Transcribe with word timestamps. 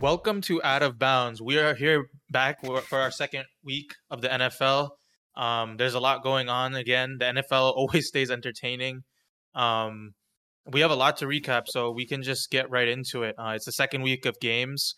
Welcome 0.00 0.40
to 0.42 0.62
Out 0.62 0.82
of 0.82 0.98
Bounds. 0.98 1.42
We 1.42 1.58
are 1.58 1.74
here 1.74 2.06
back 2.30 2.62
for 2.62 2.98
our 2.98 3.10
second 3.10 3.44
week 3.62 3.92
of 4.10 4.22
the 4.22 4.28
NFL. 4.28 4.92
Um, 5.36 5.76
there's 5.76 5.92
a 5.92 6.00
lot 6.00 6.22
going 6.22 6.48
on 6.48 6.74
again. 6.74 7.16
The 7.18 7.26
NFL 7.26 7.72
always 7.76 8.06
stays 8.06 8.30
entertaining. 8.30 9.02
Um, 9.54 10.12
we 10.64 10.80
have 10.80 10.90
a 10.90 10.94
lot 10.94 11.18
to 11.18 11.26
recap, 11.26 11.64
so 11.66 11.90
we 11.90 12.06
can 12.06 12.22
just 12.22 12.50
get 12.50 12.70
right 12.70 12.88
into 12.88 13.24
it. 13.24 13.34
Uh, 13.38 13.52
it's 13.56 13.66
the 13.66 13.72
second 13.72 14.00
week 14.00 14.24
of 14.24 14.40
games. 14.40 14.94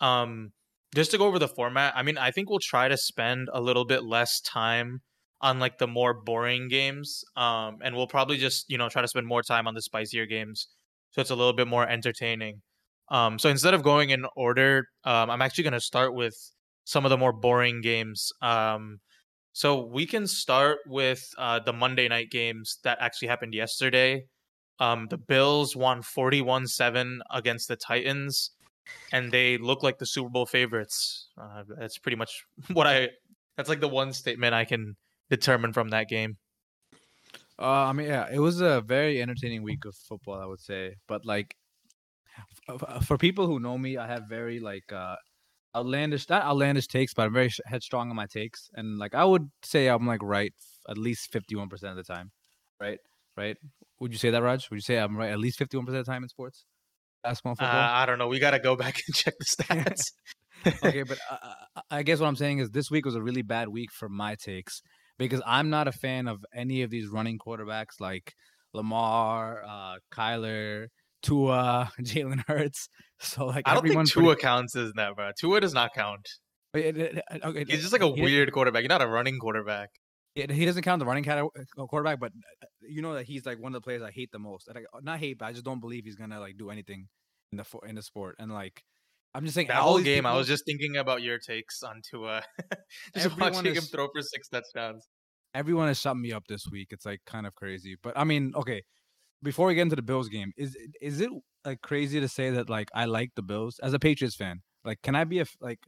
Um, 0.00 0.52
just 0.94 1.10
to 1.10 1.18
go 1.18 1.26
over 1.26 1.40
the 1.40 1.48
format, 1.48 1.94
I 1.96 2.04
mean, 2.04 2.16
I 2.16 2.30
think 2.30 2.48
we'll 2.48 2.60
try 2.60 2.86
to 2.86 2.96
spend 2.96 3.48
a 3.52 3.60
little 3.60 3.84
bit 3.84 4.04
less 4.04 4.40
time 4.40 5.00
on 5.40 5.58
like 5.58 5.78
the 5.78 5.88
more 5.88 6.14
boring 6.14 6.68
games. 6.68 7.24
Um, 7.36 7.78
and 7.82 7.96
we'll 7.96 8.06
probably 8.06 8.36
just, 8.36 8.66
you 8.68 8.78
know, 8.78 8.88
try 8.88 9.02
to 9.02 9.08
spend 9.08 9.26
more 9.26 9.42
time 9.42 9.66
on 9.66 9.74
the 9.74 9.82
spicier 9.82 10.24
games. 10.24 10.68
So 11.10 11.20
it's 11.20 11.30
a 11.30 11.36
little 11.36 11.52
bit 11.52 11.66
more 11.66 11.88
entertaining. 11.88 12.62
Um, 13.08 13.38
so 13.38 13.48
instead 13.48 13.74
of 13.74 13.82
going 13.82 14.10
in 14.10 14.26
order, 14.36 14.88
um, 15.04 15.30
I'm 15.30 15.42
actually 15.42 15.64
going 15.64 15.74
to 15.74 15.80
start 15.80 16.14
with 16.14 16.36
some 16.84 17.04
of 17.04 17.10
the 17.10 17.16
more 17.16 17.32
boring 17.32 17.80
games. 17.80 18.32
Um, 18.42 19.00
so 19.52 19.86
we 19.86 20.06
can 20.06 20.26
start 20.26 20.78
with 20.86 21.28
uh, 21.38 21.60
the 21.60 21.72
Monday 21.72 22.08
night 22.08 22.30
games 22.30 22.78
that 22.84 22.98
actually 23.00 23.28
happened 23.28 23.54
yesterday. 23.54 24.26
Um, 24.78 25.06
the 25.08 25.16
Bills 25.16 25.74
won 25.74 26.02
41 26.02 26.66
7 26.66 27.22
against 27.30 27.68
the 27.68 27.76
Titans, 27.76 28.50
and 29.12 29.32
they 29.32 29.56
look 29.56 29.82
like 29.82 29.98
the 29.98 30.06
Super 30.06 30.28
Bowl 30.28 30.46
favorites. 30.46 31.30
Uh, 31.40 31.62
that's 31.78 31.98
pretty 31.98 32.16
much 32.16 32.44
what 32.72 32.86
I, 32.86 33.10
that's 33.56 33.68
like 33.68 33.80
the 33.80 33.88
one 33.88 34.12
statement 34.12 34.54
I 34.54 34.64
can 34.64 34.96
determine 35.30 35.72
from 35.72 35.88
that 35.88 36.08
game. 36.08 36.36
Uh, 37.58 37.86
I 37.86 37.92
mean, 37.92 38.08
yeah, 38.08 38.28
it 38.30 38.38
was 38.38 38.60
a 38.60 38.82
very 38.82 39.22
entertaining 39.22 39.62
week 39.62 39.86
of 39.86 39.94
football, 39.94 40.38
I 40.38 40.44
would 40.44 40.60
say. 40.60 40.96
But 41.08 41.24
like, 41.24 41.56
for 43.02 43.16
people 43.18 43.46
who 43.46 43.60
know 43.60 43.78
me, 43.78 43.96
I 43.96 44.06
have 44.06 44.24
very 44.28 44.60
like 44.60 44.92
uh 44.92 45.16
outlandish, 45.74 46.28
not 46.28 46.42
outlandish 46.42 46.86
takes, 46.86 47.14
but 47.14 47.26
I'm 47.26 47.32
very 47.32 47.50
headstrong 47.66 48.10
on 48.10 48.16
my 48.16 48.26
takes, 48.26 48.68
and 48.74 48.98
like 48.98 49.14
I 49.14 49.24
would 49.24 49.50
say 49.62 49.88
I'm 49.88 50.06
like 50.06 50.22
right 50.22 50.52
at 50.88 50.98
least 50.98 51.30
fifty 51.32 51.54
one 51.56 51.68
percent 51.68 51.98
of 51.98 52.04
the 52.04 52.12
time, 52.14 52.30
right? 52.80 52.98
Right? 53.36 53.56
Would 54.00 54.12
you 54.12 54.18
say 54.18 54.30
that, 54.30 54.42
Raj? 54.42 54.70
Would 54.70 54.76
you 54.76 54.82
say 54.82 54.96
I'm 54.96 55.16
right 55.16 55.30
at 55.30 55.38
least 55.38 55.58
fifty 55.58 55.76
one 55.76 55.86
percent 55.86 56.00
of 56.00 56.06
the 56.06 56.12
time 56.12 56.22
in 56.22 56.28
sports, 56.28 56.64
basketball, 57.22 57.52
Uh, 57.52 57.56
football? 57.56 57.80
I 57.80 58.06
don't 58.06 58.18
know. 58.18 58.28
We 58.28 58.38
got 58.38 58.52
to 58.52 58.58
go 58.58 58.76
back 58.76 59.00
and 59.06 59.14
check 59.22 59.34
the 59.38 59.44
stats. 59.64 60.02
okay, 60.84 61.02
but 61.02 61.18
uh, 61.30 61.80
I 61.90 62.02
guess 62.02 62.20
what 62.20 62.26
I'm 62.28 62.36
saying 62.36 62.58
is 62.58 62.70
this 62.70 62.90
week 62.90 63.04
was 63.04 63.14
a 63.14 63.22
really 63.22 63.42
bad 63.42 63.68
week 63.68 63.90
for 63.92 64.08
my 64.08 64.34
takes 64.36 64.80
because 65.18 65.42
I'm 65.46 65.70
not 65.70 65.88
a 65.88 65.92
fan 65.92 66.28
of 66.28 66.44
any 66.54 66.82
of 66.82 66.90
these 66.90 67.08
running 67.08 67.38
quarterbacks 67.38 68.00
like 68.00 68.32
Lamar, 68.74 69.62
uh, 69.66 69.96
Kyler, 70.12 70.86
Tua, 71.26 71.90
Jalen 72.00 72.42
Hurts. 72.46 72.88
So 73.20 73.46
like 73.46 73.64
I 73.66 73.74
don't 73.74 73.86
think 73.86 74.08
Tua 74.08 74.24
pretty- 74.24 74.40
counts 74.42 74.76
as 74.76 74.92
that, 74.94 75.16
bro. 75.16 75.30
Tua 75.38 75.60
does 75.60 75.74
not 75.74 75.94
count. 75.94 76.28
It- 76.74 76.96
it- 76.96 77.16
it- 77.30 77.44
okay, 77.44 77.64
He's 77.68 77.80
just 77.80 77.92
like 77.92 78.02
a 78.02 78.08
weird 78.08 78.52
quarterback. 78.52 78.82
He's 78.82 78.88
not 78.88 79.02
a 79.02 79.08
running 79.08 79.38
quarterback. 79.38 79.90
He, 80.34 80.42
he 80.50 80.66
doesn't 80.66 80.82
count 80.82 80.98
the 81.00 81.06
running 81.06 81.26
uh, 81.28 81.46
quarterback, 81.88 82.20
but 82.20 82.30
uh, 82.62 82.66
you 82.82 83.00
know 83.00 83.14
that 83.14 83.24
he's 83.24 83.46
like 83.46 83.58
one 83.58 83.74
of 83.74 83.80
the 83.80 83.84
players 83.84 84.02
I 84.02 84.10
hate 84.10 84.30
the 84.32 84.38
most. 84.38 84.68
Like, 84.74 84.84
not 85.02 85.18
hate, 85.18 85.38
but 85.38 85.46
I 85.46 85.52
just 85.52 85.64
don't 85.64 85.80
believe 85.80 86.04
he's 86.04 86.16
gonna 86.16 86.38
like 86.40 86.58
do 86.58 86.68
anything 86.70 87.08
in 87.52 87.56
the 87.58 87.64
in 87.88 87.94
the 87.94 88.02
sport. 88.02 88.36
And 88.38 88.52
like, 88.52 88.82
I'm 89.34 89.44
just 89.44 89.54
saying 89.54 89.68
That 89.68 89.76
whole 89.76 90.00
game, 90.00 90.26
I 90.26 90.36
was 90.36 90.46
just 90.46 90.66
thinking 90.66 90.96
about 90.98 91.22
your 91.22 91.38
takes 91.38 91.82
on 91.82 92.02
Tua. 92.10 92.42
just 93.16 93.38
watching 93.40 93.74
him 93.74 93.82
throw 93.84 94.08
for 94.12 94.20
six 94.20 94.48
touchdowns. 94.48 95.06
everyone 95.54 95.88
has 95.88 95.98
shut 95.98 96.16
me 96.18 96.32
up 96.32 96.44
this 96.48 96.66
week. 96.70 96.88
It's 96.90 97.06
like 97.06 97.20
kind 97.26 97.46
of 97.46 97.54
crazy. 97.54 97.96
But 98.02 98.12
I 98.18 98.24
mean, 98.24 98.52
okay, 98.56 98.82
before 99.42 99.66
we 99.68 99.74
get 99.74 99.82
into 99.82 99.96
the 99.96 100.02
Bills 100.02 100.28
game, 100.28 100.52
is 100.56 100.76
is 101.00 101.20
it 101.20 101.30
like 101.64 101.80
crazy 101.82 102.20
to 102.20 102.28
say 102.28 102.50
that 102.50 102.68
like 102.70 102.88
I 102.94 103.04
like 103.06 103.34
the 103.34 103.42
Bills 103.42 103.78
as 103.80 103.92
a 103.94 103.98
Patriots 103.98 104.36
fan? 104.36 104.62
Like, 104.84 105.02
can 105.02 105.14
I 105.16 105.24
be 105.24 105.40
a 105.40 105.46
like 105.60 105.80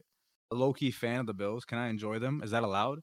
a 0.51 0.55
low 0.55 0.73
key 0.73 0.91
fan 0.91 1.21
of 1.21 1.27
the 1.27 1.33
Bills? 1.33 1.65
Can 1.65 1.77
I 1.77 1.89
enjoy 1.89 2.19
them? 2.19 2.41
Is 2.43 2.51
that 2.51 2.63
allowed? 2.63 3.01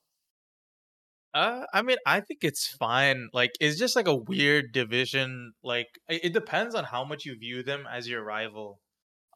Uh, 1.34 1.66
I 1.74 1.82
mean, 1.82 1.98
I 2.06 2.20
think 2.20 2.44
it's 2.44 2.66
fine. 2.66 3.28
Like, 3.32 3.52
it's 3.60 3.78
just 3.78 3.94
like 3.94 4.08
a 4.08 4.14
weird 4.14 4.72
division. 4.72 5.52
Like, 5.62 5.88
it, 6.08 6.26
it 6.26 6.32
depends 6.32 6.74
on 6.74 6.84
how 6.84 7.04
much 7.04 7.26
you 7.26 7.36
view 7.38 7.62
them 7.62 7.86
as 7.86 8.08
your 8.08 8.24
rival. 8.24 8.80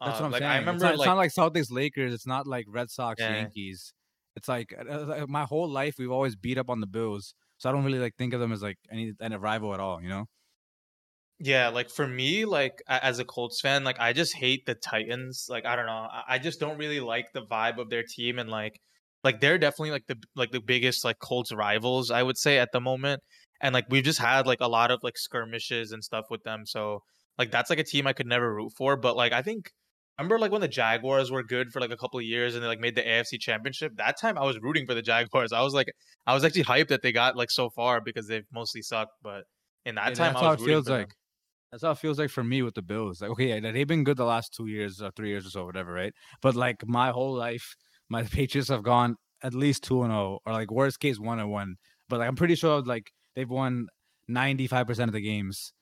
That's 0.05 0.19
Uh, 0.19 0.21
what 0.21 0.27
I'm 0.27 0.33
like, 0.33 0.45
saying. 0.45 0.53
I 0.53 0.59
it's, 0.73 0.83
remember, 0.83 0.83
not, 0.83 0.95
it's 0.95 1.05
like, 1.05 1.07
not 1.07 1.17
like 1.17 1.31
Celtics, 1.31 1.71
Lakers. 1.71 2.13
It's 2.15 2.27
not 2.27 2.47
like 2.47 2.67
Red 2.69 2.91
Sox, 2.91 3.27
Yeah. 3.27 3.27
Yankees. 3.27 3.93
It's 4.37 4.49
like 4.49 4.73
uh, 4.79 4.83
uh, 4.91 5.07
like, 5.07 5.29
my 5.29 5.45
whole 5.45 5.69
life 5.69 5.97
we've 5.99 6.11
always 6.11 6.37
beat 6.37 6.57
up 6.59 6.71
on 6.71 6.81
the 6.81 6.87
Bills, 6.87 7.35
so 7.59 7.69
I 7.69 7.73
don't 7.73 7.85
really 7.85 7.99
like 7.99 8.17
think 8.17 8.33
of 8.33 8.41
them 8.41 8.53
as 8.53 8.63
like 8.63 8.79
any 8.91 9.13
any 9.21 9.37
rival 9.37 9.75
at 9.75 9.81
all. 9.81 10.01
You 10.03 10.09
know? 10.09 10.27
Yeah, 11.43 11.69
like 11.71 11.89
for 11.91 12.07
me, 12.07 12.45
like 12.45 12.83
as 12.87 13.19
a 13.19 13.25
Colts 13.25 13.61
fan, 13.63 13.83
like 13.85 13.99
I 13.99 14.13
just 14.13 14.37
hate 14.37 14.67
the 14.67 14.75
Titans. 14.75 15.47
Like 15.49 15.65
I 15.65 15.75
don't 15.75 15.87
know, 15.87 16.07
I- 16.29 16.39
just 16.39 16.61
don't 16.61 16.77
really 16.79 17.01
like 17.01 17.33
the 17.33 17.47
vibe 17.47 17.79
of 17.79 17.89
their 17.89 18.03
team, 18.07 18.39
and 18.39 18.51
like, 18.51 18.79
like 19.25 19.41
they're 19.41 19.57
definitely 19.59 19.91
like 19.93 20.07
the 20.07 20.17
like 20.37 20.51
the 20.53 20.61
biggest 20.61 21.03
like 21.05 21.19
Colts 21.19 21.51
rivals, 21.53 22.11
I 22.11 22.23
would 22.23 22.37
say 22.39 22.59
at 22.59 22.73
the 22.73 22.81
moment. 22.81 23.23
And 23.63 23.73
like 23.75 23.87
we've 23.91 24.05
just 24.05 24.19
had 24.19 24.47
like 24.47 24.61
a 24.61 24.69
lot 24.69 24.91
of 24.91 25.01
like 25.03 25.17
skirmishes 25.19 25.93
and 25.93 26.05
stuff 26.05 26.27
with 26.31 26.43
them, 26.45 26.67
so 26.67 27.01
like 27.39 27.51
that's 27.51 27.71
like 27.71 27.79
a 27.79 27.85
team 27.85 28.07
I 28.07 28.13
could 28.13 28.27
never 28.27 28.55
root 28.55 28.73
for. 28.77 28.97
But 28.99 29.17
like 29.17 29.33
I 29.33 29.41
think, 29.43 29.71
remember 30.19 30.39
like 30.39 30.53
when 30.53 30.61
the 30.61 30.69
Jaguars 30.69 31.31
were 31.31 31.43
good 31.43 31.71
for 31.73 31.81
like 31.81 31.91
a 31.91 31.97
couple 31.97 32.19
of 32.21 32.25
years 32.27 32.55
and 32.55 32.63
they 32.63 32.69
like 32.69 32.81
made 32.81 32.97
the 32.97 33.07
AFC 33.09 33.39
Championship. 33.39 33.93
That 33.97 34.19
time 34.21 34.37
I 34.39 34.45
was 34.45 34.59
rooting 34.61 34.85
for 34.87 34.93
the 34.95 35.03
Jaguars. 35.03 35.53
I 35.53 35.63
was 35.63 35.73
like, 35.75 35.89
I 36.27 36.35
was 36.35 36.45
actually 36.45 36.65
hyped 36.65 36.89
that 36.89 37.01
they 37.03 37.13
got 37.13 37.35
like 37.37 37.51
so 37.51 37.71
far 37.71 38.01
because 38.03 38.27
they've 38.29 38.47
mostly 38.53 38.83
sucked, 38.83 39.13
but. 39.23 39.45
In 39.87 39.95
that 39.95 40.15
Yeah, 40.15 40.15
time, 40.15 40.37
I 40.37 40.43
how 40.43 40.53
was 40.53 40.59
rooting 40.59 40.83
feels 40.83 40.85
for 40.85 40.93
them. 40.93 41.09
That's 41.71 41.85
how 41.85 41.93
it 41.93 41.99
feels 41.99 42.19
like 42.19 42.31
for 42.31 42.43
me 42.43 42.63
with 42.63 42.75
the 42.75 42.83
Bills. 42.83 43.21
Like, 43.21 43.31
okay, 43.31 43.49
yeah, 43.61 43.71
they've 43.73 43.87
been 43.87 44.05
good 44.05 44.17
the 44.17 44.25
last 44.25 44.53
two 44.55 44.67
years 44.67 45.01
or 45.01 45.11
three 45.13 45.29
years 45.29 45.47
or 45.47 45.51
so, 45.51 45.65
whatever, 45.65 45.93
right? 45.93 46.13
But 46.43 46.57
like 46.57 46.87
my 46.87 47.11
whole 47.11 47.35
life, 47.35 47.77
my 48.09 48.23
Patriots 48.39 48.69
have 48.69 48.83
gone 48.83 49.17
at 49.43 49.55
least 49.55 49.85
two 49.85 50.03
and 50.03 50.11
zero, 50.11 50.41
or 50.45 50.53
like 50.53 50.71
worst 50.71 51.01
case 51.01 51.19
one 51.19 51.39
and 51.39 51.51
one. 51.51 51.77
But 52.09 52.19
like 52.19 52.29
I'm 52.29 52.37
pretty 52.37 52.57
sure 52.57 52.83
like 52.83 53.13
they've 53.37 53.49
won 53.49 53.87
ninety 54.29 54.67
five 54.67 54.87
percent 54.87 55.09
of 55.09 55.13
the 55.13 55.21
games, 55.21 55.73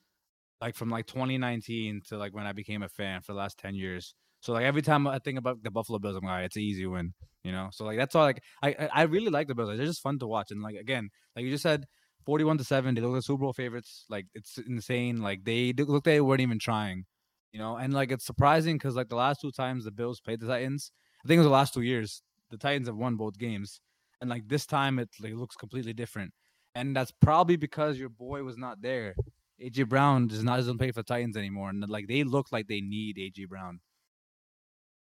like 0.61 0.75
from 0.75 0.89
like 0.89 1.07
2019 1.07 2.01
to 2.09 2.17
like 2.17 2.33
when 2.35 2.45
I 2.45 2.53
became 2.53 2.83
a 2.83 2.89
fan 2.89 3.21
for 3.21 3.33
the 3.33 3.39
last 3.39 3.57
ten 3.57 3.75
years. 3.75 4.13
So 4.41 4.53
like 4.53 4.65
every 4.65 4.81
time 4.81 5.07
I 5.07 5.19
think 5.19 5.37
about 5.39 5.63
the 5.63 5.71
Buffalo 5.71 5.99
Bills, 5.99 6.15
I'm 6.15 6.25
like, 6.25 6.45
it's 6.45 6.55
an 6.55 6.61
easy 6.61 6.85
win, 6.85 7.13
you 7.43 7.51
know. 7.51 7.69
So 7.71 7.83
like 7.85 7.97
that's 7.97 8.15
all. 8.15 8.23
Like 8.23 8.41
I 8.61 8.69
I 8.69 8.89
I 8.93 9.01
really 9.03 9.29
like 9.31 9.47
the 9.47 9.55
Bills. 9.55 9.69
Like, 9.69 9.77
they're 9.77 9.87
just 9.87 10.01
fun 10.01 10.19
to 10.19 10.27
watch, 10.27 10.51
and 10.51 10.61
like 10.61 10.75
again, 10.75 11.09
like 11.35 11.45
you 11.45 11.51
just 11.51 11.63
said, 11.63 11.85
41 12.29 12.59
to 12.59 12.63
7 12.63 12.93
they 12.93 13.01
look 13.01 13.13
like 13.13 13.23
super 13.23 13.41
bowl 13.41 13.53
favorites 13.53 14.05
like 14.07 14.27
it's 14.35 14.59
insane 14.59 15.17
like 15.19 15.43
they 15.45 15.73
look 15.73 16.03
they 16.03 16.21
weren't 16.21 16.41
even 16.41 16.59
trying 16.59 17.05
you 17.51 17.57
know 17.57 17.75
and 17.77 17.91
like 17.91 18.11
it's 18.11 18.23
surprising 18.23 18.75
because 18.75 18.95
like 18.95 19.09
the 19.09 19.15
last 19.15 19.41
two 19.41 19.51
times 19.51 19.83
the 19.83 19.89
bills 19.89 20.21
played 20.21 20.39
the 20.39 20.45
titans 20.45 20.91
i 21.25 21.27
think 21.27 21.37
it 21.37 21.39
was 21.39 21.47
the 21.47 21.59
last 21.61 21.73
two 21.73 21.81
years 21.81 22.21
the 22.51 22.57
titans 22.57 22.87
have 22.87 22.95
won 22.95 23.15
both 23.15 23.39
games 23.39 23.81
and 24.21 24.29
like 24.29 24.47
this 24.47 24.67
time 24.67 24.99
it 24.99 25.09
like 25.19 25.33
looks 25.33 25.55
completely 25.55 25.91
different 25.91 26.31
and 26.75 26.95
that's 26.95 27.11
probably 27.19 27.55
because 27.55 27.97
your 27.97 28.09
boy 28.09 28.43
was 28.43 28.57
not 28.57 28.79
there 28.83 29.15
aj 29.59 29.89
brown 29.89 30.27
does 30.27 30.43
not 30.43 30.57
doesn't 30.57 30.77
play 30.77 30.91
for 30.91 31.01
the 31.01 31.11
titans 31.15 31.35
anymore 31.35 31.71
and 31.71 31.89
like 31.89 32.07
they 32.07 32.23
look 32.23 32.51
like 32.51 32.67
they 32.67 32.81
need 32.81 33.17
aj 33.17 33.49
brown 33.49 33.79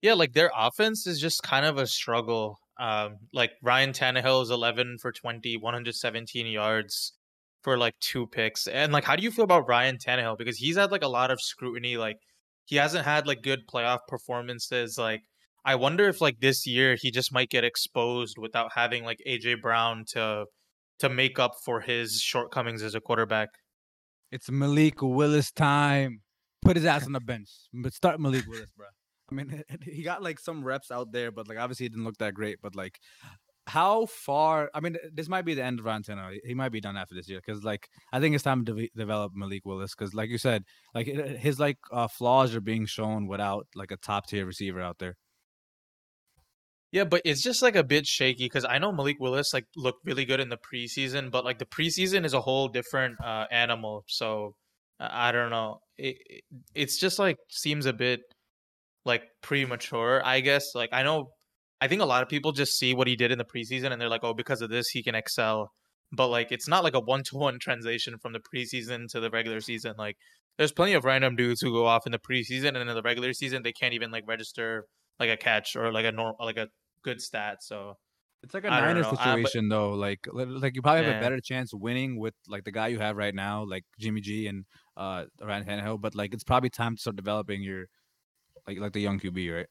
Yeah, 0.01 0.13
like 0.13 0.31
their 0.31 0.51
offense 0.55 1.05
is 1.05 1.19
just 1.19 1.43
kind 1.43 1.65
of 1.65 1.77
a 1.77 1.85
struggle. 1.85 2.59
Um, 2.79 3.17
like 3.33 3.51
Ryan 3.61 3.91
Tannehill 3.91 4.41
is 4.43 4.49
11 4.51 4.97
for 5.01 5.11
20, 5.11 5.57
117 5.57 6.47
yards 6.47 7.13
for 7.61 7.77
like 7.77 7.93
two 7.99 8.25
picks. 8.27 8.67
And 8.67 8.93
like, 8.93 9.03
how 9.03 9.15
do 9.15 9.23
you 9.23 9.31
feel 9.31 9.43
about 9.45 9.67
Ryan 9.67 9.97
Tannehill? 9.97 10.37
Because 10.37 10.57
he's 10.57 10.77
had 10.77 10.91
like 10.91 11.03
a 11.03 11.07
lot 11.09 11.29
of 11.31 11.41
scrutiny. 11.41 11.97
Like, 11.97 12.17
he 12.65 12.77
hasn't 12.77 13.05
had 13.05 13.27
like 13.27 13.41
good 13.41 13.61
playoff 13.67 13.99
performances. 14.07 14.97
Like, 14.97 15.21
I 15.65 15.75
wonder 15.75 16.07
if 16.07 16.21
like 16.21 16.39
this 16.39 16.65
year 16.65 16.95
he 16.99 17.11
just 17.11 17.33
might 17.33 17.49
get 17.49 17.63
exposed 17.65 18.37
without 18.37 18.71
having 18.75 19.03
like 19.03 19.19
AJ 19.27 19.61
Brown 19.61 20.05
to 20.13 20.45
to 20.99 21.09
make 21.09 21.39
up 21.39 21.53
for 21.65 21.81
his 21.81 22.21
shortcomings 22.21 22.83
as 22.83 22.95
a 22.95 23.01
quarterback. 23.01 23.49
it's 24.31 24.49
malik 24.51 25.01
willis 25.01 25.51
time 25.51 26.21
put 26.61 26.75
his 26.75 26.85
ass 26.85 27.05
on 27.05 27.13
the 27.13 27.19
bench 27.19 27.49
but 27.73 27.93
start 27.93 28.19
malik 28.19 28.45
willis 28.47 28.71
bro 28.77 28.85
I 29.31 29.35
mean, 29.35 29.63
he 29.83 30.03
got 30.03 30.23
like 30.23 30.39
some 30.39 30.63
reps 30.63 30.91
out 30.91 31.11
there, 31.11 31.31
but 31.31 31.47
like 31.47 31.57
obviously 31.57 31.85
it 31.85 31.89
didn't 31.89 32.05
look 32.05 32.17
that 32.17 32.33
great. 32.33 32.59
But 32.61 32.75
like, 32.75 32.99
how 33.67 34.05
far? 34.07 34.69
I 34.73 34.79
mean, 34.79 34.97
this 35.13 35.29
might 35.29 35.45
be 35.45 35.53
the 35.53 35.63
end 35.63 35.79
of 35.79 35.85
Tannehill. 35.85 36.39
He 36.43 36.53
might 36.53 36.71
be 36.71 36.81
done 36.81 36.97
after 36.97 37.15
this 37.15 37.29
year 37.29 37.41
because 37.45 37.63
like 37.63 37.89
I 38.11 38.19
think 38.19 38.35
it's 38.35 38.43
time 38.43 38.65
to 38.65 38.73
de- 38.73 38.91
develop 38.95 39.33
Malik 39.35 39.65
Willis 39.65 39.93
because 39.95 40.13
like 40.13 40.29
you 40.29 40.37
said, 40.37 40.63
like 40.93 41.07
his 41.07 41.59
like 41.59 41.77
uh, 41.91 42.07
flaws 42.07 42.55
are 42.55 42.61
being 42.61 42.85
shown 42.85 43.27
without 43.27 43.67
like 43.75 43.91
a 43.91 43.97
top 43.97 44.27
tier 44.27 44.45
receiver 44.45 44.81
out 44.81 44.97
there. 44.99 45.15
Yeah, 46.91 47.03
but 47.03 47.21
it's 47.23 47.43
just 47.43 47.61
like 47.61 47.75
a 47.75 47.83
bit 47.83 48.07
shaky 48.07 48.45
because 48.45 48.65
I 48.65 48.79
know 48.79 48.91
Malik 48.91 49.17
Willis 49.19 49.53
like 49.53 49.65
looked 49.75 50.03
really 50.05 50.25
good 50.25 50.39
in 50.39 50.49
the 50.49 50.57
preseason, 50.57 51.29
but 51.29 51.45
like 51.45 51.59
the 51.59 51.65
preseason 51.65 52.25
is 52.25 52.33
a 52.33 52.41
whole 52.41 52.67
different 52.67 53.17
uh, 53.23 53.45
animal. 53.51 54.03
So 54.07 54.55
I 54.99 55.31
don't 55.31 55.51
know. 55.51 55.81
It 55.97 56.17
it's 56.73 56.99
just 56.99 57.19
like 57.19 57.37
seems 57.49 57.85
a 57.85 57.93
bit 57.93 58.21
like 59.05 59.23
premature. 59.41 60.21
I 60.25 60.39
guess 60.41 60.73
like 60.75 60.89
I 60.91 61.03
know 61.03 61.31
I 61.81 61.87
think 61.87 62.01
a 62.01 62.05
lot 62.05 62.23
of 62.23 62.29
people 62.29 62.51
just 62.51 62.77
see 62.77 62.93
what 62.93 63.07
he 63.07 63.15
did 63.15 63.31
in 63.31 63.37
the 63.37 63.45
preseason 63.45 63.91
and 63.91 64.01
they're 64.01 64.09
like, 64.09 64.23
oh, 64.23 64.33
because 64.33 64.61
of 64.61 64.69
this 64.69 64.89
he 64.89 65.01
can 65.03 65.15
excel. 65.15 65.71
but 66.11 66.27
like 66.27 66.51
it's 66.51 66.67
not 66.67 66.83
like 66.83 66.95
a 66.95 66.99
one 66.99 67.23
to 67.23 67.37
one 67.37 67.59
translation 67.59 68.17
from 68.21 68.33
the 68.33 68.39
preseason 68.39 69.07
to 69.11 69.19
the 69.19 69.29
regular 69.29 69.61
season. 69.61 69.93
Like 69.97 70.17
there's 70.57 70.71
plenty 70.71 70.93
of 70.93 71.05
random 71.05 71.35
dudes 71.35 71.61
who 71.61 71.71
go 71.71 71.85
off 71.85 72.05
in 72.05 72.11
the 72.11 72.19
preseason 72.19 72.69
and 72.69 72.89
in 72.89 72.95
the 72.95 73.01
regular 73.01 73.31
season 73.33 73.61
they 73.63 73.71
can't 73.71 73.93
even 73.93 74.11
like 74.11 74.23
register 74.27 74.85
like 75.19 75.29
a 75.29 75.37
catch 75.37 75.75
or 75.75 75.91
like 75.91 76.05
a 76.05 76.11
normal 76.11 76.35
like 76.39 76.57
a 76.57 76.67
good 77.03 77.21
stat. 77.21 77.57
So 77.61 77.93
It's 78.43 78.53
like 78.53 78.65
a 78.65 78.71
I 78.73 78.81
Niners 78.81 79.03
know. 79.05 79.09
I- 79.11 79.11
but- 79.13 79.19
situation 79.35 79.69
though. 79.69 79.91
Like 79.91 80.27
like 80.33 80.75
you 80.75 80.81
probably 80.81 81.03
have 81.05 81.11
Yeah. 81.13 81.19
a 81.19 81.21
better 81.21 81.39
chance 81.39 81.73
winning 81.73 82.19
with 82.19 82.33
like 82.47 82.63
the 82.65 82.71
guy 82.71 82.87
you 82.87 82.99
have 82.99 83.15
right 83.15 83.35
now, 83.35 83.63
like 83.63 83.83
Jimmy 83.99 84.21
G 84.21 84.47
and 84.47 84.65
uh 84.97 85.25
Ryan 85.41 85.63
Tannehill. 85.65 86.01
But 86.01 86.15
like 86.15 86.33
it's 86.33 86.43
probably 86.43 86.69
time 86.69 86.95
to 86.95 86.99
start 87.01 87.15
developing 87.15 87.61
your 87.61 87.85
like 88.69 88.79
like 88.79 88.93
the 88.93 89.01
young 89.01 89.19
QB, 89.19 89.55
right? 89.55 89.67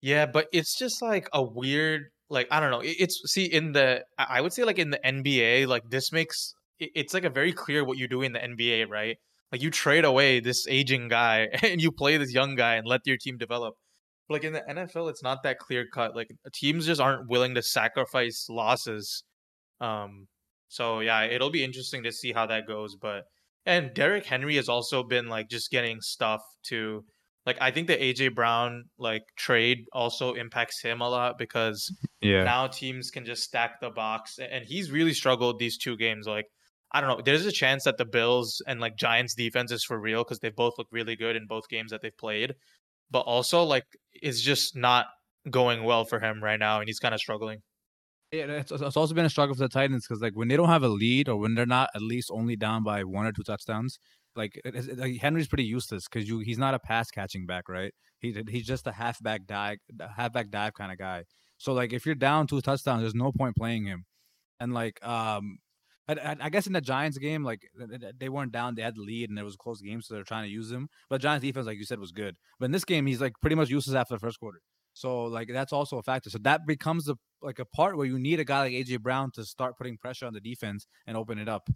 Yeah, 0.00 0.26
but 0.26 0.46
it's 0.52 0.78
just 0.78 1.02
like 1.02 1.28
a 1.32 1.42
weird, 1.42 2.02
like 2.30 2.48
I 2.50 2.60
don't 2.60 2.70
know. 2.70 2.82
It's 2.82 3.20
see 3.26 3.44
in 3.44 3.72
the 3.72 4.04
I 4.18 4.40
would 4.40 4.52
say 4.52 4.64
like 4.64 4.78
in 4.78 4.90
the 4.90 5.00
NBA, 5.04 5.66
like 5.66 5.82
this 5.90 6.12
makes 6.12 6.54
it's 6.78 7.14
like 7.14 7.24
a 7.24 7.30
very 7.30 7.52
clear 7.52 7.84
what 7.84 7.98
you 7.98 8.08
do 8.08 8.22
in 8.22 8.32
the 8.32 8.38
NBA, 8.38 8.88
right? 8.88 9.16
Like 9.52 9.62
you 9.62 9.70
trade 9.70 10.04
away 10.04 10.40
this 10.40 10.66
aging 10.68 11.08
guy 11.08 11.48
and 11.62 11.80
you 11.80 11.92
play 11.92 12.16
this 12.16 12.32
young 12.32 12.54
guy 12.56 12.76
and 12.76 12.86
let 12.86 13.02
your 13.06 13.16
team 13.16 13.38
develop. 13.38 13.74
But 14.28 14.34
like 14.34 14.44
in 14.44 14.52
the 14.54 14.62
NFL, 14.68 15.10
it's 15.10 15.22
not 15.22 15.42
that 15.44 15.58
clear 15.58 15.86
cut. 15.92 16.16
Like 16.16 16.28
teams 16.52 16.86
just 16.86 17.00
aren't 17.00 17.28
willing 17.28 17.54
to 17.54 17.62
sacrifice 17.62 18.46
losses. 18.50 19.22
Um, 19.80 20.26
so 20.68 21.00
yeah, 21.00 21.24
it'll 21.24 21.50
be 21.50 21.64
interesting 21.64 22.02
to 22.04 22.12
see 22.12 22.32
how 22.32 22.46
that 22.46 22.66
goes. 22.66 22.96
But 23.00 23.24
and 23.64 23.94
Derrick 23.94 24.26
Henry 24.26 24.56
has 24.56 24.68
also 24.68 25.02
been 25.02 25.28
like 25.28 25.48
just 25.48 25.70
getting 25.70 26.00
stuff 26.00 26.42
too 26.64 27.04
like 27.46 27.56
I 27.60 27.70
think 27.70 27.86
the 27.86 27.96
AJ 27.96 28.34
Brown 28.34 28.84
like 28.98 29.22
trade 29.36 29.86
also 29.92 30.34
impacts 30.34 30.82
him 30.82 31.00
a 31.00 31.08
lot 31.08 31.38
because 31.38 31.90
Yeah. 32.20 32.44
now 32.44 32.66
teams 32.66 33.10
can 33.10 33.24
just 33.24 33.44
stack 33.44 33.80
the 33.80 33.90
box 33.90 34.38
and 34.38 34.64
he's 34.64 34.90
really 34.90 35.14
struggled 35.14 35.58
these 35.58 35.78
two 35.78 35.96
games 35.96 36.26
like 36.26 36.46
I 36.92 37.00
don't 37.00 37.10
know 37.10 37.22
there's 37.24 37.46
a 37.46 37.52
chance 37.52 37.84
that 37.84 37.98
the 37.98 38.04
Bills 38.04 38.60
and 38.66 38.80
like 38.80 38.96
Giants 38.96 39.34
defense 39.34 39.70
is 39.72 39.84
for 39.84 39.98
real 40.00 40.24
cuz 40.24 40.40
they 40.40 40.50
both 40.50 40.74
look 40.78 40.88
really 40.90 41.16
good 41.16 41.36
in 41.36 41.46
both 41.46 41.68
games 41.68 41.90
that 41.92 42.02
they've 42.02 42.16
played 42.18 42.54
but 43.10 43.20
also 43.20 43.62
like 43.62 43.84
it's 44.12 44.40
just 44.40 44.76
not 44.76 45.06
going 45.50 45.84
well 45.84 46.04
for 46.04 46.18
him 46.20 46.42
right 46.42 46.58
now 46.58 46.80
and 46.80 46.88
he's 46.88 46.98
kind 46.98 47.14
of 47.14 47.20
struggling 47.20 47.62
Yeah, 48.32 48.46
it's, 48.46 48.72
it's 48.72 48.96
also 48.96 49.14
been 49.14 49.24
a 49.24 49.30
struggle 49.30 49.54
for 49.54 49.62
the 49.62 49.68
Titans 49.68 50.04
because 50.06 50.20
like 50.20 50.34
when 50.34 50.48
they 50.48 50.56
don't 50.56 50.68
have 50.68 50.82
a 50.82 50.88
lead 50.88 51.28
or 51.28 51.36
when 51.36 51.54
they're 51.54 51.64
not 51.66 51.90
at 51.94 52.02
least 52.02 52.28
only 52.32 52.56
down 52.56 52.82
by 52.82 53.04
one 53.04 53.24
or 53.24 53.32
two 53.32 53.44
touchdowns, 53.44 53.98
like, 54.36 54.60
Henry's 55.20 55.48
pretty 55.48 55.64
useless 55.64 56.06
because 56.08 56.28
you 56.28 56.40
he's 56.40 56.58
not 56.58 56.74
a 56.74 56.78
pass 56.78 57.10
catching 57.10 57.46
back, 57.46 57.68
right? 57.68 57.92
He 58.20 58.36
he's 58.48 58.66
just 58.66 58.86
a 58.86 58.92
halfback 58.92 59.46
dive, 59.46 59.78
halfback 60.16 60.50
dive 60.50 60.74
kind 60.74 60.92
of 60.92 60.98
guy. 60.98 61.24
So 61.58 61.72
like 61.72 61.92
if 61.92 62.06
you're 62.06 62.14
down 62.14 62.46
two 62.46 62.60
touchdowns, 62.60 63.02
there's 63.02 63.14
no 63.14 63.32
point 63.32 63.56
playing 63.56 63.84
him. 63.86 64.04
And 64.60 64.72
like 64.74 65.04
um, 65.06 65.58
I, 66.08 66.36
I- 66.40 66.50
guess 66.50 66.66
in 66.66 66.72
the 66.72 66.80
Giants 66.80 67.18
game, 67.18 67.42
like 67.44 67.62
th- 67.78 68.00
th- 68.00 68.14
they 68.18 68.28
weren't 68.28 68.52
down, 68.52 68.74
they 68.74 68.82
had 68.82 68.96
the 68.96 69.02
lead, 69.02 69.28
and 69.30 69.38
it 69.38 69.42
was 69.42 69.54
a 69.54 69.58
close 69.58 69.80
game, 69.80 70.00
so 70.02 70.14
they're 70.14 70.22
trying 70.24 70.44
to 70.44 70.50
use 70.50 70.70
him. 70.70 70.88
But 71.10 71.20
Giants 71.20 71.44
defense, 71.44 71.66
like 71.66 71.78
you 71.78 71.84
said, 71.84 71.98
was 71.98 72.12
good. 72.12 72.36
But 72.58 72.66
in 72.66 72.72
this 72.72 72.84
game, 72.84 73.06
he's 73.06 73.20
like 73.20 73.32
pretty 73.40 73.56
much 73.56 73.70
useless 73.70 73.96
after 73.96 74.14
the 74.14 74.20
first 74.20 74.38
quarter. 74.40 74.60
So 74.94 75.24
like 75.24 75.48
that's 75.52 75.72
also 75.72 75.98
a 75.98 76.02
factor. 76.02 76.30
So 76.30 76.38
that 76.42 76.66
becomes 76.66 77.08
a 77.08 77.16
like 77.42 77.58
a 77.58 77.64
part 77.66 77.96
where 77.96 78.06
you 78.06 78.18
need 78.18 78.40
a 78.40 78.44
guy 78.44 78.60
like 78.60 78.72
AJ 78.72 79.00
Brown 79.02 79.30
to 79.32 79.44
start 79.44 79.76
putting 79.76 79.98
pressure 79.98 80.26
on 80.26 80.32
the 80.32 80.40
defense 80.40 80.86
and 81.06 81.16
open 81.16 81.38
it 81.38 81.48
up. 81.48 81.68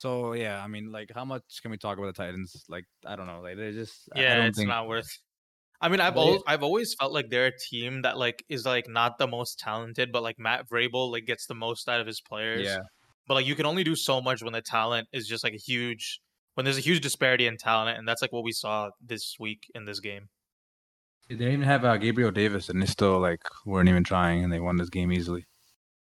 So 0.00 0.32
yeah, 0.32 0.62
I 0.62 0.66
mean, 0.66 0.90
like 0.90 1.10
how 1.14 1.24
much 1.24 1.42
can 1.62 1.70
we 1.70 1.76
talk 1.76 1.98
about 1.98 2.14
the 2.14 2.22
Titans? 2.22 2.64
Like 2.68 2.84
I 3.06 3.16
don't 3.16 3.26
know, 3.26 3.40
like 3.40 3.56
they're 3.56 3.72
just 3.72 4.08
yeah 4.16 4.44
it's 4.44 4.58
think 4.58 4.68
not 4.68 4.88
worth 4.88 5.10
I 5.80 5.88
mean, 5.88 6.00
I've 6.00 6.16
always 6.16 6.42
I've 6.46 6.62
always 6.62 6.94
felt 6.94 7.12
like 7.12 7.30
they're 7.30 7.46
a 7.46 7.58
team 7.58 8.02
that 8.02 8.18
like 8.18 8.44
is 8.48 8.66
like 8.66 8.86
not 8.88 9.18
the 9.18 9.26
most 9.26 9.58
talented, 9.58 10.12
but 10.12 10.22
like 10.22 10.38
Matt 10.38 10.68
Vrabel 10.68 11.10
like 11.10 11.24
gets 11.24 11.46
the 11.46 11.54
most 11.54 11.88
out 11.88 12.00
of 12.00 12.06
his 12.06 12.20
players. 12.20 12.66
yeah. 12.66 12.80
but 13.26 13.34
like 13.34 13.46
you 13.46 13.54
can 13.54 13.64
only 13.64 13.82
do 13.82 13.96
so 13.96 14.20
much 14.20 14.42
when 14.42 14.52
the 14.52 14.60
talent 14.60 15.08
is 15.12 15.26
just 15.26 15.42
like 15.42 15.54
a 15.54 15.58
huge 15.58 16.20
when 16.54 16.64
there's 16.64 16.76
a 16.76 16.82
huge 16.82 17.00
disparity 17.00 17.46
in 17.46 17.56
talent 17.56 17.96
and 17.98 18.06
that's 18.06 18.20
like 18.20 18.32
what 18.32 18.44
we 18.44 18.52
saw 18.52 18.90
this 19.00 19.36
week 19.40 19.70
in 19.74 19.86
this 19.86 20.00
game 20.00 20.28
They 21.30 21.36
didn't 21.36 21.54
even 21.54 21.66
have 21.66 21.84
uh, 21.84 21.96
Gabriel 21.96 22.30
Davis, 22.30 22.68
and 22.68 22.82
they 22.82 22.86
still 22.86 23.18
like 23.18 23.40
weren't 23.64 23.88
even 23.88 24.04
trying, 24.04 24.44
and 24.44 24.52
they 24.52 24.60
won 24.60 24.76
this 24.76 24.90
game 24.90 25.12
easily. 25.12 25.46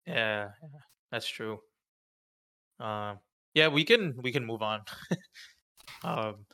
yeah, 0.05 0.49
yeah 0.61 0.79
that's 1.11 1.27
true 1.27 1.59
um 2.79 3.19
yeah 3.53 3.67
we 3.67 3.83
can 3.83 4.15
we 4.21 4.31
can 4.31 4.45
move 4.45 4.61
on. 4.61 4.81
Um 6.03 6.45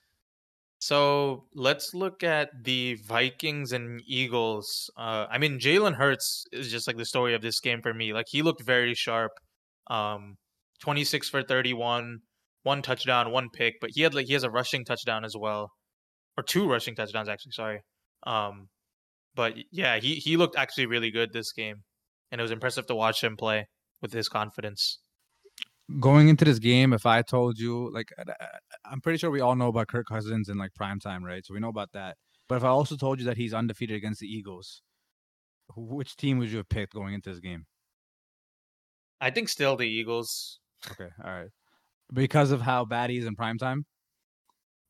so 0.79 1.47
let's 1.55 1.93
look 1.93 2.23
at 2.23 2.49
the 2.63 2.95
vikings 3.07 3.71
and 3.73 4.01
eagles. 4.07 4.89
Uh 4.97 5.25
i 5.31 5.37
mean 5.37 5.59
jalen 5.59 5.95
hurts 5.95 6.45
is 6.51 6.71
just 6.71 6.87
like 6.87 6.97
the 6.97 7.05
story 7.05 7.33
of 7.35 7.41
this 7.41 7.59
game 7.59 7.81
for 7.81 7.93
me. 7.93 8.13
Like 8.13 8.27
he 8.29 8.41
looked 8.41 8.63
very 8.63 8.93
sharp. 8.95 9.31
Um 9.89 10.37
26 10.81 11.29
for 11.29 11.43
31 11.43 12.19
one 12.63 12.81
touchdown 12.81 13.31
one 13.31 13.49
pick 13.53 13.75
but 13.81 13.91
he 13.93 14.01
had 14.03 14.13
like 14.15 14.27
he 14.27 14.33
has 14.33 14.43
a 14.43 14.49
rushing 14.51 14.85
touchdown 14.85 15.25
as 15.25 15.35
well 15.37 15.71
or 16.37 16.43
two 16.43 16.69
rushing 16.69 16.95
touchdowns 16.95 17.29
actually 17.29 17.53
sorry. 17.53 17.81
Um 18.27 18.69
but 19.35 19.55
yeah 19.71 19.99
he 19.99 20.15
he 20.15 20.37
looked 20.37 20.57
actually 20.57 20.85
really 20.87 21.11
good 21.11 21.33
this 21.33 21.53
game 21.53 21.83
and 22.31 22.41
it 22.41 22.43
was 22.43 22.51
impressive 22.51 22.87
to 22.87 22.95
watch 22.95 23.23
him 23.23 23.37
play 23.37 23.67
with 24.01 24.13
his 24.13 24.29
confidence 24.29 24.99
Going 25.99 26.27
into 26.29 26.45
this 26.45 26.59
game, 26.59 26.93
if 26.93 27.05
I 27.05 27.21
told 27.23 27.57
you, 27.57 27.89
like, 27.91 28.11
I'm 28.85 29.01
pretty 29.01 29.17
sure 29.17 29.31
we 29.31 29.39
all 29.41 29.55
know 29.55 29.69
about 29.69 29.87
Kirk 29.87 30.07
Cousins 30.07 30.47
in 30.49 30.57
like 30.57 30.73
prime 30.75 30.99
time, 30.99 31.23
right? 31.23 31.43
So 31.45 31.53
we 31.53 31.59
know 31.59 31.69
about 31.69 31.91
that. 31.93 32.17
But 32.47 32.55
if 32.55 32.63
I 32.63 32.67
also 32.67 32.95
told 32.95 33.19
you 33.19 33.25
that 33.25 33.37
he's 33.37 33.53
undefeated 33.53 33.95
against 33.95 34.19
the 34.19 34.27
Eagles, 34.27 34.81
which 35.75 36.15
team 36.15 36.37
would 36.39 36.51
you 36.51 36.57
have 36.57 36.69
picked 36.69 36.93
going 36.93 37.13
into 37.15 37.29
this 37.29 37.39
game? 37.39 37.65
i 39.21 39.29
think 39.29 39.49
still 39.49 39.75
the 39.75 39.87
eagles 39.87 40.59
Okay, 40.91 41.09
all 41.23 41.31
right. 41.31 41.49
Because 42.13 42.51
of 42.51 42.61
how 42.61 42.85
bad 42.85 43.09
he 43.09 43.17
is 43.17 43.25
in 43.25 43.35
prime 43.35 43.57
time. 43.57 43.85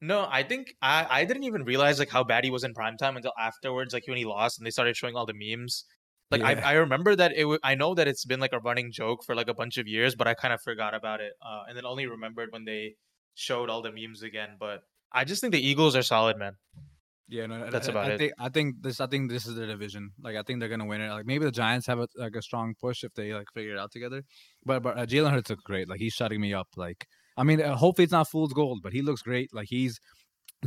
no 0.02 0.28
i 0.30 0.44
think 0.44 0.74
i 0.82 1.06
i 1.10 1.26
didn't 1.26 1.44
even 1.44 1.64
realize 1.64 2.00
like 2.00 2.10
how 2.10 2.24
bad 2.24 2.44
he 2.44 2.50
was 2.50 2.64
in 2.64 2.74
primetime 2.74 3.16
until 3.16 3.34
afterwards 3.40 3.94
like 3.94 4.08
when 4.08 4.18
he 4.18 4.26
lost 4.26 4.58
and 4.58 4.66
they 4.66 4.72
started 4.72 4.96
showing 4.96 5.16
all 5.16 5.26
the 5.26 5.34
memes 5.34 5.86
like 6.32 6.42
Yeah. 6.42 6.62
I, 6.64 6.72
I 6.72 6.74
remember 6.74 7.16
that 7.16 7.32
it 7.34 7.42
w- 7.42 7.60
i 7.64 7.76
know 7.76 7.96
that 7.96 8.08
it's 8.08 8.26
been 8.26 8.40
like 8.40 8.54
a 8.54 8.60
running 8.60 8.92
joke 8.92 9.24
for 9.26 9.36
like 9.36 9.48
a 9.50 9.54
bunch 9.54 9.78
of 9.78 9.88
years 9.88 10.16
but 10.16 10.28
i 10.28 10.34
kind 10.34 10.54
of 10.54 10.62
forgot 10.62 10.94
about 10.94 11.22
it 11.22 11.34
uh, 11.42 11.64
and 11.68 11.78
then 11.78 11.86
only 11.86 12.06
remembered 12.08 12.50
when 12.52 12.66
they 12.66 12.96
showed 13.36 13.70
all 13.70 13.82
the 13.82 13.92
memes 13.92 14.22
again 14.24 14.50
but 14.60 14.82
i 15.14 15.24
just 15.24 15.42
think 15.42 15.54
the 15.54 15.66
eagles 15.66 15.96
are 15.96 16.04
solid 16.04 16.38
man 16.38 16.54
Yeah, 17.32 17.46
no, 17.46 17.70
That's 17.70 17.88
I, 17.88 17.92
about 17.92 18.06
I 18.10 18.14
it. 18.14 18.18
Think, 18.18 18.34
I 18.40 18.50
think 18.50 18.76
this. 18.82 19.00
I 19.00 19.08
think 19.12 19.30
this 19.30 19.46
is 19.46 19.54
their 19.56 19.68
division. 19.68 20.10
Like, 20.28 20.36
I 20.36 20.42
think 20.42 20.60
they're 20.60 20.70
gonna 20.76 20.88
win 20.88 21.02
it. 21.02 21.12
Like, 21.18 21.28
maybe 21.32 21.46
the 21.46 21.52
Giants 21.52 21.86
have 21.86 22.00
a, 22.00 22.08
like 22.24 22.36
a 22.36 22.42
strong 22.42 22.74
push 22.82 23.04
if 23.04 23.14
they 23.14 23.28
like 23.36 23.46
figure 23.54 23.74
it 23.76 23.80
out 23.84 23.92
together. 23.92 24.24
But 24.66 24.82
but 24.82 24.98
uh, 24.98 25.06
Jalen 25.06 25.32
Hurts 25.36 25.52
looks 25.52 25.62
great. 25.64 25.88
Like, 25.92 26.00
he's 26.00 26.14
shutting 26.14 26.42
me 26.42 26.56
up. 26.62 26.70
Like, 26.76 27.06
I 27.38 27.44
mean, 27.44 27.62
uh, 27.62 27.76
hopefully 27.76 28.06
it's 28.06 28.12
not 28.20 28.28
fool's 28.34 28.52
gold, 28.62 28.80
but 28.82 28.94
he 28.94 29.04
looks 29.04 29.22
great. 29.22 29.54
Like, 29.54 29.68
he's 29.70 30.00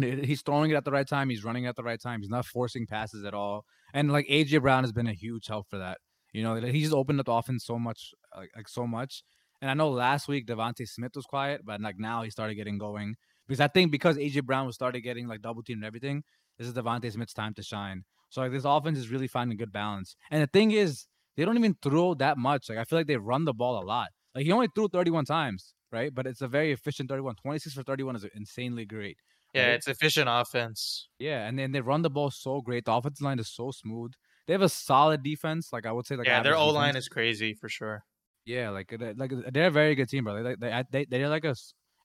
he's 0.01 0.43
throwing 0.43 0.71
it 0.71 0.75
at 0.75 0.85
the 0.85 0.91
right 0.91 1.07
time. 1.07 1.29
He's 1.29 1.45
running 1.45 1.67
at 1.67 1.77
the 1.77 1.83
right 1.83 2.01
time. 2.01 2.21
He's 2.21 2.31
not 2.31 2.47
forcing 2.47 2.87
passes 2.87 3.25
at 3.25 3.35
all. 3.35 3.65
And 3.95 4.11
like 4.11 4.27
AJ 4.27 4.63
Brown 4.63 4.85
has 4.85 4.93
been 4.93 5.07
a 5.07 5.13
huge 5.13 5.47
help 5.47 5.69
for 5.69 5.79
that. 5.79 5.99
You 6.33 6.43
know, 6.43 6.55
he's 6.57 6.85
just 6.85 6.95
opened 6.95 7.21
up 7.21 7.27
the 7.27 7.33
offense 7.33 7.65
so 7.65 7.79
much, 7.79 8.15
like, 8.35 8.51
like 8.57 8.69
so 8.69 8.87
much. 8.87 9.23
And 9.61 9.71
I 9.71 9.75
know 9.75 9.91
last 9.91 10.29
week 10.29 10.47
DeVonta 10.47 10.89
Smith 10.89 11.13
was 11.15 11.27
quiet, 11.27 11.61
but 11.65 11.81
like 11.81 11.99
now 11.99 12.23
he 12.23 12.31
started 12.31 12.55
getting 12.55 12.79
going 12.79 13.15
because 13.47 13.61
I 13.61 13.69
think 13.69 13.93
because 13.93 14.17
AJ 14.17 14.45
Brown 14.45 14.67
was 14.67 14.75
started 14.75 15.03
getting 15.03 15.29
like 15.29 15.43
double 15.43 15.63
teamed 15.63 15.79
and 15.79 15.87
everything, 15.87 16.25
this 16.59 16.67
is 16.67 16.75
DeVonta 16.75 17.13
Smith's 17.13 17.35
time 17.35 17.55
to 17.55 17.63
shine. 17.63 18.05
So 18.31 18.41
like 18.41 18.51
this 18.51 18.65
offense 18.65 18.99
is 18.99 19.11
really 19.11 19.29
finding 19.29 19.59
good 19.59 19.73
balance. 19.73 20.17
And 20.31 20.43
the 20.43 20.47
thing 20.47 20.71
is, 20.71 21.07
they 21.37 21.45
don't 21.45 21.59
even 21.59 21.77
throw 21.83 22.15
that 22.15 22.39
much. 22.39 22.69
Like 22.71 22.79
I 22.79 22.85
feel 22.85 22.99
like 22.99 23.07
they 23.07 23.17
run 23.17 23.45
the 23.45 23.53
ball 23.53 23.83
a 23.83 23.85
lot. 23.85 24.09
Like 24.35 24.45
he 24.45 24.53
only 24.53 24.69
threw 24.75 24.89
31 24.89 25.27
times, 25.27 25.75
right? 25.91 26.15
But 26.15 26.27
it's 26.27 26.41
a 26.41 26.49
very 26.49 26.73
efficient 26.73 27.11
31. 27.11 27.37
26 27.43 27.75
for 27.75 27.83
31 27.83 28.17
is 28.17 28.25
insanely 28.35 28.87
great. 28.87 29.19
Yeah 29.55 29.69
Right. 29.69 29.77
it's 29.77 29.89
efficient 29.89 30.29
offense 30.31 31.09
Yeah, 31.19 31.47
and 31.47 31.59
then 31.59 31.73
they 31.73 31.81
run 31.81 32.03
the 32.03 32.11
ball 32.11 32.31
so 32.31 32.61
great. 32.61 32.85
The 32.85 32.93
offensive 32.93 33.25
line 33.25 33.39
is 33.39 33.49
so 33.49 33.71
smooth. 33.71 34.13
They 34.47 34.53
have 34.55 34.63
a 34.63 34.69
solid 34.69 35.23
defense. 35.23 35.73
Like 35.73 35.87
I 35.87 35.93
would 35.93 36.07
say, 36.07 36.17
like 36.17 36.29
yeah 36.29 36.41
their 36.41 36.57
o 36.57 36.71
line 36.71 36.97
is 36.97 37.09
crazy 37.09 37.55
for 37.55 37.69
sure 37.69 38.05
Yeah, 38.45 38.71
like 38.71 38.89
they- 38.89 39.15
like 39.15 39.33
uh, 39.33 39.51
they're 39.53 39.69
a 39.69 39.71
very 39.71 39.95
good 39.95 40.09
team, 40.09 40.25
bro. 40.25 40.43
They 40.43 40.57
they 40.57 40.83
they 40.91 41.05
they're 41.05 41.29
like 41.29 41.45
a 41.45 41.55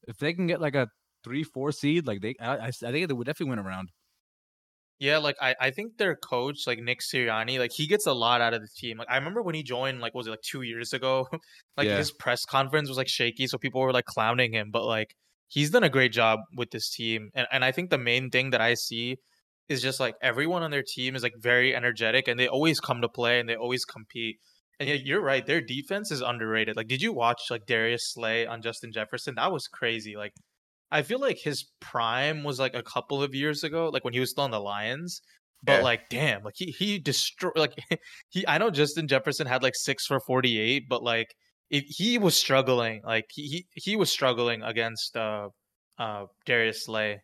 if 0.08 0.18
they 0.18 0.34
can 0.34 0.48
get 0.48 0.62
like 0.62 0.76
a 0.76 0.88
three 1.24 1.44
four 1.44 1.72
seed, 1.72 2.06
like 2.08 2.22
they 2.22 2.36
I 2.40 2.72
think 2.72 3.08
they 3.08 3.14
would 3.14 3.26
definitely 3.26 3.50
win 3.52 3.60
around. 3.66 3.92
Yeah, 5.00 5.20
like 5.20 5.36
I, 5.40 5.56
I 5.62 5.72
think 5.72 5.98
their 5.98 6.16
coach, 6.16 6.66
like 6.66 6.80
Nick 6.80 7.02
Sirianni, 7.02 7.60
like 7.60 7.72
he 7.72 7.86
gets 7.86 8.08
a 8.08 8.14
lot 8.14 8.42
out 8.42 8.56
of 8.56 8.62
the 8.62 8.68
team. 8.76 8.98
Like 8.98 9.10
I 9.10 9.18
remember 9.18 9.44
when 9.44 9.54
he 9.54 9.62
joined, 9.62 10.00
like 10.02 10.16
was 10.16 10.26
it 10.26 10.32
like 10.32 10.42
two 10.42 10.64
years 10.64 10.92
ago? 10.92 11.28
like 11.78 11.90
Yeah. 11.90 11.92
his 11.92 12.12
press 12.12 12.46
conference 12.46 12.90
was 12.90 12.98
like 12.98 13.08
shaky, 13.08 13.46
so 13.48 13.58
people 13.60 13.80
were 13.82 13.94
like 13.94 14.06
clowning 14.06 14.54
him. 14.54 14.72
But 14.72 14.86
like 14.86 15.16
he's 15.48 15.70
done 15.72 15.84
a 15.84 15.90
great 15.90 16.12
job 16.12 16.40
with 16.56 16.72
this 16.72 16.90
team, 16.90 17.30
and 17.36 17.48
and 17.52 17.64
I 17.66 17.72
think 17.72 17.90
the 17.90 17.98
main 17.98 18.30
thing 18.30 18.52
that 18.52 18.62
I 18.62 18.74
see 18.76 19.18
is 19.70 19.82
just 19.82 20.00
like 20.00 20.16
everyone 20.22 20.64
on 20.64 20.72
their 20.72 20.84
team 20.96 21.16
is 21.16 21.24
like 21.24 21.34
very 21.40 21.76
energetic, 21.76 22.28
and 22.28 22.40
they 22.40 22.48
always 22.48 22.80
come 22.80 23.02
to 23.02 23.10
play 23.10 23.40
and 23.40 23.48
they 23.50 23.56
always 23.56 23.86
compete. 23.86 24.38
And 24.80 24.88
yeah, 24.90 24.96
you're 24.96 25.22
right, 25.22 25.46
their 25.46 25.62
defense 25.62 26.12
is 26.12 26.22
underrated. 26.22 26.76
Like, 26.76 26.88
did 26.88 27.02
you 27.02 27.12
watch 27.14 27.42
like 27.50 27.66
Darius 27.66 28.14
Slay 28.14 28.46
on 28.46 28.62
Justin 28.62 28.92
Jefferson? 28.92 29.36
That 29.36 29.52
was 29.52 29.68
crazy. 29.68 30.16
Like. 30.16 30.34
I 30.90 31.02
feel 31.02 31.20
like 31.20 31.38
his 31.40 31.66
prime 31.82 32.46
was 32.46 32.60
like 32.60 32.74
a 32.74 32.82
couple 32.82 33.22
of 33.22 33.36
years 33.36 33.62
ago, 33.66 33.90
like 33.90 34.06
when 34.06 34.14
he 34.14 34.22
was 34.22 34.32
still 34.32 34.46
on 34.46 34.52
the 34.52 34.60
Lions. 34.62 35.20
But 35.62 35.80
Yeah. 35.80 35.82
like, 35.82 36.08
damn, 36.10 36.44
like 36.44 36.54
he 36.56 36.68
he 36.68 36.98
destroyed 36.98 37.58
like 37.58 37.74
he. 38.30 38.48
I 38.48 38.58
know 38.58 38.70
Justin 38.70 39.06
Jefferson 39.06 39.48
had 39.48 39.64
like 39.64 39.74
six 39.76 40.06
for 40.06 40.22
forty 40.26 40.58
eight, 40.58 40.84
but 40.88 41.04
like 41.04 41.28
it, 41.70 41.86
he 41.88 42.18
was 42.18 42.36
struggling. 42.36 43.02
Like 43.06 43.26
he, 43.34 43.48
he 43.48 43.68
he 43.74 43.96
was 43.96 44.10
struggling 44.12 44.62
against 44.64 45.16
uh 45.18 45.50
uh 46.00 46.26
Darius 46.46 46.86
Slay. 46.86 47.22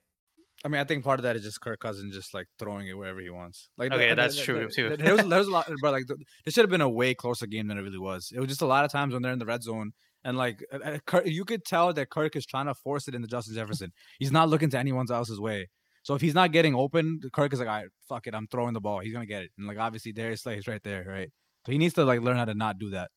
I 0.66 0.70
mean, 0.70 0.80
I 0.80 0.86
think 0.86 1.04
part 1.04 1.20
of 1.20 1.24
that 1.24 1.36
is 1.36 1.44
just 1.44 1.60
Kirk 1.60 1.80
Cousins 1.82 2.14
just 2.16 2.34
like 2.34 2.48
throwing 2.58 2.88
it 2.88 2.98
wherever 2.98 3.20
he 3.20 3.30
wants. 3.30 3.68
Like, 3.78 3.92
Okay, 3.92 4.10
the- 4.10 4.16
that's 4.16 4.38
the- 4.38 4.44
true, 4.44 4.60
the- 4.68 4.74
too. 4.74 4.90
the- 4.92 4.98
There 4.98 5.16
was, 5.18 5.26
there 5.28 5.40
was 5.40 5.48
a 5.50 5.52
lot, 5.52 5.68
but 5.82 5.92
like, 5.92 6.06
this 6.46 6.54
should 6.54 6.64
have 6.64 6.70
been 6.70 6.80
a 6.80 6.88
way 6.90 7.14
closer 7.14 7.46
game 7.48 7.68
than 7.68 7.78
it 7.78 7.82
really 7.82 7.98
was. 8.00 8.32
It 8.34 8.40
was 8.40 8.48
just 8.48 8.62
a 8.62 8.66
lot 8.66 8.86
of 8.86 8.92
times 8.92 9.12
when 9.14 9.22
they're 9.22 9.34
in 9.34 9.40
the 9.40 9.46
red 9.46 9.62
zone, 9.62 9.92
and 10.24 10.38
like, 10.38 10.64
uh, 10.72 10.78
uh, 10.86 10.98
Kirk, 11.06 11.26
you 11.28 11.44
could 11.44 11.66
tell 11.66 11.92
that 11.92 12.10
Kirk 12.10 12.38
is 12.38 12.46
trying 12.46 12.68
to 12.68 12.74
force 12.74 13.10
it 13.10 13.14
into 13.16 13.28
Justin 13.28 13.56
Jefferson. 13.56 13.92
He's 14.20 14.32
not 14.32 14.48
looking 14.48 14.70
to 14.70 14.78
anyone 14.80 15.06
else's 15.12 15.38
way. 15.40 15.68
So 16.04 16.16
if 16.16 16.22
he's 16.22 16.34
not 16.34 16.54
getting 16.54 16.76
open, 16.76 17.20
Kirk 17.34 17.52
is 17.52 17.60
like, 17.60 17.68
all 17.68 17.76
right, 17.76 17.88
fuck 18.08 18.28
it, 18.28 18.34
I'm 18.34 18.48
throwing 18.48 18.74
the 18.74 18.80
ball. 18.82 19.00
He's 19.00 19.12
gonna 19.12 19.26
get 19.26 19.44
it, 19.44 19.52
and 19.58 19.68
like 19.68 19.78
obviously 19.80 20.14
Darius 20.14 20.44
Slay 20.44 20.58
is 20.58 20.68
right 20.68 20.82
there, 20.84 21.04
right? 21.06 21.30
So 21.66 21.74
he 21.74 21.78
needs 21.78 21.94
to 21.96 22.06
like 22.06 22.22
learn 22.22 22.38
how 22.38 22.46
to 22.46 22.54
not 22.54 22.80
do 22.80 22.92
that. 22.92 23.12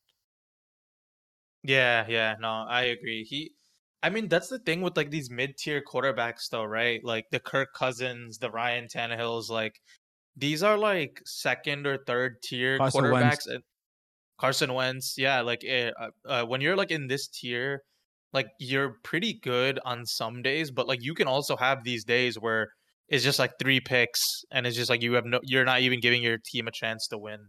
Yeah, 1.63 2.07
yeah, 2.09 2.35
no, 2.41 2.65
I 2.69 2.83
agree. 2.83 3.25
He, 3.25 3.53
I 4.03 4.11
mean, 4.11 4.29
that's 4.29 4.49
the 4.49 4.59
thing 4.59 4.83
with 4.83 4.97
like 4.97 5.11
these 5.11 5.31
mid-tier 5.31 5.83
quarterbacks, 5.83 6.49
though, 6.51 6.65
right? 6.65 7.03
Like 7.03 7.27
the 7.31 7.41
Kirk 7.41 7.75
Cousins, 7.75 8.39
the 8.39 8.51
Ryan 8.51 8.87
Tannehills, 8.87 9.49
like 9.51 9.81
these 10.37 10.63
are 10.63 10.77
like 10.77 11.21
second 11.25 11.87
or 11.87 11.99
third 12.07 12.43
tier 12.43 12.79
Carson 12.79 13.05
quarterbacks. 13.05 13.13
Wentz. 13.13 13.47
And 13.47 13.63
Carson 14.39 14.75
Wentz, 14.75 15.15
yeah, 15.17 15.41
like 15.41 15.65
eh, 15.67 15.91
uh, 15.99 16.11
uh, 16.29 16.45
when 16.45 16.61
you're 16.61 16.77
like 16.77 16.91
in 16.91 17.07
this 17.07 17.27
tier, 17.27 17.83
like 18.33 18.49
you're 18.61 18.99
pretty 19.03 19.41
good 19.43 19.81
on 19.85 20.05
some 20.05 20.43
days, 20.43 20.71
but 20.71 20.87
like 20.87 21.03
you 21.03 21.15
can 21.15 21.27
also 21.27 21.57
have 21.57 21.83
these 21.85 22.05
days 22.05 22.39
where 22.39 22.69
it's 23.09 23.25
just 23.25 23.39
like 23.39 23.53
three 23.59 23.81
picks, 23.81 24.45
and 24.53 24.67
it's 24.67 24.77
just 24.77 24.91
like 24.91 25.03
you 25.03 25.15
have 25.15 25.25
no, 25.25 25.41
you're 25.43 25.65
not 25.65 25.81
even 25.81 26.01
giving 26.01 26.23
your 26.23 26.39
team 26.45 26.69
a 26.69 26.71
chance 26.71 27.09
to 27.09 27.19
win. 27.19 27.41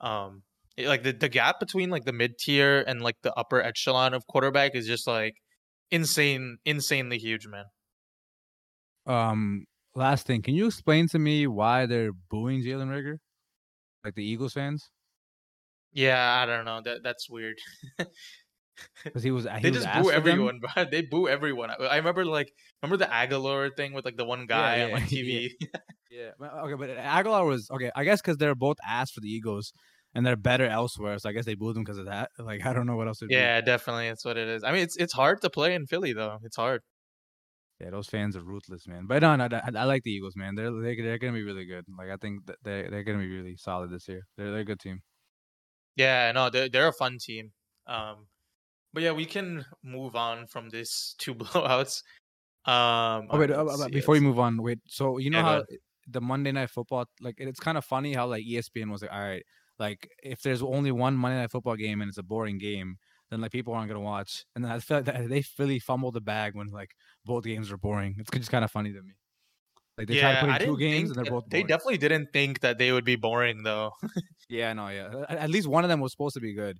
Um, 0.00 0.42
like 0.86 1.02
the, 1.02 1.12
the 1.12 1.28
gap 1.28 1.60
between 1.60 1.90
like 1.90 2.04
the 2.04 2.12
mid 2.12 2.38
tier 2.38 2.84
and 2.86 3.02
like 3.02 3.16
the 3.22 3.32
upper 3.34 3.60
echelon 3.60 4.14
of 4.14 4.26
quarterback 4.26 4.74
is 4.74 4.86
just 4.86 5.06
like 5.06 5.34
insane, 5.90 6.58
insanely 6.64 7.18
huge, 7.18 7.46
man. 7.46 7.64
Um, 9.06 9.64
last 9.94 10.26
thing, 10.26 10.42
can 10.42 10.54
you 10.54 10.66
explain 10.66 11.08
to 11.08 11.18
me 11.18 11.46
why 11.46 11.86
they're 11.86 12.12
booing 12.12 12.62
Jalen 12.62 12.88
Reagor, 12.88 13.16
like 14.04 14.14
the 14.14 14.24
Eagles 14.24 14.52
fans? 14.52 14.90
Yeah, 15.92 16.40
I 16.42 16.46
don't 16.46 16.64
know. 16.64 16.82
That 16.84 17.02
that's 17.02 17.28
weird. 17.28 17.56
Because 19.02 19.22
he 19.22 19.32
was 19.32 19.44
he 19.44 19.60
they 19.62 19.70
was 19.70 19.84
just 19.84 20.02
boo 20.02 20.10
everyone, 20.10 20.60
bro. 20.74 20.84
They 20.84 21.02
boo 21.02 21.28
everyone. 21.28 21.70
I, 21.70 21.96
remember 21.96 22.24
like 22.24 22.52
remember 22.82 23.04
the 23.04 23.10
Agholor 23.10 23.74
thing 23.76 23.92
with 23.92 24.04
like 24.04 24.16
the 24.16 24.24
one 24.24 24.46
guy 24.46 24.82
on 24.82 24.88
yeah, 24.90 24.94
like. 24.94 25.02
TV. 25.08 25.50
Yeah. 26.10 26.30
but- 26.38 26.52
Okay, 26.52 26.74
but 26.74 26.96
Agholor 26.96 27.46
was 27.46 27.68
okay. 27.70 27.90
I 27.96 28.04
guess 28.04 28.20
because 28.20 28.36
they're 28.36 28.54
both 28.54 28.76
ass 28.86 29.10
for 29.10 29.20
the 29.20 29.28
Eagles 29.28 29.72
and 30.18 30.26
they're 30.26 30.36
better 30.36 30.66
elsewhere, 30.66 31.18
so 31.20 31.30
I 31.30 31.32
guess 31.32 31.46
they 31.46 31.54
booed 31.54 31.76
them 31.76 31.84
because 31.84 31.98
of 31.98 32.06
that. 32.06 32.30
Like 32.38 32.66
I 32.66 32.72
don't 32.74 32.86
know 32.86 32.96
what 32.96 33.08
else. 33.08 33.22
it'd 33.22 33.34
be. 33.34 33.50
yeah, 33.50 33.60
definitely. 33.60 34.08
That's 34.08 34.24
what 34.24 34.36
it 34.36 34.48
is. 34.48 34.64
I 34.64 34.72
mean, 34.72 34.82
it's 34.82 34.96
it's 34.96 35.12
hard 35.12 35.40
to 35.42 35.50
play 35.50 35.74
in 35.74 35.86
Philly 35.86 36.12
though. 36.12 36.38
It's 36.42 36.56
hard. 36.56 36.82
yeah, 37.80 37.90
those 37.90 38.08
fans 38.08 38.36
are 38.36 38.42
ruthless, 38.42 38.88
man. 38.88 39.06
But 39.06 39.22
no, 39.22 39.36
no, 39.36 39.44
I, 39.52 39.70
I 39.74 39.84
like 39.84 40.02
the 40.02 40.10
Eagles, 40.10 40.34
man. 40.36 40.54
They're 40.56 40.72
they, 40.72 40.96
they're 41.00 41.18
gonna 41.18 41.32
be 41.32 41.44
really 41.44 41.64
good. 41.64 41.84
Like 41.96 42.10
I 42.10 42.16
think 42.16 42.46
they 42.62 42.88
they're 42.88 43.04
gonna 43.04 43.18
be 43.18 43.28
really 43.36 43.56
solid 43.56 43.90
this 43.90 44.08
year. 44.08 44.22
They're 44.36 44.50
they're 44.50 44.60
a 44.60 44.64
good 44.64 44.80
team. 44.80 45.02
Yeah, 45.96 46.32
no, 46.32 46.50
they're 46.50 46.68
they're 46.68 46.88
a 46.88 46.92
fun 46.92 47.18
team. 47.18 47.52
Um, 47.86 48.28
but 48.92 49.04
yeah, 49.04 49.12
we 49.12 49.26
can 49.26 49.66
move 49.82 50.16
on 50.16 50.46
from 50.48 50.70
this 50.70 51.14
two 51.18 51.34
blowouts. 51.36 52.02
Um, 52.66 53.30
Oh 53.30 53.38
wait, 53.38 53.50
uh, 53.50 53.64
uh, 53.64 53.88
before 53.88 54.14
you 54.16 54.22
move 54.22 54.38
on, 54.38 54.62
wait. 54.62 54.78
So 54.88 55.18
you 55.18 55.30
know 55.30 55.42
Yeah, 55.42 55.42
how 55.42 55.64
the 56.06 56.20
Monday 56.20 56.52
Night 56.52 56.70
Football, 56.70 57.04
like 57.20 57.36
it's 57.38 57.60
kind 57.60 57.76
of 57.76 57.84
funny 57.84 58.14
how 58.14 58.26
like 58.26 58.44
ESPN 58.44 58.90
was 58.90 59.02
like, 59.02 59.12
all 59.12 59.20
right, 59.20 59.42
like 59.78 60.08
if 60.22 60.40
there's 60.42 60.62
only 60.62 60.92
one 60.92 61.16
Monday 61.16 61.38
Night 61.38 61.50
Football 61.50 61.76
game 61.76 62.00
and 62.00 62.08
it's 62.08 62.18
a 62.18 62.22
boring 62.22 62.58
game, 62.58 62.96
then 63.30 63.40
like 63.40 63.52
people 63.52 63.74
aren't 63.74 63.88
gonna 63.88 64.00
watch. 64.00 64.44
And 64.54 64.64
then 64.64 64.72
I 64.72 64.78
feel 64.78 64.98
like 64.98 65.06
that 65.06 65.28
they 65.28 65.44
really 65.58 65.78
fumbled 65.78 66.14
the 66.14 66.20
bag 66.20 66.54
when 66.54 66.68
like 66.68 66.90
both 67.24 67.44
games 67.44 67.70
were 67.70 67.78
boring. 67.78 68.16
It's 68.18 68.30
just 68.30 68.50
kind 68.50 68.64
of 68.64 68.70
funny 68.70 68.92
to 68.92 69.02
me. 69.02 69.14
Like 69.96 70.06
they 70.06 70.16
tried 70.20 70.34
to 70.34 70.46
put 70.46 70.62
in 70.62 70.66
two 70.66 70.78
games 70.78 71.10
and 71.10 71.18
they're 71.18 71.30
both. 71.30 71.44
They 71.48 71.58
boring. 71.58 71.66
definitely 71.66 71.98
didn't 71.98 72.28
think 72.32 72.60
that 72.60 72.78
they 72.78 72.92
would 72.92 73.04
be 73.04 73.16
boring 73.16 73.62
though. 73.62 73.92
Yeah, 74.50 74.72
no, 74.72 74.88
yeah. 74.88 75.26
At 75.28 75.50
least 75.50 75.68
one 75.68 75.84
of 75.84 75.90
them 75.90 76.00
was 76.00 76.10
supposed 76.10 76.32
to 76.32 76.40
be 76.40 76.54
good. 76.54 76.78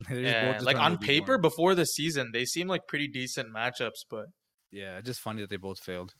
They're 0.10 0.22
just 0.22 0.34
both 0.34 0.56
yeah, 0.56 0.60
like 0.60 0.76
on 0.76 0.96
be 0.96 1.06
paper 1.06 1.38
boring. 1.38 1.40
before 1.40 1.74
the 1.74 1.86
season, 1.86 2.32
they 2.34 2.44
seem 2.44 2.68
like 2.68 2.82
pretty 2.86 3.08
decent 3.08 3.48
matchups, 3.50 4.04
but 4.10 4.26
Yeah, 4.70 5.00
just 5.00 5.20
funny 5.20 5.40
that 5.40 5.48
they 5.48 5.56
both 5.56 5.80
failed. 5.80 6.12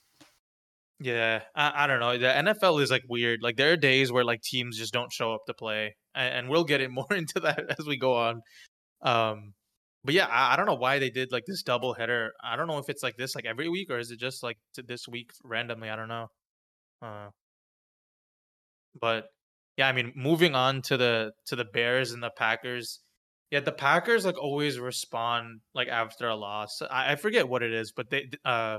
Yeah, 1.00 1.42
I, 1.54 1.84
I 1.84 1.86
don't 1.86 2.00
know. 2.00 2.18
The 2.18 2.26
NFL 2.26 2.82
is 2.82 2.90
like 2.90 3.04
weird. 3.08 3.40
Like 3.42 3.56
there 3.56 3.72
are 3.72 3.76
days 3.76 4.10
where 4.10 4.24
like 4.24 4.42
teams 4.42 4.78
just 4.78 4.92
don't 4.92 5.12
show 5.12 5.32
up 5.32 5.46
to 5.46 5.54
play, 5.54 5.96
and, 6.14 6.34
and 6.34 6.48
we'll 6.48 6.64
get 6.64 6.80
it 6.80 6.90
more 6.90 7.12
into 7.12 7.40
that 7.40 7.76
as 7.78 7.86
we 7.86 7.96
go 7.96 8.14
on. 8.14 8.42
Um, 9.02 9.54
but 10.04 10.14
yeah, 10.14 10.26
I, 10.26 10.54
I 10.54 10.56
don't 10.56 10.66
know 10.66 10.74
why 10.74 10.98
they 10.98 11.10
did 11.10 11.30
like 11.32 11.44
this 11.46 11.62
double 11.62 11.94
header. 11.94 12.32
I 12.42 12.56
don't 12.56 12.66
know 12.66 12.78
if 12.78 12.88
it's 12.88 13.02
like 13.02 13.16
this 13.16 13.34
like 13.34 13.46
every 13.46 13.68
week 13.68 13.90
or 13.90 13.98
is 13.98 14.10
it 14.10 14.18
just 14.18 14.42
like 14.42 14.58
this 14.76 15.06
week 15.08 15.30
randomly. 15.44 15.90
I 15.90 15.96
don't 15.96 16.08
know. 16.08 16.26
Uh, 17.02 17.28
but 19.00 19.26
yeah, 19.76 19.88
I 19.88 19.92
mean, 19.92 20.12
moving 20.16 20.54
on 20.54 20.82
to 20.82 20.96
the 20.96 21.32
to 21.46 21.56
the 21.56 21.64
Bears 21.64 22.12
and 22.12 22.22
the 22.22 22.30
Packers. 22.36 23.00
Yeah, 23.50 23.60
the 23.60 23.72
Packers 23.72 24.26
like 24.26 24.38
always 24.38 24.78
respond 24.78 25.60
like 25.74 25.88
after 25.88 26.28
a 26.28 26.36
loss. 26.36 26.82
I, 26.90 27.12
I 27.12 27.16
forget 27.16 27.48
what 27.48 27.62
it 27.62 27.72
is, 27.72 27.92
but 27.92 28.10
they 28.10 28.28
uh 28.44 28.78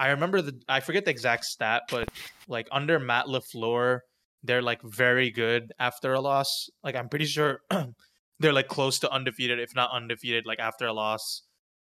I 0.00 0.08
remember 0.08 0.40
the 0.40 0.58
I 0.66 0.80
forget 0.80 1.04
the 1.04 1.10
exact 1.10 1.44
stat, 1.44 1.82
but 1.90 2.08
like 2.48 2.66
under 2.72 2.98
Matt 2.98 3.26
LaFleur, 3.26 4.00
they're 4.42 4.62
like 4.62 4.80
very 4.82 5.30
good 5.30 5.72
after 5.78 6.14
a 6.14 6.20
loss. 6.20 6.70
Like 6.82 6.96
I'm 6.96 7.10
pretty 7.10 7.26
sure 7.26 7.60
they're 8.40 8.54
like 8.54 8.68
close 8.68 8.98
to 9.00 9.10
undefeated, 9.12 9.60
if 9.60 9.74
not 9.76 9.90
undefeated, 9.92 10.46
like 10.46 10.58
after 10.58 10.86
a 10.86 10.94
loss. 10.94 11.42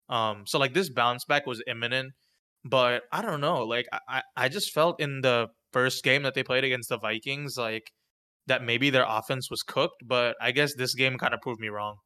Um 0.08 0.44
so 0.46 0.58
like 0.58 0.72
this 0.72 0.88
bounce 0.88 1.26
back 1.26 1.46
was 1.46 1.62
imminent, 1.66 2.14
but 2.64 3.02
I 3.12 3.20
don't 3.20 3.42
know. 3.42 3.64
Like 3.64 3.86
I, 4.08 4.22
I 4.34 4.48
just 4.48 4.72
felt 4.72 4.98
in 4.98 5.20
the 5.20 5.48
first 5.74 6.02
game 6.02 6.22
that 6.22 6.32
they 6.32 6.42
played 6.42 6.64
against 6.64 6.88
the 6.88 6.98
Vikings, 6.98 7.58
like 7.58 7.92
that 8.46 8.64
maybe 8.64 8.88
their 8.88 9.04
offense 9.06 9.50
was 9.50 9.62
cooked, 9.62 10.02
but 10.02 10.36
I 10.40 10.52
guess 10.52 10.74
this 10.74 10.94
game 10.94 11.18
kind 11.18 11.34
of 11.34 11.42
proved 11.42 11.60
me 11.60 11.68
wrong. 11.68 11.96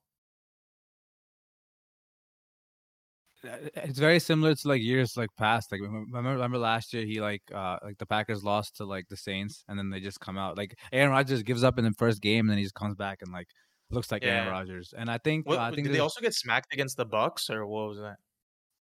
It's 3.42 3.99
very 3.99 4.20
similar 4.20 4.54
to 4.54 4.68
like 4.68 4.82
years 4.82 5.16
like 5.16 5.30
past. 5.38 5.73
Like 5.73 5.80
remember, 5.80 6.32
remember 6.32 6.59
last 6.59 6.92
year 6.92 7.04
he 7.04 7.20
like 7.20 7.42
uh 7.54 7.78
like 7.82 7.99
the 7.99 8.06
Packers 8.06 8.44
lost 8.44 8.76
to 8.76 8.85
like 8.85 9.09
the 9.09 9.16
Saints 9.16 9.64
and 9.68 9.78
then 9.78 9.90
they 9.90 10.00
just 10.00 10.20
come 10.20 10.37
out 10.37 10.56
like 10.59 10.76
Aaron 10.92 11.11
Rodgers 11.11 11.42
gives 11.42 11.64
up 11.64 11.78
in 11.78 11.85
the 11.85 11.92
first 11.92 12.20
game 12.20 12.40
and 12.40 12.50
then 12.50 12.59
he 12.59 12.64
just 12.64 12.75
comes 12.75 12.94
back 12.97 13.18
and 13.23 13.32
like 13.32 13.49
looks 13.90 14.12
like 14.12 14.23
Aaron 14.25 14.49
Rodgers. 14.49 14.92
And 14.97 15.11
I 15.11 15.18
think 15.18 15.47
What, 15.49 15.59
uh, 15.59 15.62
I 15.62 15.70
think 15.70 15.87
did 15.87 15.94
they 15.94 16.00
also 16.00 16.20
get 16.20 16.35
smacked 16.35 16.73
against 16.73 16.97
the 16.97 17.06
Bucs 17.06 17.50
or 17.50 17.66
what 17.66 17.88
was 17.88 17.99
that? 17.99 18.16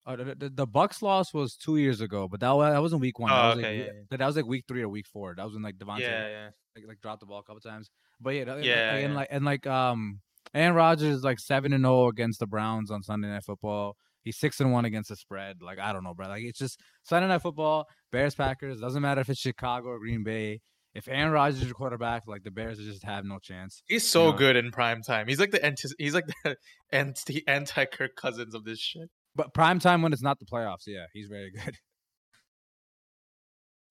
uh, 0.05 0.15
the, 0.15 0.35
the, 0.35 0.49
the 0.49 0.67
Bucs 0.67 1.01
loss 1.01 1.33
was 1.33 1.55
two 1.55 1.77
years 1.77 2.01
ago, 2.01 2.27
but 2.27 2.39
that 2.39 2.51
was 2.51 2.73
that 2.73 2.81
wasn't 2.81 3.01
week 3.01 3.19
one. 3.19 3.31
Oh, 3.31 3.35
that 3.35 3.47
was 3.55 3.57
okay, 3.59 3.77
like, 3.77 3.87
yeah, 3.87 3.93
yeah. 4.11 4.17
that 4.17 4.25
was 4.25 4.35
like 4.35 4.45
week 4.45 4.65
three 4.67 4.81
or 4.81 4.89
week 4.89 5.05
four. 5.07 5.35
That 5.35 5.45
was 5.45 5.53
when 5.53 5.63
like 5.63 5.77
Davante 5.77 5.99
Yeah, 6.01 6.27
yeah. 6.27 6.49
like, 6.75 6.85
like 6.87 7.01
dropped 7.01 7.19
the 7.21 7.25
ball 7.27 7.39
a 7.39 7.43
couple 7.43 7.61
times. 7.61 7.89
But 8.19 8.31
yeah, 8.31 8.43
that- 8.45 8.63
Yeah, 8.63 8.95
and 8.95 9.15
like 9.15 9.27
and 9.31 9.45
like 9.45 9.67
um 9.67 10.19
Aaron 10.53 10.73
Rodgers 10.75 11.17
is 11.17 11.23
like 11.23 11.39
seven 11.39 11.73
and 11.73 11.83
zero 11.83 12.07
against 12.07 12.39
the 12.39 12.47
Browns 12.47 12.89
on 12.91 13.03
Sunday 13.03 13.27
Night 13.29 13.43
Football. 13.45 13.95
He's 14.29 14.37
six 14.37 14.59
and 14.59 14.71
one 14.71 14.85
against 14.85 15.09
the 15.09 15.15
spread. 15.15 15.57
Like 15.59 15.79
I 15.79 15.91
don't 15.91 16.03
know, 16.03 16.13
bro. 16.13 16.27
Like 16.27 16.43
it's 16.43 16.59
just 16.59 16.79
Sunday 17.01 17.27
Night 17.27 17.41
Football, 17.41 17.87
Bears 18.11 18.35
Packers. 18.35 18.79
Doesn't 18.79 19.01
matter 19.01 19.21
if 19.21 19.29
it's 19.29 19.39
Chicago 19.39 19.87
or 19.87 19.97
Green 19.97 20.23
Bay. 20.23 20.61
If 20.93 21.07
Aaron 21.07 21.31
Rodgers 21.31 21.61
is 21.61 21.65
your 21.65 21.73
quarterback, 21.73 22.27
like 22.27 22.43
the 22.43 22.51
Bears 22.51 22.77
just 22.77 23.03
have 23.03 23.25
no 23.25 23.39
chance. 23.39 23.81
He's 23.87 24.07
so 24.07 24.29
know. 24.29 24.37
good 24.37 24.55
in 24.55 24.69
prime 24.69 25.01
time. 25.01 25.27
He's 25.27 25.39
like 25.39 25.49
the 25.49 25.65
anti- 25.65 25.89
he's 25.97 26.13
like 26.13 26.25
the 26.43 26.57
anti 26.91 27.43
anti 27.47 27.85
Kirk 27.85 28.15
Cousins 28.15 28.53
of 28.53 28.65
this 28.65 28.79
shit. 28.79 29.09
But 29.35 29.53
prime 29.55 29.79
time 29.79 30.03
when 30.03 30.13
it's 30.13 30.21
not 30.21 30.37
the 30.37 30.45
playoffs, 30.45 30.85
yeah, 30.85 31.05
he's 31.11 31.27
very 31.27 31.51
good. 31.51 31.75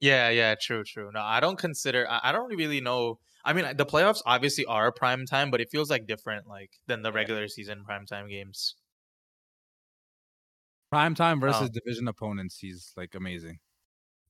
Yeah, 0.01 0.29
yeah, 0.29 0.55
true, 0.55 0.85
true. 0.85 1.11
No, 1.13 1.21
I 1.21 1.41
don't 1.41 1.59
consider. 1.59 2.09
I, 2.09 2.21
I 2.23 2.33
don't 2.33 2.55
really 2.55 2.81
know. 2.81 3.19
I 3.45 3.53
mean, 3.53 3.65
the 3.77 3.85
playoffs 3.85 4.23
obviously 4.25 4.65
are 4.67 4.93
prime 4.93 5.27
time, 5.27 5.51
but 5.51 5.61
it 5.61 5.71
feels 5.73 5.91
like 5.91 6.07
different, 6.07 6.47
like 6.47 6.71
than 6.87 7.03
the 7.03 7.11
regular 7.11 7.49
season 7.49 7.83
prime 7.85 8.07
time 8.07 8.29
games. 8.29 8.77
Prime 10.91 11.15
time 11.15 11.41
versus 11.41 11.69
Oh. 11.69 11.73
division 11.73 12.09
opponents, 12.09 12.59
he's 12.59 12.93
like 12.97 13.15
amazing. 13.15 13.59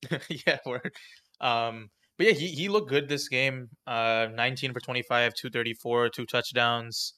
yeah, 0.29 0.59
word. 0.67 0.93
Um, 1.41 1.89
but 2.17 2.27
yeah, 2.29 2.33
he 2.33 2.49
he 2.49 2.69
looked 2.69 2.89
good 2.89 3.09
this 3.09 3.29
game. 3.29 3.69
Uh, 3.87 4.29
19 4.35 4.73
for 4.73 4.81
25, 4.81 5.35
234, 5.35 6.09
two 6.11 6.27
touchdowns. 6.27 7.15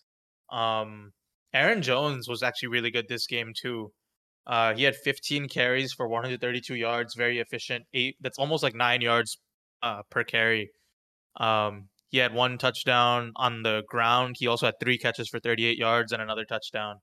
Um, 0.51 1.13
Aaron 1.55 1.83
Jones 1.83 2.29
was 2.29 2.43
actually 2.43 2.69
really 2.69 2.91
good 2.91 3.09
this 3.09 3.27
game 3.27 3.53
too. 3.61 3.93
Uh, 4.47 4.75
he 4.75 4.83
had 4.85 4.97
15 4.97 5.49
carries 5.49 5.93
for 5.93 6.09
132 6.09 6.75
yards, 6.75 7.15
very 7.15 7.39
efficient. 7.39 7.85
Eight. 7.95 8.17
That's 8.21 8.39
almost 8.39 8.63
like 8.63 8.75
nine 8.75 9.01
yards 9.01 9.39
uh, 9.83 10.03
per 10.11 10.25
carry. 10.25 10.71
Um, 11.39 11.89
he 12.11 12.19
had 12.19 12.35
one 12.35 12.59
touchdown 12.59 13.33
on 13.37 13.63
the 13.63 13.83
ground. 13.89 14.37
He 14.39 14.47
also 14.47 14.67
had 14.67 14.75
three 14.83 14.99
catches 14.99 15.29
for 15.29 15.41
38 15.41 15.79
yards 15.79 16.13
and 16.13 16.21
another 16.23 16.45
touchdown. 16.45 16.97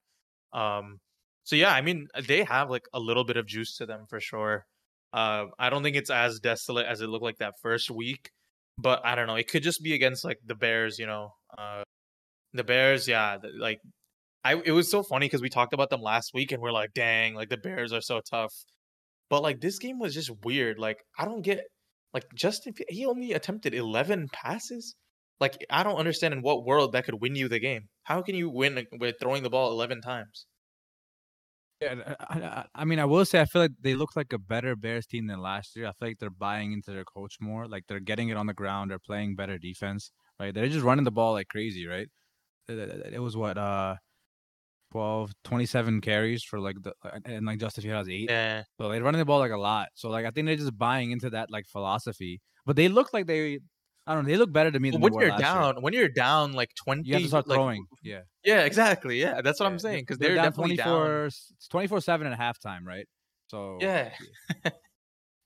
Um, 0.54 1.00
so 1.48 1.56
yeah, 1.56 1.74
I 1.74 1.80
mean, 1.80 2.10
they 2.28 2.44
have 2.44 2.70
like 2.70 2.84
a 2.94 3.00
little 3.00 3.24
bit 3.24 3.38
of 3.38 3.48
juice 3.48 3.78
to 3.78 3.86
them 3.86 4.06
for 4.10 4.20
sure. 4.20 4.66
Uh, 5.14 5.46
I 5.58 5.70
don't 5.70 5.82
think 5.82 5.96
it's 5.96 6.10
as 6.10 6.42
desolate 6.42 6.86
as 6.86 7.00
it 7.00 7.08
looked 7.08 7.24
like 7.24 7.38
that 7.38 7.54
first 7.62 7.90
week, 7.90 8.32
but 8.78 9.00
I 9.06 9.16
don't 9.16 9.28
know. 9.28 9.36
It 9.36 9.48
could 9.50 9.64
just 9.64 9.82
be 9.82 9.94
against 9.94 10.26
like 10.26 10.40
the 10.46 10.56
Bears, 10.56 11.00
you 11.00 11.06
know. 11.06 11.30
Uh, 11.58 11.84
the 12.52 12.66
Bears, 12.66 13.08
yeah, 13.08 13.38
th- 13.42 13.54
like 13.58 13.80
I 14.44 14.62
it 14.66 14.74
was 14.74 14.92
so 14.92 15.04
funny 15.04 15.28
because 15.28 15.42
we 15.42 15.48
talked 15.48 15.74
about 15.74 15.90
them 15.90 16.02
last 16.02 16.32
week 16.34 16.52
and 16.52 16.62
we're 16.62 16.74
like, 16.74 16.90
dang, 16.94 17.34
like 17.34 17.48
the 17.48 17.56
Bears 17.56 17.94
are 17.94 18.02
so 18.02 18.20
tough. 18.30 18.54
But 19.30 19.42
like 19.42 19.62
this 19.62 19.80
game 19.80 20.00
was 20.00 20.14
just 20.14 20.32
weird. 20.44 20.80
Like 20.80 20.98
I 21.18 21.24
don't 21.24 21.44
get 21.44 21.62
like 22.14 22.26
Justin. 22.36 22.74
He 22.90 23.06
only 23.06 23.32
attempted 23.32 23.74
eleven 23.74 24.28
passes. 24.34 24.96
Like 25.40 25.66
I 25.70 25.84
don't 25.84 25.96
understand 25.96 26.34
in 26.34 26.42
what 26.42 26.66
world 26.66 26.92
that 26.92 27.06
could 27.06 27.22
win 27.22 27.36
you 27.36 27.48
the 27.48 27.60
game. 27.60 27.84
How 28.04 28.22
can 28.22 28.36
you 28.36 28.50
win 28.50 28.86
with 29.00 29.16
throwing 29.22 29.44
the 29.44 29.50
ball 29.50 29.72
eleven 29.72 30.02
times? 30.02 30.46
Yeah, 31.82 32.16
I, 32.20 32.40
I, 32.40 32.66
I 32.74 32.86
mean, 32.86 33.00
I 33.00 33.06
will 33.06 33.24
say 33.26 33.40
I 33.40 33.46
feel 33.46 33.62
like 33.62 33.72
they 33.80 33.94
look 33.94 34.16
like 34.16 34.34
a 34.34 34.40
better 34.40 34.76
Bears 34.76 35.06
team 35.06 35.28
than 35.28 35.42
last 35.42 35.76
year. 35.76 35.86
I 35.86 35.92
feel 35.92 36.10
like 36.10 36.20
they're 36.20 36.30
buying 36.30 36.74
into 36.74 36.92
their 36.92 37.04
coach 37.04 37.36
more. 37.40 37.68
Like 37.68 37.84
they're 37.88 38.00
getting 38.00 38.30
it 38.30 38.38
on 38.38 38.48
the 38.48 38.54
ground. 38.54 38.90
They're 38.92 39.00
playing 39.00 39.36
better 39.36 39.58
defense. 39.58 40.12
Right? 40.40 40.54
They're 40.54 40.68
just 40.68 40.84
running 40.84 41.06
the 41.06 41.12
ball 41.12 41.34
like 41.34 41.50
crazy. 41.50 41.86
Right? 41.88 42.08
It 42.68 43.22
was 43.22 43.38
what 43.38 43.58
uh 43.58 43.96
12, 44.92 45.32
27 45.44 46.02
carries 46.02 46.44
for 46.44 46.60
like 46.60 46.78
the 46.82 46.94
and 47.26 47.46
like 47.46 47.60
Justin 47.60 47.84
Field 47.84 47.98
has 47.98 48.10
eight. 48.10 48.30
Yeah. 48.30 48.64
So 48.80 48.90
they're 48.90 49.04
running 49.04 49.20
the 49.20 49.26
ball 49.26 49.40
like 49.40 49.52
a 49.52 49.58
lot. 49.58 49.90
So 49.96 50.10
like 50.10 50.26
I 50.26 50.32
think 50.32 50.48
they're 50.48 50.56
just 50.56 50.78
buying 50.78 51.12
into 51.12 51.30
that 51.32 51.52
like 51.52 51.66
philosophy. 51.68 52.42
But 52.66 52.76
they 52.76 52.88
look 52.88 53.14
like 53.14 53.28
they 53.28 53.60
I 54.08 54.14
don't 54.16 54.24
know, 54.24 54.32
they 54.32 54.38
look 54.38 54.52
better 54.52 54.72
to 54.72 54.80
me 54.80 54.90
than 54.90 55.02
when 55.02 55.14
you're 55.14 55.30
last 55.30 55.40
year. 55.40 55.52
down, 55.52 55.82
when 55.82 55.94
you're 55.94 56.08
down 56.08 56.54
like 56.54 56.70
twenty, 56.76 57.08
You 57.08 57.14
have 57.16 57.24
to 57.24 57.28
start 57.28 57.48
like, 57.48 57.58
throwing. 57.58 57.86
Yeah. 58.02 58.22
Yeah, 58.44 58.62
exactly. 58.62 59.20
Yeah, 59.20 59.42
that's 59.42 59.60
what 59.60 59.68
I'm 59.68 59.78
saying 59.80 60.04
because 60.04 60.18
they're 60.18 60.30
they're, 60.30 60.36
down 60.38 60.46
definitely 60.46 60.78
24 60.78 61.18
down. 61.18 61.26
it's 61.28 61.68
24 61.70 62.02
7 62.02 62.28
at 62.28 62.40
halftime, 62.40 62.86
right? 62.86 63.06
So 63.48 63.78
Yeah. 63.82 64.12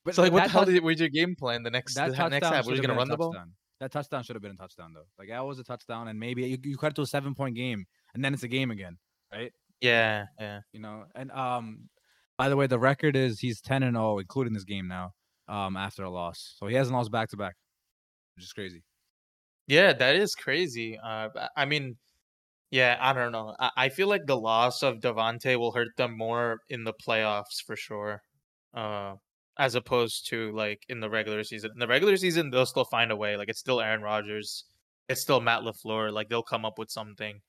But 0.04 0.16
So 0.16 0.24
like, 0.24 0.32
what 0.32 0.44
the 0.46 0.50
hell 0.50 0.66
did, 0.66 0.84
was 0.84 1.00
your 1.00 1.10
game 1.10 1.36
plan 1.36 1.64
the 1.64 1.70
next 1.70 1.94
that 1.96 2.12
the 2.12 2.30
next 2.30 2.42
touchdown 2.42 2.54
half? 2.54 2.66
Were 2.66 2.74
you 2.74 2.82
gonna 2.82 2.96
run 2.96 3.08
a 3.08 3.12
the 3.12 3.18
ball? 3.18 3.34
touchdown. 3.34 3.54
That 3.80 3.92
touchdown 3.92 4.24
should 4.24 4.36
have 4.36 4.44
been 4.44 4.52
a 4.52 4.56
touchdown 4.56 4.94
though. 4.94 5.06
Like 5.18 5.30
that 5.30 5.46
was 5.46 5.60
a 5.60 5.64
touchdown, 5.64 6.08
and 6.08 6.20
maybe 6.20 6.44
you, 6.44 6.58
you 6.64 6.78
cut 6.78 6.92
it 6.92 6.96
to 6.96 7.02
a 7.02 7.08
seven 7.08 7.36
point 7.36 7.56
game, 7.56 7.86
and 8.14 8.24
then 8.24 8.34
it's 8.34 8.44
a 8.44 8.48
game 8.48 8.72
again, 8.72 8.98
right? 9.32 9.52
Yeah, 9.80 10.26
yeah. 10.40 10.62
You 10.74 10.80
know, 10.80 11.06
and 11.16 11.32
um, 11.32 11.90
by 12.38 12.50
the 12.50 12.56
way, 12.56 12.68
the 12.68 12.80
record 12.80 13.16
is 13.16 13.40
he's 13.40 13.62
ten 13.62 13.84
and 13.84 13.96
zero, 13.96 14.20
including 14.20 14.54
this 14.54 14.64
game 14.64 14.88
now. 14.88 15.14
Um, 15.48 15.76
after 15.76 16.04
a 16.04 16.10
loss, 16.10 16.56
so 16.58 16.68
he 16.68 16.76
hasn't 16.76 16.96
lost 16.96 17.12
back 17.12 17.30
to 17.30 17.38
back, 17.38 17.56
which 18.36 18.46
is 18.46 18.54
crazy. 18.54 18.84
Yeah, 19.68 19.94
that 19.94 20.16
is 20.16 20.36
crazy. 20.36 20.98
Uh, 20.98 21.30
I 21.56 21.66
mean, 21.66 21.98
yeah, 22.72 22.98
I 23.00 23.14
don't 23.14 23.32
know. 23.32 23.56
I, 23.60 23.72
I 23.78 23.90
feel 23.90 24.08
like 24.08 24.26
the 24.26 24.38
loss 24.38 24.84
of 24.84 25.00
Davante 25.00 25.58
will 25.58 25.72
hurt 25.74 25.96
them 25.98 26.18
more 26.18 26.60
in 26.70 26.84
the 26.84 26.94
playoffs 26.94 27.62
for 27.66 27.76
sure, 27.76 28.22
uh, 28.74 29.16
as 29.58 29.76
opposed 29.76 30.28
to 30.30 30.52
like 30.54 30.84
in 30.90 31.00
the 31.02 31.10
regular 31.10 31.44
season. 31.44 31.72
In 31.74 31.80
the 31.80 31.88
regular 31.88 32.18
season, 32.18 32.50
they'll 32.52 32.66
still 32.66 32.86
find 32.86 33.12
a 33.12 33.16
way. 33.16 33.38
Like 33.38 33.50
it's 33.50 33.60
still 33.60 33.82
Aaron 33.82 34.02
Rodgers, 34.02 34.66
it's 35.10 35.22
still 35.22 35.42
Matt 35.42 35.62
LaFleur. 35.64 36.12
Like 36.14 36.30
they'll 36.30 36.44
come 36.44 36.66
up 36.66 36.78
with 36.80 36.90
something. 36.92 37.42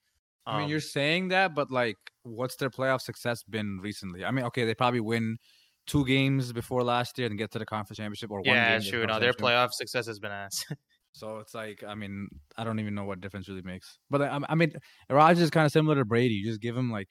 I 0.46 0.56
mean, 0.58 0.64
Um, 0.64 0.70
you're 0.70 0.80
saying 0.80 1.28
that, 1.28 1.54
but 1.54 1.70
like, 1.70 1.96
what's 2.24 2.56
their 2.56 2.70
playoff 2.70 3.00
success 3.02 3.42
been 3.44 3.78
recently? 3.80 4.24
I 4.24 4.30
mean, 4.32 4.44
okay, 4.46 4.64
they 4.64 4.74
probably 4.74 5.00
win 5.00 5.38
two 5.86 6.04
games 6.06 6.52
before 6.52 6.82
last 6.82 7.18
year 7.18 7.26
and 7.28 7.36
get 7.38 7.50
to 7.52 7.58
the 7.58 7.66
conference 7.66 7.98
championship, 7.98 8.30
or 8.30 8.36
one 8.38 8.44
game. 8.44 8.54
yeah, 8.54 8.78
the 8.78 8.84
true. 8.88 9.06
No, 9.06 9.18
their 9.18 9.32
playoff 9.32 9.72
success 9.72 10.06
has 10.06 10.18
been 10.18 10.32
ass. 10.32 10.64
So 11.14 11.40
it's 11.40 11.54
like, 11.54 11.84
I 11.86 11.94
mean, 11.94 12.26
I 12.56 12.64
don't 12.64 12.80
even 12.80 12.94
know 12.94 13.04
what 13.04 13.20
difference 13.20 13.46
really 13.46 13.60
makes. 13.60 13.98
But 14.08 14.22
I, 14.22 14.40
I 14.48 14.54
mean, 14.54 14.72
Rodgers 15.10 15.42
is 15.42 15.50
kind 15.50 15.66
of 15.66 15.70
similar 15.70 15.94
to 15.96 16.06
Brady. 16.06 16.32
You 16.32 16.46
just 16.46 16.62
give 16.62 16.74
him 16.74 16.90
like, 16.90 17.08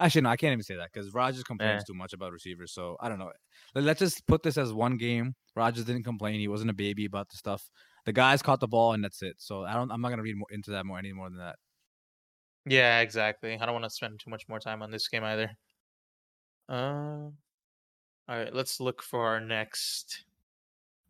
actually, 0.00 0.22
no, 0.22 0.30
I 0.30 0.36
can't 0.36 0.50
even 0.50 0.64
say 0.64 0.74
that 0.74 0.90
because 0.92 1.14
Rodgers 1.14 1.44
complains 1.44 1.84
too 1.84 1.94
much 1.94 2.12
about 2.14 2.32
receivers. 2.32 2.72
So 2.72 2.96
I 2.98 3.08
don't 3.08 3.20
know. 3.20 3.30
Let- 3.76 3.84
Let's 3.84 4.00
just 4.00 4.26
put 4.26 4.42
this 4.42 4.58
as 4.58 4.72
one 4.72 4.96
game. 4.96 5.36
Rodgers 5.54 5.84
didn't 5.84 6.02
complain. 6.02 6.40
He 6.40 6.48
wasn't 6.48 6.70
a 6.70 6.74
baby 6.74 7.04
about 7.04 7.28
the 7.28 7.36
stuff. 7.36 7.62
The 8.06 8.12
guys 8.12 8.42
caught 8.42 8.58
the 8.58 8.66
ball 8.66 8.92
and 8.92 9.04
that's 9.04 9.22
it. 9.22 9.36
So 9.38 9.62
I 9.64 9.74
don't. 9.74 9.92
I'm 9.92 10.00
not 10.00 10.08
gonna 10.08 10.22
read 10.22 10.36
more 10.36 10.48
into 10.50 10.72
that 10.72 10.84
more 10.84 10.98
any 10.98 11.12
more 11.12 11.30
than 11.30 11.38
that. 11.38 11.54
Yeah, 12.66 13.02
exactly. 13.02 13.56
I 13.56 13.64
don't 13.64 13.72
want 13.74 13.84
to 13.84 13.90
spend 13.90 14.18
too 14.18 14.30
much 14.30 14.48
more 14.48 14.58
time 14.58 14.82
on 14.82 14.90
this 14.90 15.06
game 15.06 15.22
either. 15.22 15.52
Uh, 16.68 17.28
all 18.28 18.36
right, 18.36 18.54
let's 18.54 18.80
look 18.80 19.02
for 19.02 19.26
our 19.26 19.40
next 19.40 20.24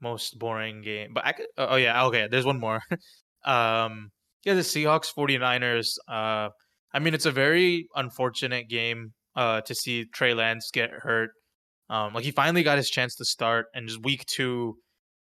most 0.01 0.39
boring 0.39 0.83
game. 0.83 1.13
But 1.15 1.27
I 1.27 1.33
could, 1.33 1.47
oh 1.57 1.67
oh, 1.71 1.77
yeah, 1.77 2.07
okay, 2.07 2.29
there's 2.31 2.47
one 2.47 2.61
more. 2.61 2.81
um, 3.45 4.11
yeah, 4.45 4.55
the 4.55 4.61
Seahawks 4.61 5.15
49ers. 5.15 5.97
Uh, 6.09 6.51
I 6.93 6.99
mean, 7.01 7.15
it's 7.15 7.27
a 7.27 7.33
very 7.33 7.89
unfortunate 7.95 8.69
game 8.69 9.13
uh 9.37 9.61
to 9.63 9.75
see 9.75 10.05
Trey 10.07 10.35
Lance 10.35 10.71
get 10.73 10.91
hurt. 10.91 11.31
Um, 11.91 12.15
like 12.15 12.25
he 12.25 12.31
finally 12.31 12.63
got 12.63 12.79
his 12.79 12.91
chance 12.91 13.15
to 13.17 13.25
start, 13.25 13.67
and 13.75 13.89
just 13.89 14.03
week 14.05 14.25
two, 14.27 14.77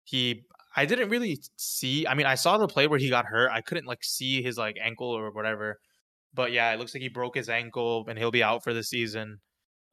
he 0.04 0.42
I 0.76 0.86
didn't 0.86 1.10
really 1.10 1.38
see. 1.56 2.06
I 2.06 2.14
mean, 2.14 2.26
I 2.26 2.36
saw 2.36 2.58
the 2.58 2.68
play 2.68 2.86
where 2.86 2.98
he 2.98 3.10
got 3.10 3.26
hurt. 3.26 3.50
I 3.50 3.60
couldn't 3.60 3.86
like 3.86 4.02
see 4.02 4.42
his 4.42 4.56
like 4.56 4.76
ankle 4.82 5.08
or 5.08 5.30
whatever. 5.32 5.78
But 6.32 6.52
yeah, 6.52 6.72
it 6.72 6.78
looks 6.78 6.94
like 6.94 7.02
he 7.02 7.08
broke 7.08 7.34
his 7.34 7.48
ankle 7.48 8.04
and 8.08 8.16
he'll 8.18 8.30
be 8.30 8.42
out 8.42 8.62
for 8.62 8.72
the 8.72 8.84
season. 8.84 9.38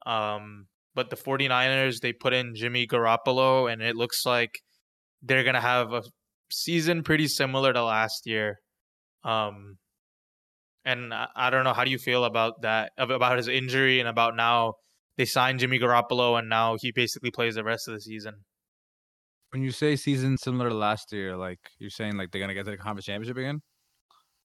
Um, 0.06 0.66
but 0.94 1.10
the 1.10 1.16
49ers, 1.16 2.00
they 2.00 2.12
put 2.12 2.32
in 2.32 2.54
Jimmy 2.54 2.86
Garoppolo, 2.86 3.72
and 3.72 3.82
it 3.82 3.96
looks 3.96 4.24
like 4.26 4.60
they're 5.22 5.44
gonna 5.44 5.60
have 5.60 5.92
a 5.92 6.02
season 6.50 7.02
pretty 7.02 7.28
similar 7.28 7.72
to 7.72 7.84
last 7.84 8.26
year. 8.26 8.58
Um, 9.24 9.78
and 10.84 11.12
I, 11.12 11.28
I 11.36 11.50
don't 11.50 11.64
know 11.64 11.74
how 11.74 11.84
do 11.84 11.90
you 11.90 11.98
feel 11.98 12.24
about 12.24 12.62
that 12.62 12.92
about 12.96 13.36
his 13.36 13.48
injury 13.48 14.00
and 14.00 14.08
about 14.08 14.36
now 14.36 14.74
they 15.16 15.24
signed 15.24 15.58
Jimmy 15.58 15.78
Garoppolo 15.78 16.38
and 16.38 16.48
now 16.48 16.76
he 16.80 16.92
basically 16.92 17.30
plays 17.30 17.56
the 17.56 17.64
rest 17.64 17.88
of 17.88 17.94
the 17.94 18.00
season. 18.00 18.34
When 19.50 19.62
you 19.62 19.70
say 19.70 19.96
season 19.96 20.38
similar 20.38 20.68
to 20.68 20.74
last 20.74 21.12
year, 21.12 21.36
like 21.36 21.58
you're 21.78 21.90
saying, 21.90 22.16
like 22.16 22.30
they're 22.30 22.40
gonna 22.40 22.54
get 22.54 22.64
to 22.64 22.70
the 22.70 22.76
conference 22.76 23.06
championship 23.06 23.36
again. 23.36 23.60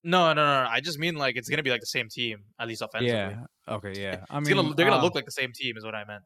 No, 0.02 0.32
no, 0.34 0.44
no, 0.44 0.64
no. 0.64 0.68
I 0.68 0.80
just 0.80 0.98
mean 0.98 1.14
like 1.14 1.36
it's 1.36 1.48
gonna 1.48 1.62
be 1.62 1.70
like 1.70 1.80
the 1.80 1.86
same 1.86 2.08
team 2.10 2.38
at 2.58 2.68
least 2.68 2.82
offensively. 2.82 3.14
Yeah. 3.14 3.74
Okay. 3.74 3.92
Yeah. 3.96 4.24
I 4.28 4.40
mean, 4.40 4.54
gonna, 4.54 4.74
they're 4.74 4.88
gonna 4.88 5.02
look 5.02 5.14
like 5.14 5.24
the 5.24 5.30
same 5.30 5.52
team, 5.54 5.76
is 5.76 5.84
what 5.84 5.94
I 5.94 6.04
meant. 6.04 6.22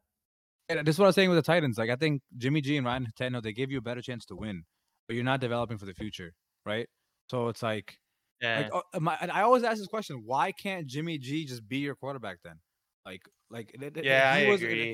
This 0.69 0.95
is 0.95 0.99
what 0.99 1.05
I 1.05 1.09
was 1.09 1.15
saying 1.15 1.29
with 1.29 1.37
the 1.37 1.41
Titans. 1.43 1.77
Like 1.77 1.89
I 1.89 1.95
think 1.95 2.21
Jimmy 2.37 2.61
G 2.61 2.77
and 2.77 2.85
Ryan 2.85 3.07
Tannehill, 3.19 3.41
they 3.41 3.53
give 3.53 3.71
you 3.71 3.79
a 3.79 3.81
better 3.81 4.01
chance 4.01 4.25
to 4.27 4.35
win, 4.35 4.63
but 5.07 5.15
you're 5.15 5.23
not 5.25 5.41
developing 5.41 5.77
for 5.79 5.85
the 5.85 5.93
future, 5.95 6.33
right? 6.65 6.87
So 7.29 7.47
it's 7.47 7.63
like, 7.63 7.97
Yeah. 8.41 8.69
like 8.71 8.71
oh, 8.73 8.99
my, 8.99 9.17
and 9.19 9.31
I 9.31 9.41
always 9.41 9.63
ask 9.63 9.77
this 9.79 9.87
question: 9.87 10.23
Why 10.25 10.51
can't 10.51 10.85
Jimmy 10.87 11.17
G 11.17 11.45
just 11.45 11.67
be 11.67 11.77
your 11.79 11.95
quarterback 11.95 12.37
then? 12.43 12.59
Like, 13.05 13.21
like 13.49 13.75
Yeah, 14.01 14.37
he 14.37 14.45
I 14.45 14.49
was, 14.49 14.61
agree. 14.61 14.93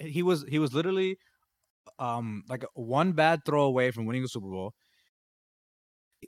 He 0.00 0.22
was 0.22 0.44
he 0.48 0.58
was 0.58 0.74
literally, 0.74 1.16
um, 1.98 2.42
like 2.48 2.64
one 2.74 3.12
bad 3.12 3.44
throw 3.44 3.64
away 3.64 3.90
from 3.92 4.06
winning 4.06 4.22
the 4.22 4.28
Super 4.28 4.48
Bowl. 4.50 4.74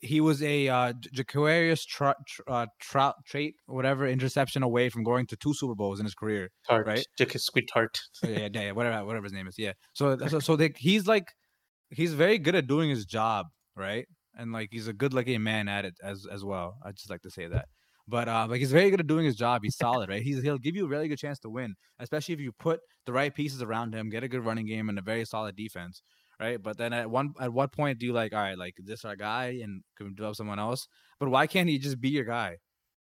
He 0.03 0.21
was 0.21 0.43
a 0.43 0.69
uh, 0.69 0.93
J- 0.93 1.25
Jacarius 1.25 1.85
Trout, 1.85 2.17
uh, 2.47 2.67
Trout 2.81 3.17
trait, 3.27 3.57
whatever 3.67 4.07
interception 4.07 4.63
away 4.63 4.89
from 4.89 5.03
going 5.03 5.27
to 5.27 5.37
two 5.37 5.53
Super 5.53 5.75
Bowls 5.75 5.99
in 5.99 6.07
his 6.07 6.15
career. 6.15 6.51
tart, 6.67 6.87
right? 6.87 7.05
A 7.21 7.39
sweet 7.39 7.69
tart. 7.73 7.99
Yeah, 8.23 8.49
yeah, 8.53 8.61
yeah, 8.63 8.71
whatever, 8.73 9.05
whatever 9.05 9.25
his 9.25 9.33
name 9.33 9.49
is. 9.49 9.57
Yeah. 9.59 9.73
So, 9.93 10.17
so, 10.29 10.39
so 10.39 10.57
they, 10.57 10.73
he's 10.77 11.07
like, 11.07 11.33
he's 11.91 12.15
very 12.15 12.39
good 12.39 12.55
at 12.55 12.69
doing 12.69 12.89
his 12.89 13.05
job, 13.05 13.47
right? 13.77 14.07
And 14.37 14.53
like, 14.53 14.69
he's 14.71 14.87
a 14.87 14.93
good-looking 14.93 15.43
man 15.43 15.69
at 15.69 15.85
it 15.85 15.95
as 16.03 16.25
as 16.31 16.45
well. 16.45 16.79
I 16.85 16.93
just 16.93 17.11
like 17.11 17.23
to 17.23 17.31
say 17.31 17.49
that. 17.49 17.67
But 18.07 18.29
uh, 18.29 18.47
like, 18.49 18.61
he's 18.61 18.73
very 18.73 18.91
good 18.91 19.01
at 19.01 19.07
doing 19.07 19.25
his 19.25 19.37
job. 19.37 19.63
He's 19.63 19.77
solid, 19.77 20.09
right? 20.09 20.23
He's 20.23 20.43
he'll 20.43 20.59
give 20.59 20.77
you 20.77 20.85
a 20.85 20.89
really 20.89 21.09
good 21.09 21.19
chance 21.19 21.39
to 21.41 21.51
win, 21.51 21.75
especially 21.99 22.35
if 22.35 22.41
you 22.41 22.53
put 22.53 22.81
the 23.07 23.13
right 23.13 23.35
pieces 23.35 23.61
around 23.61 23.95
him, 23.95 24.09
get 24.09 24.23
a 24.23 24.29
good 24.29 24.45
running 24.45 24.67
game, 24.67 24.89
and 24.89 24.99
a 24.99 25.03
very 25.03 25.25
solid 25.25 25.57
defense, 25.57 26.03
right? 26.41 26.61
But 26.61 26.79
then 26.79 26.93
at 26.93 27.11
one 27.11 27.35
at 27.41 27.53
what 27.53 27.73
point 27.73 27.99
do 27.99 28.07
you 28.07 28.13
like, 28.13 28.33
all 28.33 28.41
right, 28.41 28.59
like 28.59 28.75
this 28.79 29.05
our 29.05 29.17
guy, 29.17 29.61
and 29.63 29.83
can 29.97 30.07
we 30.07 30.15
develop 30.15 30.37
someone 30.37 30.59
else? 30.59 30.89
But 31.19 31.29
why 31.29 31.47
can't 31.47 31.69
he 31.69 31.79
just 31.79 32.01
be 32.01 32.09
your 32.09 32.25
guy? 32.25 32.57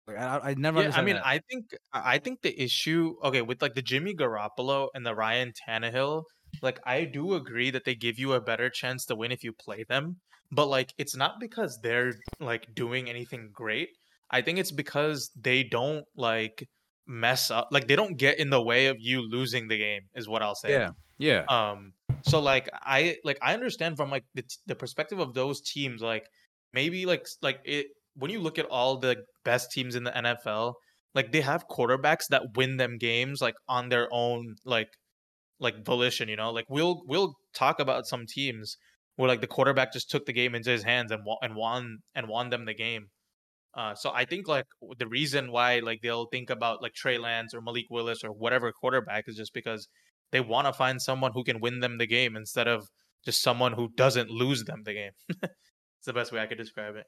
Like, 0.07 0.17
I, 0.17 0.39
I 0.49 0.53
never. 0.55 0.81
Yeah, 0.81 0.91
I 0.93 1.01
mean, 1.01 1.15
that. 1.15 1.25
I 1.25 1.39
think 1.49 1.65
I 1.93 2.17
think 2.17 2.41
the 2.41 2.61
issue, 2.61 3.15
okay, 3.23 3.41
with 3.41 3.61
like 3.61 3.75
the 3.75 3.81
Jimmy 3.81 4.13
Garoppolo 4.13 4.89
and 4.93 5.05
the 5.05 5.15
Ryan 5.15 5.53
Tannehill, 5.67 6.23
like 6.61 6.79
I 6.85 7.05
do 7.05 7.35
agree 7.35 7.71
that 7.71 7.85
they 7.85 7.95
give 7.95 8.19
you 8.19 8.33
a 8.33 8.41
better 8.41 8.69
chance 8.69 9.05
to 9.05 9.15
win 9.15 9.31
if 9.31 9.43
you 9.43 9.53
play 9.53 9.85
them, 9.87 10.17
but 10.51 10.67
like 10.67 10.93
it's 10.97 11.15
not 11.15 11.39
because 11.39 11.79
they're 11.81 12.13
like 12.39 12.67
doing 12.75 13.09
anything 13.09 13.49
great. 13.53 13.89
I 14.29 14.41
think 14.41 14.59
it's 14.59 14.71
because 14.71 15.29
they 15.39 15.63
don't 15.63 16.05
like 16.15 16.67
mess 17.07 17.51
up, 17.51 17.67
like 17.71 17.87
they 17.87 17.95
don't 17.95 18.17
get 18.17 18.39
in 18.39 18.49
the 18.49 18.61
way 18.61 18.87
of 18.87 18.97
you 18.99 19.21
losing 19.21 19.67
the 19.67 19.77
game, 19.77 20.01
is 20.15 20.27
what 20.27 20.41
I'll 20.41 20.55
say. 20.55 20.71
yeah, 20.71 20.89
yeah. 21.17 21.43
Um, 21.47 21.93
so 22.23 22.39
like 22.39 22.69
I 22.73 23.17
like 23.23 23.37
I 23.41 23.53
understand 23.53 23.97
from 23.97 24.09
like 24.09 24.23
the 24.33 24.43
the 24.67 24.75
perspective 24.75 25.19
of 25.19 25.33
those 25.33 25.61
teams, 25.61 26.01
like 26.01 26.25
maybe 26.73 27.05
like 27.05 27.27
like 27.41 27.59
it 27.65 27.87
when 28.15 28.31
you 28.31 28.39
look 28.39 28.59
at 28.59 28.65
all 28.65 28.97
the 28.97 29.23
best 29.45 29.71
teams 29.71 29.95
in 29.95 30.03
the 30.03 30.11
NFL, 30.11 30.73
like 31.15 31.31
they 31.31 31.41
have 31.41 31.67
quarterbacks 31.67 32.27
that 32.29 32.55
win 32.55 32.77
them 32.77 32.97
games 32.97 33.41
like 33.41 33.55
on 33.67 33.89
their 33.89 34.07
own 34.11 34.55
like 34.65 34.89
like 35.59 35.85
volition, 35.85 36.29
you 36.29 36.35
know? 36.35 36.51
Like 36.51 36.65
we'll 36.69 37.01
we'll 37.07 37.35
talk 37.53 37.79
about 37.79 38.07
some 38.07 38.25
teams 38.27 38.77
where 39.15 39.29
like 39.29 39.41
the 39.41 39.47
quarterback 39.47 39.93
just 39.93 40.09
took 40.09 40.25
the 40.25 40.33
game 40.33 40.55
into 40.55 40.71
his 40.71 40.83
hands 40.83 41.11
and 41.11 41.23
won 41.25 41.37
and 41.41 41.55
won 41.55 41.97
and 42.15 42.27
won 42.27 42.49
them 42.49 42.65
the 42.65 42.73
game. 42.73 43.07
Uh, 43.73 43.95
so 43.95 44.11
I 44.13 44.25
think 44.25 44.47
like 44.47 44.65
the 44.97 45.07
reason 45.07 45.51
why 45.51 45.79
like 45.79 46.01
they'll 46.01 46.25
think 46.25 46.49
about 46.49 46.81
like 46.81 46.93
Trey 46.93 47.17
Lance 47.17 47.53
or 47.53 47.61
Malik 47.61 47.85
Willis 47.89 48.23
or 48.23 48.31
whatever 48.31 48.71
quarterback 48.73 49.25
is 49.27 49.37
just 49.37 49.53
because 49.53 49.87
they 50.31 50.39
want 50.39 50.67
to 50.67 50.73
find 50.73 51.01
someone 51.01 51.31
who 51.33 51.43
can 51.43 51.59
win 51.59 51.79
them 51.79 51.97
the 51.97 52.07
game 52.07 52.35
instead 52.35 52.67
of 52.67 52.87
just 53.23 53.41
someone 53.41 53.73
who 53.73 53.89
doesn't 53.95 54.29
lose 54.29 54.63
them 54.63 54.83
the 54.83 54.93
game. 54.93 55.11
it's 55.29 56.05
the 56.05 56.13
best 56.13 56.31
way 56.31 56.39
I 56.39 56.47
could 56.47 56.57
describe 56.57 56.95
it. 56.95 57.05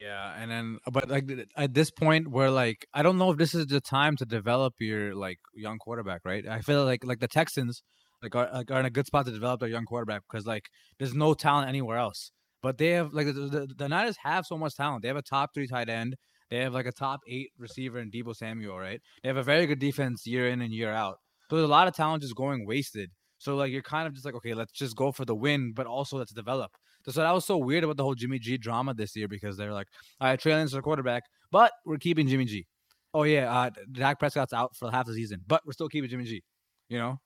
Yeah, 0.00 0.34
and 0.36 0.50
then 0.50 0.78
but 0.92 1.08
like 1.08 1.24
at 1.56 1.72
this 1.72 1.90
point 1.90 2.28
where 2.28 2.50
like 2.50 2.86
I 2.92 3.02
don't 3.02 3.16
know 3.16 3.30
if 3.30 3.38
this 3.38 3.54
is 3.54 3.66
the 3.66 3.80
time 3.80 4.16
to 4.16 4.26
develop 4.26 4.74
your 4.78 5.14
like 5.14 5.38
young 5.54 5.78
quarterback, 5.78 6.20
right? 6.24 6.46
I 6.46 6.60
feel 6.60 6.84
like 6.84 7.04
like 7.04 7.20
the 7.20 7.28
Texans 7.28 7.82
like 8.22 8.34
are, 8.34 8.50
like, 8.52 8.70
are 8.70 8.80
in 8.80 8.86
a 8.86 8.90
good 8.90 9.06
spot 9.06 9.26
to 9.26 9.32
develop 9.32 9.60
their 9.60 9.68
young 9.68 9.86
quarterback 9.86 10.22
because 10.30 10.46
like 10.46 10.68
there's 10.98 11.14
no 11.14 11.32
talent 11.34 11.68
anywhere 11.68 11.96
else. 11.96 12.30
But 12.62 12.78
they 12.78 12.90
have 12.90 13.14
like 13.14 13.26
the, 13.26 13.32
the, 13.32 13.74
the 13.76 13.88
Niners 13.88 14.16
have 14.22 14.44
so 14.44 14.58
much 14.58 14.74
talent. 14.74 15.02
They 15.02 15.08
have 15.08 15.16
a 15.16 15.22
top 15.22 15.50
three 15.54 15.66
tight 15.66 15.88
end. 15.88 16.16
They 16.50 16.58
have 16.58 16.74
like 16.74 16.86
a 16.86 16.92
top 16.92 17.20
eight 17.28 17.50
receiver 17.58 17.98
in 17.98 18.10
Deebo 18.10 18.34
Samuel, 18.34 18.78
right? 18.78 19.00
They 19.22 19.28
have 19.28 19.36
a 19.36 19.42
very 19.42 19.66
good 19.66 19.78
defense 19.78 20.26
year 20.26 20.48
in 20.48 20.60
and 20.60 20.72
year 20.72 20.92
out. 20.92 21.18
So 21.48 21.56
there's 21.56 21.68
a 21.68 21.70
lot 21.70 21.88
of 21.88 21.94
talent 21.94 22.22
just 22.22 22.34
going 22.34 22.66
wasted. 22.66 23.10
So 23.38 23.56
like 23.56 23.70
you're 23.70 23.82
kind 23.82 24.06
of 24.06 24.14
just 24.14 24.24
like, 24.24 24.34
okay, 24.34 24.54
let's 24.54 24.72
just 24.72 24.96
go 24.96 25.12
for 25.12 25.24
the 25.24 25.34
win, 25.34 25.72
but 25.72 25.86
also 25.86 26.16
let's 26.16 26.32
develop. 26.32 26.72
So 27.08 27.20
that 27.20 27.32
was 27.32 27.44
so 27.44 27.56
weird 27.56 27.84
about 27.84 27.96
the 27.96 28.02
whole 28.02 28.16
Jimmy 28.16 28.40
G 28.40 28.58
drama 28.58 28.92
this 28.92 29.14
year 29.14 29.28
because 29.28 29.56
they're 29.56 29.72
like, 29.72 29.86
all 30.20 30.28
right, 30.28 30.40
Trey 30.40 30.54
Lance 30.54 30.70
is 30.70 30.74
our 30.74 30.82
quarterback, 30.82 31.22
but 31.52 31.72
we're 31.84 31.98
keeping 31.98 32.26
Jimmy 32.26 32.46
G. 32.46 32.66
Oh 33.14 33.22
yeah, 33.22 33.50
uh, 33.50 33.70
Dak 33.92 34.18
Prescott's 34.18 34.52
out 34.52 34.74
for 34.76 34.90
half 34.90 35.06
the 35.06 35.14
season, 35.14 35.40
but 35.46 35.62
we're 35.64 35.72
still 35.72 35.88
keeping 35.88 36.10
Jimmy 36.10 36.24
G. 36.24 36.42
You 36.88 36.98
know, 36.98 37.20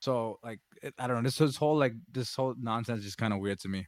so 0.00 0.38
like 0.42 0.58
I 0.98 1.06
don't 1.06 1.18
know. 1.18 1.22
This 1.22 1.38
this 1.38 1.56
whole 1.56 1.76
like 1.78 1.92
this 2.10 2.34
whole 2.34 2.54
nonsense 2.58 2.98
is 3.00 3.04
just 3.04 3.18
kind 3.18 3.32
of 3.32 3.38
weird 3.38 3.60
to 3.60 3.68
me. 3.68 3.86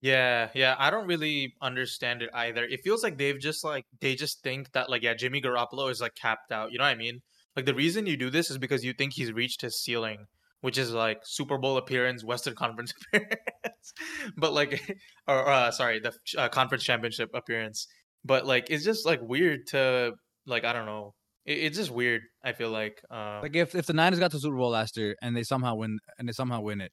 Yeah, 0.00 0.48
yeah, 0.54 0.76
I 0.78 0.90
don't 0.90 1.06
really 1.06 1.54
understand 1.60 2.22
it 2.22 2.30
either. 2.32 2.64
It 2.64 2.80
feels 2.82 3.02
like 3.02 3.18
they've 3.18 3.38
just 3.38 3.62
like 3.62 3.84
they 4.00 4.14
just 4.14 4.42
think 4.42 4.72
that 4.72 4.88
like 4.88 5.02
yeah, 5.02 5.12
Jimmy 5.12 5.42
Garoppolo 5.42 5.90
is 5.90 6.00
like 6.00 6.14
capped 6.14 6.50
out. 6.50 6.72
You 6.72 6.78
know 6.78 6.84
what 6.84 6.90
I 6.90 6.94
mean? 6.94 7.20
Like 7.56 7.66
the 7.66 7.74
reason 7.74 8.06
you 8.06 8.16
do 8.16 8.30
this 8.30 8.50
is 8.50 8.58
because 8.58 8.84
you 8.84 8.92
think 8.92 9.12
he's 9.14 9.32
reached 9.32 9.62
his 9.62 9.80
ceiling, 9.80 10.26
which 10.60 10.78
is 10.78 10.92
like 10.92 11.18
Super 11.24 11.58
Bowl 11.58 11.76
appearance, 11.76 12.24
Western 12.24 12.54
Conference 12.58 12.92
appearance, 13.12 13.92
but 14.36 14.52
like, 14.52 14.80
or 15.28 15.48
uh, 15.48 15.70
sorry, 15.70 16.00
the 16.00 16.12
uh, 16.38 16.48
conference 16.48 16.84
championship 16.84 17.30
appearance. 17.34 17.86
But 18.24 18.46
like, 18.46 18.70
it's 18.70 18.84
just 18.84 19.06
like 19.06 19.20
weird 19.22 19.60
to 19.68 20.12
like 20.46 20.64
I 20.64 20.72
don't 20.72 20.86
know. 20.86 21.14
It, 21.46 21.58
it's 21.58 21.76
just 21.76 21.90
weird. 21.90 22.22
I 22.44 22.52
feel 22.52 22.70
like 22.70 23.00
uh, 23.10 23.40
Like 23.42 23.56
if 23.56 23.74
if 23.74 23.86
the 23.86 23.94
Niners 23.94 24.18
got 24.18 24.30
to 24.32 24.38
Super 24.38 24.56
Bowl 24.56 24.70
last 24.70 24.96
year 24.96 25.16
and 25.22 25.36
they 25.36 25.42
somehow 25.42 25.74
win 25.74 25.98
and 26.18 26.28
they 26.28 26.32
somehow 26.32 26.60
win 26.60 26.80
it, 26.80 26.92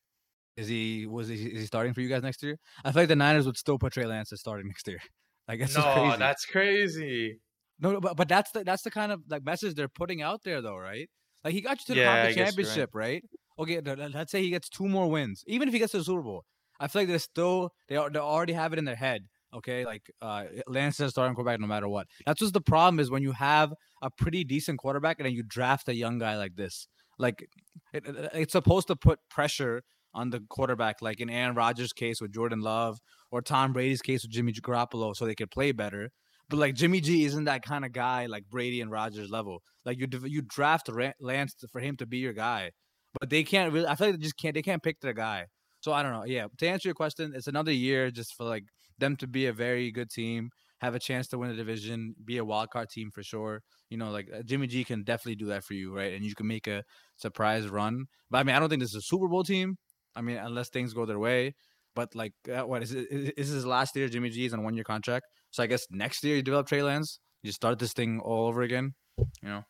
is 0.55 0.67
he 0.67 1.05
was 1.05 1.27
he, 1.27 1.35
is 1.35 1.61
he 1.61 1.65
starting 1.65 1.93
for 1.93 2.01
you 2.01 2.09
guys 2.09 2.23
next 2.23 2.41
year? 2.41 2.57
I 2.83 2.91
feel 2.91 3.03
like 3.03 3.09
the 3.09 3.15
Niners 3.15 3.45
would 3.45 3.57
still 3.57 3.77
put 3.77 3.93
Trey 3.93 4.05
Lance 4.05 4.33
as 4.33 4.39
starting 4.39 4.67
next 4.67 4.87
year. 4.87 4.99
Like 5.47 5.59
just 5.59 5.77
no, 5.77 5.93
crazy. 5.93 6.17
that's 6.17 6.45
crazy. 6.45 7.39
No, 7.79 7.91
no, 7.91 8.01
but 8.01 8.15
but 8.17 8.27
that's 8.27 8.51
the 8.51 8.63
that's 8.63 8.83
the 8.83 8.91
kind 8.91 9.11
of 9.11 9.21
like 9.29 9.43
message 9.43 9.75
they're 9.75 9.87
putting 9.87 10.21
out 10.21 10.43
there 10.43 10.61
though, 10.61 10.77
right? 10.77 11.09
Like 11.43 11.53
he 11.53 11.61
got 11.61 11.79
you 11.79 11.85
to 11.85 11.93
the 11.93 11.99
Yeah, 12.01 12.11
I 12.11 12.13
conference 12.15 12.35
guess 12.35 12.57
you're 12.57 12.69
right. 12.69 12.85
championship, 12.85 12.89
right? 12.93 13.23
Okay, 13.59 13.81
let's 13.81 14.31
say 14.31 14.41
he 14.41 14.49
gets 14.49 14.69
two 14.69 14.87
more 14.87 15.09
wins, 15.09 15.43
even 15.47 15.67
if 15.67 15.73
he 15.73 15.79
gets 15.79 15.91
to 15.91 15.99
the 15.99 16.03
Super 16.03 16.21
Bowl. 16.23 16.43
I 16.79 16.87
feel 16.87 17.01
like 17.03 17.09
they're 17.09 17.19
still 17.19 17.71
they 17.87 17.95
are 17.95 18.09
they 18.09 18.19
already 18.19 18.53
have 18.53 18.73
it 18.73 18.79
in 18.79 18.85
their 18.85 18.95
head. 18.95 19.27
Okay, 19.53 19.85
like 19.85 20.11
uh, 20.21 20.45
Lance 20.67 20.99
is 20.99 21.11
starting 21.11 21.33
quarterback 21.35 21.59
no 21.59 21.67
matter 21.67 21.87
what. 21.87 22.07
That's 22.25 22.39
just 22.39 22.53
the 22.53 22.61
problem 22.61 22.99
is 22.99 23.09
when 23.09 23.23
you 23.23 23.31
have 23.31 23.73
a 24.01 24.09
pretty 24.11 24.43
decent 24.43 24.79
quarterback 24.79 25.19
and 25.19 25.25
then 25.25 25.33
you 25.33 25.43
draft 25.43 25.87
a 25.87 25.95
young 25.95 26.19
guy 26.19 26.37
like 26.37 26.55
this. 26.55 26.87
Like 27.17 27.47
it, 27.93 28.05
it- 28.05 28.29
it's 28.33 28.51
supposed 28.53 28.87
to 28.87 28.95
put 28.95 29.19
pressure 29.29 29.83
on 30.13 30.31
the 30.31 30.41
quarterback, 30.49 31.01
like 31.01 31.19
in 31.19 31.29
Aaron 31.29 31.55
Rodgers' 31.55 31.93
case 31.93 32.19
with 32.21 32.33
Jordan 32.33 32.61
Love 32.61 32.99
or 33.31 33.41
Tom 33.41 33.71
Brady's 33.73 34.01
case 34.01 34.23
with 34.23 34.31
Jimmy 34.31 34.51
Garoppolo, 34.53 35.15
so 35.15 35.25
they 35.25 35.35
could 35.35 35.51
play 35.51 35.71
better. 35.71 36.09
But 36.49 36.57
like 36.57 36.75
Jimmy 36.75 37.01
G 37.01 37.25
isn't 37.25 37.45
that 37.45 37.63
kind 37.63 37.83
of 37.83 37.91
guy 37.91 38.25
like 38.27 38.45
Brady 38.49 38.81
and 38.81 38.89
Rodgers 38.89 39.29
level. 39.29 39.62
Like 39.86 39.99
you 39.99 40.07
you 40.25 40.41
draft 40.41 40.89
Lance 41.19 41.55
for 41.71 41.81
him 41.81 41.97
to 41.97 42.05
be 42.05 42.17
your 42.17 42.33
guy, 42.33 42.71
but 43.19 43.29
they 43.29 43.43
can't 43.43 43.73
really. 43.73 43.88
I 43.88 43.95
feel 43.95 44.07
like 44.07 44.17
they 44.17 44.23
just 44.23 44.38
can't. 44.38 44.53
They 44.53 44.62
can't 44.62 44.81
pick 44.81 44.99
their 45.01 45.13
guy. 45.13 45.47
So 45.81 45.93
I 45.93 46.03
don't 46.03 46.13
know. 46.13 46.25
Yeah, 46.25 46.47
to 46.57 46.67
answer 46.67 46.88
your 46.88 46.95
question, 46.95 47.33
it's 47.36 47.47
another 47.47 47.71
year 47.71 48.12
just 48.12 48.33
for 48.36 48.45
like 48.45 48.63
them 48.97 49.15
to 49.17 49.27
be 49.27 49.45
a 49.45 49.53
very 49.53 49.91
good 49.91 50.10
team, 50.10 50.49
have 50.81 50.95
a 50.95 50.99
chance 50.99 51.27
to 51.29 51.38
win 51.38 51.49
the 51.49 51.55
division, 51.55 52.15
be 52.23 52.38
a 52.38 52.45
wild 52.45 52.69
card 52.69 52.89
team 52.89 53.12
for 53.12 53.23
sure. 53.23 53.62
You 53.89 53.97
know, 53.97 54.10
like 54.12 54.29
uh, 54.33 54.41
Jimmy 54.43 54.67
G 54.67 54.83
can 54.83 55.03
definitely 55.03 55.36
do 55.36 55.47
that 55.47 55.63
for 55.63 55.73
you, 55.73 55.95
right? 55.95 56.13
And 56.13 56.25
you 56.25 56.36
can 56.36 56.47
make 56.47 56.67
a 56.67 56.83
surprise 57.17 57.67
run. 57.67 58.05
But 58.29 58.39
I 58.39 58.43
mean, 58.43 58.55
I 58.55 58.60
don't 58.60 58.69
think 58.69 58.81
this 58.81 58.91
is 58.91 58.95
a 58.95 59.01
Super 59.01 59.27
Bowl 59.27 59.43
team. 59.43 59.77
I 60.15 60.21
mean, 60.21 60.38
unless 60.38 60.69
things 60.69 60.93
go 60.93 61.05
their 61.05 61.19
way. 61.19 61.55
But 61.95 62.13
like, 62.15 62.33
uh, 62.53 62.62
what 62.62 62.83
is 62.83 62.93
it? 62.93 63.07
Is 63.10 63.25
this 63.36 63.47
is 63.47 63.53
his 63.53 63.65
last 63.65 63.95
year? 63.95 64.07
Jimmy 64.07 64.29
G 64.29 64.45
is 64.45 64.53
on 64.53 64.63
one 64.63 64.75
year 64.75 64.83
contract. 64.83 65.25
So 65.51 65.63
I 65.63 65.67
guess 65.67 65.88
next 65.89 66.23
year 66.23 66.36
you 66.38 66.41
develop 66.43 66.67
Trey 66.67 66.83
Lance. 66.83 67.19
You 67.43 67.51
start 67.51 67.79
this 67.79 67.93
thing 67.93 68.19
all 68.19 68.47
over 68.47 68.62
again. 68.62 68.93
You 69.17 69.49
know. 69.49 69.63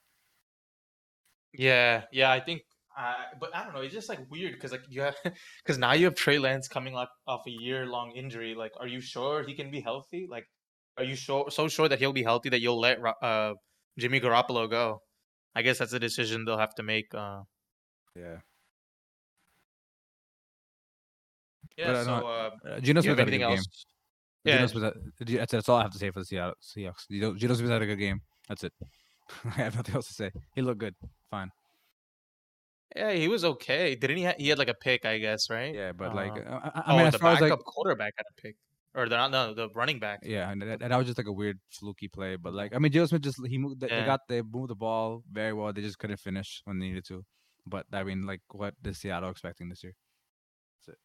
Yeah, 1.54 2.04
yeah, 2.12 2.32
I 2.32 2.40
think, 2.40 2.62
uh, 2.98 3.13
but 3.40 3.56
I 3.56 3.63
don't 3.63 3.74
know. 3.74 3.82
It's 3.82 3.94
just 3.94 4.10
like 4.10 4.20
weird 4.30 4.54
because 4.54 4.72
like 4.72 4.84
you 4.90 5.02
have, 5.02 5.16
because 5.63 5.78
now 5.78 5.94
you 5.94 6.06
have 6.06 6.16
Trey 6.16 6.38
Lance 6.40 6.68
coming 6.68 6.96
off 6.96 7.10
off 7.26 7.42
a 7.48 7.52
year 7.52 7.86
long 7.86 8.12
injury. 8.16 8.54
Like, 8.56 8.72
are 8.80 8.88
you 8.88 9.02
sure 9.02 9.44
he 9.44 9.56
can 9.56 9.72
be 9.72 9.82
healthy? 9.82 10.28
Like, 10.30 10.46
are 10.98 11.04
you 11.04 11.16
sure 11.16 11.50
so 11.50 11.68
sure 11.68 11.88
that 11.90 12.00
he'll 12.00 12.13
be 12.13 12.24
healthy 12.24 12.50
that 12.50 12.62
you'll 12.62 12.80
let 12.80 13.00
uh 13.24 13.54
Jimmy 13.98 14.20
Garoppolo 14.20 14.70
go? 14.70 15.02
I 15.56 15.62
guess 15.63 15.80
that's 15.80 15.94
a 15.94 16.00
decision 16.00 16.46
they'll 16.46 16.60
have 16.60 16.76
to 16.76 16.84
make. 16.84 17.13
Uh, 17.13 17.42
Yeah. 18.16 18.42
yeah. 21.78 21.94
But 21.94 22.04
so, 22.06 22.20
know- 22.20 22.28
uh, 22.28 22.50
Uh, 22.68 22.80
Geno 22.80 23.00
you 23.00 23.04
Smith 23.04 23.06
have 23.06 23.18
had 23.20 23.20
a 23.20 23.22
anything 23.22 23.40
good 23.42 23.58
else? 23.58 23.86
Yeah, 24.48 24.56
Geno 24.58 24.68
Smith, 24.68 24.94
that's 25.20 25.52
that's 25.52 25.70
all 25.70 25.78
I 25.78 25.84
have 25.84 25.92
to 25.92 25.98
say 26.00 26.12
for 26.12 26.20
the 26.20 26.26
Seattle 26.26 26.56
Seahawks. 26.62 27.08
Geno 27.10 27.54
Smith 27.54 27.70
had 27.70 27.82
a 27.82 27.86
good 27.86 28.00
game. 28.00 28.22
That's 28.48 28.64
it. 28.64 28.74
I 29.46 29.50
have 29.50 29.76
nothing 29.76 29.96
else 29.96 30.08
to 30.08 30.14
say. 30.14 30.32
He 30.56 30.62
looked 30.62 30.80
good. 30.80 30.96
Fine. 31.30 31.52
yeah, 32.96 33.12
he 33.12 33.28
was 33.28 33.44
okay. 33.44 33.96
Didn't 33.96 34.18
he? 34.18 34.24
Ha- 34.24 34.36
he 34.38 34.50
had 34.50 34.58
like 34.58 34.70
a 34.70 34.74
pick, 34.74 35.06
I 35.06 35.18
guess, 35.18 35.50
right? 35.50 35.74
Yeah, 35.76 35.92
but 35.92 36.16
like, 36.16 36.32
Uh, 36.32 36.50
uh, 36.50 36.72
I, 36.76 36.80
I 36.80 36.94
oh, 36.94 36.98
mean, 36.98 37.08
as 37.08 37.14
the 37.14 37.20
far 37.20 37.34
as 37.34 37.40
backup 37.40 37.60
like, 37.60 37.66
quarterback 37.66 38.14
had 38.18 38.26
a 38.26 38.42
pick, 38.42 38.56
or 38.96 39.10
the 39.10 39.18
not 39.18 39.32
no 39.32 39.54
the 39.54 39.70
running 39.76 40.00
back. 40.00 40.20
yeah, 40.24 40.50
and 40.50 40.62
that, 40.62 40.80
that 40.80 40.98
was 40.98 41.06
just 41.08 41.18
like 41.18 41.28
a 41.28 41.32
weird 41.32 41.60
fluky 41.70 42.08
play. 42.08 42.38
But 42.38 42.54
like, 42.54 42.74
I 42.74 42.80
mean, 42.80 42.92
Geno 42.92 43.06
Smith 43.06 43.22
just 43.22 43.46
he 43.46 43.58
moved. 43.58 43.82
They, 43.82 43.88
they 43.90 44.06
got 44.06 44.22
they 44.30 44.42
moved 44.42 44.70
the 44.70 44.76
ball 44.76 45.24
very 45.32 45.54
well. 45.54 45.74
They 45.74 45.82
just 45.82 46.00
couldn't 46.00 46.18
finish 46.18 46.62
when 46.66 46.80
they 46.80 46.88
needed 46.88 47.06
to. 47.08 47.26
But 47.66 47.86
I 47.92 48.04
mean, 48.04 48.26
like, 48.26 48.42
what 48.50 48.76
is 48.86 48.98
Seattle 49.00 49.30
expecting 49.30 49.68
this 49.70 49.84
year? 49.84 49.94
That's 50.80 50.96
it. 50.96 51.00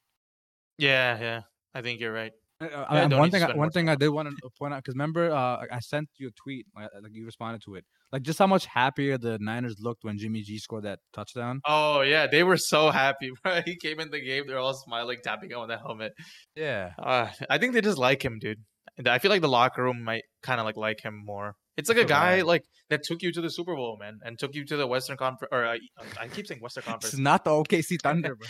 Yeah, 0.78 1.18
yeah. 1.20 1.40
I 1.74 1.83
think 1.83 2.00
you're 2.00 2.12
right. 2.12 2.33
Uh, 2.62 2.87
and 2.90 3.16
one 3.16 3.31
thing, 3.31 3.42
I, 3.42 3.55
one 3.55 3.70
thing 3.70 3.88
I 3.88 3.94
did 3.96 4.09
want 4.09 4.29
to 4.29 4.51
point 4.59 4.72
out 4.75 4.79
because 4.83 4.94
remember, 4.94 5.31
uh, 5.33 5.64
I 5.70 5.81
sent 5.81 6.09
you 6.18 6.29
a 6.29 6.31
tweet, 6.33 6.66
like 6.77 6.88
like, 7.03 7.12
you 7.14 7.25
responded 7.25 7.62
to 7.64 7.75
it, 7.75 7.85
like 8.12 8.22
just 8.22 8.38
how 8.38 8.46
much 8.46 8.66
happier 8.66 9.18
the 9.18 9.38
Niners 9.40 9.77
looked 9.81 10.05
when 10.05 10.18
Jimmy 10.18 10.42
G 10.42 10.59
scored 10.59 10.85
that 10.85 11.01
touchdown. 11.12 11.61
Oh 11.66 12.01
yeah, 12.03 12.27
they 12.27 12.42
were 12.42 12.57
so 12.57 12.90
happy. 12.90 13.31
Right, 13.44 13.64
he 13.66 13.77
came 13.77 13.98
in 14.01 14.11
the 14.11 14.20
game. 14.20 14.44
They're 14.46 14.59
all 14.59 14.75
smiling, 14.75 15.18
tapping 15.22 15.53
on 15.55 15.68
the 15.68 15.79
helmet. 15.79 16.12
Yeah, 16.55 16.92
Uh, 16.98 17.29
I 17.51 17.59
think 17.59 17.72
they 17.72 17.81
just 17.81 17.98
like 17.98 18.25
him, 18.25 18.38
dude. 18.38 18.59
And 18.98 19.09
I 19.09 19.18
feel 19.18 19.31
like 19.31 19.40
the 19.40 19.48
locker 19.48 19.83
room 19.83 20.03
might 20.05 20.25
kind 20.42 20.61
of 20.61 20.66
like 20.66 20.77
like 20.77 21.01
him 21.03 21.20
more. 21.25 21.55
It's 21.79 21.88
like 21.88 21.98
a 21.98 22.05
guy 22.05 22.42
like 22.42 22.64
that 22.90 23.03
took 23.03 23.22
you 23.22 23.33
to 23.33 23.40
the 23.40 23.48
Super 23.48 23.75
Bowl, 23.75 23.96
man, 23.98 24.18
and 24.22 24.38
took 24.38 24.55
you 24.55 24.64
to 24.66 24.77
the 24.77 24.87
Western 24.87 25.16
Conference. 25.16 25.48
Or 25.51 25.64
uh, 25.64 25.77
I 26.20 26.29
keep 26.29 26.46
saying 26.46 26.61
Western 26.61 26.85
Conference. 26.90 27.14
it's 27.14 27.18
not 27.20 27.44
the 27.44 27.51
OKC 27.51 27.96
Thunder, 28.03 28.37
bro. 28.37 28.46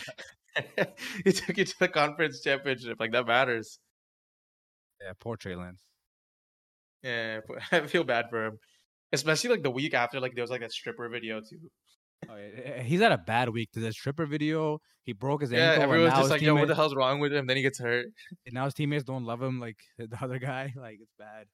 he 1.24 1.32
took 1.32 1.56
you 1.56 1.64
to 1.64 1.78
the 1.78 1.88
conference 1.88 2.42
championship. 2.42 2.98
Like 3.00 3.12
that 3.12 3.26
matters. 3.26 3.78
Yeah, 5.02 5.12
poor 5.18 5.36
Trey 5.36 5.54
Lance. 5.56 5.84
Yeah, 7.02 7.40
I 7.72 7.86
feel 7.86 8.04
bad 8.04 8.26
for 8.30 8.46
him, 8.46 8.58
especially 9.12 9.50
like 9.50 9.62
the 9.62 9.70
week 9.70 9.94
after. 9.94 10.20
Like 10.20 10.34
there 10.34 10.42
was 10.42 10.50
like 10.50 10.60
that 10.60 10.72
stripper 10.72 11.08
video 11.08 11.40
too. 11.40 11.70
Oh, 12.28 12.36
yeah, 12.36 12.82
He's 12.82 13.00
had 13.00 13.12
a 13.12 13.18
bad 13.18 13.48
week. 13.48 13.70
There's 13.72 13.86
a 13.86 13.92
stripper 13.92 14.26
video. 14.26 14.78
He 15.04 15.12
broke 15.12 15.40
his 15.40 15.52
Yeah, 15.52 15.72
ankle. 15.72 15.82
and 15.82 15.82
everyone's 15.82 16.14
now 16.14 16.18
just 16.20 16.30
like, 16.30 16.40
"Yo, 16.40 16.54
what 16.54 16.68
the 16.68 16.74
hell's 16.76 16.94
wrong 16.94 17.18
with 17.18 17.32
him?" 17.32 17.46
Then 17.46 17.56
he 17.56 17.62
gets 17.62 17.80
hurt. 17.80 18.06
And 18.46 18.54
now 18.54 18.64
his 18.66 18.74
teammates 18.74 19.04
don't 19.04 19.24
love 19.24 19.42
him 19.42 19.58
like 19.60 19.78
the 19.98 20.16
other 20.20 20.38
guy. 20.38 20.72
Like 20.76 20.98
it's 21.00 21.12
bad. 21.18 21.48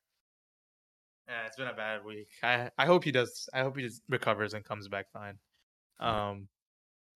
Yeah, 1.27 1.47
it's 1.47 1.57
been 1.57 1.69
a 1.69 1.75
bad 1.75 2.05
week. 2.05 2.29
I 2.43 2.71
I 2.79 2.87
hope 2.87 3.05
he 3.05 3.13
does. 3.13 3.49
I 3.53 3.61
hope 3.61 3.77
he 3.77 3.83
just 3.83 4.03
recovers 4.09 4.55
and 4.55 4.65
comes 4.65 4.89
back 4.89 5.11
fine. 5.13 5.39
Um, 6.01 6.49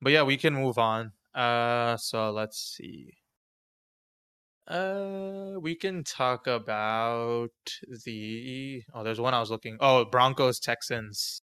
but 0.02 0.12
yeah, 0.12 0.24
we 0.24 0.36
can 0.38 0.54
move 0.54 0.78
on. 0.78 1.12
Uh, 1.34 1.96
so 1.98 2.32
let's 2.32 2.58
see. 2.58 3.14
Uh, 4.66 5.54
we 5.60 5.74
can 5.74 6.04
talk 6.04 6.46
about 6.46 7.50
the. 8.04 8.82
Oh, 8.94 9.02
there's 9.02 9.20
one 9.20 9.34
I 9.34 9.40
was 9.40 9.50
looking. 9.50 9.76
Oh, 9.80 10.04
Broncos 10.04 10.60
Texans. 10.60 11.42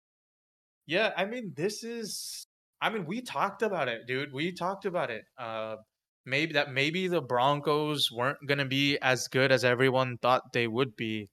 Yeah, 0.85 1.11
I 1.17 1.25
mean 1.25 1.53
this 1.55 1.83
is. 1.83 2.47
I 2.81 2.89
mean 2.89 3.05
we 3.05 3.21
talked 3.21 3.63
about 3.63 3.87
it, 3.87 4.07
dude. 4.07 4.31
We 4.31 4.51
talked 4.51 4.85
about 4.85 5.09
it. 5.09 5.23
Uh, 5.37 5.77
maybe 6.25 6.53
that 6.53 6.71
maybe 6.71 7.07
the 7.07 7.21
Broncos 7.21 8.11
weren't 8.11 8.37
gonna 8.47 8.65
be 8.65 8.97
as 8.99 9.27
good 9.27 9.51
as 9.51 9.65
everyone 9.65 10.17
thought 10.17 10.53
they 10.53 10.67
would 10.67 10.95
be. 10.95 11.29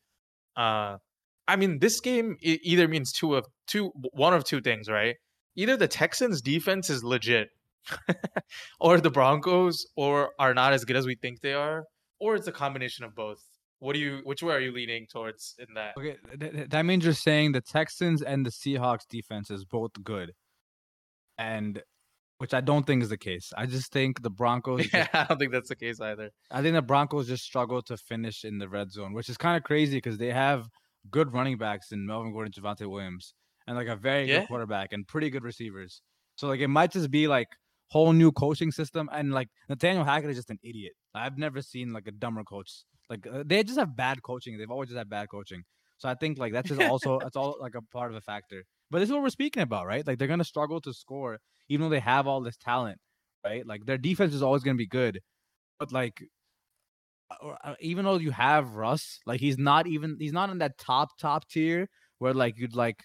Uh, 0.56 0.98
I 1.46 1.56
mean, 1.56 1.78
this 1.78 2.00
game 2.00 2.38
either 2.40 2.88
means 2.88 3.12
two 3.12 3.34
of 3.34 3.46
two, 3.66 3.92
one 4.12 4.32
of 4.32 4.44
two 4.44 4.60
things, 4.60 4.88
right? 4.88 5.16
Either 5.56 5.76
the 5.76 5.88
Texans' 5.88 6.40
defense 6.40 6.88
is 6.90 7.04
legit, 7.04 7.50
or 8.80 9.00
the 9.00 9.10
Broncos, 9.10 9.86
or 9.96 10.32
are 10.38 10.54
not 10.54 10.72
as 10.72 10.84
good 10.84 10.96
as 10.96 11.06
we 11.06 11.14
think 11.16 11.40
they 11.40 11.54
are, 11.54 11.84
or 12.20 12.34
it's 12.34 12.46
a 12.48 12.52
combination 12.52 13.04
of 13.04 13.14
both. 13.14 13.42
What 13.80 13.92
do 13.94 13.98
you? 13.98 14.20
Which 14.24 14.42
way 14.42 14.54
are 14.54 14.60
you 14.60 14.72
leaning 14.72 15.06
towards 15.10 15.54
in 15.58 15.66
that? 15.74 15.94
Okay, 15.98 16.16
th- 16.38 16.52
th- 16.52 16.68
that 16.70 16.86
means 16.86 17.04
you're 17.04 17.12
saying 17.14 17.52
the 17.52 17.60
Texans 17.60 18.22
and 18.22 18.46
the 18.46 18.50
Seahawks 18.50 19.06
defense 19.08 19.50
is 19.50 19.64
both 19.64 19.90
good, 20.02 20.32
and 21.38 21.82
which 22.38 22.54
I 22.54 22.60
don't 22.60 22.86
think 22.86 23.02
is 23.02 23.08
the 23.08 23.18
case. 23.18 23.52
I 23.56 23.66
just 23.66 23.92
think 23.92 24.22
the 24.22 24.30
Broncos. 24.30 24.88
Yeah, 24.92 25.08
I 25.12 25.24
don't 25.24 25.38
think 25.38 25.52
that's 25.52 25.68
the 25.68 25.76
case 25.76 26.00
either. 26.00 26.30
I 26.50 26.62
think 26.62 26.74
the 26.74 26.82
Broncos 26.82 27.28
just 27.28 27.44
struggle 27.44 27.82
to 27.82 27.96
finish 27.96 28.44
in 28.44 28.58
the 28.58 28.68
red 28.68 28.90
zone, 28.90 29.12
which 29.12 29.28
is 29.28 29.36
kind 29.36 29.56
of 29.56 29.62
crazy 29.64 29.96
because 29.98 30.18
they 30.18 30.32
have 30.32 30.66
good 31.10 31.32
running 31.32 31.58
backs 31.58 31.92
in 31.92 32.06
Melvin 32.06 32.32
Gordon, 32.32 32.52
Javonte 32.52 32.88
Williams, 32.88 33.34
and 33.66 33.76
like 33.76 33.88
a 33.88 33.96
very 33.96 34.28
Yeah. 34.28 34.40
good 34.40 34.48
quarterback 34.48 34.92
and 34.92 35.06
pretty 35.06 35.30
good 35.30 35.44
receivers. 35.44 36.00
So 36.36 36.48
like 36.48 36.60
it 36.60 36.68
might 36.68 36.90
just 36.90 37.10
be 37.10 37.28
like 37.28 37.48
whole 37.94 38.12
new 38.12 38.32
coaching 38.32 38.72
system 38.72 39.08
and 39.12 39.32
like 39.32 39.48
Nathaniel 39.68 40.04
Hackett 40.04 40.30
is 40.30 40.36
just 40.36 40.50
an 40.50 40.58
idiot. 40.64 40.94
I've 41.14 41.38
never 41.38 41.62
seen 41.62 41.92
like 41.92 42.08
a 42.08 42.10
dumber 42.24 42.42
coach. 42.42 42.70
Like 43.08 43.24
uh, 43.32 43.44
they 43.46 43.62
just 43.62 43.78
have 43.78 43.94
bad 43.94 44.20
coaching. 44.30 44.58
They've 44.58 44.74
always 44.76 44.88
just 44.88 44.98
had 44.98 45.08
bad 45.08 45.28
coaching. 45.30 45.62
So 45.98 46.08
I 46.08 46.16
think 46.16 46.36
like 46.36 46.52
that's 46.52 46.68
just 46.68 46.82
also 46.82 47.20
that's 47.20 47.36
all 47.36 47.56
like 47.60 47.76
a 47.76 47.82
part 47.96 48.10
of 48.10 48.16
a 48.16 48.20
factor. 48.20 48.64
But 48.90 48.98
this 48.98 49.08
is 49.08 49.12
what 49.12 49.22
we're 49.22 49.38
speaking 49.40 49.62
about, 49.62 49.86
right? 49.86 50.04
Like 50.04 50.18
they're 50.18 50.32
gonna 50.34 50.52
struggle 50.54 50.80
to 50.80 50.92
score 50.92 51.38
even 51.68 51.84
though 51.84 51.94
they 51.96 52.00
have 52.00 52.26
all 52.26 52.40
this 52.42 52.56
talent, 52.56 52.98
right? 53.44 53.64
Like 53.64 53.86
their 53.86 53.96
defense 53.96 54.34
is 54.34 54.42
always 54.42 54.64
gonna 54.64 54.84
be 54.86 54.88
good, 54.88 55.20
but 55.78 55.92
like 55.92 56.16
uh, 57.30 57.54
uh, 57.62 57.74
even 57.80 58.04
though 58.04 58.18
you 58.18 58.32
have 58.32 58.74
Russ, 58.74 59.20
like 59.24 59.40
he's 59.40 59.58
not 59.70 59.86
even 59.86 60.16
he's 60.18 60.32
not 60.32 60.50
in 60.50 60.58
that 60.58 60.78
top 60.78 61.10
top 61.16 61.48
tier 61.48 61.88
where 62.18 62.34
like 62.34 62.58
you'd 62.58 62.74
like 62.74 63.04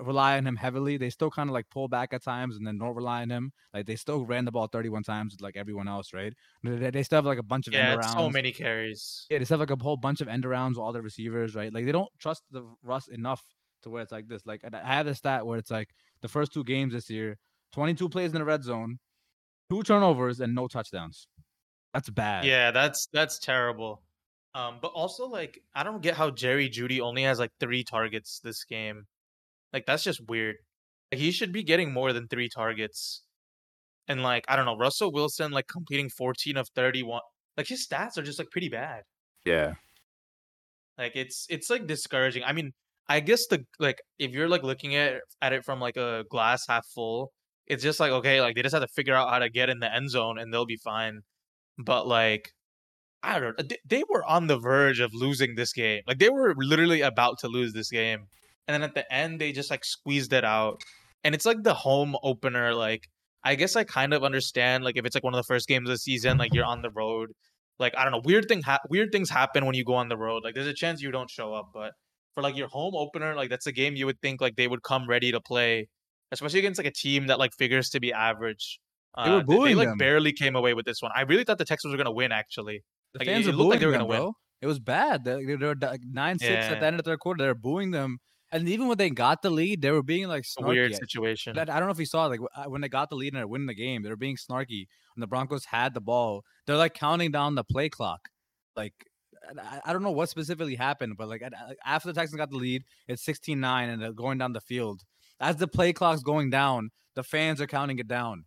rely 0.00 0.36
on 0.36 0.46
him 0.46 0.56
heavily. 0.56 0.96
They 0.96 1.10
still 1.10 1.30
kind 1.30 1.48
of 1.50 1.54
like 1.54 1.68
pull 1.70 1.88
back 1.88 2.12
at 2.12 2.22
times 2.22 2.56
and 2.56 2.66
then 2.66 2.78
don't 2.78 2.94
rely 2.94 3.22
on 3.22 3.30
him. 3.30 3.52
Like 3.74 3.86
they 3.86 3.96
still 3.96 4.24
ran 4.26 4.44
the 4.44 4.52
ball 4.52 4.66
31 4.68 5.02
times 5.04 5.36
like 5.40 5.56
everyone 5.56 5.88
else, 5.88 6.12
right? 6.12 6.32
They, 6.62 6.90
they 6.90 7.02
still 7.02 7.18
have 7.18 7.26
like 7.26 7.38
a 7.38 7.42
bunch 7.42 7.68
of 7.68 7.74
Yeah, 7.74 7.88
end 7.90 7.90
arounds. 7.90 8.02
so 8.02 8.30
many 8.30 8.52
carries. 8.52 9.30
Yeah, 9.30 9.38
they 9.38 9.44
still 9.44 9.58
have 9.58 9.68
like 9.70 9.78
a 9.78 9.82
whole 9.82 9.96
bunch 9.96 10.20
of 10.20 10.28
end 10.28 10.44
arounds 10.44 10.70
with 10.70 10.78
all 10.78 10.92
the 10.92 11.02
receivers, 11.02 11.54
right? 11.54 11.72
Like 11.72 11.86
they 11.86 11.92
don't 11.92 12.10
trust 12.18 12.44
the 12.50 12.64
Russ 12.82 13.08
enough 13.08 13.44
to 13.82 13.90
where 13.90 14.02
it's 14.02 14.12
like 14.12 14.28
this. 14.28 14.46
Like 14.46 14.62
I 14.64 14.94
have 14.94 15.06
the 15.06 15.14
stat 15.14 15.46
where 15.46 15.58
it's 15.58 15.70
like 15.70 15.90
the 16.20 16.28
first 16.28 16.52
two 16.52 16.64
games 16.64 16.92
this 16.92 17.10
year, 17.10 17.38
22 17.72 18.08
plays 18.08 18.32
in 18.32 18.38
the 18.38 18.44
red 18.44 18.62
zone, 18.64 18.98
two 19.70 19.82
turnovers 19.84 20.40
and 20.40 20.54
no 20.54 20.68
touchdowns. 20.68 21.28
That's 21.94 22.10
bad. 22.10 22.52
Yeah, 22.52 22.70
that's 22.72 23.06
that's 23.12 23.38
terrible. 23.38 24.02
Um, 24.54 24.80
but 24.82 24.88
also 24.92 25.26
like 25.28 25.62
I 25.74 25.82
don't 25.82 26.02
get 26.02 26.16
how 26.16 26.30
Jerry 26.30 26.68
Jeudy 26.68 27.00
only 27.00 27.22
has 27.22 27.38
like 27.38 27.52
three 27.60 27.84
targets 27.84 28.40
this 28.40 28.64
game. 28.64 29.06
Like 29.72 29.86
that's 29.86 30.04
just 30.04 30.20
weird. 30.28 30.56
Like, 31.10 31.20
he 31.20 31.30
should 31.30 31.52
be 31.52 31.62
getting 31.62 31.92
more 31.92 32.12
than 32.12 32.28
three 32.28 32.48
targets. 32.48 33.22
And 34.08 34.22
like 34.22 34.44
I 34.48 34.56
don't 34.56 34.66
know, 34.66 34.76
Russell 34.76 35.12
Wilson 35.12 35.52
like 35.52 35.68
completing 35.68 36.10
14 36.10 36.56
of 36.56 36.68
31. 36.74 37.20
Like 37.56 37.68
his 37.68 37.86
stats 37.86 38.18
are 38.18 38.22
just 38.22 38.38
like 38.38 38.50
pretty 38.50 38.68
bad. 38.68 39.02
Yeah. 39.44 39.74
Like 40.98 41.12
it's 41.14 41.46
it's 41.48 41.70
like 41.70 41.86
discouraging. 41.86 42.44
I 42.44 42.52
mean, 42.52 42.72
I 43.08 43.20
guess 43.20 43.46
the 43.46 43.64
like 43.78 44.00
if 44.18 44.32
you're 44.32 44.48
like 44.48 44.62
looking 44.62 44.94
at 44.96 45.20
at 45.40 45.52
it 45.52 45.64
from 45.64 45.80
like 45.80 45.96
a 45.96 46.24
glass 46.30 46.64
half 46.68 46.86
full, 46.94 47.32
it's 47.66 47.82
just 47.82 48.00
like 48.00 48.12
okay, 48.12 48.40
like 48.40 48.54
they 48.56 48.62
just 48.62 48.74
have 48.74 48.82
to 48.82 48.88
figure 48.88 49.14
out 49.14 49.30
how 49.30 49.38
to 49.38 49.50
get 49.50 49.70
in 49.70 49.80
the 49.80 49.92
end 49.92 50.10
zone 50.10 50.38
and 50.38 50.52
they'll 50.52 50.66
be 50.66 50.76
fine. 50.76 51.20
But 51.78 52.06
like 52.06 52.50
I 53.22 53.38
don't 53.40 53.72
they 53.86 54.02
were 54.08 54.24
on 54.24 54.46
the 54.48 54.58
verge 54.58 55.00
of 55.00 55.14
losing 55.14 55.54
this 55.54 55.72
game. 55.72 56.02
Like 56.06 56.18
they 56.18 56.30
were 56.30 56.54
literally 56.56 57.00
about 57.02 57.38
to 57.40 57.48
lose 57.48 57.72
this 57.72 57.90
game. 57.90 58.26
And 58.68 58.74
then 58.74 58.82
at 58.82 58.94
the 58.94 59.10
end 59.12 59.40
they 59.40 59.52
just 59.52 59.70
like 59.70 59.84
squeezed 59.84 60.32
it 60.32 60.44
out. 60.44 60.82
And 61.24 61.34
it's 61.34 61.44
like 61.46 61.62
the 61.62 61.74
home 61.74 62.16
opener 62.22 62.74
like 62.74 63.08
I 63.44 63.54
guess 63.56 63.74
I 63.76 63.84
kind 63.84 64.14
of 64.14 64.22
understand 64.22 64.84
like 64.84 64.96
if 64.96 65.04
it's 65.04 65.14
like 65.16 65.24
one 65.24 65.34
of 65.34 65.38
the 65.38 65.42
first 65.52 65.66
games 65.68 65.88
of 65.88 65.94
the 65.94 65.98
season 65.98 66.38
like 66.38 66.54
you're 66.54 66.64
on 66.64 66.82
the 66.82 66.90
road 66.90 67.30
like 67.78 67.94
I 67.96 68.04
don't 68.04 68.12
know, 68.12 68.22
weird 68.24 68.46
thing 68.48 68.62
ha- 68.62 68.78
weird 68.88 69.10
things 69.12 69.28
happen 69.30 69.66
when 69.66 69.74
you 69.74 69.84
go 69.84 69.94
on 69.94 70.08
the 70.08 70.16
road. 70.16 70.42
Like 70.44 70.54
there's 70.54 70.66
a 70.68 70.74
chance 70.74 71.02
you 71.02 71.10
don't 71.10 71.28
show 71.30 71.52
up, 71.54 71.70
but 71.74 71.92
for 72.34 72.42
like 72.42 72.56
your 72.56 72.68
home 72.68 72.94
opener, 72.94 73.34
like 73.34 73.50
that's 73.50 73.66
a 73.66 73.72
game 73.72 73.96
you 73.96 74.06
would 74.06 74.20
think 74.20 74.40
like 74.40 74.54
they 74.56 74.68
would 74.68 74.82
come 74.82 75.08
ready 75.08 75.32
to 75.32 75.40
play, 75.40 75.88
especially 76.30 76.60
against 76.60 76.78
like 76.78 76.86
a 76.86 76.92
team 76.92 77.26
that 77.26 77.38
like 77.40 77.52
figures 77.58 77.88
to 77.90 78.00
be 78.00 78.12
average. 78.12 78.78
They 79.22 79.30
were 79.30 79.36
Uh, 79.36 79.38
they, 79.40 79.44
booing 79.44 79.76
like 79.76 79.88
them. 79.88 79.98
barely 79.98 80.32
came 80.32 80.54
away 80.54 80.72
with 80.74 80.86
this 80.86 81.02
one. 81.02 81.10
I 81.14 81.22
really 81.22 81.44
thought 81.44 81.58
the 81.58 81.64
Texans 81.64 81.92
were 81.92 81.98
gonna 81.98 82.12
win 82.12 82.30
actually. 82.30 82.82
The 83.14 83.18
Like, 83.18 83.26
fans 83.28 83.46
it- 83.46 83.50
it 83.50 83.56
looked 83.56 83.70
like 83.70 83.80
they 83.80 83.86
were 83.86 83.92
gonna 83.92 84.06
win. 84.06 84.18
bro. 84.20 84.34
It 84.60 84.66
was 84.66 84.78
bad. 84.78 85.24
They, 85.24 85.44
they 85.44 85.56
were 85.56 85.74
like 85.74 86.00
nine 86.08 86.38
six 86.38 86.66
at 86.66 86.78
the 86.80 86.86
end 86.86 86.94
of 87.00 87.04
the 87.04 87.10
third 87.10 87.18
quarter. 87.18 87.42
They 87.42 87.48
were 87.48 87.54
booing 87.54 87.90
them, 87.90 88.18
and 88.52 88.68
even 88.68 88.86
when 88.86 88.98
they 88.98 89.10
got 89.10 89.42
the 89.42 89.50
lead, 89.50 89.80
they 89.82 89.90
were 89.90 90.02
being 90.02 90.28
like 90.28 90.44
A 90.58 90.62
weird 90.64 90.94
situation. 90.94 91.56
That- 91.56 91.70
I 91.70 91.78
don't 91.80 91.88
know 91.88 91.92
if 91.92 91.98
you 91.98 92.06
saw 92.06 92.26
like 92.26 92.40
uh, 92.54 92.64
when 92.64 92.80
they 92.82 92.88
got 92.88 93.08
the 93.10 93.16
lead 93.16 93.32
and 93.32 93.38
they're 93.38 93.46
winning 93.48 93.66
the 93.66 93.74
game, 93.74 94.02
they 94.02 94.10
were 94.10 94.16
being 94.16 94.36
snarky. 94.36 94.86
When 95.14 95.20
the 95.20 95.26
Broncos 95.26 95.64
had 95.64 95.94
the 95.94 96.00
ball, 96.00 96.44
they're 96.66 96.76
like 96.76 96.94
counting 96.94 97.30
down 97.30 97.54
the 97.54 97.64
play 97.64 97.88
clock. 97.88 98.28
Like 98.76 98.94
I, 99.84 99.92
don't 99.92 100.02
know 100.02 100.10
what 100.12 100.28
specifically 100.28 100.76
happened, 100.76 101.16
but 101.16 101.28
like 101.28 101.42
at- 101.42 101.52
after 101.84 102.08
the 102.08 102.14
Texans 102.14 102.38
got 102.38 102.50
the 102.50 102.56
lead, 102.56 102.84
it's 103.08 103.24
16-9 103.24 103.88
and 103.92 104.00
they're 104.00 104.12
going 104.12 104.38
down 104.38 104.52
the 104.52 104.60
field. 104.60 105.02
As 105.40 105.56
the 105.56 105.66
play 105.66 105.92
clock's 105.92 106.22
going 106.22 106.50
down, 106.50 106.90
the 107.14 107.24
fans 107.24 107.60
are 107.60 107.66
counting 107.66 107.98
it 107.98 108.06
down. 108.08 108.44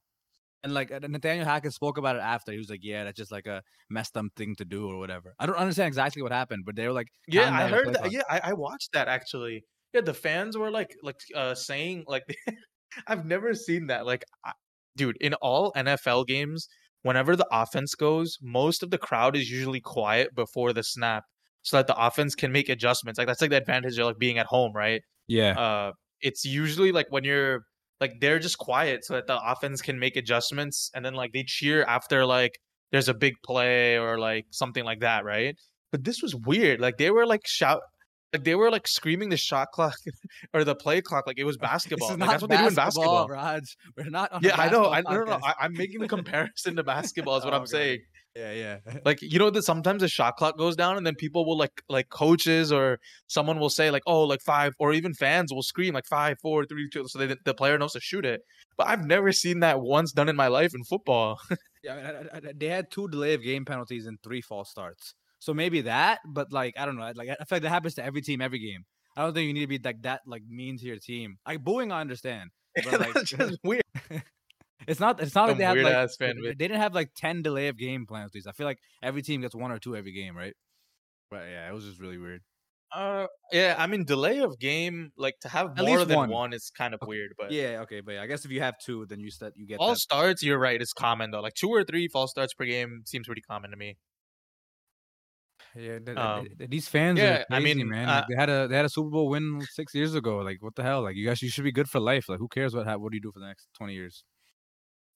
And 0.64 0.74
like 0.74 0.92
uh, 0.92 1.00
Nathaniel 1.08 1.46
Hackett 1.46 1.74
spoke 1.74 1.98
about 2.00 2.16
it 2.16 2.24
after. 2.24 2.52
He 2.52 2.58
was 2.58 2.72
like, 2.72 2.80
"Yeah, 2.82 3.04
that's 3.04 3.18
just 3.18 3.32
like 3.32 3.46
a 3.46 3.62
messed 3.88 4.18
up 4.18 4.26
thing 4.36 4.56
to 4.56 4.66
do 4.66 4.88
or 4.90 4.98
whatever." 4.98 5.36
I 5.38 5.46
don't 5.46 5.58
understand 5.58 5.88
exactly 5.90 6.24
what 6.24 6.32
happened, 6.32 6.64
but 6.66 6.76
they 6.76 6.88
were 6.88 6.94
like, 6.94 7.10
Yeah, 7.28 7.56
I 7.56 7.68
heard 7.68 7.90
that. 7.94 8.00
clock. 8.00 8.12
Yeah, 8.12 8.24
I, 8.28 8.42
I 8.46 8.54
watched 8.54 8.94
that 8.94 9.08
actually. 9.08 9.64
Yeah, 9.96 10.02
the 10.02 10.14
fans 10.14 10.58
were 10.58 10.70
like 10.72 10.96
like 11.02 11.20
uh 11.34 11.56
saying 11.56 12.04
like 12.08 12.24
I've 13.08 13.26
never 13.26 13.54
seen 13.54 13.88
that. 13.88 14.06
Like 14.06 14.26
I, 14.46 14.52
dude, 14.98 15.18
in 15.22 15.34
all 15.36 15.72
NFL 15.74 16.28
games, 16.28 16.68
whenever 17.02 17.36
the 17.36 17.48
offense 17.52 17.96
goes, 17.96 18.38
most 18.42 18.84
of 18.84 18.92
the 18.92 18.98
crowd 18.98 19.36
is 19.38 19.50
usually 19.50 19.82
quiet 19.82 20.36
before 20.36 20.74
the 20.74 20.84
snap 20.84 21.24
so 21.64 21.78
that 21.78 21.88
the 21.88 21.96
offense 21.98 22.36
can 22.36 22.52
make 22.52 22.70
adjustments. 22.70 23.18
Like 23.18 23.28
that's 23.28 23.42
like 23.42 23.52
the 23.52 23.58
advantage 23.58 23.98
of 23.98 24.08
like 24.08 24.18
being 24.20 24.38
at 24.38 24.48
home, 24.48 24.74
right? 24.76 25.02
yeah, 25.28 25.58
Uh 25.58 25.92
it's 26.22 26.46
usually 26.46 26.92
like 26.92 27.08
when 27.10 27.24
you're 27.24 27.62
like 28.02 28.14
they're 28.22 28.40
just 28.40 28.58
quiet 28.58 29.06
so 29.06 29.14
that 29.16 29.28
the 29.28 29.40
offense 29.52 29.82
can 29.82 30.00
make 30.00 30.16
adjustments 30.18 30.90
and 30.96 31.06
then 31.06 31.14
like 31.14 31.32
they 31.34 31.44
cheer 31.44 31.84
after 31.86 32.26
like 32.26 32.60
there's 32.92 33.10
a 33.10 33.14
big 33.14 33.36
play 33.46 33.98
or 33.98 34.20
like 34.20 34.46
something 34.52 34.84
like 34.86 35.00
that, 35.02 35.26
right? 35.26 35.56
But 35.92 36.04
this 36.04 36.22
was 36.22 36.36
weird. 36.36 36.80
Like 36.82 36.98
they 36.98 37.12
were 37.12 37.26
like 37.26 37.48
shout 37.48 37.82
like 38.36 38.44
they 38.44 38.56
were 38.56 38.70
like 38.70 38.88
screaming 38.88 39.30
the 39.30 39.38
shot 39.38 39.72
clock 39.72 39.96
or 40.54 40.64
the 40.64 40.76
play 40.76 41.02
clock 41.02 41.26
like 41.28 41.40
it 41.40 41.44
was 41.46 41.58
basketball. 41.72 42.10
Like, 42.18 42.20
that's 42.30 42.42
what 42.42 42.52
they 42.52 42.58
do 42.58 42.68
in 42.68 42.76
basketball. 42.76 43.28
Raj. 43.28 43.64
We're 43.98 44.10
not. 44.10 44.32
On 44.32 44.42
Yeah, 44.44 44.56
I 44.60 44.70
know. 44.70 44.92
I 44.92 45.02
no, 45.02 45.12
no, 45.12 45.24
no. 45.26 45.40
I, 45.44 45.54
I'm 45.62 45.74
making 45.74 46.00
the 46.02 46.08
comparison 46.18 46.76
to 46.76 46.84
basketball. 46.84 47.38
Is 47.38 47.46
what 47.46 47.54
Oh, 47.54 47.58
I'm 47.58 47.64
okay. 47.64 47.72
saying. 47.72 48.00
Yeah, 48.36 48.52
yeah. 48.52 48.78
Like 49.06 49.22
you 49.22 49.40
know 49.40 49.50
that 49.50 49.64
sometimes 49.64 50.02
the 50.02 50.10
shot 50.10 50.36
clock 50.36 50.58
goes 50.58 50.76
down, 50.76 50.98
and 50.98 51.06
then 51.08 51.16
people 51.16 51.46
will 51.46 51.58
like 51.58 51.82
like 51.88 52.10
coaches 52.10 52.70
or 52.70 53.00
someone 53.28 53.60
will 53.60 53.70
say 53.70 53.90
like 53.92 54.04
oh 54.08 54.24
like 54.24 54.42
five 54.42 54.74
or 54.78 54.92
even 54.92 55.14
fans 55.14 55.54
will 55.54 55.64
scream 55.64 55.94
like 55.94 56.06
five, 56.06 56.36
four, 56.42 56.66
three, 56.66 56.90
two, 56.92 57.08
so 57.08 57.18
they, 57.20 57.34
the 57.46 57.54
player 57.54 57.78
knows 57.78 57.94
to 57.94 58.02
shoot 58.02 58.26
it. 58.26 58.42
But 58.78 58.88
I've 58.90 59.06
never 59.06 59.32
seen 59.32 59.62
that 59.62 59.80
once 59.80 60.12
done 60.12 60.28
in 60.28 60.36
my 60.36 60.48
life 60.48 60.74
in 60.76 60.84
football. 60.84 61.40
Yeah, 61.82 61.94
I 61.94 61.96
mean, 61.96 62.30
I- 62.34 62.38
I- 62.50 62.54
they 62.58 62.68
had 62.68 62.92
two 62.92 63.08
delay 63.08 63.36
of 63.36 63.42
game 63.44 63.64
penalties 63.64 64.06
and 64.06 64.18
three 64.22 64.42
false 64.42 64.70
starts. 64.70 65.14
So 65.40 65.54
maybe 65.54 65.82
that, 65.82 66.20
but 66.26 66.52
like 66.52 66.76
I 66.78 66.86
don't 66.86 66.98
know. 66.98 67.12
Like 67.16 67.30
I 67.30 67.44
feel 67.44 67.58
like 67.58 67.62
that 67.64 67.70
happens 67.70 67.96
to 67.96 68.06
every 68.06 68.22
team, 68.22 68.42
every 68.42 68.60
game. 68.60 68.86
I 69.18 69.22
don't 69.22 69.34
think 69.34 69.48
you 69.48 69.54
need 69.54 69.62
to 69.62 69.68
be 69.68 69.80
like 69.84 70.02
that, 70.02 70.22
like 70.26 70.44
mean 70.48 70.78
to 70.78 70.86
your 70.86 70.98
team. 70.98 71.38
Like 71.48 71.64
booing, 71.64 71.92
I 71.92 72.02
understand. 72.02 72.52
But 72.84 73.00
like, 73.00 73.14
That's 73.14 73.30
just 73.30 73.60
weird. 73.64 73.84
it's 74.88 75.00
not. 75.00 75.22
It's 75.22 75.34
not 75.34 75.48
like 75.48 75.58
they 75.58 75.72
weird 75.72 75.86
like 75.86 76.10
they, 76.20 76.34
they 76.34 76.54
didn't 76.54 76.82
have 76.82 76.94
like 76.94 77.12
ten 77.16 77.42
delay 77.42 77.70
of 77.70 77.78
game 77.78 78.06
plans. 78.06 78.32
penalties. 78.32 78.48
I 78.48 78.52
feel 78.52 78.66
like 78.66 78.80
every 79.02 79.22
team 79.22 79.40
gets 79.40 79.56
one 79.56 79.72
or 79.72 79.80
two 79.80 79.96
every 79.96 80.12
game, 80.12 80.36
right? 80.36 80.54
But 81.32 81.44
yeah, 81.50 81.70
it 81.70 81.74
was 81.74 81.86
just 81.86 82.02
really 82.02 82.18
weird. 82.18 82.42
Uh, 82.94 83.28
yeah. 83.52 83.76
I 83.78 83.88
mean, 83.88 84.06
delay 84.06 84.40
of 84.40 84.60
game 84.60 85.12
like 85.18 85.40
to 85.42 85.50
have 85.50 85.78
At 85.78 85.86
more 85.86 86.06
than 86.06 86.18
one. 86.18 86.30
one, 86.30 86.54
is 86.54 86.72
kind 86.78 86.94
of 86.94 87.00
weird. 87.06 87.34
But 87.38 87.52
Yeah, 87.52 87.82
okay, 87.84 88.02
but 88.02 88.14
yeah, 88.14 88.22
I 88.22 88.28
guess 88.28 88.46
if 88.46 88.52
you 88.52 88.62
have 88.62 88.76
two, 88.84 89.06
then 89.06 89.20
you 89.20 89.32
start 89.32 89.54
you 89.56 89.66
get 89.66 89.78
false 89.78 89.98
that. 89.98 90.02
starts, 90.02 90.44
you're 90.44 90.60
right. 90.60 90.82
It's 90.82 90.94
common 90.94 91.32
though. 91.32 91.42
Like 91.42 91.56
two 91.56 91.70
or 91.70 91.84
three 91.84 92.08
false 92.08 92.32
starts 92.32 92.54
per 92.54 92.66
game 92.66 93.04
seems 93.06 93.28
pretty 93.28 93.42
common 93.42 93.72
to 93.72 93.78
me. 93.78 93.98
Yeah, 95.76 96.00
th- 96.00 96.18
Um, 96.18 96.48
th- 96.58 96.70
these 96.70 96.88
fans 96.88 97.20
yeah, 97.20 97.44
are 97.50 97.56
I 97.56 97.60
mean, 97.60 97.88
man. 97.90 98.08
uh, 98.08 98.14
Like, 98.16 98.26
they 98.30 98.36
had 98.36 98.50
a 98.50 98.68
they 98.68 98.76
had 98.78 98.86
a 98.86 98.90
Super 98.90 99.10
Bowl 99.10 99.30
win 99.30 99.62
six 99.72 99.94
years 99.94 100.16
ago. 100.16 100.38
Like, 100.38 100.62
what 100.62 100.76
the 100.76 100.84
hell? 100.84 101.02
Like, 101.04 101.16
you 101.18 101.26
guys, 101.26 101.42
you 101.42 101.50
should 101.50 101.66
be 101.66 101.72
good 101.74 101.90
for 101.90 102.00
life. 102.00 102.30
Like, 102.30 102.40
who 102.40 102.48
cares 102.48 102.74
what 102.74 102.86
what 103.00 103.12
do 103.12 103.18
you 103.18 103.22
do 103.22 103.32
for 103.32 103.40
the 103.40 103.48
next 103.48 103.68
twenty 103.78 103.94
years? 103.94 104.24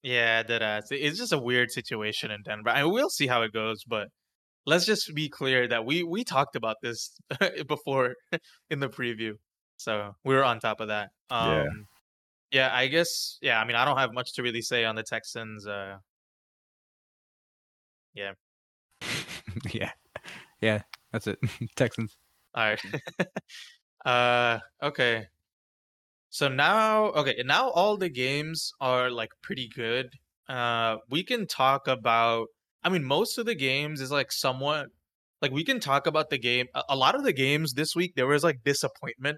Yeah, 0.04 0.44
that 0.44 0.62
ass. 0.62 0.88
It's 0.92 1.18
just 1.18 1.34
a 1.34 1.38
weird 1.40 1.72
situation 1.72 2.32
in 2.32 2.42
Denver. 2.44 2.70
I 2.70 2.84
mean, 2.84 2.94
we'll 2.94 3.10
see 3.10 3.28
how 3.28 3.42
it 3.44 3.52
goes, 3.54 3.84
but 3.86 4.08
let's 4.66 4.86
just 4.86 5.14
be 5.16 5.30
clear 5.30 5.68
that 5.68 5.86
we 5.86 6.04
we 6.04 6.24
talked 6.24 6.56
about 6.56 6.78
this 6.82 7.16
before 7.68 8.16
in 8.72 8.80
the 8.80 8.90
preview, 8.90 9.34
so 9.78 10.16
we 10.26 10.36
were 10.36 10.44
on 10.46 10.60
top 10.60 10.82
of 10.82 10.90
that. 10.90 11.12
Um, 11.30 11.88
Yeah. 12.52 12.70
yeah. 12.70 12.76
I 12.76 12.88
guess. 12.88 13.38
Yeah, 13.42 13.60
I 13.62 13.66
mean, 13.66 13.76
I 13.78 13.86
don't 13.86 13.98
have 13.98 14.14
much 14.14 14.34
to 14.36 14.44
really 14.44 14.62
say 14.64 14.86
on 14.86 14.96
the 14.96 15.04
Texans. 15.04 15.68
Uh, 15.68 15.98
yeah, 18.14 18.34
yeah, 19.74 19.92
that's 21.12 21.28
it. 21.28 21.40
Texans. 21.76 22.18
all 22.54 22.64
right. 22.64 22.82
uh, 24.06 24.60
okay. 24.82 25.28
So 26.30 26.48
now, 26.48 27.06
okay, 27.06 27.42
now 27.46 27.70
all 27.70 27.98
the 27.98 28.10
games 28.10 28.72
are 28.80 29.10
like 29.10 29.32
pretty 29.42 29.68
good. 29.68 30.10
Uh, 30.48 30.98
we 31.10 31.24
can 31.24 31.48
talk 31.48 31.88
about. 31.88 32.48
I 32.84 32.90
mean, 32.90 33.04
most 33.04 33.38
of 33.38 33.46
the 33.46 33.56
games 33.56 34.00
is 34.00 34.12
like 34.12 34.32
somewhat 34.32 34.88
like 35.42 35.52
we 35.52 35.64
can 35.64 35.80
talk 35.80 36.08
about 36.08 36.30
the 36.30 36.38
game. 36.38 36.68
A 36.90 36.96
lot 36.96 37.16
of 37.16 37.24
the 37.24 37.34
games 37.34 37.74
this 37.74 37.96
week 37.96 38.14
there 38.16 38.28
was 38.28 38.44
like 38.44 38.60
disappointment. 38.64 39.38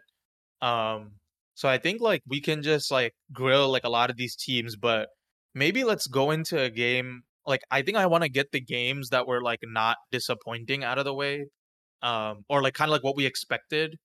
Um, 0.61 1.13
so 1.53 1.69
I 1.69 1.77
think 1.77 2.01
like 2.01 2.21
we 2.27 2.41
can 2.41 2.63
just 2.63 2.91
like 2.91 3.13
grill 3.31 3.69
like 3.69 3.83
a 3.83 3.89
lot 3.89 4.09
of 4.09 4.17
these 4.17 4.35
teams, 4.35 4.75
but 4.75 5.09
maybe 5.53 5.83
let's 5.83 6.07
go 6.07 6.31
into 6.31 6.59
a 6.59 6.69
game. 6.69 7.23
Like 7.45 7.61
I 7.71 7.81
think 7.81 7.97
I 7.97 8.05
want 8.07 8.23
to 8.23 8.29
get 8.29 8.51
the 8.51 8.61
games 8.61 9.09
that 9.09 9.27
were 9.27 9.41
like 9.41 9.59
not 9.63 9.97
disappointing 10.11 10.83
out 10.83 10.97
of 10.97 11.05
the 11.05 11.13
way, 11.13 11.47
um, 12.01 12.45
or 12.49 12.61
like 12.61 12.73
kind 12.73 12.89
of 12.89 12.93
like 12.93 13.03
what 13.03 13.15
we 13.15 13.25
expected, 13.25 13.97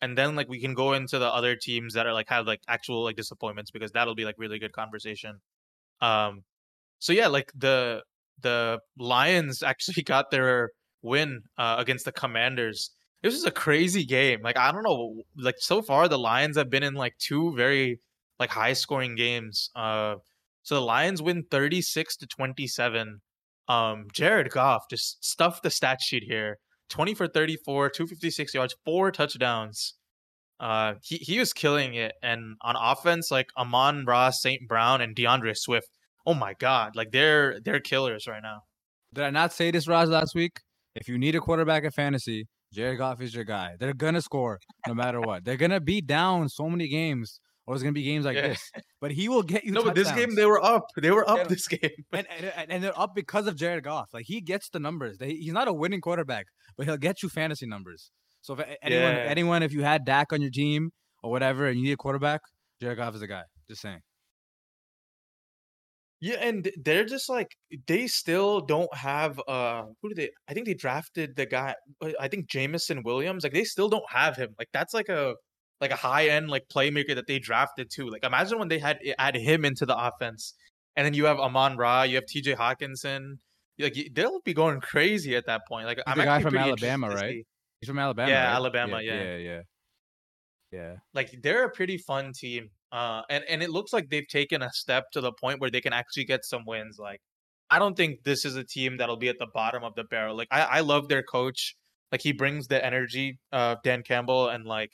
and 0.00 0.16
then 0.18 0.36
like 0.36 0.48
we 0.48 0.60
can 0.60 0.74
go 0.74 0.92
into 0.92 1.18
the 1.18 1.26
other 1.28 1.56
teams 1.56 1.94
that 1.94 2.06
are 2.06 2.12
like 2.12 2.28
have 2.28 2.46
like 2.46 2.60
actual 2.68 3.04
like 3.04 3.16
disappointments 3.16 3.70
because 3.70 3.92
that'll 3.92 4.14
be 4.14 4.24
like 4.24 4.36
really 4.38 4.58
good 4.58 4.72
conversation. 4.72 5.40
Um, 6.00 6.42
so 7.00 7.12
yeah, 7.12 7.28
like 7.28 7.50
the 7.56 8.02
the 8.42 8.80
Lions 8.98 9.62
actually 9.70 10.02
got 10.02 10.30
their 10.30 10.70
win 11.02 11.42
uh, 11.58 11.76
against 11.78 12.04
the 12.04 12.12
Commanders. 12.12 12.90
This 13.22 13.34
is 13.34 13.44
a 13.44 13.50
crazy 13.50 14.04
game. 14.04 14.40
Like 14.42 14.58
I 14.58 14.72
don't 14.72 14.82
know, 14.84 15.22
like 15.36 15.56
so 15.58 15.82
far 15.82 16.08
the 16.08 16.18
Lions 16.18 16.56
have 16.56 16.70
been 16.70 16.82
in 16.82 16.94
like 16.94 17.16
two 17.18 17.54
very 17.56 18.00
like 18.38 18.50
high 18.50 18.74
scoring 18.74 19.14
games. 19.16 19.70
Uh, 19.74 20.16
so 20.64 20.74
the 20.74 20.80
Lions 20.80 21.22
win 21.22 21.44
thirty 21.50 21.80
six 21.80 22.16
to 22.16 22.26
twenty 22.26 22.66
seven. 22.66 23.20
Um, 23.68 24.06
Jared 24.12 24.50
Goff 24.50 24.84
just 24.90 25.24
stuffed 25.24 25.62
the 25.62 25.70
stat 25.70 26.00
sheet 26.02 26.24
here. 26.24 26.58
20 26.90 27.14
for 27.14 27.26
34, 27.26 27.90
256 27.90 28.54
yards, 28.54 28.74
four 28.84 29.10
touchdowns. 29.10 29.94
Uh, 30.60 30.94
he, 31.02 31.16
he 31.16 31.38
was 31.38 31.52
killing 31.52 31.94
it. 31.94 32.12
And 32.22 32.56
on 32.62 32.76
offense, 32.76 33.30
like 33.30 33.48
Amon-Ra, 33.56 34.30
St. 34.30 34.68
Brown, 34.68 35.00
and 35.00 35.14
D'Andre 35.14 35.54
Swift. 35.54 35.88
Oh 36.26 36.34
my 36.34 36.54
God. 36.58 36.94
Like 36.96 37.10
they're 37.10 37.60
they're 37.64 37.80
killers 37.80 38.26
right 38.26 38.42
now. 38.42 38.60
Did 39.12 39.24
I 39.24 39.30
not 39.30 39.52
say 39.52 39.70
this, 39.70 39.86
Raj, 39.86 40.08
last 40.08 40.34
week? 40.34 40.60
If 40.94 41.08
you 41.08 41.18
need 41.18 41.34
a 41.34 41.40
quarterback 41.40 41.84
in 41.84 41.90
fantasy, 41.90 42.46
Jared 42.72 42.98
Goff 42.98 43.20
is 43.20 43.34
your 43.34 43.44
guy. 43.44 43.74
They're 43.78 43.94
gonna 43.94 44.22
score 44.22 44.58
no 44.86 44.94
matter 44.94 45.20
what. 45.20 45.44
They're 45.44 45.56
gonna 45.56 45.80
be 45.80 46.00
down 46.00 46.48
so 46.48 46.68
many 46.68 46.88
games, 46.88 47.40
or 47.66 47.74
it's 47.74 47.82
gonna 47.82 47.92
be 47.92 48.02
games 48.02 48.24
like 48.24 48.36
yeah. 48.36 48.48
this. 48.48 48.70
But 49.00 49.12
he 49.12 49.28
will 49.28 49.42
get 49.42 49.64
you. 49.64 49.72
No, 49.72 49.82
touchdowns. 49.82 50.08
but 50.08 50.14
this 50.16 50.26
game 50.26 50.34
they 50.34 50.46
were 50.46 50.64
up. 50.64 50.86
They 50.96 51.10
were 51.10 51.28
up 51.28 51.48
this 51.48 51.68
game, 51.68 51.90
and, 52.12 52.26
and, 52.30 52.70
and 52.70 52.82
they're 52.82 52.98
up 52.98 53.14
because 53.14 53.46
of 53.46 53.56
Jared 53.56 53.84
Goff. 53.84 54.08
Like 54.12 54.24
he 54.26 54.40
gets 54.40 54.70
the 54.70 54.80
numbers. 54.80 55.18
They, 55.18 55.34
he's 55.34 55.52
not 55.52 55.68
a 55.68 55.72
winning 55.72 56.00
quarterback, 56.00 56.46
but 56.76 56.86
he'll 56.86 56.96
get 56.96 57.22
you 57.22 57.28
fantasy 57.28 57.66
numbers. 57.66 58.10
So 58.40 58.54
if 58.54 58.60
anyone, 58.82 59.12
yeah. 59.14 59.24
anyone, 59.28 59.62
if 59.62 59.72
you 59.72 59.82
had 59.82 60.04
Dak 60.04 60.32
on 60.32 60.40
your 60.42 60.50
team 60.50 60.90
or 61.22 61.30
whatever, 61.30 61.66
and 61.66 61.78
you 61.78 61.84
need 61.84 61.92
a 61.92 61.96
quarterback, 61.96 62.40
Jared 62.80 62.98
Goff 62.98 63.14
is 63.14 63.20
the 63.20 63.26
guy. 63.26 63.42
Just 63.68 63.82
saying. 63.82 64.00
Yeah, 66.20 66.36
and 66.40 66.70
they're 66.82 67.04
just 67.04 67.28
like 67.28 67.48
they 67.86 68.06
still 68.06 68.62
don't 68.62 68.94
have 68.94 69.38
uh 69.46 69.82
who 70.00 70.08
do 70.08 70.14
they 70.14 70.30
I 70.48 70.54
think 70.54 70.64
they 70.64 70.72
drafted 70.72 71.36
the 71.36 71.44
guy 71.44 71.74
uh, 72.02 72.12
I 72.18 72.28
think 72.28 72.48
Jameson 72.48 73.02
Williams. 73.02 73.44
Like 73.44 73.52
they 73.52 73.64
still 73.64 73.90
don't 73.90 74.08
have 74.08 74.36
him. 74.36 74.54
Like 74.58 74.68
that's 74.72 74.94
like 74.94 75.10
a 75.10 75.34
like 75.80 75.90
a 75.90 75.96
high 75.96 76.28
end 76.28 76.48
like 76.48 76.64
playmaker 76.68 77.14
that 77.14 77.26
they 77.26 77.38
drafted 77.38 77.90
too. 77.90 78.08
Like 78.08 78.24
imagine 78.24 78.58
when 78.58 78.68
they 78.68 78.78
had 78.78 78.98
add 79.18 79.36
him 79.36 79.64
into 79.64 79.86
the 79.86 79.96
offense. 79.96 80.54
And 80.96 81.04
then 81.04 81.14
you 81.14 81.24
have 81.24 81.38
Amon 81.38 81.76
Ra, 81.76 82.02
you 82.02 82.16
have 82.16 82.24
TJ 82.24 82.56
Hockenson. 82.56 83.38
Like 83.78 83.96
they'll 84.12 84.40
be 84.44 84.54
going 84.54 84.80
crazy 84.80 85.34
at 85.34 85.46
that 85.46 85.62
point. 85.66 85.86
Like 85.86 85.98
He's 85.98 86.04
I'm 86.06 86.18
the 86.18 86.24
guy 86.24 86.40
from 86.40 86.56
Alabama, 86.56 87.08
right? 87.08 87.44
He's 87.80 87.88
from 87.88 87.98
Alabama. 87.98 88.30
Yeah, 88.30 88.46
right? 88.46 88.54
Alabama. 88.54 89.00
Yeah, 89.02 89.22
yeah, 89.22 89.36
yeah, 89.36 89.60
yeah. 90.70 90.94
Like 91.12 91.34
they're 91.42 91.64
a 91.64 91.70
pretty 91.70 91.98
fun 91.98 92.32
team. 92.32 92.70
Uh, 92.94 93.22
and 93.28 93.42
and 93.48 93.60
it 93.60 93.70
looks 93.70 93.92
like 93.92 94.08
they've 94.08 94.28
taken 94.28 94.62
a 94.62 94.70
step 94.70 95.10
to 95.12 95.20
the 95.20 95.32
point 95.32 95.60
where 95.60 95.68
they 95.68 95.80
can 95.80 95.92
actually 95.92 96.24
get 96.24 96.44
some 96.44 96.62
wins. 96.64 96.96
Like, 96.96 97.20
I 97.68 97.80
don't 97.80 97.96
think 97.96 98.22
this 98.22 98.44
is 98.44 98.54
a 98.54 98.62
team 98.62 98.98
that'll 98.98 99.16
be 99.16 99.28
at 99.28 99.40
the 99.40 99.48
bottom 99.52 99.82
of 99.82 99.96
the 99.96 100.04
barrel. 100.04 100.36
Like, 100.36 100.46
I 100.52 100.62
I 100.62 100.80
love 100.80 101.08
their 101.08 101.24
coach. 101.24 101.74
Like, 102.12 102.22
he 102.22 102.30
brings 102.30 102.68
the 102.68 102.84
energy, 102.84 103.40
uh, 103.52 103.74
Dan 103.82 104.04
Campbell, 104.04 104.48
and 104.48 104.64
like, 104.64 104.92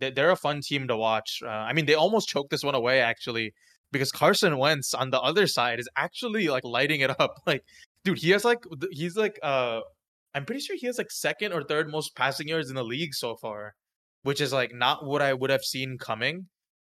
they're 0.00 0.30
a 0.30 0.36
fun 0.36 0.60
team 0.62 0.88
to 0.88 0.96
watch. 0.96 1.40
Uh, 1.44 1.48
I 1.48 1.72
mean, 1.72 1.86
they 1.86 1.94
almost 1.94 2.28
choked 2.28 2.50
this 2.50 2.64
one 2.64 2.74
away 2.74 3.00
actually 3.00 3.52
because 3.92 4.10
Carson 4.12 4.58
Wentz 4.58 4.94
on 4.94 5.10
the 5.10 5.20
other 5.20 5.46
side 5.46 5.80
is 5.80 5.88
actually 5.96 6.48
like 6.48 6.64
lighting 6.64 7.00
it 7.00 7.10
up. 7.20 7.34
Like, 7.46 7.62
dude, 8.04 8.18
he 8.18 8.30
has 8.30 8.44
like 8.44 8.64
he's 8.90 9.16
like 9.16 9.38
uh, 9.42 9.80
I'm 10.34 10.44
pretty 10.44 10.60
sure 10.60 10.76
he 10.78 10.86
has 10.86 10.98
like 10.98 11.10
second 11.10 11.52
or 11.52 11.62
third 11.62 11.90
most 11.90 12.16
passing 12.16 12.48
yards 12.48 12.70
in 12.70 12.76
the 12.76 12.84
league 12.84 13.14
so 13.14 13.36
far, 13.36 13.74
which 14.22 14.40
is 14.40 14.52
like 14.52 14.74
not 14.74 15.04
what 15.04 15.22
I 15.22 15.34
would 15.34 15.50
have 15.50 15.62
seen 15.62 15.98
coming 15.98 16.46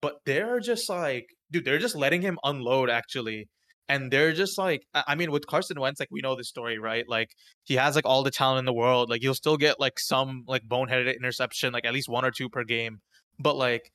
but 0.05 0.21
they're 0.27 0.61
just 0.61 0.91
like, 0.91 1.25
dude, 1.51 1.65
they're 1.65 1.79
just 1.79 1.97
letting 1.97 2.21
him 2.21 2.39
unload 2.45 2.91
actually. 2.91 3.49
And 3.89 4.11
they're 4.11 4.33
just 4.33 4.57
like, 4.57 4.87
I 4.95 5.15
mean, 5.15 5.31
with 5.31 5.47
Carson 5.47 5.79
Wentz, 5.79 6.01
like 6.01 6.09
we 6.11 6.23
know 6.23 6.37
the 6.37 6.45
story, 6.45 6.79
right? 6.79 7.05
Like 7.07 7.31
he 7.65 7.75
has 7.75 7.95
like 7.95 8.07
all 8.07 8.23
the 8.23 8.31
talent 8.31 8.61
in 8.61 8.65
the 8.65 8.73
world. 8.73 9.11
Like 9.11 9.21
he'll 9.21 9.35
still 9.35 9.59
get 9.59 9.79
like 9.79 9.99
some 9.99 10.45
like 10.47 10.63
boneheaded 10.67 11.15
interception, 11.15 11.73
like 11.73 11.85
at 11.85 11.93
least 11.93 12.09
one 12.09 12.25
or 12.25 12.31
two 12.31 12.49
per 12.49 12.65
game. 12.65 13.01
But 13.39 13.57
like, 13.57 13.91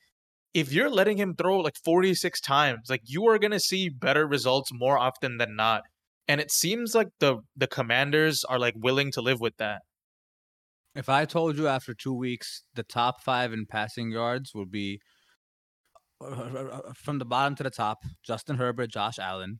if 0.53 0.71
you're 0.71 0.89
letting 0.89 1.17
him 1.17 1.35
throw 1.35 1.59
like 1.59 1.75
46 1.83 2.39
times, 2.41 2.89
like 2.89 3.01
you 3.05 3.27
are 3.27 3.39
gonna 3.39 3.59
see 3.59 3.89
better 3.89 4.27
results 4.27 4.71
more 4.73 4.97
often 4.97 5.37
than 5.37 5.55
not. 5.55 5.83
And 6.27 6.39
it 6.39 6.51
seems 6.51 6.93
like 6.93 7.07
the 7.19 7.37
the 7.55 7.67
Commanders 7.67 8.43
are 8.43 8.59
like 8.59 8.75
willing 8.77 9.11
to 9.13 9.21
live 9.21 9.39
with 9.39 9.57
that. 9.57 9.81
If 10.95 11.09
I 11.09 11.25
told 11.25 11.57
you 11.57 11.67
after 11.67 11.93
two 11.93 12.13
weeks 12.13 12.63
the 12.75 12.83
top 12.83 13.21
five 13.23 13.53
in 13.53 13.65
passing 13.65 14.11
yards 14.11 14.53
would 14.53 14.71
be 14.71 14.99
uh, 16.21 16.25
uh, 16.25 16.81
uh, 16.87 16.93
from 16.93 17.17
the 17.19 17.25
bottom 17.25 17.55
to 17.55 17.63
the 17.63 17.69
top, 17.69 17.99
Justin 18.23 18.57
Herbert, 18.57 18.91
Josh 18.91 19.19
Allen, 19.19 19.59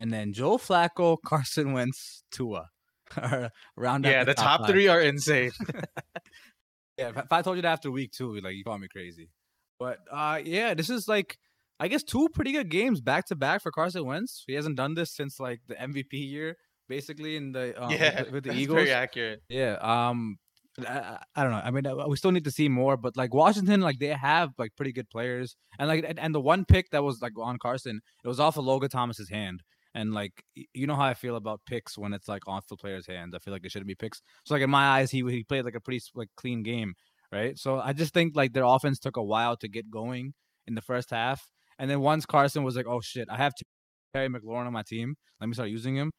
and 0.00 0.12
then 0.12 0.32
Joe 0.32 0.58
Flacco, 0.58 1.16
Carson 1.26 1.72
Wentz, 1.72 2.24
Tua. 2.30 2.68
Round 3.76 4.04
yeah, 4.04 4.24
the, 4.24 4.32
the 4.32 4.34
top, 4.34 4.60
top 4.60 4.68
three 4.68 4.88
are 4.88 5.00
insane. 5.00 5.52
yeah, 6.98 7.10
if 7.14 7.32
I 7.32 7.42
told 7.42 7.56
you 7.56 7.62
that 7.62 7.72
after 7.72 7.90
week 7.90 8.12
two, 8.12 8.40
like 8.40 8.54
you 8.54 8.64
call 8.64 8.78
me 8.78 8.88
crazy. 8.88 9.30
But 9.78 9.98
uh, 10.10 10.40
yeah, 10.44 10.74
this 10.74 10.90
is 10.90 11.06
like 11.06 11.38
I 11.78 11.88
guess 11.88 12.02
two 12.02 12.28
pretty 12.30 12.52
good 12.52 12.68
games 12.68 13.00
back 13.00 13.26
to 13.26 13.36
back 13.36 13.62
for 13.62 13.70
Carson 13.70 14.04
Wentz. 14.04 14.44
He 14.46 14.54
hasn't 14.54 14.76
done 14.76 14.94
this 14.94 15.14
since 15.14 15.38
like 15.38 15.60
the 15.68 15.74
MVP 15.74 16.14
year, 16.14 16.56
basically 16.88 17.36
in 17.36 17.52
the 17.52 17.80
um, 17.80 17.90
yeah 17.90 18.22
with, 18.22 18.32
with 18.32 18.44
the 18.44 18.54
Eagles. 18.54 18.76
Very 18.76 18.92
accurate. 18.92 19.42
Yeah. 19.48 19.76
Um. 19.80 20.38
I, 20.78 21.18
I, 21.34 21.42
don't 21.42 21.52
know. 21.52 21.62
I 21.64 21.70
mean, 21.70 21.86
uh, 21.86 22.06
we 22.06 22.18
still 22.18 22.32
need 22.32 22.44
to 22.44 22.50
see 22.50 22.68
more, 22.68 22.98
but 22.98 23.16
like 23.16 23.32
Washington, 23.32 23.80
like 23.80 23.98
they 23.98 24.08
have 24.08 24.50
like 24.58 24.76
pretty 24.76 24.92
good 24.92 25.08
players, 25.08 25.56
and 25.78 25.88
like 25.88 26.04
and, 26.06 26.18
and 26.18 26.34
the 26.34 26.40
one 26.40 26.66
pick 26.66 26.90
that 26.90 27.02
was 27.02 27.22
like 27.22 27.32
on 27.40 27.58
Carson, 27.58 28.02
it 28.22 28.28
was 28.28 28.38
off 28.38 28.58
of 28.58 28.66
Logan 28.66 28.90
Thomas's 28.90 29.30
hand, 29.30 29.62
and 29.96 30.12
like 30.12 30.44
you 30.74 30.86
know 30.86 30.94
how 30.94 31.06
I 31.06 31.14
feel 31.14 31.36
about 31.36 31.62
picks 31.66 31.96
when 31.96 32.12
it's 32.12 32.28
like 32.28 32.46
off 32.46 32.68
the 32.68 32.76
player's 32.76 33.06
hands. 33.06 33.34
I 33.34 33.38
feel 33.38 33.52
like 33.52 33.64
it 33.64 33.72
shouldn't 33.72 33.88
be 33.88 33.94
picks. 33.94 34.20
So 34.44 34.54
like 34.54 34.62
in 34.62 34.70
my 34.70 34.86
eyes, 34.98 35.10
he 35.10 35.24
he 35.28 35.42
played 35.42 35.64
like 35.64 35.74
a 35.74 35.80
pretty 35.80 36.04
like 36.14 36.28
clean 36.36 36.62
game, 36.62 36.94
right? 37.32 37.58
So 37.58 37.80
I 37.80 37.94
just 37.94 38.12
think 38.12 38.36
like 38.36 38.52
their 38.52 38.64
offense 38.64 38.98
took 38.98 39.16
a 39.16 39.24
while 39.24 39.56
to 39.56 39.68
get 39.68 39.90
going 39.90 40.34
in 40.66 40.74
the 40.74 40.82
first 40.82 41.10
half, 41.10 41.48
and 41.78 41.90
then 41.90 42.00
once 42.00 42.26
Carson 42.26 42.62
was 42.62 42.76
like, 42.76 42.86
oh 42.86 43.00
shit, 43.00 43.26
I 43.30 43.38
have 43.38 43.54
to 43.54 43.64
Terry 44.12 44.28
McLaurin 44.28 44.66
on 44.66 44.72
my 44.74 44.82
team. 44.82 45.14
Let 45.40 45.48
me 45.48 45.54
start 45.54 45.70
using 45.70 45.96
him. 45.96 46.10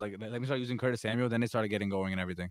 Like 0.00 0.16
let 0.18 0.40
me 0.40 0.46
start 0.46 0.60
using 0.60 0.78
Curtis 0.78 1.02
Samuel. 1.02 1.28
Then 1.28 1.42
they 1.42 1.46
started 1.46 1.68
getting 1.68 1.90
going 1.90 2.12
and 2.12 2.20
everything. 2.20 2.48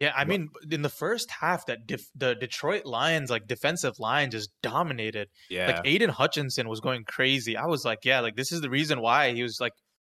Yeah, 0.00 0.12
I 0.14 0.24
mean, 0.26 0.50
in 0.70 0.82
the 0.82 0.90
first 0.90 1.30
half, 1.30 1.64
that 1.66 1.86
def- 1.86 2.10
the 2.14 2.34
Detroit 2.34 2.84
Lions 2.84 3.30
like 3.30 3.46
defensive 3.46 3.98
line 3.98 4.30
just 4.30 4.50
dominated. 4.62 5.28
Yeah, 5.48 5.68
like 5.68 5.80
Aidan 5.84 6.10
Hutchinson 6.10 6.68
was 6.68 6.80
going 6.80 7.04
crazy. 7.04 7.56
I 7.56 7.64
was 7.66 7.84
like, 7.84 8.00
yeah, 8.04 8.20
like 8.20 8.36
this 8.36 8.52
is 8.52 8.60
the 8.60 8.70
reason 8.70 9.00
why 9.00 9.32
he 9.32 9.42
was 9.42 9.58
like. 9.60 9.72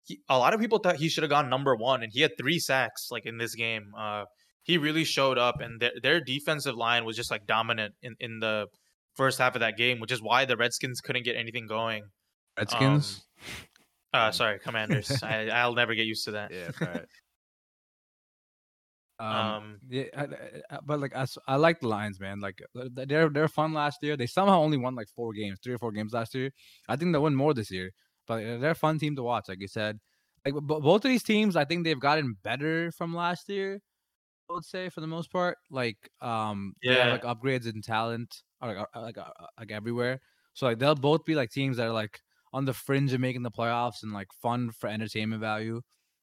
He, 0.03 0.21
a 0.29 0.37
lot 0.39 0.53
of 0.53 0.61
people 0.61 0.79
thought 0.79 0.95
he 0.95 1.09
should 1.09 1.23
have 1.23 1.29
gone 1.29 1.49
number 1.49 1.75
one, 1.75 2.01
and 2.01 2.11
he 2.13 2.21
had 2.21 2.31
three 2.37 2.59
sacks 2.59 3.09
like 3.11 3.25
in 3.25 3.37
this 3.37 3.55
game. 3.55 3.91
Uh, 3.95 4.23
he 4.63 4.77
really 4.77 5.03
showed 5.03 5.37
up, 5.37 5.61
and 5.61 5.79
their 5.79 5.91
their 6.01 6.21
defensive 6.21 6.75
line 6.75 7.05
was 7.05 7.15
just 7.15 7.29
like 7.29 7.45
dominant 7.45 7.93
in 8.01 8.15
in 8.19 8.39
the 8.39 8.67
first 9.15 9.37
half 9.37 9.55
of 9.55 9.59
that 9.59 9.77
game, 9.77 9.99
which 9.99 10.11
is 10.11 10.21
why 10.21 10.45
the 10.45 10.55
Redskins 10.55 11.01
couldn't 11.01 11.23
get 11.23 11.35
anything 11.35 11.67
going. 11.67 12.03
Redskins. 12.57 13.25
Um, 14.13 14.21
uh, 14.21 14.31
sorry, 14.31 14.59
Commanders. 14.59 15.11
I, 15.23 15.49
I'll 15.49 15.73
never 15.73 15.93
get 15.93 16.05
used 16.05 16.25
to 16.25 16.31
that. 16.31 16.51
Yeah, 16.51 16.71
right. 16.79 17.05
Um, 19.19 19.29
um, 19.29 19.79
yeah, 19.89 20.03
I, 20.15 20.77
but 20.85 20.99
like 20.99 21.15
I, 21.15 21.25
I 21.47 21.55
like 21.55 21.79
the 21.79 21.87
Lions, 21.87 22.19
man. 22.19 22.39
Like 22.39 22.61
they're 22.73 23.29
they're 23.29 23.47
fun 23.47 23.73
last 23.73 24.03
year. 24.03 24.15
They 24.15 24.27
somehow 24.27 24.61
only 24.61 24.77
won 24.77 24.95
like 24.95 25.09
four 25.09 25.33
games, 25.33 25.59
three 25.63 25.73
or 25.73 25.79
four 25.79 25.91
games 25.91 26.13
last 26.13 26.35
year. 26.35 26.51
I 26.87 26.95
think 26.95 27.11
they'll 27.11 27.23
win 27.23 27.35
more 27.35 27.53
this 27.53 27.71
year. 27.71 27.91
But 28.27 28.59
they're 28.59 28.71
a 28.71 28.75
fun 28.75 28.99
team 28.99 29.15
to 29.15 29.23
watch, 29.23 29.45
like 29.47 29.61
you 29.61 29.67
said. 29.67 29.99
Like 30.45 30.53
both 30.53 31.03
of 31.03 31.09
these 31.09 31.23
teams, 31.23 31.55
I 31.55 31.65
think 31.65 31.83
they've 31.83 31.99
gotten 31.99 32.37
better 32.43 32.91
from 32.91 33.15
last 33.15 33.49
year. 33.49 33.81
I 34.49 34.53
would 34.53 34.65
say 34.65 34.89
for 34.89 35.01
the 35.01 35.07
most 35.07 35.31
part, 35.31 35.57
like 35.71 36.09
um, 36.21 36.73
yeah, 36.81 37.11
like 37.11 37.23
upgrades 37.23 37.71
in 37.71 37.81
talent, 37.81 38.43
like 38.61 38.77
uh, 38.77 39.01
like 39.01 39.17
uh, 39.17 39.25
like 39.59 39.71
everywhere. 39.71 40.21
So 40.53 40.67
like 40.67 40.79
they'll 40.79 40.95
both 40.95 41.25
be 41.25 41.35
like 41.35 41.49
teams 41.51 41.77
that 41.77 41.87
are 41.87 41.93
like 41.93 42.21
on 42.53 42.65
the 42.65 42.73
fringe 42.73 43.13
of 43.13 43.19
making 43.19 43.43
the 43.43 43.51
playoffs 43.51 44.03
and 44.03 44.13
like 44.13 44.29
fun 44.41 44.71
for 44.71 44.87
entertainment 44.87 45.41
value. 45.41 45.81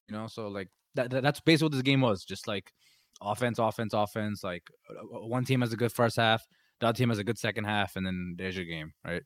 You 0.09 0.17
know, 0.17 0.27
so 0.27 0.49
like 0.49 0.69
that, 0.95 1.11
that 1.11 1.23
that's 1.23 1.41
basically 1.41 1.67
what 1.67 1.73
this 1.73 1.83
game 1.83 2.01
was. 2.01 2.25
Just 2.25 2.47
like 2.49 2.73
offense, 3.21 3.59
offense, 3.59 3.93
offense. 3.93 4.43
Like 4.45 4.69
uh, 4.91 5.17
uh, 5.17 5.27
one 5.27 5.45
team 5.45 5.61
has 5.61 5.73
a 5.73 5.77
good 5.77 5.93
first 5.93 6.17
half, 6.17 6.47
the 6.81 6.89
other 6.89 6.97
team 6.97 7.09
has 7.09 7.19
a 7.19 7.25
good 7.25 7.39
second 7.39 7.65
half, 7.65 7.97
and 7.97 8.07
then 8.07 8.35
there's 8.37 8.57
your 8.57 8.67
game, 8.67 8.93
right? 9.05 9.23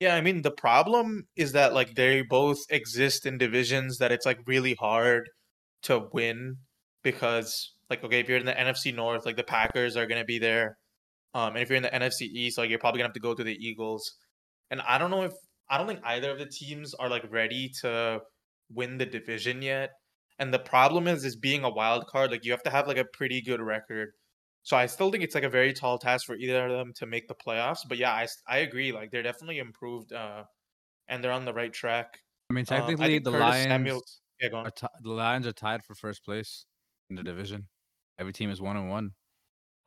Yeah, 0.00 0.14
I 0.14 0.20
mean 0.20 0.42
the 0.42 0.50
problem 0.50 1.26
is 1.36 1.52
that 1.52 1.72
like 1.72 1.94
they 1.94 2.22
both 2.22 2.58
exist 2.68 3.24
in 3.24 3.38
divisions 3.38 3.98
that 3.98 4.12
it's 4.12 4.26
like 4.26 4.38
really 4.46 4.74
hard 4.74 5.30
to 5.84 6.08
win 6.12 6.58
because 7.02 7.72
like 7.88 8.04
okay, 8.04 8.20
if 8.20 8.28
you're 8.28 8.38
in 8.38 8.46
the 8.46 8.52
NFC 8.52 8.94
North, 8.94 9.24
like 9.24 9.36
the 9.36 9.44
Packers 9.44 9.96
are 9.96 10.06
gonna 10.06 10.24
be 10.24 10.38
there. 10.38 10.76
Um, 11.34 11.54
and 11.54 11.58
if 11.58 11.68
you're 11.70 11.76
in 11.76 11.82
the 11.82 11.90
NFC 11.90 12.22
East, 12.22 12.58
like 12.58 12.70
you're 12.70 12.78
probably 12.78 12.98
gonna 12.98 13.08
have 13.08 13.14
to 13.14 13.20
go 13.20 13.34
to 13.34 13.44
the 13.44 13.54
Eagles. 13.54 14.16
And 14.70 14.80
I 14.82 14.98
don't 14.98 15.10
know 15.10 15.22
if 15.22 15.32
I 15.68 15.78
don't 15.78 15.86
think 15.86 16.00
either 16.04 16.30
of 16.30 16.38
the 16.38 16.46
teams 16.46 16.94
are 16.94 17.08
like 17.08 17.24
ready 17.30 17.70
to 17.80 18.20
win 18.72 18.98
the 18.98 19.06
division 19.06 19.62
yet. 19.62 19.90
And 20.38 20.52
the 20.52 20.58
problem 20.58 21.08
is, 21.08 21.24
is 21.24 21.36
being 21.36 21.64
a 21.64 21.70
wild 21.70 22.06
card. 22.06 22.30
Like 22.30 22.44
you 22.44 22.52
have 22.52 22.62
to 22.64 22.70
have 22.70 22.86
like 22.86 22.98
a 22.98 23.04
pretty 23.04 23.40
good 23.40 23.60
record. 23.60 24.10
So 24.62 24.76
I 24.76 24.86
still 24.86 25.10
think 25.10 25.22
it's 25.22 25.34
like 25.34 25.44
a 25.44 25.48
very 25.48 25.72
tall 25.72 25.98
task 25.98 26.26
for 26.26 26.34
either 26.34 26.66
of 26.66 26.72
them 26.72 26.92
to 26.96 27.06
make 27.06 27.28
the 27.28 27.34
playoffs. 27.34 27.80
But 27.88 27.98
yeah, 27.98 28.12
I, 28.12 28.26
I 28.48 28.58
agree. 28.58 28.92
Like 28.92 29.10
they're 29.10 29.22
definitely 29.22 29.58
improved, 29.58 30.12
uh, 30.12 30.42
and 31.08 31.22
they're 31.22 31.32
on 31.32 31.44
the 31.44 31.54
right 31.54 31.72
track. 31.72 32.18
I 32.50 32.54
mean, 32.54 32.64
Um, 32.68 32.74
I 32.74 32.78
technically, 32.80 33.18
the 33.20 33.30
Curtis 33.30 33.40
Lions 33.40 33.64
Samuels. 33.64 34.20
Yeah, 34.40 34.48
are 34.52 34.70
the 35.02 35.10
Lions 35.10 35.46
are 35.46 35.52
tied 35.52 35.84
for 35.84 35.94
first 35.94 36.24
place 36.24 36.66
in 37.08 37.16
the 37.16 37.22
division. 37.22 37.68
Every 38.18 38.32
team 38.32 38.50
is 38.50 38.60
one 38.60 38.76
and 38.76 38.90
one, 38.90 39.12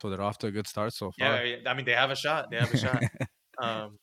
so 0.00 0.10
they're 0.10 0.22
off 0.22 0.38
to 0.38 0.48
a 0.48 0.50
good 0.50 0.66
start 0.66 0.92
so 0.94 1.12
far. 1.18 1.44
yeah, 1.44 1.56
I 1.66 1.74
mean 1.74 1.84
they 1.84 1.92
have 1.92 2.10
a 2.10 2.16
shot. 2.16 2.50
They 2.50 2.56
have 2.56 2.72
a 2.72 2.76
shot. 2.76 3.02
Um, 3.62 3.98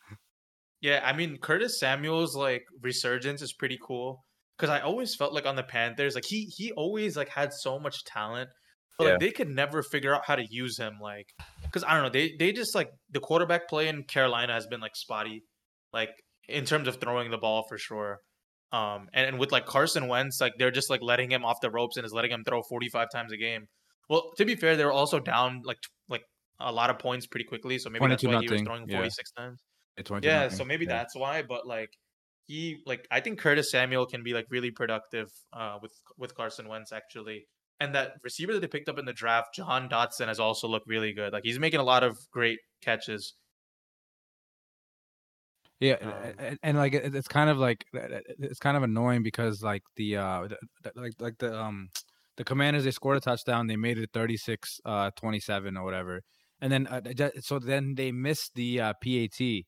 yeah, 0.82 1.02
I 1.04 1.14
mean 1.14 1.38
Curtis 1.38 1.80
Samuel's 1.80 2.36
like 2.36 2.64
resurgence 2.84 3.42
is 3.42 3.54
pretty 3.54 3.80
cool 3.82 4.24
because 4.58 4.70
I 4.70 4.82
always 4.82 5.16
felt 5.16 5.34
like 5.34 5.46
on 5.46 5.56
the 5.56 5.64
Panthers, 5.64 6.16
like 6.16 6.26
he 6.26 6.52
he 6.56 6.72
always 6.72 7.16
like 7.16 7.30
had 7.30 7.54
so 7.54 7.80
much 7.80 8.04
talent, 8.04 8.50
but 8.98 9.06
Yeah. 9.06 9.12
like 9.12 9.20
they 9.20 9.32
could 9.32 9.50
never 9.50 9.84
figure 9.84 10.16
out 10.16 10.26
how 10.26 10.36
to 10.36 10.46
use 10.50 10.78
him. 10.78 10.98
Like, 11.02 11.28
because 11.64 11.84
I 11.84 11.94
don't 11.94 12.04
know, 12.04 12.10
they 12.10 12.36
they 12.38 12.52
just 12.52 12.74
like 12.74 12.90
the 13.12 13.20
quarterback 13.20 13.70
play 13.70 13.88
in 13.88 14.04
Carolina 14.04 14.54
has 14.54 14.68
been 14.68 14.80
like 14.80 14.96
spotty, 14.96 15.44
like 15.94 16.10
in 16.48 16.66
terms 16.66 16.88
of 16.88 17.00
throwing 17.00 17.30
the 17.30 17.38
ball 17.38 17.66
for 17.68 17.78
sure. 17.78 18.20
Um, 18.72 19.08
and, 19.14 19.30
and 19.30 19.40
with 19.40 19.52
like 19.52 19.66
Carson 19.66 20.08
Wentz, 20.08 20.42
like 20.42 20.54
they're 20.58 20.72
just 20.72 20.90
like 20.90 21.02
letting 21.02 21.32
him 21.32 21.46
off 21.46 21.62
the 21.62 21.72
ropes 21.72 21.96
and 21.98 22.06
is 22.06 22.12
letting 22.14 22.32
him 22.32 22.44
throw 22.44 22.62
forty 22.64 22.90
five 22.90 23.10
times 23.14 23.32
a 23.32 23.38
game. 23.38 23.68
Well, 24.10 24.32
to 24.38 24.46
be 24.46 24.56
fair, 24.56 24.76
they 24.76 24.86
were 24.86 24.92
also 24.92 25.20
down 25.20 25.62
like 25.64 25.78
t- 25.78 25.90
like 26.10 26.24
a 26.60 26.72
lot 26.72 26.90
of 26.90 26.98
points 27.00 27.28
pretty 27.28 27.46
quickly, 27.46 27.78
so 27.78 27.90
maybe 27.90 28.08
that's 28.08 28.24
22 28.24 28.28
why 28.28 28.42
he 28.42 28.46
was 28.46 28.52
nothing, 28.52 28.66
throwing 28.66 28.90
yeah. 28.90 28.98
forty 28.98 29.10
six 29.10 29.32
times. 29.32 29.62
Yeah, 30.22 30.44
nothing, 30.44 30.58
so 30.58 30.66
maybe 30.66 30.86
yeah. 30.86 30.92
that's 30.98 31.16
why. 31.16 31.44
But 31.44 31.66
like 31.66 31.90
he 32.48 32.82
like 32.86 33.08
I 33.12 33.20
think 33.22 33.40
Curtis 33.40 33.72
Samuel 33.72 34.06
can 34.06 34.24
be 34.24 34.34
like 34.34 34.48
really 34.50 34.72
productive 34.72 35.30
uh 35.54 35.80
with 35.82 35.94
with 36.18 36.36
Carson 36.36 36.68
Wentz 36.68 36.92
actually. 36.92 37.48
And 37.80 37.94
that 37.94 38.14
receiver 38.24 38.54
that 38.54 38.60
they 38.62 38.68
picked 38.68 38.90
up 38.90 38.98
in 38.98 39.06
the 39.06 39.14
draft, 39.14 39.54
Jahan 39.54 39.88
Dotson, 39.88 40.28
has 40.28 40.40
also 40.40 40.68
looked 40.68 40.88
really 40.88 41.14
good. 41.14 41.32
Like 41.34 41.44
he's 41.46 41.60
making 41.60 41.80
a 41.80 41.84
lot 41.84 42.04
of 42.04 42.18
great 42.32 42.60
catches. 42.82 43.36
Yeah, 45.80 45.98
Um, 46.02 46.34
and, 46.40 46.60
and 46.64 46.78
like 46.78 46.94
it, 46.94 47.14
it's 47.14 47.28
kind 47.28 47.50
of 47.52 47.58
like 47.58 47.86
it's 47.94 48.60
kind 48.60 48.76
of 48.78 48.84
annoying 48.84 49.22
because 49.22 49.62
like 49.62 49.84
the 49.96 50.18
uh 50.18 50.48
the, 50.48 50.58
the- 50.84 51.00
like 51.02 51.14
like 51.20 51.38
the 51.38 51.56
um 51.56 51.90
the 52.36 52.44
Commanders 52.44 52.84
they 52.84 52.92
scored 52.92 53.18
a 53.18 53.20
touchdown 53.20 53.68
they 53.68 53.76
made 53.76 53.98
it 54.00 54.10
36 54.14 54.80
uh 54.86 55.12
27 55.16 55.78
or 55.78 55.84
whatever 55.84 56.22
and 56.62 56.72
then 56.72 56.88
uh, 56.88 57.02
so 57.42 57.60
then 57.60 57.94
they 57.96 58.12
missed 58.12 58.56
the 58.56 58.82
uh, 58.82 58.94
PAT 59.04 59.68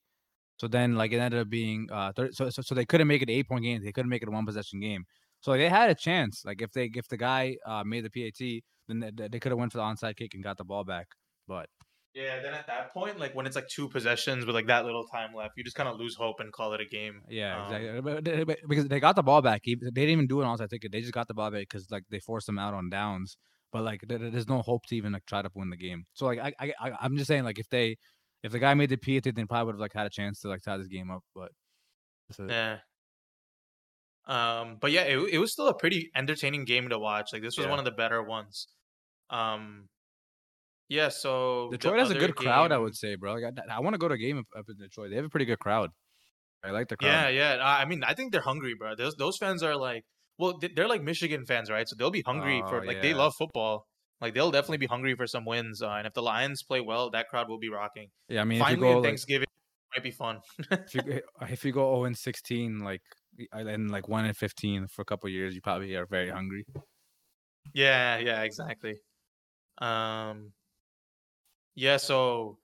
so 0.59 0.67
then 0.67 0.95
like 0.95 1.11
it 1.11 1.17
ended 1.19 1.39
up 1.39 1.49
being 1.49 1.87
uh 1.91 2.11
30, 2.15 2.33
so, 2.33 2.49
so 2.49 2.61
so 2.61 2.75
they 2.75 2.85
couldn't 2.85 3.07
make 3.07 3.21
it 3.21 3.29
an 3.29 3.35
eight 3.35 3.47
point 3.47 3.63
game 3.63 3.81
they 3.83 3.91
couldn't 3.91 4.09
make 4.09 4.21
it 4.21 4.27
a 4.27 4.31
one 4.31 4.45
possession 4.45 4.79
game 4.79 5.05
so 5.41 5.51
like, 5.51 5.59
they 5.59 5.69
had 5.69 5.89
a 5.89 5.95
chance 5.95 6.43
like 6.45 6.61
if 6.61 6.71
they 6.71 6.89
if 6.93 7.07
the 7.07 7.17
guy 7.17 7.55
uh 7.65 7.83
made 7.83 8.03
the 8.05 8.09
PAT 8.09 8.61
then 8.87 8.99
they, 9.15 9.27
they 9.29 9.39
could 9.39 9.51
have 9.51 9.59
went 9.59 9.71
for 9.71 9.77
the 9.77 9.83
onside 9.83 10.15
kick 10.15 10.33
and 10.33 10.43
got 10.43 10.57
the 10.57 10.63
ball 10.65 10.83
back 10.83 11.07
but 11.47 11.67
Yeah, 12.15 12.41
then 12.41 12.53
at 12.55 12.65
that 12.67 12.91
point, 12.91 13.19
like 13.19 13.33
when 13.35 13.45
it's 13.45 13.55
like 13.55 13.67
two 13.67 13.87
possessions 13.87 14.43
with 14.45 14.55
like 14.55 14.65
that 14.67 14.83
little 14.83 15.05
time 15.15 15.31
left, 15.39 15.53
you 15.57 15.63
just 15.63 15.75
kind 15.79 15.87
of 15.87 15.95
lose 15.99 16.15
hope 16.15 16.39
and 16.39 16.51
call 16.51 16.73
it 16.73 16.81
a 16.81 16.85
game. 16.85 17.21
Yeah, 17.29 17.53
Um, 17.55 17.63
exactly. 17.65 18.01
But- 18.01 18.23
but- 18.23 18.47
but- 18.49 18.59
because 18.71 18.87
they 18.87 18.99
got 18.99 19.15
the 19.15 19.21
ball 19.29 19.41
back. 19.43 19.61
They 19.63 19.75
didn't 19.75 20.15
even 20.17 20.27
do 20.27 20.41
an 20.41 20.47
onside 20.47 20.69
ticket. 20.71 20.91
They 20.91 21.01
just 21.01 21.13
got 21.13 21.27
the 21.27 21.35
ball 21.35 21.51
back 21.51 21.61
because 21.69 21.85
like 21.91 22.05
they 22.09 22.19
forced 22.19 22.47
them 22.47 22.57
out 22.57 22.73
on 22.73 22.89
downs. 22.89 23.37
But 23.71 23.83
like 23.89 24.01
there- 24.09 24.31
there's 24.33 24.47
no 24.55 24.61
hope 24.63 24.87
to 24.87 24.95
even 24.95 25.11
like 25.13 25.25
try 25.27 25.41
to 25.43 25.51
win 25.53 25.69
the 25.69 25.77
game. 25.77 26.01
So 26.17 26.25
like 26.25 26.39
I 26.39 26.73
I- 26.85 26.97
I'm 27.03 27.15
just 27.15 27.27
saying 27.27 27.43
like 27.49 27.59
if 27.59 27.69
they 27.69 27.87
if 28.43 28.51
the 28.51 28.59
guy 28.59 28.73
made 28.73 28.89
the 28.89 28.97
PAT, 28.97 29.35
then 29.35 29.47
probably 29.47 29.65
would 29.67 29.75
have 29.75 29.79
like 29.81 29.93
had 29.93 30.05
a 30.07 30.09
chance 30.09 30.39
to 30.41 30.47
like 30.49 30.61
tie 30.61 30.77
this 30.77 30.87
game 30.87 31.11
up. 31.11 31.23
But. 31.35 31.51
Yeah. 32.47 32.77
Um, 34.27 34.77
but 34.79 34.91
yeah, 34.91 35.01
it, 35.01 35.17
it 35.33 35.37
was 35.39 35.51
still 35.51 35.67
a 35.67 35.73
pretty 35.73 36.11
entertaining 36.15 36.65
game 36.65 36.89
to 36.89 36.99
watch. 36.99 37.29
Like 37.33 37.41
this 37.41 37.57
was 37.57 37.65
Yeah. 37.65 37.69
one 37.71 37.79
of 37.79 37.85
the 37.85 37.91
better 37.91 38.21
ones. 38.21 38.67
Um, 39.29 39.87
yeah. 40.87 41.09
So 41.09 41.69
Detroit 41.71 41.99
has 41.99 42.11
a 42.11 42.15
good 42.15 42.35
crowd, 42.35 42.71
I 42.71 42.77
would 42.77 42.95
say, 42.95 43.15
bro. 43.15 43.33
Like, 43.35 43.43
I, 43.69 43.75
I 43.77 43.79
want 43.79 43.95
to 43.95 43.97
go 43.97 44.07
to 44.07 44.13
a 44.13 44.17
game 44.17 44.37
up, 44.37 44.45
up 44.57 44.65
in 44.69 44.77
Detroit. 44.77 45.09
They 45.09 45.15
have 45.15 45.25
a 45.25 45.29
pretty 45.29 45.45
good 45.45 45.59
crowd. 45.59 45.89
I 46.63 46.71
like 46.71 46.89
the 46.89 46.97
crowd. 46.97 47.33
Yeah, 47.33 47.55
yeah. 47.55 47.57
I 47.63 47.85
mean, 47.85 48.03
I 48.03 48.13
think 48.13 48.31
they're 48.31 48.41
hungry, 48.41 48.73
bro. 48.77 48.93
Those 48.95 49.15
those 49.15 49.37
fans 49.37 49.63
are 49.63 49.75
like, 49.75 50.03
well, 50.37 50.57
they- 50.59 50.71
they're 50.75 50.87
like 50.89 51.01
Michigan 51.01 51.45
fans, 51.47 51.71
right? 51.71 51.87
So 51.87 51.95
they'll 51.97 52.11
be 52.11 52.23
hungry 52.25 52.61
for 52.67 52.81
Oh, 52.83 52.85
like 52.85 53.01
they 53.01 53.13
love 53.13 53.33
football. 53.37 53.85
Like 54.21 54.33
they'll 54.33 54.51
definitely 54.51 54.77
be 54.77 54.85
hungry 54.87 55.15
for 55.15 55.27
some 55.27 55.45
wins. 55.45 55.81
Uh, 55.81 55.91
and 55.91 56.05
if 56.07 56.13
the 56.13 56.21
Lions 56.21 56.61
play 56.63 56.81
well, 56.81 57.09
that 57.11 57.29
crowd 57.29 57.47
will 57.49 57.57
be 57.59 57.69
rocking. 57.69 58.09
Yeah, 58.27 58.41
I 58.41 58.43
mean, 58.43 58.59
Finally, 58.59 58.73
if 58.73 58.79
you 58.79 58.85
go 58.85 58.89
in 58.91 58.95
like, 58.97 59.03
Thanksgiving 59.09 59.47
might 59.95 60.03
be 60.03 60.11
fun. 60.11 60.39
if 60.71 60.95
you 60.95 61.01
go- 61.01 61.19
if 61.49 61.65
you 61.65 61.71
go 61.71 61.95
0 61.95 62.05
and 62.05 62.17
16, 62.17 62.79
like 62.79 63.01
and 63.53 63.89
like 63.91 64.07
1 64.09 64.25
and 64.25 64.35
15 64.35 64.87
for 64.87 65.01
a 65.01 65.05
couple 65.05 65.27
of 65.27 65.33
years, 65.33 65.55
you 65.55 65.61
probably 65.61 65.95
are 65.95 66.05
very 66.05 66.29
hungry. 66.29 66.65
Yeah, 67.73 68.17
yeah, 68.17 68.41
exactly. 68.43 68.97
Um 69.79 70.51
yeah, 71.75 71.97
so 71.97 72.57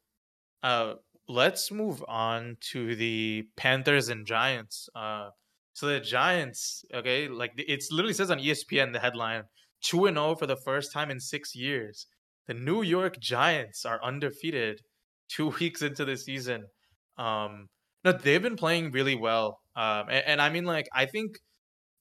uh 0.63 0.95
let's 1.29 1.71
move 1.71 2.03
on 2.07 2.57
to 2.71 2.95
the 2.95 3.47
Panthers 3.55 4.09
and 4.09 4.25
Giants. 4.25 4.89
Uh 4.95 5.29
so 5.73 5.87
the 5.87 5.99
Giants, 5.99 6.83
okay, 6.93 7.27
like 7.27 7.53
it's 7.57 7.91
literally 7.91 8.13
says 8.13 8.31
on 8.31 8.39
ESPN 8.39 8.91
the 8.93 8.99
headline 8.99 9.43
2 9.85 10.05
and 10.07 10.17
0 10.17 10.35
for 10.35 10.47
the 10.47 10.57
first 10.57 10.91
time 10.91 11.11
in 11.11 11.19
6 11.19 11.55
years. 11.55 12.07
The 12.47 12.53
New 12.53 12.81
York 12.83 13.19
Giants 13.19 13.85
are 13.85 14.03
undefeated 14.03 14.81
2 15.29 15.49
weeks 15.59 15.81
into 15.81 16.05
the 16.05 16.17
season. 16.17 16.65
Um 17.17 17.69
no, 18.03 18.11
they've 18.11 18.41
been 18.41 18.57
playing 18.57 18.91
really 18.91 19.15
well. 19.15 19.59
Um 19.75 20.05
and, 20.09 20.23
and 20.25 20.41
I 20.41 20.49
mean 20.49 20.65
like 20.65 20.87
I 20.93 21.05
think 21.05 21.37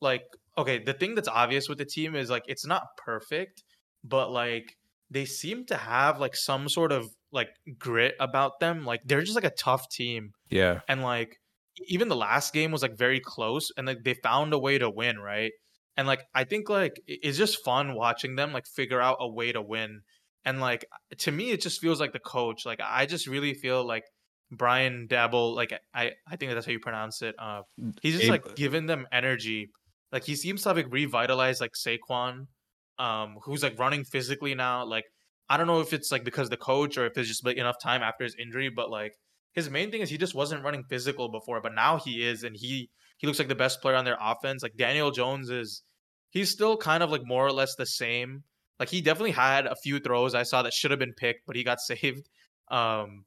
like 0.00 0.24
okay, 0.56 0.78
the 0.78 0.94
thing 0.94 1.14
that's 1.14 1.28
obvious 1.28 1.68
with 1.68 1.78
the 1.78 1.84
team 1.84 2.14
is 2.14 2.30
like 2.30 2.44
it's 2.46 2.66
not 2.66 2.84
perfect, 2.96 3.64
but 4.04 4.30
like 4.30 4.76
they 5.10 5.24
seem 5.24 5.64
to 5.66 5.76
have 5.76 6.20
like 6.20 6.36
some 6.36 6.68
sort 6.68 6.92
of 6.92 7.06
like 7.32 7.48
grit 7.78 8.14
about 8.20 8.60
them. 8.60 8.84
Like 8.84 9.00
they're 9.04 9.22
just 9.22 9.34
like 9.34 9.44
a 9.44 9.50
tough 9.50 9.88
team. 9.88 10.32
Yeah. 10.50 10.80
And 10.88 11.02
like 11.02 11.40
even 11.88 12.08
the 12.08 12.16
last 12.16 12.52
game 12.52 12.70
was 12.70 12.82
like 12.82 12.96
very 12.96 13.20
close 13.20 13.70
and 13.76 13.86
like 13.86 14.04
they 14.04 14.14
found 14.14 14.52
a 14.52 14.58
way 14.58 14.78
to 14.78 14.88
win, 14.88 15.18
right? 15.18 15.52
And 15.96 16.06
like 16.06 16.24
I 16.34 16.44
think 16.44 16.68
like 16.68 17.00
it's 17.06 17.38
just 17.38 17.64
fun 17.64 17.94
watching 17.94 18.36
them 18.36 18.52
like 18.52 18.66
figure 18.66 19.00
out 19.00 19.18
a 19.20 19.28
way 19.28 19.52
to 19.52 19.62
win. 19.62 20.02
And 20.44 20.60
like 20.60 20.86
to 21.18 21.32
me 21.32 21.50
it 21.50 21.60
just 21.60 21.80
feels 21.80 22.00
like 22.00 22.12
the 22.12 22.18
coach. 22.18 22.66
Like 22.66 22.80
I 22.82 23.06
just 23.06 23.26
really 23.26 23.54
feel 23.54 23.86
like 23.86 24.04
Brian 24.50 25.06
Daboll, 25.08 25.54
like 25.54 25.72
I 25.94 26.12
I 26.28 26.36
think 26.36 26.52
that's 26.52 26.66
how 26.66 26.72
you 26.72 26.80
pronounce 26.80 27.22
it. 27.22 27.34
Uh 27.38 27.62
he's 28.02 28.16
just 28.16 28.28
like 28.28 28.56
giving 28.56 28.86
them 28.86 29.06
energy. 29.12 29.70
Like 30.12 30.24
he 30.24 30.36
seems 30.36 30.62
to 30.62 30.70
have 30.70 30.76
like 30.76 30.92
revitalized 30.92 31.60
like 31.60 31.72
Saquon, 31.74 32.46
um, 32.98 33.36
who's 33.42 33.62
like 33.62 33.78
running 33.78 34.04
physically 34.04 34.54
now. 34.54 34.84
Like 34.84 35.04
I 35.48 35.56
don't 35.56 35.66
know 35.66 35.80
if 35.80 35.92
it's 35.92 36.10
like 36.10 36.24
because 36.24 36.50
the 36.50 36.56
coach 36.56 36.96
or 36.96 37.06
if 37.06 37.16
it's 37.18 37.28
just 37.28 37.44
like 37.44 37.56
enough 37.56 37.76
time 37.82 38.02
after 38.02 38.24
his 38.24 38.36
injury, 38.38 38.68
but 38.68 38.90
like 38.90 39.14
his 39.52 39.70
main 39.70 39.90
thing 39.90 40.00
is 40.00 40.10
he 40.10 40.18
just 40.18 40.34
wasn't 40.34 40.64
running 40.64 40.84
physical 40.84 41.28
before, 41.30 41.60
but 41.60 41.74
now 41.74 41.98
he 41.98 42.26
is, 42.26 42.42
and 42.42 42.56
he 42.56 42.90
he 43.18 43.26
looks 43.26 43.38
like 43.38 43.48
the 43.48 43.54
best 43.54 43.80
player 43.80 43.96
on 43.96 44.04
their 44.04 44.18
offense. 44.20 44.62
Like 44.62 44.76
Daniel 44.76 45.10
Jones 45.10 45.50
is, 45.50 45.82
he's 46.30 46.50
still 46.50 46.76
kind 46.76 47.02
of 47.02 47.10
like 47.10 47.22
more 47.24 47.46
or 47.46 47.52
less 47.52 47.74
the 47.76 47.86
same. 47.86 48.44
Like 48.78 48.88
he 48.88 49.00
definitely 49.00 49.30
had 49.32 49.66
a 49.66 49.76
few 49.76 50.00
throws 50.00 50.34
I 50.34 50.42
saw 50.42 50.62
that 50.62 50.72
should 50.72 50.90
have 50.90 51.00
been 51.00 51.14
picked, 51.14 51.46
but 51.46 51.56
he 51.56 51.64
got 51.64 51.80
saved. 51.80 52.28
Um, 52.68 53.24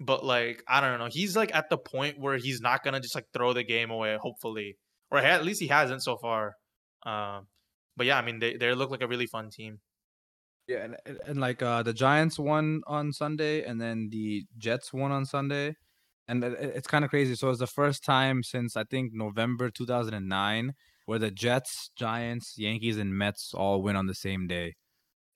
but 0.00 0.24
like 0.24 0.62
I 0.68 0.80
don't 0.80 0.98
know, 0.98 1.08
he's 1.10 1.36
like 1.36 1.54
at 1.54 1.70
the 1.70 1.78
point 1.78 2.18
where 2.18 2.36
he's 2.36 2.60
not 2.60 2.84
gonna 2.84 3.00
just 3.00 3.14
like 3.14 3.26
throw 3.32 3.52
the 3.52 3.62
game 3.62 3.90
away. 3.90 4.16
Hopefully, 4.20 4.76
or 5.10 5.18
at 5.18 5.44
least 5.44 5.60
he 5.60 5.68
hasn't 5.68 6.02
so 6.02 6.16
far. 6.16 6.54
Um, 7.04 7.46
but 7.96 8.06
yeah, 8.06 8.18
I 8.18 8.22
mean 8.22 8.38
they 8.38 8.56
they 8.56 8.74
look 8.74 8.90
like 8.90 9.02
a 9.02 9.08
really 9.08 9.26
fun 9.26 9.50
team. 9.50 9.80
Yeah, 10.68 10.78
and, 10.78 10.96
and, 11.26 11.40
like 11.40 11.62
uh 11.62 11.84
the 11.84 11.92
Giants 11.92 12.38
won 12.38 12.82
on 12.86 13.12
Sunday, 13.12 13.64
and 13.64 13.80
then 13.80 14.08
the 14.10 14.44
Jets 14.58 14.92
won 14.92 15.12
on 15.12 15.24
Sunday, 15.24 15.76
and 16.28 16.42
it- 16.44 16.52
it- 16.54 16.76
it's 16.76 16.86
kind 16.88 17.04
of 17.04 17.10
crazy. 17.10 17.34
So 17.34 17.50
it's 17.50 17.58
the 17.60 17.66
first 17.66 18.04
time 18.04 18.42
since 18.42 18.76
I 18.76 18.84
think 18.84 19.12
November 19.12 19.70
2009 19.70 20.74
where 21.06 21.18
the 21.20 21.30
Jets, 21.30 21.90
Giants, 21.96 22.54
Yankees, 22.58 22.96
and 22.98 23.16
Mets 23.16 23.54
all 23.54 23.80
win 23.82 23.94
on 23.96 24.06
the 24.06 24.14
same 24.14 24.46
day. 24.48 24.74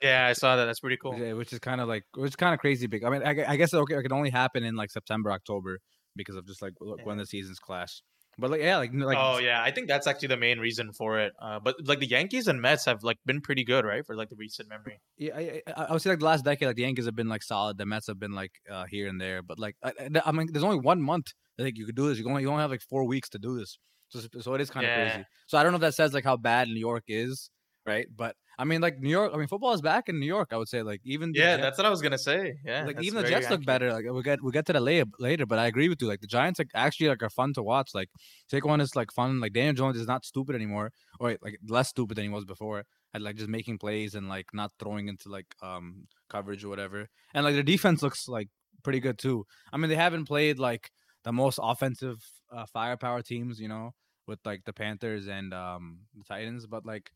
Yeah, 0.03 0.27
I 0.27 0.33
saw 0.33 0.57
that. 0.57 0.65
That's 0.65 0.81
pretty 0.81 0.97
cool. 0.97 1.17
Yeah, 1.19 1.35
which 1.35 1.53
is 1.53 1.59
kind 1.59 1.81
of 1.81 1.87
like 1.89 2.05
which 2.15 2.31
is 2.31 2.37
kind 2.37 2.55
of 2.55 2.61
crazy 2.61 2.87
big. 2.87 3.05
I 3.05 3.11
mean, 3.11 3.23
I, 3.23 3.31
I 3.53 3.57
guess 3.57 3.73
it, 3.73 3.77
okay, 3.77 3.95
it 3.97 4.03
can 4.03 4.13
only 4.13 4.31
happen 4.31 4.65
in 4.65 4.75
like 4.75 4.91
September, 4.91 5.31
October 5.31 5.79
because 6.17 6.37
of 6.37 6.47
just 6.47 6.63
like 6.63 6.73
wh- 6.81 6.97
when 7.05 7.19
the 7.19 7.27
seasons 7.27 7.59
clash. 7.59 8.03
But 8.41 8.51
like 8.51 8.61
yeah, 8.61 8.79
like 8.79 8.91
like 8.95 9.19
oh 9.21 9.39
yeah, 9.39 9.63
I 9.63 9.71
think 9.71 9.87
that's 9.89 10.07
actually 10.07 10.29
the 10.29 10.37
main 10.37 10.59
reason 10.59 10.93
for 10.93 11.21
it. 11.21 11.33
Uh, 11.41 11.61
but 11.61 11.77
like 11.87 12.01
the 12.01 12.07
Yankees 12.07 12.49
and 12.49 12.61
Mets 12.61 12.85
have 12.87 13.03
like 13.03 13.19
been 13.27 13.41
pretty 13.41 13.65
good, 13.65 13.85
right, 13.85 14.05
for 14.05 14.17
like 14.17 14.31
the 14.31 14.37
recent 14.37 14.69
memory. 14.69 15.01
Yeah, 15.19 15.37
I, 15.37 15.63
I, 15.67 15.85
I 15.85 15.93
would 15.93 16.03
say 16.03 16.11
like 16.11 16.19
the 16.21 16.25
last 16.25 16.45
decade, 16.45 16.67
like 16.69 16.77
the 16.77 16.83
Yankees 16.83 17.05
have 17.07 17.17
been 17.17 17.29
like 17.29 17.43
solid. 17.43 17.79
The 17.79 17.87
Mets 17.87 18.07
have 18.09 18.19
been 18.19 18.33
like 18.33 18.53
uh, 18.71 18.87
here 18.87 19.07
and 19.09 19.21
there, 19.21 19.43
but 19.43 19.59
like 19.59 19.77
I, 19.83 19.93
I- 20.25 20.33
mean, 20.33 20.49
there's 20.53 20.65
only 20.65 20.79
one 20.79 21.01
month 21.03 21.33
I 21.59 21.63
think 21.63 21.77
you 21.77 21.87
could 21.87 21.95
do 21.97 22.09
this. 22.09 22.19
You 22.19 22.29
only 22.29 22.43
you 22.43 22.51
only 22.51 22.63
have 22.63 22.71
like 22.71 22.83
four 22.83 23.05
weeks 23.05 23.29
to 23.31 23.39
do 23.39 23.59
this, 23.59 23.79
so 24.09 24.21
so 24.41 24.55
it 24.55 24.61
is 24.61 24.71
kind 24.71 24.87
of 24.87 24.91
Yeah. 24.97 25.11
crazy. 25.11 25.25
So 25.47 25.59
I 25.59 25.63
don't 25.63 25.73
know 25.73 25.77
if 25.77 25.83
that 25.83 25.95
says 25.95 26.13
like 26.15 26.25
how 26.25 26.37
bad 26.37 26.69
New 26.69 26.81
York 26.81 27.05
is, 27.09 27.51
right? 27.87 28.07
But 28.15 28.37
I 28.59 28.65
mean, 28.65 28.81
like 28.81 29.01
New 29.01 29.09
York. 29.09 29.33
I 29.33 29.39
mean, 29.39 29.47
football 29.47 29.73
is 29.73 29.81
back 29.81 30.09
in 30.09 30.21
New 30.21 30.27
York. 30.27 30.49
I 30.53 30.57
would 30.57 30.69
say, 30.69 30.83
like 30.83 31.01
even 31.05 31.33
Yeah, 31.35 31.57
Jets- 31.57 31.63
that's 31.63 31.79
what 31.79 31.87
I 31.87 31.91
was 31.91 32.03
gonna 32.03 32.19
say. 32.19 32.57
Yeah, 32.65 32.85
like 32.85 33.03
even 33.03 33.23
the 33.23 33.29
Jets 33.29 33.51
look 33.51 33.65
better. 33.65 33.93
Like 33.93 34.05
we 34.11 34.23
get 34.23 34.43
we 34.43 34.53
get 34.53 34.67
to 34.67 34.73
the 34.73 34.81
later 34.81 35.07
later, 35.19 35.47
but 35.47 35.59
I 35.59 35.67
agree 35.67 35.89
with 35.89 36.01
you. 36.03 36.09
Like 36.09 36.21
the 36.21 36.27
Giants 36.27 36.59
like 36.59 36.71
actually 36.75 37.09
like 37.09 37.23
are 37.23 37.31
fun 37.31 37.55
to 37.55 37.63
watch. 37.63 37.91
Like 37.95 38.11
Saquon 38.53 38.81
is 38.81 38.95
like 38.95 39.13
fun. 39.13 39.41
Like 39.41 39.53
Daniel 39.53 39.75
Jones 39.75 39.97
is 39.97 40.07
not 40.07 40.25
stupid 40.25 40.55
anymore, 40.55 40.93
or 41.19 41.37
like 41.41 41.59
less 41.69 41.89
stupid 41.89 42.17
than 42.17 42.25
he 42.25 42.31
was 42.31 42.45
before. 42.45 42.85
At 43.15 43.23
like 43.23 43.37
just 43.37 43.49
making 43.49 43.79
plays 43.79 44.15
and 44.15 44.29
like 44.29 44.47
not 44.53 44.73
throwing 44.79 45.09
into 45.09 45.31
like 45.31 45.47
um 45.63 46.07
coverage 46.29 46.65
or 46.65 46.69
whatever. 46.69 47.09
And 47.35 47.45
like 47.45 47.55
their 47.55 47.63
defense 47.63 48.03
looks 48.03 48.29
like 48.29 48.49
pretty 48.85 49.01
good 49.01 49.19
too. 49.19 49.47
I 49.73 49.79
mean 49.79 49.89
they 49.89 49.97
haven't 49.97 50.27
played 50.27 50.59
like 50.59 50.91
the 51.25 51.33
most 51.33 51.59
offensive 51.63 52.19
uh, 52.53 52.67
firepower 52.67 53.23
teams, 53.23 53.61
you 53.61 53.69
know, 53.69 53.95
with 54.27 54.39
like 54.45 54.65
the 54.65 54.73
Panthers 54.73 55.29
and 55.29 55.53
um 55.55 56.01
the 56.15 56.25
Titans, 56.25 56.67
but 56.67 56.85
like 56.85 57.11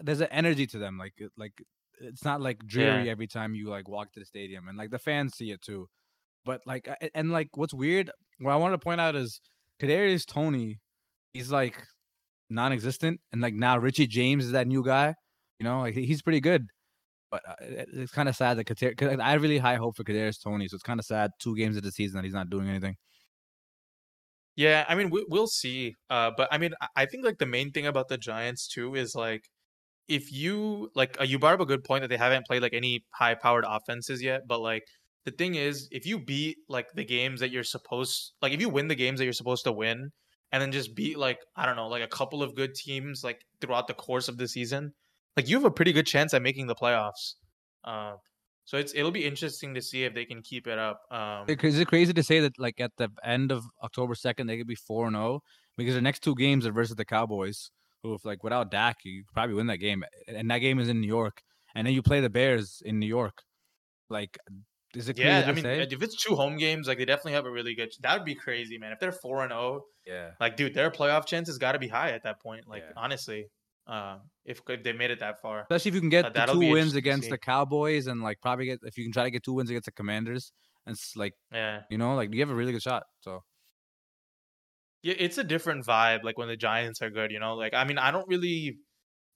there's 0.00 0.20
an 0.20 0.28
energy 0.30 0.66
to 0.68 0.78
them. 0.78 0.98
Like 0.98 1.14
like 1.36 1.62
it's 2.00 2.24
not 2.24 2.40
like 2.40 2.64
dreary 2.66 3.10
every 3.10 3.26
time 3.26 3.54
you 3.54 3.68
like 3.68 3.88
walk 3.88 4.12
to 4.12 4.20
the 4.20 4.26
stadium, 4.26 4.68
and 4.68 4.78
like 4.78 4.90
the 4.90 4.98
fans 4.98 5.36
see 5.36 5.50
it 5.50 5.62
too. 5.62 5.88
But 6.44 6.62
like 6.66 6.88
and 7.14 7.30
like 7.32 7.56
what's 7.56 7.74
weird, 7.74 8.10
what 8.40 8.52
I 8.52 8.56
wanted 8.56 8.76
to 8.80 8.84
point 8.84 9.00
out 9.00 9.16
is 9.16 9.40
Kadarius 9.80 10.26
Toney, 10.26 10.78
he's 11.34 11.50
like 11.52 11.82
non-existent, 12.50 13.20
and 13.32 13.40
like 13.42 13.54
now 13.54 13.78
Richie 13.78 14.06
James 14.06 14.44
is 14.46 14.52
that 14.52 14.66
new 14.66 14.84
guy. 14.84 15.14
You 15.58 15.64
know, 15.64 15.80
like 15.80 15.94
he's 15.94 16.22
pretty 16.22 16.40
good. 16.40 16.68
But 17.30 17.42
uh, 17.48 17.54
it's 17.60 18.12
kind 18.12 18.28
of 18.28 18.36
sad 18.36 18.56
that 18.58 18.64
Kadar- 18.64 18.96
'cause 18.96 19.18
I 19.18 19.30
had 19.30 19.42
really 19.42 19.58
high 19.58 19.76
hope 19.76 19.96
for 19.96 20.04
Kadarius 20.04 20.42
Toney, 20.42 20.68
so 20.68 20.76
it's 20.76 20.82
kind 20.84 21.00
of 21.00 21.06
sad 21.06 21.32
two 21.40 21.56
games 21.56 21.76
of 21.76 21.82
the 21.82 21.92
season 21.92 22.16
that 22.16 22.24
he's 22.24 22.34
not 22.34 22.50
doing 22.50 22.68
anything. 22.68 22.96
Yeah, 24.56 24.84
I 24.88 24.94
mean, 24.96 25.10
we, 25.10 25.24
we'll 25.28 25.46
see. 25.46 25.94
Uh, 26.10 26.30
but 26.36 26.48
I 26.50 26.58
mean, 26.58 26.72
I 26.96 27.06
think 27.06 27.24
like 27.24 27.38
the 27.38 27.46
main 27.46 27.70
thing 27.70 27.86
about 27.86 28.08
the 28.08 28.18
Giants 28.18 28.66
too 28.66 28.94
is 28.94 29.14
like, 29.14 29.48
if 30.08 30.32
you 30.32 30.90
like, 30.94 31.20
uh, 31.20 31.24
you 31.24 31.38
brought 31.38 31.54
up 31.54 31.60
a 31.60 31.66
good 31.66 31.84
point 31.84 32.02
that 32.02 32.08
they 32.08 32.16
haven't 32.16 32.46
played 32.46 32.62
like 32.62 32.74
any 32.74 33.04
high-powered 33.14 33.64
offenses 33.66 34.22
yet. 34.22 34.42
But 34.46 34.60
like, 34.60 34.84
the 35.24 35.30
thing 35.30 35.54
is, 35.54 35.88
if 35.90 36.06
you 36.06 36.18
beat 36.18 36.56
like 36.68 36.86
the 36.94 37.04
games 37.04 37.40
that 37.40 37.50
you're 37.50 37.64
supposed, 37.64 38.32
like, 38.40 38.52
if 38.52 38.60
you 38.60 38.68
win 38.68 38.88
the 38.88 38.94
games 38.94 39.18
that 39.18 39.24
you're 39.24 39.32
supposed 39.32 39.64
to 39.64 39.72
win, 39.72 40.10
and 40.52 40.62
then 40.62 40.72
just 40.72 40.94
beat 40.94 41.18
like 41.18 41.38
I 41.56 41.66
don't 41.66 41.76
know, 41.76 41.88
like 41.88 42.02
a 42.02 42.08
couple 42.08 42.42
of 42.42 42.54
good 42.54 42.74
teams 42.74 43.22
like 43.22 43.40
throughout 43.60 43.86
the 43.86 43.94
course 43.94 44.28
of 44.28 44.38
the 44.38 44.48
season, 44.48 44.92
like 45.36 45.48
you 45.48 45.56
have 45.56 45.64
a 45.64 45.70
pretty 45.70 45.92
good 45.92 46.06
chance 46.06 46.34
at 46.34 46.42
making 46.42 46.66
the 46.66 46.74
playoffs. 46.74 47.34
Uh, 47.84 48.14
so 48.64 48.76
it's 48.76 48.94
it'll 48.94 49.10
be 49.10 49.24
interesting 49.24 49.74
to 49.74 49.82
see 49.82 50.04
if 50.04 50.14
they 50.14 50.24
can 50.24 50.42
keep 50.42 50.66
it 50.66 50.78
up. 50.78 51.00
Um, 51.10 51.44
Is 51.48 51.78
it 51.78 51.88
crazy 51.88 52.12
to 52.12 52.22
say 52.22 52.40
that 52.40 52.58
like 52.58 52.80
at 52.80 52.92
the 52.96 53.08
end 53.24 53.52
of 53.52 53.64
October 53.82 54.14
second 54.14 54.46
they 54.46 54.58
could 54.58 54.66
be 54.66 54.74
four 54.74 55.06
and 55.06 55.16
zero 55.16 55.40
because 55.76 55.94
the 55.94 56.02
next 56.02 56.22
two 56.22 56.34
games 56.34 56.66
are 56.66 56.72
versus 56.72 56.96
the 56.96 57.04
Cowboys, 57.04 57.70
who 58.02 58.14
if 58.14 58.24
like 58.24 58.42
without 58.44 58.70
Dak 58.70 58.98
you 59.04 59.24
could 59.24 59.34
probably 59.34 59.54
win 59.54 59.66
that 59.68 59.78
game, 59.78 60.04
and 60.26 60.50
that 60.50 60.58
game 60.58 60.78
is 60.78 60.88
in 60.88 61.00
New 61.00 61.06
York, 61.08 61.42
and 61.74 61.86
then 61.86 61.94
you 61.94 62.02
play 62.02 62.20
the 62.20 62.30
Bears 62.30 62.82
in 62.84 62.98
New 62.98 63.06
York. 63.06 63.42
Like, 64.10 64.38
is 64.94 65.08
it 65.08 65.14
crazy 65.18 65.42
Yeah, 65.42 65.48
I 65.48 65.52
mean, 65.52 65.64
say? 65.64 65.86
if 65.90 66.02
it's 66.02 66.22
two 66.22 66.34
home 66.36 66.56
games, 66.56 66.86
like 66.88 66.98
they 66.98 67.04
definitely 67.04 67.32
have 67.32 67.46
a 67.46 67.50
really 67.50 67.74
good. 67.74 67.90
That 68.00 68.14
would 68.18 68.24
be 68.24 68.34
crazy, 68.34 68.78
man. 68.78 68.92
If 68.92 69.00
they're 69.00 69.12
four 69.12 69.42
and 69.42 69.50
zero, 69.52 69.82
yeah, 70.06 70.32
like 70.40 70.56
dude, 70.56 70.74
their 70.74 70.90
playoff 70.90 71.26
chances 71.26 71.58
got 71.58 71.72
to 71.72 71.78
be 71.78 71.88
high 71.88 72.10
at 72.12 72.22
that 72.24 72.40
point. 72.40 72.66
Like 72.68 72.84
Yeah. 72.84 72.92
honestly, 72.96 73.46
uh, 73.86 74.18
if 74.44 74.60
if 74.68 74.82
they 74.82 74.92
made 74.92 75.10
it 75.10 75.20
that 75.20 75.40
far, 75.42 75.68
especially 75.70 75.90
if 75.90 75.94
you 75.94 76.00
can 76.00 76.10
get 76.10 76.26
Uh, 76.26 76.30
the 76.30 76.42
two 76.42 76.60
wins 76.70 76.94
against 76.94 77.28
the 77.30 77.38
Cowboys 77.38 78.06
and 78.06 78.22
like 78.22 78.40
probably 78.40 78.66
get 78.66 78.80
if 78.82 78.96
you 78.96 79.04
can 79.04 79.12
try 79.12 79.24
to 79.24 79.30
get 79.30 79.42
two 79.42 79.52
wins 79.54 79.70
against 79.70 79.86
the 79.86 79.92
Commanders, 79.92 80.52
and 80.86 80.94
it's 80.94 81.16
like 81.16 81.34
yeah, 81.52 81.82
you 81.90 81.98
know 81.98 82.14
like 82.14 82.32
you 82.32 82.40
have 82.40 82.50
a 82.50 82.54
really 82.54 82.72
good 82.72 82.82
shot. 82.82 83.04
So 83.20 83.42
yeah, 85.02 85.14
it's 85.18 85.38
a 85.38 85.44
different 85.44 85.86
vibe. 85.86 86.24
Like 86.24 86.38
when 86.38 86.48
the 86.48 86.56
Giants 86.56 87.02
are 87.02 87.10
good, 87.10 87.30
you 87.30 87.40
know. 87.40 87.54
Like 87.54 87.74
I 87.74 87.84
mean, 87.84 87.98
I 87.98 88.10
don't 88.10 88.28
really. 88.28 88.78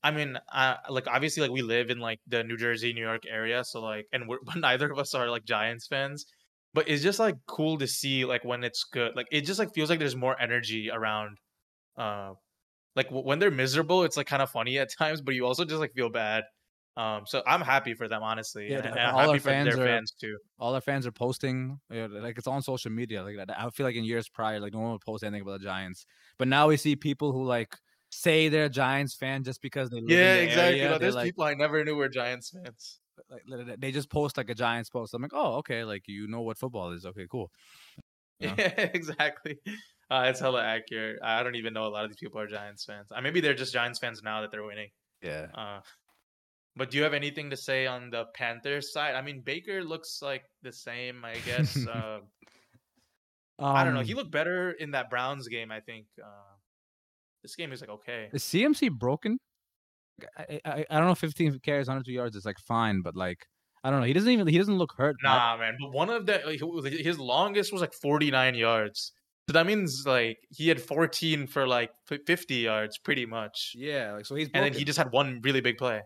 I 0.05 0.11
mean, 0.11 0.39
uh, 0.53 0.77
like 0.91 1.07
obviously, 1.07 1.43
like 1.43 1.53
we 1.53 1.63
live 1.63 1.91
in 1.91 2.01
like 2.01 2.19
the 2.27 2.43
New 2.45 2.57
Jersey, 2.57 2.93
New 2.93 3.03
York 3.03 3.23
area, 3.31 3.65
so 3.65 3.81
like, 3.81 4.07
and 4.13 4.29
we're 4.29 4.39
but 4.45 4.57
neither 4.57 4.91
of 4.91 4.99
us 4.99 5.15
are 5.15 5.31
like 5.31 5.45
Giants 5.45 5.87
fans. 5.87 6.27
But 6.75 6.89
it's 6.89 7.03
just 7.03 7.19
like 7.19 7.37
cool 7.47 7.79
to 7.79 7.87
see 7.87 8.25
like 8.25 8.45
when 8.45 8.65
it's 8.65 8.85
good. 8.85 9.13
Like 9.17 9.27
it 9.33 9.43
just 9.43 9.59
like 9.59 9.75
feels 9.75 9.91
like 9.91 9.99
there's 9.99 10.17
more 10.17 10.41
energy 10.41 10.91
around. 10.93 11.37
Uh, 11.97 12.33
like 12.97 13.07
w- 13.09 13.27
when 13.27 13.39
they're 13.39 13.51
miserable, 13.51 14.05
it's 14.05 14.17
like 14.17 14.27
kind 14.27 14.43
of 14.43 14.51
funny 14.51 14.79
at 14.79 14.91
times, 14.99 15.21
but 15.23 15.35
you 15.35 15.47
also 15.47 15.65
just 15.65 15.81
like 15.81 15.93
feel 15.95 16.11
bad. 16.11 16.45
Um, 16.97 17.23
so 17.25 17.43
I'm 17.47 17.63
happy 17.63 17.95
for 17.95 18.07
them, 18.07 18.23
honestly, 18.23 18.69
Yeah, 18.71 18.79
and, 18.79 18.87
and 18.89 18.99
all 18.99 19.19
our 19.21 19.27
happy 19.29 19.39
for 19.39 19.49
fans 19.51 19.75
their 19.75 19.83
are- 19.83 19.87
fans 19.87 20.13
too. 20.21 20.37
all 20.59 20.75
our 20.75 20.81
fans 20.83 21.07
are 21.07 21.13
posting 21.13 21.81
you 21.91 22.07
know, 22.09 22.21
like 22.21 22.37
it's 22.37 22.47
on 22.47 22.61
social 22.63 22.91
media 22.91 23.23
like 23.23 23.37
i 23.57 23.71
feel 23.71 23.87
like 23.87 23.97
in 23.97 24.05
years 24.05 24.29
prior 24.29 24.61
like 24.61 24.73
no 24.75 24.81
one 24.81 24.93
would 24.93 25.01
post 25.01 25.25
anything 25.25 25.41
about 25.43 25.59
the 25.59 25.65
giants 25.65 26.05
but 26.39 26.47
now 26.49 26.69
we 26.69 26.77
see 26.77 26.95
people 26.95 27.33
who 27.33 27.45
like 27.45 27.75
say 28.11 28.49
they're 28.51 28.67
a 28.67 28.69
giants 28.69 29.15
fan 29.15 29.43
just 29.43 29.63
because 29.63 29.89
they 29.89 30.01
live 30.03 30.11
Yeah, 30.11 30.35
in 30.35 30.37
the 30.37 30.43
exactly. 30.45 30.81
area. 30.81 30.85
No, 30.85 30.91
They're, 30.91 30.99
there's 30.99 31.15
like, 31.15 31.25
people 31.25 31.45
I 31.45 31.55
never 31.55 31.83
knew 31.83 31.97
were 31.97 32.11
Giants 32.11 32.51
fans. 32.51 33.01
like 33.31 33.43
li- 33.47 33.65
li- 33.65 33.77
they 33.79 33.91
just 33.91 34.11
post 34.11 34.37
like 34.37 34.51
a 34.51 34.55
giants 34.55 34.91
post 34.91 35.15
i'm 35.15 35.23
like 35.23 35.33
oh 35.35 35.55
okay 35.61 35.85
like 35.85 36.03
you 36.09 36.27
know 36.29 36.43
what 36.43 36.59
football 36.59 36.93
is 36.93 37.07
okay 37.07 37.27
cool 37.31 37.51
Yeah. 38.39 38.55
Yeah, 38.59 38.91
exactly. 39.01 39.57
Uh, 40.11 40.25
it's 40.29 40.41
hella 40.41 40.63
accurate. 40.63 41.19
I 41.23 41.43
don't 41.43 41.55
even 41.55 41.73
know 41.73 41.87
a 41.87 41.93
lot 41.97 42.05
of 42.05 42.11
these 42.11 42.19
people 42.25 42.39
are 42.41 42.47
Giants 42.47 42.85
fans. 42.85 43.09
Uh, 43.15 43.21
maybe 43.23 43.41
they're 43.41 43.55
just 43.55 43.73
Giants 43.73 43.99
fans 43.99 44.21
now 44.23 44.43
that 44.43 44.51
they're 44.51 44.65
winning. 44.73 44.91
yeah 45.23 45.47
Uh, 45.55 45.81
but 46.77 46.91
do 46.91 46.97
you 46.99 47.03
have 47.05 47.15
anything 47.15 47.51
to 47.51 47.57
say 47.57 47.87
on 47.87 48.11
the 48.11 48.27
Panthers 48.35 48.93
side? 48.93 49.15
I 49.15 49.23
mean, 49.23 49.43
Baker 49.43 49.83
looks 49.85 50.21
like 50.23 50.45
the 50.63 50.73
same, 50.73 51.25
I 51.25 51.35
guess. 51.47 51.87
uh, 51.87 52.21
I 53.59 53.85
don't 53.85 53.95
know. 53.95 54.01
He 54.01 54.13
Um, 54.13 54.17
looked 54.17 54.31
better 54.33 54.73
in 54.73 54.93
that 54.93 55.11
Browns 55.11 55.49
game, 55.49 55.71
I 55.71 55.81
think. 55.81 56.07
Uh, 56.23 56.57
this 57.43 57.57
game 57.57 57.73
is 57.73 57.81
like 57.81 57.91
okay. 57.91 58.29
is 58.33 58.45
cmc 58.45 58.91
broken 58.99 59.39
I, 60.39 60.61
I, 60.65 60.87
I 60.91 60.99
don't 60.99 61.09
know 61.09 61.15
15 61.15 61.59
carries 61.61 61.89
102 61.89 62.13
yards 62.13 62.37
is 62.37 62.45
like 62.45 62.59
fine 62.61 63.03
but 63.03 63.17
like 63.17 63.47
i 63.83 63.91
don't 63.91 64.01
know 64.01 64.07
he 64.07 64.13
doesn't 64.13 64.31
even 64.31 64.47
he 64.47 64.59
doesn't 64.59 64.77
look 64.79 64.93
hurt 64.97 65.17
Nah, 65.23 65.57
man. 65.57 65.77
But 65.81 65.93
one 65.93 66.11
of 66.11 66.27
the 66.27 66.39
his 67.03 67.19
longest 67.19 67.73
was 67.73 67.81
like 67.81 67.93
49 67.95 68.55
yards. 68.55 69.13
So 69.49 69.55
that 69.55 69.67
means 69.67 70.05
like 70.07 70.37
he 70.51 70.69
had 70.69 70.81
14 70.81 71.47
for 71.49 71.67
like 71.67 71.91
50 72.07 72.55
yards, 72.55 72.99
pretty 72.99 73.27
much. 73.27 73.73
yeah 73.75 74.13
like 74.13 74.27
so 74.27 74.37
he's 74.37 74.49
And 74.55 74.65
then 74.65 74.73
he 74.73 74.85
just 74.85 74.99
had 74.99 75.11
one 75.11 75.41
really 75.43 75.61
big 75.61 75.79
play. 75.79 76.03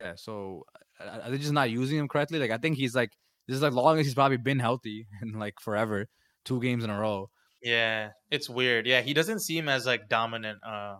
Yeah, 0.00 0.14
so 0.16 0.64
are 1.00 1.30
they 1.30 1.38
just 1.38 1.52
not 1.52 1.70
using 1.70 1.98
him 1.98 2.08
correctly? 2.08 2.38
Like 2.38 2.50
I 2.50 2.58
think 2.58 2.76
he's 2.76 2.94
like 2.94 3.10
this 3.46 3.56
is 3.56 3.62
like 3.62 3.72
long 3.72 3.98
as 3.98 4.06
he's 4.06 4.14
probably 4.14 4.36
been 4.36 4.58
healthy 4.58 5.06
and 5.20 5.38
like 5.38 5.54
forever, 5.60 6.06
two 6.44 6.60
games 6.60 6.84
in 6.84 6.90
a 6.90 7.00
row. 7.00 7.30
Yeah, 7.62 8.10
it's 8.30 8.48
weird. 8.48 8.86
Yeah, 8.86 9.00
he 9.00 9.14
doesn't 9.14 9.40
seem 9.40 9.68
as 9.68 9.86
like 9.86 10.08
dominant. 10.08 10.58
Uh, 10.64 10.96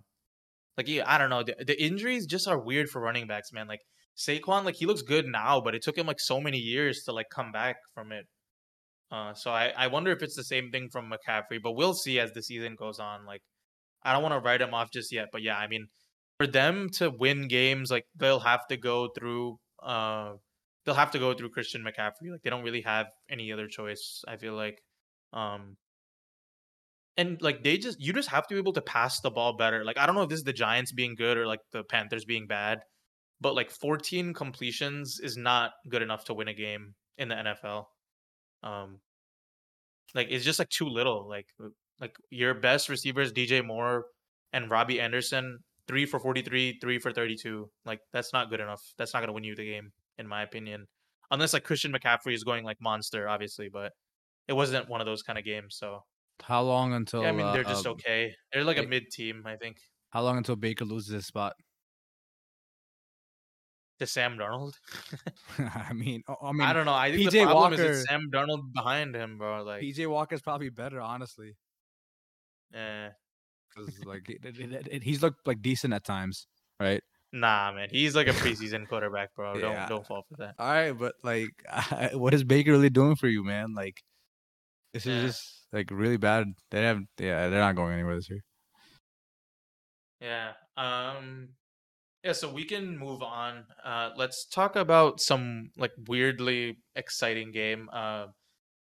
like 0.77 0.87
he, 0.87 1.01
I 1.01 1.19
don't 1.19 1.31
know. 1.31 1.43
The, 1.45 1.57
the 1.65 1.81
injuries 1.81 2.27
just 2.27 2.49
are 2.49 2.59
weird 2.59 2.89
for 2.89 3.01
running 3.01 3.27
backs, 3.27 3.53
man. 3.53 3.69
Like 3.69 3.81
Saquon, 4.17 4.65
like 4.65 4.75
he 4.77 4.87
looks 4.87 5.03
good 5.03 5.27
now, 5.27 5.61
but 5.61 5.75
it 5.75 5.83
took 5.83 5.97
him 5.97 6.07
like 6.07 6.21
so 6.21 6.41
many 6.41 6.59
years 6.59 7.03
to 7.05 7.13
like 7.13 7.27
come 7.33 7.53
back 7.53 7.77
from 7.95 8.11
it. 8.11 8.27
Uh, 9.11 9.35
so 9.35 9.51
I, 9.51 9.73
I 9.77 9.87
wonder 9.87 10.11
if 10.11 10.23
it's 10.23 10.37
the 10.37 10.45
same 10.45 10.71
thing 10.71 10.89
from 10.91 11.11
McCaffrey, 11.11 11.59
but 11.63 11.73
we'll 11.73 11.95
see 11.95 12.19
as 12.21 12.33
the 12.33 12.43
season 12.43 12.77
goes 12.79 12.99
on. 12.99 13.25
Like, 13.25 13.41
I 14.03 14.13
don't 14.13 14.23
want 14.23 14.35
to 14.35 14.41
write 14.41 14.61
him 14.61 14.75
off 14.75 14.91
just 14.93 15.13
yet, 15.13 15.29
but 15.33 15.43
yeah, 15.43 15.57
I 15.57 15.67
mean, 15.67 15.87
for 16.39 16.47
them 16.47 16.89
to 16.95 17.11
win 17.11 17.49
games, 17.49 17.91
like 17.91 18.07
they'll 18.17 18.41
have 18.41 18.67
to 18.69 18.77
go 18.77 19.09
through, 19.09 19.59
uh, 19.83 20.35
they'll 20.85 20.95
have 20.95 21.11
to 21.11 21.19
go 21.19 21.35
through 21.35 21.51
Christian 21.51 21.83
McCaffrey. 21.83 22.31
Like 22.31 22.43
they 22.43 22.51
don't 22.51 22.63
really 22.63 22.83
have 22.83 23.07
any 23.29 23.53
other 23.53 23.67
choice. 23.67 24.25
I 24.27 24.37
feel 24.37 24.55
like, 24.55 24.81
um, 25.33 25.77
and 27.17 27.43
like 27.43 27.65
they 27.65 27.77
just 27.77 28.01
you 28.01 28.13
just 28.13 28.29
have 28.31 28.47
to 28.47 28.55
be 28.55 28.59
able 28.61 28.73
to 28.75 28.81
pass 28.81 29.21
the 29.21 29.31
ball 29.31 29.57
better. 29.57 29.85
Like 29.85 29.99
I 29.99 30.07
don't 30.07 30.15
know 30.15 30.23
if 30.23 30.29
this 30.29 30.39
is 30.39 30.45
the 30.45 30.53
Giants 30.53 30.93
being 30.93 31.17
good 31.17 31.37
or 31.37 31.47
like 31.47 31.61
the 31.73 31.83
Panthers 31.83 32.25
being 32.25 32.47
bad, 32.47 32.79
but 33.41 33.55
like 33.57 33.71
14 33.71 34.33
completions 34.33 35.19
is 35.21 35.37
not 35.37 35.73
good 35.89 36.03
enough 36.03 36.25
to 36.27 36.35
win 36.35 36.49
a 36.49 36.55
game 36.55 36.95
in 37.19 37.29
the 37.29 37.35
NFL. 37.35 37.87
Um 38.63 39.01
like 40.15 40.29
it's 40.31 40.45
just 40.45 40.61
like 40.61 40.69
too 40.69 40.89
little. 40.89 41.29
Like 41.29 41.47
like 42.01 42.15
your 42.31 42.55
best 42.55 42.89
receivers 42.89 43.33
DJ 43.33 43.67
Moore 43.67 44.07
and 44.53 44.71
Robbie 44.71 45.01
Anderson, 45.01 45.59
3 45.89 46.07
for 46.07 46.21
43, 46.21 46.79
3 46.81 46.99
for 46.99 47.13
32. 47.13 47.69
Like 47.85 48.01
that's 48.13 48.33
not 48.33 48.51
good 48.51 48.61
enough. 48.61 48.83
That's 48.99 49.15
not 49.15 49.21
going 49.21 49.29
to 49.29 49.33
win 49.33 49.45
you 49.45 49.57
the 49.57 49.65
game 49.65 49.91
in 50.19 50.29
my 50.29 50.43
opinion. 50.43 50.87
Unless 51.31 51.53
like 51.55 51.65
Christian 51.65 51.93
McCaffrey 51.93 52.35
is 52.35 52.45
going 52.45 52.65
like 52.65 52.77
monster 52.81 53.29
obviously, 53.29 53.69
but 53.69 53.93
it 54.47 54.53
wasn't 54.53 54.89
one 54.89 55.01
of 55.01 55.07
those 55.07 55.23
kind 55.23 55.39
of 55.39 55.45
games, 55.45 55.77
so 55.77 56.05
How 56.43 56.63
long 56.63 56.95
until? 56.95 57.23
yeah, 57.23 57.29
I 57.29 57.33
mean, 57.33 57.53
they're 57.53 57.67
uh, 57.67 57.71
just 57.71 57.87
okay. 57.87 58.33
They're 58.53 58.65
like 58.65 58.79
a 58.79 58.83
mid 58.83 59.11
team, 59.11 59.43
I 59.47 59.57
think. 59.57 59.79
How 60.11 60.23
long 60.23 60.39
until 60.39 60.57
Baker 60.57 60.85
loses 60.87 61.13
his 61.13 61.27
spot? 61.27 61.55
To 63.99 64.07
Sam 64.07 64.39
Darnold. 64.39 64.75
I 65.59 65.93
mean, 65.93 66.23
I- 66.29 66.53
mean, 66.53 66.63
I, 66.63 66.73
don't 66.73 66.87
know. 66.87 66.95
I 66.95 67.11
think 67.11 67.29
PJ 67.29 67.33
the 67.33 67.45
problem 67.45 67.73
is 67.75 67.81
Walker- 67.81 67.93
it's 67.93 68.09
Sam 68.09 68.31
Darnold 68.33 68.73
behind 68.73 69.15
him, 69.15 69.39
bro. 69.39 69.65
Like, 69.65 69.83
PJ 69.83 70.07
Walker's 70.07 70.41
probably 70.41 70.71
better, 70.71 71.01
honestly, 71.01 71.57
eh. 72.73 73.09
Because 73.75 74.05
like 74.05 74.29
it- 74.29 74.45
it- 74.45 74.59
it- 74.73 74.89
it- 74.91 75.03
he's 75.03 75.23
looked 75.23 75.47
like 75.47 75.63
decent 75.63 75.93
at 75.95 76.05
times, 76.05 76.47
right? 76.81 77.03
nah, 77.31 77.71
man. 77.73 77.89
He's 77.91 78.17
like 78.17 78.27
a 78.27 78.33
preseason 78.33 78.89
quarterback, 78.89 79.35
bro. 79.35 79.59
Don't 79.61 79.89
don't 79.89 80.07
fall 80.07 80.25
for 80.29 80.37
that. 80.39 80.55
All 80.59 80.71
right, 80.71 80.93
but 80.93 81.15
like, 81.23 81.51
what 82.15 82.33
is 82.35 82.43
Baker 82.45 82.73
really 82.73 82.89
doing 82.91 83.17
for 83.17 83.29
you, 83.29 83.45
man? 83.45 83.75
Like, 83.75 84.01
this 84.95 85.05
Yeah. 85.05 85.17
is 85.17 85.33
just 85.37 85.67
like 85.73 85.91
really 85.91 86.17
bad. 86.17 86.47
They 86.71 86.83
have, 86.85 87.01
yeah, 87.19 87.49
they're 87.49 87.61
not 87.61 87.77
going 87.77 87.93
anywhere 87.93 88.17
this 88.17 88.31
year. 88.31 88.41
Yeah. 90.21 90.53
Um. 90.77 91.51
Yeah, 92.25 92.33
so 92.33 92.53
we 92.53 92.65
can 92.65 92.99
move 92.99 93.23
on. 93.23 93.65
Uh, 93.85 94.11
let's 94.17 94.45
talk 94.47 94.75
about 94.75 95.21
some 95.21 95.71
like 95.77 95.93
weirdly 96.09 96.79
exciting 96.97 97.53
game. 97.53 97.89
Uh, 97.93 98.27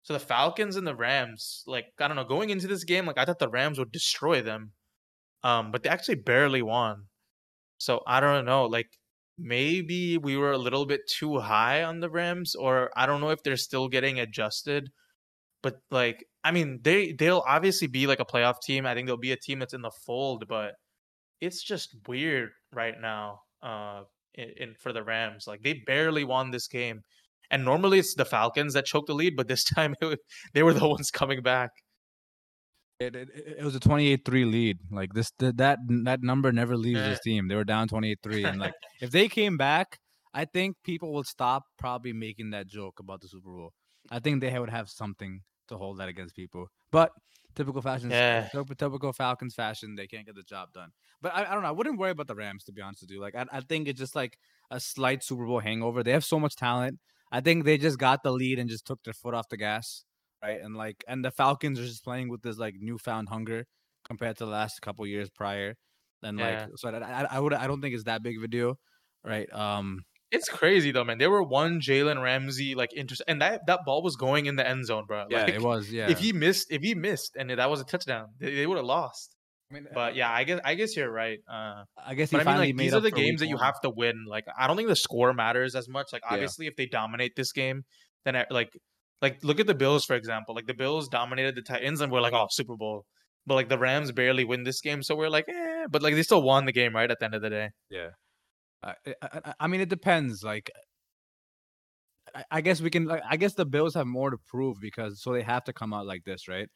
so 0.09 0.15
the 0.15 0.21
Falcons 0.21 0.77
and 0.77 0.87
the 0.87 0.97
Rams, 0.97 1.63
like 1.67 1.89
I 2.01 2.09
don't 2.09 2.17
know, 2.17 2.25
going 2.25 2.49
into 2.49 2.67
this 2.67 2.85
game, 2.85 3.05
like 3.05 3.19
I 3.19 3.27
thought 3.27 3.39
the 3.39 3.51
Rams 3.51 3.79
would 3.79 3.93
destroy 3.93 4.41
them, 4.41 4.73
um, 5.45 5.71
but 5.71 5.83
they 5.83 5.91
actually 5.91 6.15
barely 6.15 6.63
won. 6.63 7.09
So 7.77 8.01
I 8.07 8.21
don't 8.21 8.47
know, 8.47 8.65
like 8.65 8.89
maybe 9.37 10.17
we 10.17 10.39
were 10.39 10.53
a 10.53 10.57
little 10.57 10.87
bit 10.87 11.03
too 11.07 11.41
high 11.41 11.83
on 11.83 12.01
the 12.01 12.09
Rams, 12.09 12.55
or 12.55 12.91
I 12.97 13.05
don't 13.05 13.21
know 13.21 13.29
if 13.29 13.43
they're 13.43 13.59
still 13.59 13.87
getting 13.89 14.19
adjusted. 14.19 14.89
But 15.63 15.77
like, 15.91 16.25
I 16.43 16.53
mean, 16.53 16.81
they 16.83 17.13
they'll 17.13 17.45
obviously 17.47 17.89
be 17.89 18.07
like 18.07 18.21
a 18.21 18.25
playoff 18.25 18.63
team. 18.63 18.87
I 18.87 18.95
think 18.95 19.09
they'll 19.09 19.19
be 19.19 19.33
a 19.33 19.37
team 19.37 19.59
that's 19.59 19.75
in 19.75 19.83
the 19.83 19.93
fold, 20.07 20.47
but 20.49 20.73
it's 21.43 21.63
just 21.63 21.95
weird 22.09 22.49
right 22.73 22.95
now. 22.99 23.41
Uh, 23.63 24.05
in, 24.33 24.55
in 24.57 24.75
for 24.81 24.95
the 24.95 25.03
Rams, 25.05 25.47
like 25.47 25.63
they 25.63 25.83
barely 25.87 26.25
won 26.25 26.51
this 26.51 26.67
game, 26.67 27.03
and 27.51 27.65
normally 27.65 27.99
it's 27.99 28.15
the 28.15 28.25
Falcons 28.25 28.75
that 28.75 28.85
choke 28.87 29.07
the 29.07 29.15
lead, 29.15 29.37
but 29.37 29.49
this 29.49 29.65
time 29.77 29.95
it, 30.01 30.19
they 30.55 30.63
were 30.63 30.75
the 30.75 30.89
ones 30.89 31.11
coming 31.11 31.43
back. 31.43 31.71
It, 33.01 33.15
it, 33.15 33.29
it 33.59 33.65
was 33.65 33.77
a 33.77 33.81
28-3 33.81 34.51
lead. 34.51 34.79
Like 34.91 35.13
this, 35.13 35.31
that 35.39 35.57
that 35.59 35.79
that 36.05 36.23
number 36.23 36.51
never 36.51 36.77
leaves 36.77 37.01
Yeah. 37.01 37.11
this 37.11 37.21
team. 37.21 37.47
They 37.49 37.55
were 37.55 37.65
down 37.65 37.89
28-3, 37.89 38.45
and 38.51 38.59
like 38.61 38.75
if 39.01 39.11
they 39.13 39.29
came 39.29 39.57
back, 39.57 39.99
I 40.35 40.45
think 40.45 40.77
people 40.85 41.13
would 41.15 41.27
stop 41.27 41.63
probably 41.79 42.13
making 42.13 42.51
that 42.51 42.67
joke 42.67 42.99
about 42.99 43.21
the 43.21 43.29
Super 43.29 43.51
Bowl. 43.51 43.73
I 44.11 44.19
think 44.19 44.41
they 44.41 44.59
would 44.59 44.71
have 44.71 44.89
something 44.89 45.41
to 45.69 45.77
hold 45.77 45.99
that 45.99 46.09
against 46.09 46.35
people. 46.35 46.67
But 46.91 47.13
typical 47.55 47.83
fashion, 47.83 48.11
Yeah. 48.11 48.49
typical, 48.49 48.75
typical 48.75 49.13
Falcons 49.13 49.55
fashion, 49.55 49.95
they 49.95 50.07
can't 50.07 50.27
get 50.27 50.35
the 50.35 50.43
job 50.43 50.73
done. 50.73 50.91
But 51.21 51.35
I, 51.35 51.45
I 51.45 51.55
don't 51.55 51.63
know. 51.63 51.69
I 51.69 51.73
wouldn't 51.73 51.99
worry 51.99 52.11
about 52.13 52.27
the 52.27 52.35
Rams 52.35 52.65
to 52.65 52.73
be 52.73 52.81
honest 52.83 53.03
with 53.03 53.11
you. 53.11 53.21
Like 53.21 53.35
I, 53.37 53.45
I 53.53 53.61
think 53.61 53.87
it's 53.87 53.99
just 54.01 54.17
like 54.17 54.39
a 54.71 54.81
slight 54.81 55.23
Super 55.23 55.47
Bowl 55.47 55.61
hangover. 55.61 56.03
They 56.03 56.13
have 56.13 56.25
so 56.25 56.41
much 56.41 56.57
talent. 56.57 56.99
I 57.31 57.41
think 57.41 57.65
they 57.65 57.79
just 57.79 57.99
got 57.99 58.23
the 58.23 58.33
lead 58.33 58.59
and 58.59 58.69
just 58.71 58.87
took 58.87 59.03
their 59.05 59.15
foot 59.15 59.35
off 59.35 59.49
the 59.49 59.57
gas, 59.57 60.05
right? 60.43 60.61
And 60.61 60.77
like, 60.77 61.05
and 61.09 61.25
the 61.25 61.31
Falcons 61.31 61.79
are 61.79 61.87
just 61.87 62.05
playing 62.05 62.29
with 62.29 62.43
this 62.43 62.59
like 62.59 62.75
newfound 62.79 63.29
hunger 63.29 63.67
compared 64.05 64.37
to 64.39 64.45
the 64.47 64.51
last 64.51 64.81
couple 64.81 65.07
years 65.07 65.31
prior. 65.31 65.77
And 66.23 66.39
Yeah. 66.39 66.67
like, 66.67 66.79
so 66.79 66.89
I, 66.89 67.25
I, 67.31 67.41
would, 67.41 67.53
I 67.55 67.67
don't 67.67 67.81
think 67.81 67.95
it's 67.95 68.05
that 68.05 68.23
big 68.23 68.37
of 68.37 68.43
a 68.43 68.49
deal, 68.49 68.79
right? 69.25 69.51
Um, 69.53 70.05
It's 70.31 70.49
crazy 70.49 70.91
though, 70.91 71.05
man. 71.05 71.19
There 71.19 71.31
were 71.31 71.43
one 71.43 71.81
Jalen 71.81 72.23
Ramsey 72.23 72.75
like 72.75 72.93
interest, 72.95 73.23
and 73.27 73.41
that 73.41 73.63
that 73.67 73.81
ball 73.87 74.03
was 74.03 74.17
going 74.17 74.47
in 74.47 74.57
the 74.57 74.67
end 74.67 74.85
zone, 74.87 75.07
bro. 75.07 75.27
yeah, 75.31 75.47
like, 75.47 75.55
it 75.55 75.63
was, 75.63 75.91
yeah. 75.93 76.11
If 76.11 76.19
he 76.19 76.33
missed, 76.33 76.67
if 76.71 76.83
he 76.83 76.95
missed, 76.95 77.35
and 77.37 77.51
that 77.51 77.71
was 77.71 77.81
a 77.81 77.85
touchdown, 77.85 78.35
they, 78.39 78.55
they 78.55 78.67
would 78.67 78.77
have 78.77 78.87
lost. 78.87 79.37
I 79.71 79.75
mean, 79.75 79.87
But 79.93 80.17
yeah, 80.17 80.31
I 80.31 80.45
guess 80.45 80.61
I 80.65 80.75
guess 80.75 80.97
you're 80.97 81.11
right. 81.11 81.39
Uh, 81.51 81.85
I 82.03 82.15
guess 82.15 82.31
but 82.31 82.47
I 82.47 82.51
mean, 82.53 82.59
like 82.59 82.77
these 82.77 82.95
are 82.95 83.01
the 83.01 83.11
games 83.11 83.41
that 83.41 83.49
you 83.49 83.59
have 83.59 83.81
to 83.83 83.91
win. 83.91 84.25
Like 84.27 84.45
I 84.59 84.67
don't 84.67 84.77
think 84.77 84.89
the 84.89 84.97
score 84.97 85.33
matters 85.35 85.75
as 85.75 85.89
much. 85.89 86.07
Like 86.13 86.23
Yeah. 86.25 86.35
obviously, 86.35 86.67
if 86.67 86.77
they 86.77 86.87
dominate 86.87 87.33
this 87.37 87.53
game, 87.53 87.83
then 88.25 88.35
I, 88.37 88.47
like 88.51 88.71
like 89.21 89.43
look 89.45 89.61
at 89.61 89.67
the 89.67 89.75
Bills 89.75 90.05
for 90.05 90.17
example. 90.17 90.55
Like 90.55 90.67
the 90.67 90.75
Bills 90.75 91.09
dominated 91.09 91.55
the 91.55 91.63
Titans, 91.63 92.01
and 92.01 92.11
we're 92.11 92.21
like, 92.23 92.33
oh, 92.33 92.47
Super 92.51 92.77
Bowl. 92.77 93.05
But 93.47 93.55
like 93.55 93.69
the 93.69 93.79
Rams 93.79 94.11
barely 94.13 94.45
win 94.45 94.63
this 94.65 94.81
game, 94.81 95.03
so 95.03 95.15
we're 95.17 95.29
like, 95.29 95.45
eh. 95.49 95.87
But 95.91 96.03
like 96.03 96.15
they 96.15 96.23
still 96.23 96.43
won 96.43 96.65
the 96.65 96.73
game, 96.73 96.95
right? 96.95 97.11
At 97.11 97.19
the 97.19 97.25
end 97.27 97.35
of 97.35 97.43
the 97.43 97.51
day. 97.51 97.71
Yeah. 97.91 98.09
I, 98.83 98.95
I, 99.07 99.15
I- 99.45 99.55
I 99.61 99.67
mean, 99.67 99.81
it 99.81 99.89
depends. 99.89 100.43
Like, 100.43 100.71
I, 102.51 102.61
guess 102.61 102.81
we 102.81 102.91
can. 102.91 103.11
I 103.11 103.37
guess 103.37 103.55
the 103.55 103.65
Bills 103.67 103.95
have 103.95 104.07
more 104.07 104.31
to 104.31 104.39
prove 104.49 104.81
because 104.81 105.23
so 105.23 105.33
they 105.33 105.43
have 105.43 105.65
to 105.65 105.73
come 105.73 105.93
out 105.93 106.07
like 106.07 106.25
this, 106.25 106.49
right? 106.49 106.69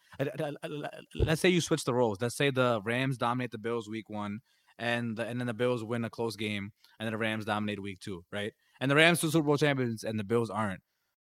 Let's 1.14 1.40
say 1.40 1.48
you 1.48 1.60
switch 1.60 1.84
the 1.84 1.94
roles. 1.94 2.18
Let's 2.20 2.36
say 2.36 2.50
the 2.50 2.80
Rams 2.84 3.18
dominate 3.18 3.50
the 3.50 3.58
Bills 3.58 3.88
week 3.88 4.08
one, 4.08 4.40
and 4.78 5.16
the, 5.16 5.26
and 5.26 5.40
then 5.40 5.46
the 5.46 5.54
Bills 5.54 5.84
win 5.84 6.04
a 6.04 6.10
close 6.10 6.36
game, 6.36 6.72
and 6.98 7.06
then 7.06 7.12
the 7.12 7.18
Rams 7.18 7.44
dominate 7.44 7.82
week 7.82 8.00
two, 8.00 8.24
right? 8.32 8.52
And 8.80 8.90
the 8.90 8.96
Rams 8.96 9.22
are 9.24 9.30
Super 9.30 9.46
Bowl 9.46 9.56
champions, 9.56 10.04
and 10.04 10.18
the 10.18 10.24
Bills 10.24 10.50
aren't. 10.50 10.80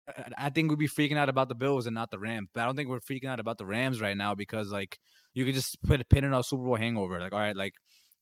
I- 0.08 0.32
I 0.38 0.50
think 0.50 0.70
we'd 0.70 0.80
be 0.80 0.88
freaking 0.88 1.18
out 1.18 1.30
about 1.30 1.50
the 1.50 1.56
Bills 1.56 1.86
and 1.88 1.96
not 1.96 2.12
the 2.12 2.20
Rams. 2.20 2.50
But 2.54 2.62
I 2.62 2.66
don't 2.66 2.76
think 2.76 2.90
we're 2.90 3.00
freaking 3.00 3.30
out 3.30 3.40
about 3.40 3.58
the 3.58 3.66
Rams 3.66 4.02
right 4.02 4.18
now 4.18 4.36
because 4.36 4.72
like 4.72 5.00
you 5.34 5.46
could 5.46 5.56
just 5.56 5.82
put 5.84 6.02
a 6.02 6.06
pin 6.06 6.24
in 6.26 6.34
our 6.34 6.44
Super 6.44 6.64
Bowl 6.64 6.76
hangover. 6.76 7.20
Like, 7.20 7.34
all 7.34 7.40
right, 7.40 7.56
like 7.56 7.74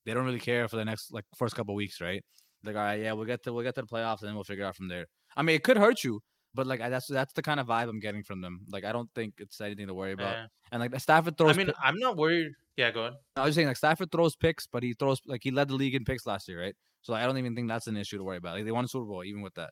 they 0.06 0.14
don't 0.14 0.24
really 0.24 0.40
care 0.40 0.68
for 0.68 0.76
the 0.76 0.84
next 0.84 1.12
like 1.12 1.24
first 1.36 1.54
couple 1.54 1.74
weeks, 1.74 2.00
right? 2.00 2.22
Like, 2.64 2.76
all 2.76 2.82
right, 2.82 3.00
yeah, 3.00 3.12
we'll 3.12 3.24
get 3.26 3.42
to 3.44 3.52
we'll 3.52 3.64
get 3.64 3.74
to 3.76 3.82
the 3.82 3.86
playoffs 3.88 4.20
and 4.20 4.28
then 4.28 4.34
we'll 4.34 4.44
figure 4.44 4.64
out 4.64 4.76
from 4.76 4.88
there. 4.88 5.06
I 5.36 5.42
mean, 5.42 5.56
it 5.56 5.64
could 5.64 5.76
hurt 5.76 6.04
you, 6.04 6.20
but 6.54 6.66
like 6.66 6.80
I, 6.80 6.88
that's 6.88 7.06
that's 7.06 7.32
the 7.32 7.42
kind 7.42 7.60
of 7.60 7.66
vibe 7.66 7.88
I'm 7.88 8.00
getting 8.00 8.22
from 8.22 8.40
them. 8.40 8.60
Like, 8.70 8.84
I 8.84 8.92
don't 8.92 9.10
think 9.14 9.34
it's 9.38 9.60
anything 9.60 9.86
to 9.86 9.94
worry 9.94 10.12
about. 10.12 10.34
Yeah. 10.36 10.46
And 10.70 10.80
like 10.80 10.98
Stafford 11.00 11.36
throws. 11.36 11.56
I 11.56 11.58
mean, 11.58 11.72
I'm 11.82 11.98
not 11.98 12.16
worried. 12.16 12.52
Yeah, 12.76 12.90
go 12.90 13.00
ahead. 13.02 13.14
I 13.36 13.40
was 13.42 13.48
just 13.48 13.56
saying 13.56 13.68
like 13.68 13.76
Stafford 13.76 14.10
throws 14.10 14.36
picks, 14.36 14.66
but 14.66 14.82
he 14.82 14.94
throws 14.94 15.20
like 15.26 15.42
he 15.42 15.50
led 15.50 15.68
the 15.68 15.74
league 15.74 15.94
in 15.94 16.04
picks 16.04 16.26
last 16.26 16.48
year, 16.48 16.60
right? 16.60 16.74
So 17.02 17.14
I 17.14 17.26
don't 17.26 17.36
even 17.38 17.54
think 17.54 17.68
that's 17.68 17.86
an 17.86 17.96
issue 17.96 18.16
to 18.18 18.24
worry 18.24 18.36
about. 18.38 18.54
Like 18.54 18.64
they 18.64 18.72
won 18.72 18.84
a 18.84 18.88
Super 18.88 19.04
Bowl 19.04 19.24
even 19.24 19.42
with 19.42 19.54
that. 19.54 19.70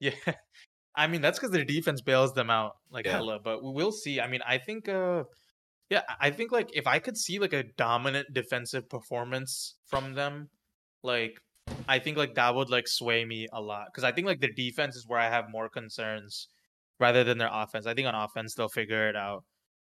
Yeah. 0.00 0.12
I 0.96 1.08
mean, 1.08 1.20
that's 1.20 1.38
because 1.38 1.50
their 1.50 1.64
defense 1.64 2.00
bails 2.00 2.34
them 2.34 2.50
out 2.50 2.76
like 2.90 3.04
Yeah. 3.04 3.12
hella, 3.12 3.38
but 3.42 3.62
we 3.64 3.72
will 3.72 3.90
see. 3.92 4.20
I 4.20 4.28
mean, 4.28 4.40
I 4.46 4.58
think, 4.58 4.88
uh, 4.88 5.24
yeah, 5.90 6.02
I 6.20 6.30
think 6.30 6.52
like 6.52 6.70
if 6.72 6.86
I 6.86 7.00
could 7.00 7.16
see 7.16 7.38
like 7.38 7.52
a 7.52 7.64
dominant 7.76 8.32
defensive 8.32 8.88
performance 8.88 9.74
from 9.86 10.14
them, 10.14 10.50
like 11.02 11.40
I 11.88 11.98
think 11.98 12.16
like 12.16 12.34
that 12.34 12.54
would 12.54 12.70
like 12.70 12.88
sway 12.88 13.24
me 13.24 13.46
a 13.52 13.60
lot 13.60 13.86
because 13.86 14.04
I 14.04 14.12
think 14.12 14.26
like 14.26 14.40
their 14.40 14.52
defense 14.52 14.96
is 14.96 15.06
where 15.06 15.18
I 15.18 15.28
have 15.28 15.50
more 15.50 15.68
concerns 15.68 16.48
rather 17.00 17.24
than 17.24 17.38
their 17.38 17.50
offense. 17.52 17.86
I 17.86 17.94
think 17.94 18.06
on 18.06 18.14
offense 18.14 18.54
they'll 18.54 18.68
figure 18.68 19.08
it 19.08 19.16
out. 19.16 19.44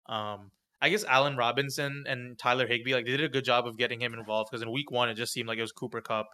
Um, 0.06 0.50
I 0.80 0.88
guess 0.90 1.04
Allen 1.04 1.36
Robinson 1.36 2.04
and 2.06 2.38
Tyler 2.38 2.66
Higbee 2.66 2.94
like 2.94 3.04
they 3.06 3.12
did 3.12 3.24
a 3.24 3.28
good 3.28 3.44
job 3.44 3.66
of 3.66 3.76
getting 3.76 4.00
him 4.00 4.14
involved 4.14 4.50
because 4.50 4.62
in 4.62 4.70
week 4.70 4.90
one 4.90 5.08
it 5.08 5.14
just 5.14 5.32
seemed 5.32 5.48
like 5.48 5.58
it 5.58 5.62
was 5.62 5.72
Cooper 5.72 6.00
Kupp. 6.00 6.26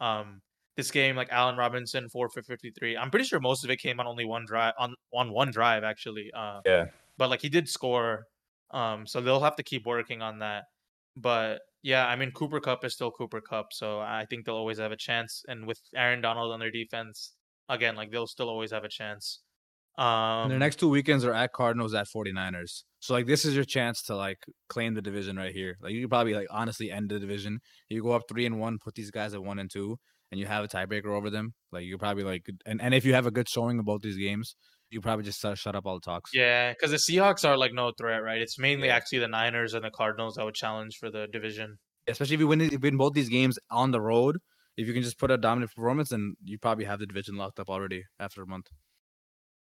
Um, 0.00 0.40
this 0.76 0.90
game 0.90 1.14
like 1.16 1.28
Allen 1.30 1.56
Robinson 1.56 2.08
four 2.08 2.28
for 2.30 2.42
fifty 2.42 2.70
three. 2.70 2.96
I'm 2.96 3.10
pretty 3.10 3.26
sure 3.26 3.38
most 3.40 3.64
of 3.64 3.70
it 3.70 3.76
came 3.76 4.00
on 4.00 4.06
only 4.06 4.24
one 4.24 4.44
drive 4.46 4.74
on 4.78 4.94
on 5.12 5.30
one 5.32 5.50
drive 5.50 5.84
actually. 5.84 6.30
Uh, 6.34 6.60
Yeah. 6.64 6.86
but 7.18 7.28
like 7.30 7.40
he 7.42 7.48
did 7.48 7.68
score. 7.68 8.26
Um, 8.70 9.06
so 9.06 9.20
they'll 9.20 9.40
have 9.40 9.56
to 9.56 9.62
keep 9.62 9.84
working 9.86 10.22
on 10.22 10.38
that. 10.38 10.64
But 11.16 11.60
yeah, 11.82 12.06
I 12.06 12.16
mean 12.16 12.30
Cooper 12.30 12.60
Kupp 12.60 12.84
is 12.84 12.94
still 12.94 13.10
Cooper 13.10 13.40
Kupp, 13.40 13.72
so 13.72 13.98
I 14.00 14.26
think 14.28 14.44
they'll 14.44 14.54
always 14.54 14.78
have 14.78 14.92
a 14.92 14.96
chance. 14.96 15.42
And 15.48 15.66
with 15.66 15.80
Aaron 15.94 16.20
Donald 16.20 16.52
on 16.52 16.60
their 16.60 16.70
defense, 16.70 17.32
again, 17.68 17.96
like 17.96 18.10
they'll 18.10 18.26
still 18.26 18.48
always 18.48 18.72
have 18.72 18.84
a 18.84 18.88
chance. 18.88 19.40
Um, 19.98 20.48
their 20.48 20.58
next 20.58 20.76
two 20.76 20.88
weekends 20.88 21.24
are 21.24 21.34
at 21.34 21.52
Cardinals 21.52 21.92
at 21.92 22.06
49ers. 22.08 22.84
So 23.00 23.14
like 23.14 23.26
this 23.26 23.44
is 23.44 23.54
your 23.54 23.64
chance 23.64 24.02
to 24.02 24.16
like 24.16 24.38
claim 24.68 24.94
the 24.94 25.02
division 25.02 25.36
right 25.36 25.52
here. 25.52 25.76
Like 25.82 25.92
you 25.92 26.02
could 26.02 26.10
probably 26.10 26.34
like 26.34 26.46
honestly 26.50 26.90
end 26.90 27.10
the 27.10 27.18
division. 27.18 27.58
You 27.88 28.02
go 28.02 28.12
up 28.12 28.22
three 28.28 28.46
and 28.46 28.58
one, 28.60 28.78
put 28.78 28.94
these 28.94 29.10
guys 29.10 29.34
at 29.34 29.42
one 29.42 29.58
and 29.58 29.70
two, 29.70 29.98
and 30.30 30.40
you 30.40 30.46
have 30.46 30.64
a 30.64 30.68
tiebreaker 30.68 31.06
over 31.06 31.30
them. 31.30 31.52
Like 31.72 31.84
you 31.84 31.98
probably 31.98 32.24
like 32.24 32.46
and, 32.64 32.80
and 32.80 32.94
if 32.94 33.04
you 33.04 33.14
have 33.14 33.26
a 33.26 33.30
good 33.30 33.48
showing 33.48 33.78
of 33.80 33.84
both 33.84 34.02
these 34.02 34.16
games, 34.16 34.54
you 34.92 35.00
probably 35.00 35.24
just 35.24 35.40
shut 35.40 35.74
up 35.74 35.86
all 35.86 35.94
the 35.94 36.00
talks. 36.00 36.30
yeah, 36.34 36.72
because 36.72 36.90
the 36.90 36.96
Seahawks 36.98 37.48
are 37.48 37.56
like 37.56 37.72
no 37.72 37.92
threat, 37.98 38.22
right? 38.22 38.40
It's 38.40 38.58
mainly 38.58 38.88
Yeah. 38.88 38.96
actually 38.96 39.18
the 39.20 39.28
Niners 39.28 39.74
and 39.74 39.84
the 39.84 39.90
Cardinals 39.90 40.34
that 40.36 40.44
would 40.44 40.54
challenge 40.54 40.96
for 40.98 41.10
the 41.10 41.26
division. 41.26 41.78
Especially 42.06 42.34
if 42.34 42.40
you 42.40 42.46
win 42.48 42.60
if 42.60 42.72
you 42.72 42.78
win 42.78 42.96
both 42.96 43.12
these 43.14 43.28
games 43.28 43.58
on 43.70 43.90
the 43.90 44.00
road. 44.00 44.38
If 44.76 44.86
you 44.86 44.94
can 44.94 45.02
just 45.02 45.18
put 45.18 45.30
a 45.30 45.36
dominant 45.38 45.72
performance, 45.74 46.08
then 46.10 46.34
you 46.42 46.58
probably 46.58 46.84
have 46.86 46.98
the 46.98 47.06
division 47.06 47.36
locked 47.36 47.60
up 47.60 47.68
already 47.68 48.04
after 48.18 48.42
a 48.42 48.46
month. 48.46 48.68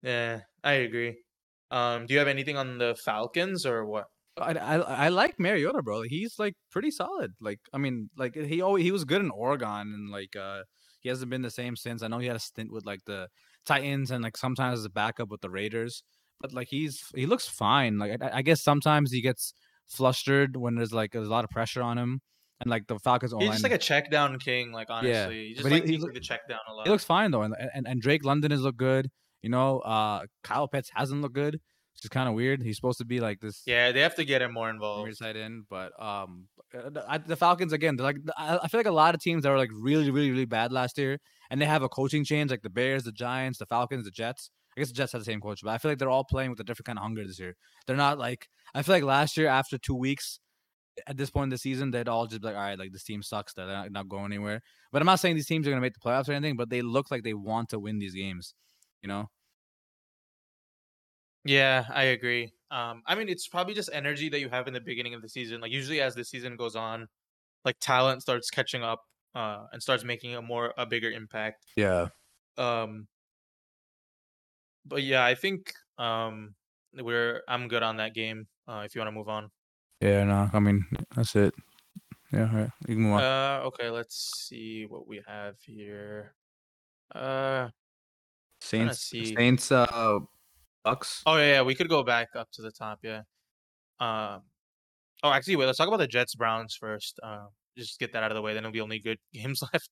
Yeah, 0.02 0.42
I 0.64 0.74
agree. 0.74 1.24
Um, 1.72 2.06
do 2.06 2.14
you 2.14 2.20
have 2.20 2.28
anything 2.28 2.58
on 2.58 2.78
the 2.78 2.96
Falcons 3.04 3.66
or 3.66 3.86
what? 3.86 4.08
I, 4.38 4.54
I 4.54 4.76
I 5.06 5.10
like 5.10 5.40
Mariota, 5.40 5.82
bro. 5.82 6.02
He's 6.02 6.38
like 6.38 6.56
pretty 6.70 6.92
solid. 6.92 7.34
Like 7.40 7.60
I 7.74 7.78
mean, 7.78 8.10
like 8.18 8.36
he 8.36 8.62
always 8.62 8.84
he 8.84 8.92
was 8.92 9.06
good 9.06 9.22
in 9.22 9.32
Oregon, 9.32 9.94
and 9.94 10.10
like 10.10 10.36
uh 10.36 10.64
he 11.00 11.10
hasn't 11.10 11.30
been 11.30 11.42
the 11.42 11.52
same 11.52 11.76
since. 11.76 12.04
I 12.04 12.08
know 12.10 12.20
he 12.20 12.28
had 12.28 12.36
a 12.36 12.40
stint 12.40 12.72
with 12.72 12.86
like 12.86 13.00
the 13.06 13.30
Titans, 13.66 14.12
and 14.12 14.24
like 14.24 14.38
sometimes 14.38 14.80
as 14.80 14.86
a 14.86 14.90
backup 14.90 15.30
with 15.30 15.42
the 15.42 15.50
Raiders. 15.50 16.04
But 16.42 16.54
like 16.54 16.68
he's 16.70 17.04
he 17.16 17.26
looks 17.26 17.48
fine. 17.48 17.98
Like 17.98 18.22
I, 18.22 18.38
I 18.38 18.42
guess 18.42 18.62
sometimes 18.62 19.12
he 19.12 19.22
gets 19.22 19.54
flustered 19.88 20.58
when 20.58 20.76
there's 20.76 20.94
like 20.94 21.12
there's 21.12 21.28
a 21.28 21.32
lot 21.32 21.44
of 21.44 21.50
pressure 21.50 21.82
on 21.82 21.98
him, 21.98 22.22
and 22.60 22.70
like 22.70 22.88
the 22.88 23.00
Falcons 23.00 23.34
He's 23.40 23.50
just 23.50 23.64
like 23.64 23.72
a 23.72 23.78
check 23.78 24.12
down 24.12 24.38
king, 24.40 24.72
like 24.72 24.90
honestly. 24.90 25.48
he 25.50 25.54
just 25.54 25.64
but 25.64 25.72
like 25.72 25.86
he 25.86 25.98
look- 25.98 26.10
like, 26.10 26.14
the 26.16 26.20
check 26.20 26.48
down 26.50 26.60
a 26.70 26.74
lot. 26.74 26.86
he 26.86 26.92
looks 26.92 27.04
fine 27.04 27.32
though, 27.32 27.42
and 27.44 27.56
and, 27.74 27.88
and 27.88 28.02
Drake 28.02 28.26
London 28.26 28.52
has 28.52 28.62
looked 28.62 28.78
good. 28.78 29.10
You 29.42 29.50
know, 29.50 29.80
uh 29.80 30.26
Kyle 30.44 30.68
Pitts 30.68 30.90
hasn't 30.94 31.22
looked 31.22 31.36
good, 31.36 31.60
which 31.96 32.06
is 32.06 32.10
kind 32.10 32.28
of 32.28 32.36
weird. 32.36 32.62
He's 32.62 32.76
supposed 32.76 32.98
to 32.98 33.06
be 33.06 33.20
like 33.20 33.40
this. 33.40 33.64
yeah, 33.66 33.92
they 33.92 34.02
have 34.02 34.16
to 34.16 34.26
get 34.26 34.42
him 34.42 34.54
more 34.54 34.70
involved. 34.70 35.16
side 35.16 35.38
in, 35.38 35.66
but 35.70 35.92
um, 36.02 36.48
uh, 36.74 36.90
the, 36.90 37.06
I, 37.08 37.18
the 37.18 37.36
Falcons 37.38 37.72
again. 37.72 37.96
They're 37.96 38.06
like 38.06 38.18
I, 38.38 38.60
I 38.64 38.68
feel 38.68 38.80
like 38.80 38.88
a 38.88 38.92
lot 38.92 39.16
of 39.16 39.22
teams 39.22 39.44
that 39.44 39.50
were 39.50 39.58
like 39.58 39.72
really, 39.74 40.12
really, 40.12 40.30
really 40.30 40.46
bad 40.46 40.72
last 40.74 40.98
year, 40.98 41.20
and 41.50 41.62
they 41.62 41.66
have 41.66 41.84
a 41.84 41.90
coaching 41.90 42.26
change, 42.26 42.52
like 42.52 42.64
the 42.64 42.70
Bears, 42.70 43.04
the 43.04 43.12
Giants, 43.14 43.60
the 43.60 43.66
Falcons, 43.66 44.06
the 44.06 44.12
Jets. 44.12 44.52
I 44.76 44.82
guess 44.82 44.90
the 44.90 44.94
Jets 44.94 45.14
have 45.14 45.22
the 45.22 45.26
same 45.26 45.40
coach, 45.40 45.62
but 45.64 45.70
I 45.70 45.78
feel 45.78 45.90
like 45.90 46.00
they're 46.00 46.10
all 46.10 46.26
playing 46.26 46.50
with 46.50 46.60
a 46.60 46.66
different 46.66 46.88
kind 46.88 47.00
of 47.00 47.04
hunger 47.04 47.26
this 47.26 47.40
year. 47.40 47.56
They're 47.88 47.96
not 47.96 48.20
like 48.20 48.50
I 48.74 48.82
feel 48.82 48.96
like 48.96 49.04
last 49.04 49.38
year 49.38 49.48
after 49.48 49.78
two 49.78 49.96
weeks. 49.96 50.40
At 51.08 51.18
this 51.18 51.30
point 51.30 51.46
in 51.46 51.50
the 51.50 51.58
season, 51.58 51.92
they'd 51.92 52.08
all 52.08 52.26
just 52.26 52.42
be 52.42 52.48
like, 52.48 52.56
"All 52.56 52.62
right, 52.62 52.80
like 52.80 52.94
this 52.94 53.04
team 53.04 53.22
sucks. 53.22 53.54
They're 53.54 53.68
not, 53.68 53.92
not 53.92 54.08
going 54.08 54.32
anywhere." 54.32 54.62
But 54.94 55.02
I'm 55.02 55.06
not 55.06 55.20
saying 55.20 55.36
these 55.36 55.46
teams 55.46 55.68
are 55.68 55.70
going 55.70 55.82
to 55.82 55.86
make 55.86 55.94
the 55.94 56.00
playoffs 56.00 56.30
or 56.30 56.32
anything. 56.32 56.56
But 56.56 56.70
they 56.70 56.82
look 56.82 57.12
like 57.12 57.24
they 57.24 57.34
want 57.34 57.68
to 57.70 57.80
win 57.80 58.00
these 58.00 58.14
games. 58.14 58.54
You 59.02 59.10
know? 59.10 59.30
Yeah, 61.46 61.86
I 61.94 62.06
agree. 62.06 62.52
Um, 62.72 63.04
I 63.06 63.14
mean, 63.14 63.30
it's 63.30 63.48
probably 63.48 63.76
just 63.76 63.90
energy 63.94 64.30
that 64.30 64.40
you 64.40 64.50
have 64.50 64.68
in 64.68 64.74
the 64.74 64.82
beginning 64.82 65.14
of 65.14 65.22
the 65.22 65.30
season. 65.30 65.62
Like 65.62 65.72
usually, 65.72 66.02
as 66.02 66.16
the 66.16 66.26
season 66.26 66.58
goes 66.58 66.76
on, 66.76 67.08
like 67.64 67.78
talent 67.80 68.24
starts 68.24 68.50
catching 68.50 68.84
up 68.84 69.04
uh, 69.36 69.66
and 69.72 69.82
starts 69.82 70.04
making 70.04 70.36
a 70.36 70.42
more 70.42 70.74
a 70.78 70.86
bigger 70.86 71.12
impact. 71.12 71.66
Yeah. 71.76 72.08
Um, 72.58 73.08
but 74.86 75.04
yeah, 75.04 75.24
I 75.24 75.36
think 75.36 75.72
um 75.98 76.56
we're 76.94 77.42
I'm 77.48 77.68
good 77.68 77.84
on 77.84 77.98
that 77.98 78.16
game. 78.16 78.48
Uh, 78.68 78.82
if 78.84 78.96
you 78.96 79.00
want 79.00 79.10
to 79.10 79.18
move 79.18 79.30
on. 79.30 79.52
Yeah. 80.02 80.24
No. 80.24 80.50
I 80.52 80.60
mean, 80.60 80.84
that's 81.16 81.36
it. 81.36 81.54
Yeah. 82.34 82.50
All 82.52 82.58
right. 82.58 82.72
You 82.88 82.96
can 82.96 83.04
move 83.04 83.14
on. 83.14 83.22
Uh, 83.22 83.62
okay, 83.66 83.92
let's 83.92 84.48
see 84.48 84.86
what 84.88 85.08
we 85.08 85.22
have 85.28 85.56
here. 85.62 86.34
Uh, 87.14 87.70
Saints. 88.62 89.14
Saints. 89.14 89.72
Uh. 89.72 90.20
Bucs. 90.86 91.22
Oh 91.26 91.38
yeah, 91.38 91.52
yeah, 91.54 91.62
we 91.64 91.76
could 91.76 91.90
go 91.90 92.04
back 92.04 92.30
up 92.36 92.50
to 92.54 92.62
the 92.62 92.72
top. 92.72 93.00
Yeah. 93.04 93.22
Um. 94.00 94.42
Oh, 95.24 95.32
actually, 95.32 95.56
wait. 95.56 95.66
Let's 95.66 95.78
talk 95.78 95.88
about 95.88 95.98
the 95.98 96.08
Jets 96.08 96.36
Browns 96.36 96.76
first. 96.76 97.20
Uh, 97.24 97.46
just 97.78 98.00
get 98.00 98.14
that 98.14 98.24
out 98.24 98.32
of 98.32 98.36
the 98.36 98.42
way. 98.42 98.54
Then 98.54 98.64
it'll 98.64 98.72
be 98.74 98.82
only 98.82 99.00
good 99.00 99.18
games 99.34 99.62
left. 99.74 99.90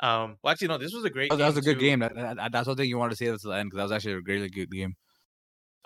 Um. 0.00 0.36
Well, 0.42 0.52
actually, 0.52 0.68
no. 0.68 0.78
This 0.78 0.92
was 0.94 1.04
a 1.04 1.10
great. 1.10 1.32
Oh, 1.32 1.36
that 1.36 1.46
was 1.46 1.56
a 1.56 1.60
good 1.62 1.74
too. 1.78 1.80
game. 1.86 2.00
That, 2.00 2.14
that- 2.14 2.52
that's 2.52 2.68
one 2.68 2.76
thing 2.76 2.88
you 2.88 2.98
wanted 2.98 3.10
to 3.10 3.16
say 3.16 3.26
at 3.26 3.40
the 3.40 3.50
end 3.50 3.70
because 3.70 3.78
that 3.78 3.82
was 3.84 3.92
actually 3.92 4.14
a 4.14 4.20
really 4.24 4.48
good 4.48 4.70
game. 4.70 4.94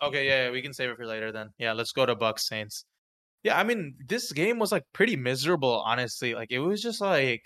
Okay, 0.02 0.26
yeah, 0.26 0.44
yeah, 0.46 0.50
we 0.50 0.62
can 0.62 0.72
save 0.72 0.88
it 0.90 0.96
for 0.96 1.04
later 1.06 1.30
then. 1.30 1.50
Yeah, 1.58 1.72
let's 1.74 1.92
go 1.92 2.06
to 2.06 2.16
Bucs 2.16 2.40
Saints. 2.40 2.86
Yeah, 3.42 3.58
I 3.58 3.64
mean, 3.64 3.94
this 4.06 4.32
game 4.32 4.58
was 4.58 4.72
like 4.72 4.84
pretty 4.94 5.14
miserable, 5.16 5.82
honestly. 5.86 6.34
Like 6.34 6.50
it 6.50 6.58
was 6.58 6.80
just 6.82 7.00
like 7.02 7.42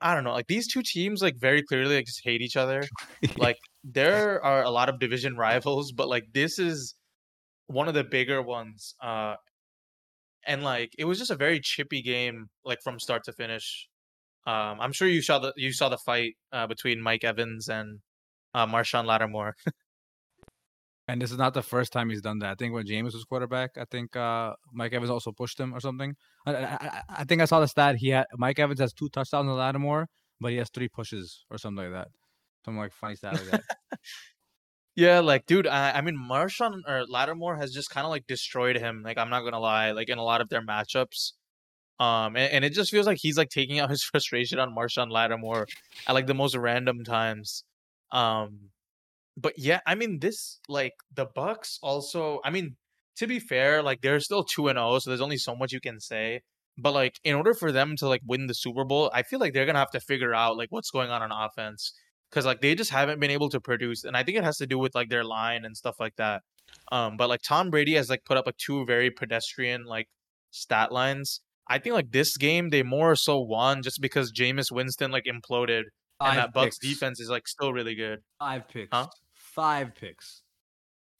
I 0.00 0.14
don't 0.14 0.24
know, 0.24 0.32
like 0.32 0.46
these 0.46 0.66
two 0.66 0.82
teams 0.82 1.20
like 1.22 1.36
very 1.38 1.62
clearly 1.62 1.96
like, 1.96 2.06
just 2.06 2.22
hate 2.24 2.40
each 2.42 2.56
other. 2.56 2.82
Like 3.36 3.58
there 3.84 4.42
are 4.44 4.62
a 4.62 4.70
lot 4.70 4.88
of 4.88 4.98
division 4.98 5.36
rivals, 5.36 5.92
but 5.92 6.08
like 6.08 6.24
this 6.32 6.58
is 6.58 6.94
one 7.66 7.88
of 7.88 7.94
the 7.94 8.04
bigger 8.04 8.42
ones. 8.42 8.94
Uh 9.02 9.34
and 10.46 10.62
like 10.62 10.90
it 10.98 11.04
was 11.04 11.18
just 11.18 11.30
a 11.30 11.36
very 11.36 11.60
chippy 11.60 12.02
game, 12.02 12.48
like 12.64 12.78
from 12.82 12.98
start 12.98 13.24
to 13.24 13.32
finish. 13.32 13.88
Um 14.46 14.80
I'm 14.80 14.92
sure 14.92 15.08
you 15.08 15.22
saw 15.22 15.38
the 15.38 15.52
you 15.56 15.72
saw 15.72 15.88
the 15.88 15.98
fight 15.98 16.34
uh 16.52 16.66
between 16.66 17.00
Mike 17.02 17.24
Evans 17.24 17.68
and 17.68 18.00
uh 18.54 18.66
Marshon 18.66 19.06
Lattimore. 19.06 19.54
And 21.10 21.20
this 21.20 21.32
is 21.32 21.38
not 21.38 21.54
the 21.54 21.62
first 21.62 21.92
time 21.92 22.08
he's 22.08 22.20
done 22.22 22.38
that. 22.38 22.50
I 22.52 22.54
think 22.54 22.72
when 22.72 22.86
Jameis 22.86 23.14
was 23.14 23.24
quarterback, 23.24 23.70
I 23.76 23.84
think 23.90 24.14
uh, 24.14 24.54
Mike 24.72 24.92
Evans 24.92 25.10
also 25.10 25.32
pushed 25.32 25.58
him 25.58 25.74
or 25.74 25.80
something. 25.80 26.14
I, 26.46 26.54
I, 26.54 27.02
I- 27.08 27.24
think 27.24 27.42
I 27.42 27.46
saw 27.46 27.58
the 27.58 27.66
stat. 27.66 27.96
He 27.96 28.10
had 28.10 28.26
Mike 28.36 28.60
Evans 28.60 28.78
has 28.78 28.92
two 28.92 29.08
touchdowns 29.08 29.48
on 29.48 29.56
Lattimore, 29.56 30.06
but 30.40 30.52
he 30.52 30.58
has 30.58 30.70
three 30.70 30.88
pushes 30.88 31.44
or 31.50 31.58
something 31.58 31.82
like 31.84 31.92
that. 31.92 32.08
Some 32.64 32.78
like 32.78 32.92
funny 32.92 33.16
stat 33.16 33.32
like 33.32 33.50
that. 33.50 33.62
Yeah, 34.96 35.20
like, 35.20 35.46
dude, 35.46 35.66
I, 35.66 35.92
I 35.92 36.00
mean, 36.00 36.16
Marshon 36.16 36.80
or 36.86 37.06
Lattimore 37.06 37.56
has 37.56 37.72
just 37.72 37.90
kind 37.90 38.04
of 38.04 38.10
like 38.10 38.26
destroyed 38.26 38.76
him. 38.76 39.02
Like, 39.02 39.18
I'm 39.18 39.30
not 39.30 39.42
gonna 39.42 39.60
lie, 39.60 39.92
like 39.92 40.08
in 40.10 40.18
a 40.18 40.22
lot 40.22 40.40
of 40.40 40.48
their 40.48 40.62
matchups. 40.62 41.32
Um, 41.98 42.36
and, 42.36 42.52
and 42.52 42.64
it 42.64 42.72
just 42.72 42.90
feels 42.90 43.06
like 43.06 43.18
he's 43.18 43.38
like 43.38 43.50
taking 43.50 43.78
out 43.78 43.88
his 43.88 44.02
frustration 44.10 44.58
on 44.58 44.74
Marshon 44.74 45.10
Lattimore 45.10 45.66
at 46.06 46.12
like 46.12 46.26
the 46.26 46.34
most 46.34 46.56
random 46.56 47.04
times. 47.04 47.64
Um, 48.12 48.70
but 49.40 49.54
yeah, 49.56 49.80
I 49.86 49.94
mean, 49.94 50.18
this 50.20 50.60
like 50.68 50.94
the 51.14 51.26
Bucs 51.26 51.78
also. 51.82 52.40
I 52.44 52.50
mean, 52.50 52.76
to 53.16 53.26
be 53.26 53.38
fair, 53.38 53.82
like 53.82 54.00
they're 54.00 54.20
still 54.20 54.44
two 54.44 54.68
and 54.68 54.76
zero, 54.76 54.98
so 54.98 55.10
there's 55.10 55.20
only 55.20 55.36
so 55.36 55.54
much 55.54 55.72
you 55.72 55.80
can 55.80 56.00
say. 56.00 56.42
But 56.78 56.92
like, 56.92 57.16
in 57.24 57.34
order 57.34 57.54
for 57.54 57.72
them 57.72 57.96
to 57.96 58.08
like 58.08 58.22
win 58.26 58.46
the 58.46 58.54
Super 58.54 58.84
Bowl, 58.84 59.10
I 59.14 59.22
feel 59.22 59.38
like 59.38 59.52
they're 59.52 59.66
gonna 59.66 59.78
have 59.78 59.90
to 59.90 60.00
figure 60.00 60.34
out 60.34 60.56
like 60.56 60.68
what's 60.70 60.90
going 60.90 61.10
on 61.10 61.22
on 61.22 61.30
offense 61.32 61.92
because 62.30 62.46
like 62.46 62.60
they 62.60 62.74
just 62.74 62.90
haven't 62.90 63.20
been 63.20 63.30
able 63.30 63.48
to 63.50 63.60
produce, 63.60 64.04
and 64.04 64.16
I 64.16 64.22
think 64.24 64.38
it 64.38 64.44
has 64.44 64.58
to 64.58 64.66
do 64.66 64.78
with 64.78 64.94
like 64.94 65.10
their 65.10 65.24
line 65.24 65.64
and 65.64 65.76
stuff 65.76 65.96
like 66.00 66.16
that. 66.16 66.42
Um, 66.92 67.16
but 67.16 67.28
like 67.28 67.42
Tom 67.42 67.70
Brady 67.70 67.94
has 67.94 68.10
like 68.10 68.24
put 68.24 68.36
up 68.36 68.46
like 68.46 68.56
two 68.56 68.84
very 68.86 69.10
pedestrian 69.10 69.84
like 69.84 70.08
stat 70.50 70.92
lines. 70.92 71.40
I 71.68 71.78
think 71.78 71.94
like 71.94 72.10
this 72.10 72.36
game 72.36 72.70
they 72.70 72.82
more 72.82 73.14
so 73.14 73.38
won 73.38 73.82
just 73.82 74.00
because 74.00 74.32
Jameis 74.32 74.72
Winston 74.72 75.10
like 75.10 75.24
imploded 75.24 75.82
and 76.20 76.38
that 76.38 76.54
Bucs 76.54 76.64
picks. 76.64 76.78
defense 76.78 77.20
is 77.20 77.30
like 77.30 77.48
still 77.48 77.72
really 77.72 77.94
good. 77.94 78.20
Five 78.38 78.68
picks. 78.68 78.88
Huh? 78.92 79.06
Five 79.60 79.94
picks. 79.94 80.42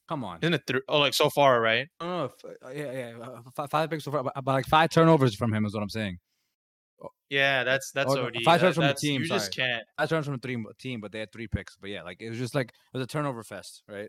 Come 0.08 0.24
on. 0.24 0.38
Isn't 0.42 0.54
it? 0.54 0.62
Th- 0.66 0.82
oh, 0.88 0.98
like 0.98 1.14
so 1.14 1.28
far, 1.30 1.60
right? 1.60 1.86
Oh, 2.00 2.24
f- 2.24 2.32
uh, 2.64 2.70
yeah, 2.70 2.92
yeah. 2.92 3.12
uh, 3.22 3.42
Five, 3.54 3.70
five 3.70 3.90
picks 3.90 4.04
so 4.04 4.10
far, 4.10 4.24
but, 4.24 4.32
but 4.44 4.52
like 4.52 4.66
five 4.66 4.90
turnovers 4.90 5.34
from 5.36 5.52
him 5.52 5.64
is 5.66 5.74
what 5.74 5.82
I'm 5.82 5.88
saying. 5.90 6.16
Yeah, 7.28 7.62
that's 7.64 7.92
that's 7.92 8.10
Oh, 8.10 8.14
no, 8.16 8.26
OD. 8.26 8.36
five 8.44 8.60
That- 8.60 8.66
turns 8.66 8.76
from 8.76 8.86
the 8.86 8.94
team, 8.94 9.22
You 9.22 9.28
just 9.28 9.54
can't. 9.54 9.84
Five 9.98 10.08
turns 10.08 10.26
from 10.26 10.34
a 10.34 10.38
three 10.38 10.56
team, 10.78 11.00
but 11.00 11.12
they 11.12 11.20
had 11.20 11.30
three 11.32 11.46
picks. 11.48 11.76
But 11.76 11.90
yeah, 11.90 12.02
like 12.02 12.20
it 12.20 12.28
was 12.30 12.38
just 12.38 12.54
like 12.54 12.68
it 12.68 12.96
was 12.98 13.04
a 13.04 13.06
turnover 13.06 13.42
fest, 13.44 13.82
right? 13.88 14.08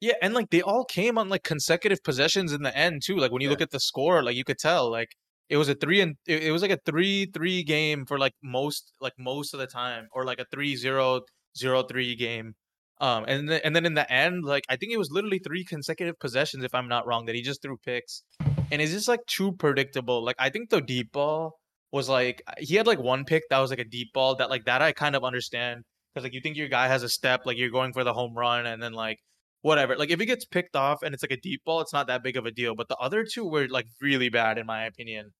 Yeah, 0.00 0.14
and 0.22 0.32
like 0.32 0.48
they 0.50 0.62
all 0.62 0.84
came 0.84 1.18
on 1.18 1.28
like 1.28 1.42
consecutive 1.42 2.02
possessions 2.02 2.52
in 2.52 2.62
the 2.62 2.74
end 2.76 3.02
too. 3.04 3.16
Like 3.18 3.32
when 3.32 3.42
you 3.42 3.48
Yeah. 3.48 3.52
look 3.52 3.60
at 3.60 3.70
the 3.70 3.80
score, 3.80 4.22
like 4.22 4.36
you 4.36 4.44
could 4.44 4.58
tell 4.58 4.90
like 4.90 5.10
it 5.50 5.58
was 5.58 5.68
a 5.68 5.74
three 5.74 6.00
and 6.00 6.16
it, 6.26 6.44
it 6.44 6.52
was 6.52 6.62
like 6.62 6.70
a 6.70 6.78
three 6.86 7.26
three 7.26 7.62
game 7.62 8.06
for 8.06 8.18
like 8.18 8.32
most 8.42 8.92
like 9.00 9.12
most 9.18 9.52
of 9.52 9.60
the 9.60 9.66
time, 9.66 10.08
or 10.12 10.24
like 10.24 10.38
a 10.38 10.46
three 10.50 10.76
zero 10.76 11.20
zero 11.58 11.82
three 11.82 12.14
game. 12.16 12.54
Um, 13.00 13.24
and 13.26 13.48
then 13.48 13.60
and 13.64 13.74
then 13.74 13.86
in 13.86 13.94
the 13.94 14.10
end, 14.12 14.44
like 14.44 14.64
I 14.68 14.76
think 14.76 14.92
it 14.92 14.98
was 14.98 15.10
literally 15.10 15.38
three 15.38 15.64
consecutive 15.64 16.18
possessions, 16.18 16.64
if 16.64 16.74
I'm 16.74 16.88
not 16.88 17.06
wrong, 17.06 17.26
that 17.26 17.34
he 17.34 17.40
just 17.40 17.62
threw 17.62 17.78
picks, 17.78 18.22
and 18.70 18.82
it's 18.82 18.92
just 18.92 19.08
like 19.08 19.24
too 19.26 19.52
predictable. 19.52 20.22
Like 20.22 20.36
I 20.38 20.50
think 20.50 20.68
the 20.68 20.82
deep 20.82 21.12
ball 21.12 21.58
was 21.92 22.08
like 22.08 22.42
he 22.58 22.76
had 22.76 22.86
like 22.86 22.98
one 22.98 23.24
pick 23.24 23.44
that 23.48 23.58
was 23.58 23.70
like 23.70 23.78
a 23.78 23.84
deep 23.84 24.12
ball 24.12 24.36
that 24.36 24.50
like 24.50 24.66
that 24.66 24.82
I 24.82 24.92
kind 24.92 25.16
of 25.16 25.24
understand 25.24 25.82
because 26.14 26.24
like 26.24 26.34
you 26.34 26.40
think 26.42 26.56
your 26.56 26.68
guy 26.68 26.88
has 26.88 27.02
a 27.02 27.08
step, 27.08 27.46
like 27.46 27.56
you're 27.56 27.70
going 27.70 27.94
for 27.94 28.04
the 28.04 28.12
home 28.12 28.34
run, 28.36 28.66
and 28.66 28.82
then 28.82 28.92
like 28.92 29.18
whatever. 29.62 29.96
Like 29.96 30.10
if 30.10 30.20
it 30.20 30.26
gets 30.26 30.44
picked 30.44 30.76
off 30.76 31.02
and 31.02 31.14
it's 31.14 31.22
like 31.22 31.32
a 31.32 31.40
deep 31.40 31.62
ball, 31.64 31.80
it's 31.80 31.92
not 31.92 32.06
that 32.08 32.22
big 32.22 32.36
of 32.36 32.46
a 32.46 32.50
deal. 32.50 32.74
But 32.74 32.88
the 32.88 32.96
other 32.96 33.24
two 33.24 33.46
were 33.48 33.66
like 33.68 33.86
really 34.00 34.28
bad 34.28 34.58
in 34.58 34.66
my 34.66 34.84
opinion. 34.84 35.32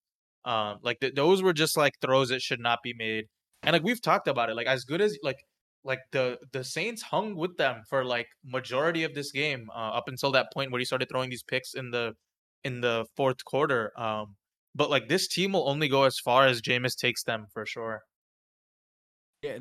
Um, 0.45 0.79
like 0.81 0.99
th- 0.99 1.13
those 1.13 1.43
were 1.43 1.53
just 1.53 1.77
like 1.77 1.93
throws 2.01 2.29
that 2.29 2.41
should 2.41 2.59
not 2.59 2.79
be 2.83 2.93
made. 2.97 3.25
And 3.63 3.73
like 3.73 3.83
we've 3.83 4.01
talked 4.01 4.27
about 4.27 4.49
it, 4.49 4.55
like 4.55 4.67
as 4.67 4.83
good 4.83 5.01
as 5.01 5.15
like 5.21 5.37
like 5.83 5.99
the 6.11 6.37
the 6.53 6.63
Saints 6.63 7.01
hung 7.01 7.35
with 7.35 7.57
them 7.57 7.83
for 7.89 8.05
like 8.05 8.27
majority 8.43 9.03
of 9.03 9.13
this 9.13 9.31
game 9.31 9.69
uh, 9.73 9.91
up 9.97 10.07
until 10.07 10.31
that 10.31 10.51
point 10.53 10.71
where 10.71 10.79
he 10.79 10.85
started 10.85 11.09
throwing 11.09 11.29
these 11.29 11.43
picks 11.43 11.73
in 11.73 11.91
the 11.91 12.13
in 12.63 12.81
the 12.81 13.05
fourth 13.15 13.43
quarter. 13.45 13.91
Um, 13.99 14.35
but 14.75 14.89
like 14.89 15.07
this 15.07 15.27
team 15.27 15.53
will 15.53 15.67
only 15.69 15.87
go 15.87 16.03
as 16.03 16.19
far 16.19 16.45
as 16.47 16.61
Jameis 16.61 16.95
takes 16.95 17.23
them 17.23 17.47
for 17.53 17.65
sure. 17.65 18.01
Yeah, 19.41 19.57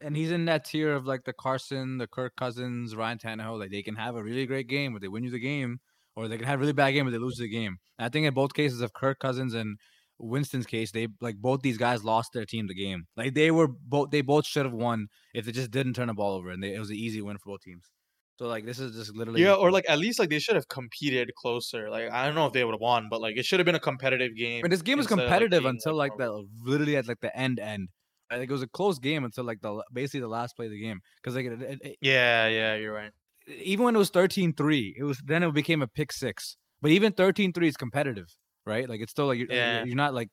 and- 0.00 0.16
he's 0.16 0.32
in 0.32 0.46
that 0.46 0.64
tier 0.64 0.94
of 0.94 1.06
like 1.06 1.24
the 1.24 1.32
Carson, 1.32 1.98
the 1.98 2.08
Kirk 2.08 2.34
Cousins, 2.36 2.96
Ryan 2.96 3.18
Tannehill. 3.18 3.58
Like 3.58 3.70
they 3.70 3.82
can 3.82 3.94
have 3.96 4.16
a 4.16 4.22
really 4.22 4.46
great 4.46 4.66
game, 4.66 4.92
but 4.92 5.00
they 5.00 5.08
win 5.08 5.22
you 5.22 5.30
the 5.30 5.38
game, 5.38 5.78
or 6.16 6.26
they 6.26 6.36
can 6.36 6.46
have 6.46 6.58
a 6.58 6.60
really 6.60 6.72
bad 6.72 6.90
game, 6.90 7.06
but 7.06 7.12
they 7.12 7.18
lose 7.18 7.36
the 7.36 7.48
game. 7.48 7.76
And 7.98 8.06
I 8.06 8.08
think 8.08 8.26
in 8.26 8.34
both 8.34 8.52
cases 8.54 8.80
of 8.80 8.92
Kirk 8.92 9.20
Cousins 9.20 9.54
and 9.54 9.78
Winston's 10.22 10.66
case, 10.66 10.92
they 10.92 11.08
like 11.20 11.36
both 11.36 11.60
these 11.62 11.78
guys 11.78 12.04
lost 12.04 12.30
their 12.32 12.46
team 12.46 12.66
the 12.68 12.74
game. 12.74 13.04
Like 13.16 13.34
they 13.34 13.50
were 13.50 13.68
both, 13.68 14.10
they 14.10 14.22
both 14.22 14.46
should 14.46 14.64
have 14.64 14.74
won 14.74 15.08
if 15.34 15.44
they 15.44 15.52
just 15.52 15.70
didn't 15.70 15.94
turn 15.94 16.08
the 16.08 16.14
ball 16.14 16.34
over, 16.34 16.50
and 16.50 16.62
they, 16.62 16.74
it 16.74 16.78
was 16.78 16.90
an 16.90 16.96
easy 16.96 17.20
win 17.22 17.38
for 17.38 17.50
both 17.50 17.62
teams. 17.62 17.90
So 18.38 18.46
like 18.46 18.64
this 18.64 18.78
is 18.78 18.96
just 18.96 19.14
literally 19.14 19.42
Yeah, 19.42 19.54
or 19.54 19.70
like 19.70 19.84
at 19.88 19.98
least 19.98 20.18
like 20.18 20.30
they 20.30 20.38
should 20.38 20.56
have 20.56 20.68
competed 20.68 21.30
closer. 21.36 21.90
Like 21.90 22.10
I 22.10 22.24
don't 22.26 22.34
know 22.34 22.46
if 22.46 22.52
they 22.52 22.64
would 22.64 22.72
have 22.74 22.80
won, 22.80 23.08
but 23.10 23.20
like 23.20 23.36
it 23.36 23.44
should 23.44 23.60
have 23.60 23.66
been 23.66 23.74
a 23.74 23.80
competitive 23.80 24.36
game. 24.36 24.62
Mean, 24.64 24.70
this 24.70 24.82
game 24.82 24.98
was 24.98 25.06
instead 25.06 25.26
of, 25.28 25.34
like, 25.34 25.50
competitive 25.50 25.64
until 25.64 25.94
like, 25.96 26.12
like 26.12 26.18
the 26.18 26.48
literally 26.64 26.96
at 26.96 27.06
like 27.06 27.20
the 27.20 27.36
end 27.36 27.58
end. 27.58 27.88
I 28.30 28.36
think 28.38 28.48
it 28.50 28.52
was 28.52 28.62
a 28.62 28.68
close 28.68 28.98
game 28.98 29.24
until 29.24 29.44
like 29.44 29.60
the 29.60 29.82
basically 29.92 30.20
the 30.20 30.28
last 30.28 30.56
play 30.56 30.66
of 30.66 30.72
the 30.72 30.80
game 30.80 31.00
because 31.16 31.34
like 31.34 31.46
it, 31.46 31.62
it, 31.62 31.78
it- 31.82 31.96
Yeah, 32.00 32.48
yeah, 32.48 32.74
you're 32.76 32.92
right. 32.94 33.12
even 33.48 33.84
when 33.84 33.94
it 33.94 33.98
was 33.98 34.10
13-3, 34.10 34.94
it 34.98 35.02
was 35.04 35.20
then 35.24 35.42
it 35.42 35.52
became 35.52 35.82
a 35.82 35.88
pick 35.88 36.12
six. 36.12 36.56
But 36.80 36.90
even 36.90 37.12
13-3 37.12 37.68
is 37.68 37.76
competitive, 37.76 38.26
right? 38.66 38.88
Like 38.88 39.00
it's 39.00 39.12
still 39.12 39.26
like 39.26 39.38
you're, 39.38 39.52
Yeah. 39.52 39.84
you're 39.84 39.96
not 39.96 40.14
like 40.14 40.28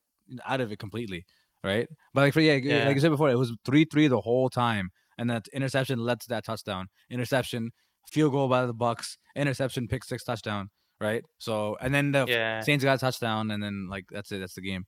out 0.45 0.61
of 0.61 0.71
it 0.71 0.79
completely, 0.79 1.25
right? 1.63 1.87
But 2.13 2.21
like 2.21 2.33
for 2.33 2.41
yeah, 2.41 2.55
Yeah. 2.55 2.87
like 2.87 2.97
I 2.97 2.99
said 2.99 3.09
before, 3.11 3.29
it 3.29 3.35
was 3.37 3.53
three 3.65 3.85
three 3.85 4.07
the 4.07 4.21
whole 4.21 4.49
time, 4.49 4.89
and 5.17 5.29
that 5.29 5.47
interception 5.53 5.99
led 5.99 6.19
to 6.21 6.29
that 6.29 6.45
touchdown. 6.45 6.87
Interception, 7.09 7.71
field 8.11 8.31
goal 8.31 8.47
by 8.47 8.65
the 8.65 8.73
Bucs, 8.73 9.17
interception, 9.35 9.87
pick 9.87 10.03
six, 10.03 10.23
touchdown, 10.23 10.69
right? 11.01 11.23
So 11.39 11.77
and 11.81 11.93
then 11.93 12.11
the 12.11 12.25
Yeah. 12.27 12.61
Saints 12.61 12.83
got 12.83 12.95
a 12.95 12.99
touchdown, 12.99 13.51
and 13.51 13.61
then 13.63 13.87
like 13.89 14.05
that's 14.11 14.31
it, 14.31 14.39
that's 14.39 14.55
the 14.55 14.61
game. 14.61 14.85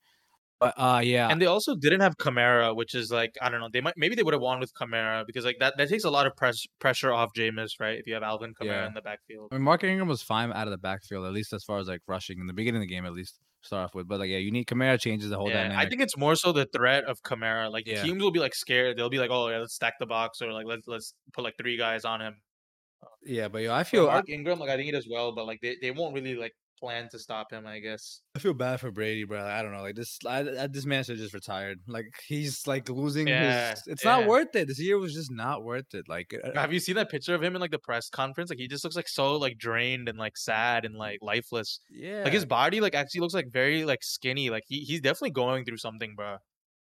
But 0.62 0.76
uh, 0.78 1.02
yeah, 1.04 1.28
And 1.30 1.42
they 1.42 1.48
also 1.48 1.76
didn't 1.76 2.02
have 2.02 2.16
Kamara, 2.18 2.76
which 2.76 2.94
is 2.94 3.12
like 3.12 3.32
I 3.42 3.50
don't 3.50 3.60
know. 3.62 3.70
They 3.74 3.82
might 3.82 3.96
maybe 3.98 4.14
they 4.16 4.22
would 4.22 4.36
have 4.36 4.44
won 4.44 4.60
with 4.60 4.72
Kamara 4.80 5.26
because 5.26 5.44
like 5.44 5.58
that 5.60 5.74
that 5.78 5.90
takes 5.90 6.04
a 6.04 6.10
lot 6.12 6.28
of 6.28 6.36
press 6.36 6.64
pressure 6.80 7.12
off 7.12 7.32
Jameis, 7.36 7.72
right? 7.80 7.98
If 7.98 8.06
you 8.06 8.14
have 8.14 8.22
Alvin 8.22 8.54
Kamara 8.54 8.66
Yeah. 8.84 8.88
in 8.88 8.94
the 8.94 9.02
backfield. 9.02 9.50
I 9.52 9.56
mean, 9.56 9.64
Mark 9.64 9.84
Ingram 9.84 10.08
was 10.08 10.22
fine 10.22 10.52
out 10.54 10.68
of 10.68 10.72
the 10.72 10.78
backfield, 10.78 11.26
at 11.26 11.34
least 11.34 11.52
as 11.52 11.64
far 11.64 11.80
as 11.80 11.88
like 11.88 12.02
rushing 12.08 12.40
in 12.40 12.46
the 12.46 12.54
beginning 12.54 12.82
of 12.84 12.88
the 12.88 12.94
game, 12.94 13.08
at 13.08 13.14
least 13.14 13.40
start 13.64 13.86
off 13.86 13.96
with. 13.96 14.08
But 14.08 14.20
like, 14.20 14.30
yeah, 14.30 14.38
you 14.38 14.52
need 14.52 14.68
Kamara 14.68 15.00
changes 15.00 15.32
the 15.32 15.38
whole 15.38 15.50
Yeah, 15.50 15.64
dynamic. 15.64 15.78
I 15.88 15.90
think 15.90 16.02
it's 16.04 16.16
more 16.16 16.36
so 16.36 16.52
the 16.52 16.68
threat 16.72 17.06
of 17.06 17.18
Kamara. 17.24 17.72
Like 17.72 17.88
Yeah. 17.88 18.04
teams 18.04 18.22
will 18.22 18.32
be 18.32 18.40
like 18.40 18.54
scared. 18.54 18.98
They'll 18.98 19.10
be 19.10 19.18
like, 19.20 19.32
"Oh 19.32 19.50
yeah, 19.50 19.58
let's 19.58 19.74
stack 19.74 19.96
the 20.00 20.06
box," 20.06 20.44
or 20.44 20.54
like 20.54 20.68
let's 20.68 20.88
let's 20.88 21.16
put 21.34 21.44
like 21.44 21.56
three 21.60 21.76
guys 21.78 22.06
on 22.06 22.22
him. 22.22 22.36
yeah, 23.26 23.48
but 23.48 23.64
yo, 23.64 23.74
I 23.74 23.84
feel 23.84 24.06
Mark 24.06 24.30
Ingram, 24.30 24.60
like 24.60 24.70
I 24.70 24.78
think 24.78 24.90
it 24.90 24.96
as 24.96 25.08
well, 25.10 25.34
but 25.34 25.46
like 25.48 25.60
they, 25.62 25.76
they 25.82 25.90
won't 25.92 26.14
really 26.14 26.36
like 26.36 26.54
plan 26.82 27.08
to 27.12 27.20
stop 27.20 27.52
him. 27.52 27.66
I 27.66 27.80
guess. 27.80 28.22
I 28.36 28.40
feel 28.40 28.54
bad 28.54 28.80
for 28.80 28.92
Brady, 28.92 29.24
bro. 29.24 29.42
I 29.42 29.62
don't 29.62 29.72
know. 29.72 29.82
Like 29.82 29.96
this, 29.96 30.18
I, 30.28 30.40
I, 30.40 30.68
this 30.68 30.86
man 30.86 31.04
should 31.04 31.18
just 31.18 31.34
retired. 31.34 31.80
Like 31.88 32.08
he's 32.28 32.66
like 32.68 32.90
losing 32.90 33.28
Yeah, 33.28 33.70
his. 33.70 33.84
It's 33.88 34.04
yeah. 34.04 34.18
not 34.18 34.28
worth 34.28 34.56
it. 34.56 34.68
This 34.68 34.80
year 34.80 34.98
was 34.98 35.14
just 35.14 35.32
not 35.32 35.64
worth 35.64 35.94
it. 35.94 36.06
Like 36.10 36.34
uh, 36.34 36.60
Have 36.60 36.74
you 36.74 36.80
seen 36.80 36.96
that 36.96 37.10
picture 37.10 37.36
of 37.36 37.44
him 37.44 37.56
in 37.56 37.62
like 37.62 37.72
the 37.72 37.80
press 37.80 38.10
conference? 38.10 38.50
Like 38.50 38.60
he 38.60 38.68
just 38.68 38.84
looks 38.84 38.96
like 38.96 39.08
so 39.08 39.38
like 39.38 39.58
drained 39.58 40.10
and 40.10 40.18
like 40.18 40.36
sad 40.36 40.84
and 40.84 40.96
like 40.96 41.20
lifeless. 41.22 41.80
yeah, 41.90 42.24
Like 42.24 42.34
his 42.34 42.46
body 42.46 42.82
like 42.82 42.96
actually 42.96 43.22
looks 43.22 43.34
like 43.34 43.52
very 43.52 43.86
like 43.86 44.04
skinny. 44.04 44.50
Like 44.50 44.64
he 44.68 44.80
he's 44.80 45.02
definitely 45.02 45.32
going 45.32 45.64
through 45.64 45.78
something, 45.78 46.16
bro. 46.16 46.38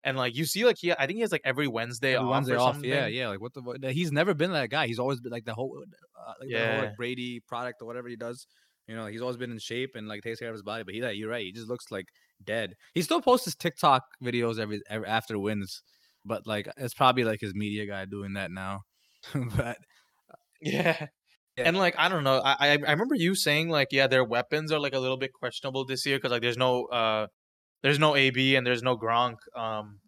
And 0.03 0.17
like 0.17 0.35
you 0.35 0.45
see, 0.45 0.65
like 0.65 0.77
he 0.79 0.91
I 0.91 1.05
think 1.05 1.17
he 1.17 1.21
has 1.21 1.31
like 1.31 1.41
every 1.43 1.67
Wednesday 1.67 2.15
Every 2.15 2.25
off 2.25 2.31
Wednesday 2.31 2.55
or 2.55 2.59
off. 2.59 2.83
Yeah, 2.83 3.05
yeah. 3.05 3.27
Like 3.27 3.41
what 3.41 3.53
the? 3.53 3.91
He's 3.91 4.11
never 4.11 4.33
been 4.33 4.51
that 4.53 4.69
guy. 4.69 4.87
He's 4.87 4.97
always 4.97 5.19
been 5.19 5.31
like 5.31 5.45
the 5.45 5.53
whole, 5.53 5.83
uh, 6.19 6.33
like 6.39 6.49
the 6.49 6.67
whole 6.73 6.81
like, 6.85 6.97
Brady 6.97 7.39
product 7.47 7.81
or 7.81 7.85
whatever 7.85 8.07
he 8.07 8.15
does. 8.15 8.47
You 8.91 8.97
know, 8.97 9.05
he's 9.05 9.21
always 9.21 9.37
been 9.37 9.51
in 9.51 9.57
shape 9.57 9.91
and 9.95 10.09
like 10.09 10.21
takes 10.21 10.39
care 10.39 10.49
of 10.49 10.53
his 10.53 10.63
body. 10.63 10.83
But 10.83 10.93
he, 10.93 11.01
like, 11.01 11.15
you're 11.15 11.29
right. 11.29 11.45
He 11.45 11.53
just 11.53 11.69
looks 11.69 11.85
like 11.91 12.07
dead. 12.43 12.75
He 12.93 13.01
still 13.01 13.21
posts 13.21 13.45
his 13.45 13.55
TikTok 13.55 14.03
videos 14.21 14.59
every, 14.59 14.81
every 14.89 15.07
after 15.07 15.39
wins, 15.39 15.81
but 16.25 16.45
like 16.45 16.67
it's 16.75 16.93
probably 16.93 17.23
like 17.23 17.39
his 17.39 17.55
media 17.55 17.85
guy 17.85 18.03
doing 18.03 18.33
that 18.33 18.51
now. 18.51 18.81
but 19.55 19.77
Yeah. 20.61 21.07
Yeah. 21.57 21.67
And 21.67 21.77
like 21.77 21.95
I 21.97 22.09
don't 22.09 22.25
know, 22.25 22.41
I 22.43 22.55
I 22.59 22.69
I 22.71 22.91
remember 22.91 23.15
you 23.15 23.33
saying 23.33 23.69
like 23.69 23.89
yeah, 23.91 24.07
their 24.07 24.23
weapons 24.23 24.71
are 24.71 24.79
like 24.79 24.93
a 24.93 24.99
little 24.99 25.17
bit 25.17 25.31
questionable 25.33 25.85
this 25.85 26.05
year 26.05 26.17
because 26.17 26.31
like 26.31 26.41
there's 26.41 26.57
no 26.57 26.85
uh 26.85 27.27
there's 27.83 27.99
no 27.99 28.15
AB 28.15 28.55
and 28.55 28.65
there's 28.65 28.83
no 28.83 28.97
Gronk. 28.97 29.37
Um, 29.55 29.99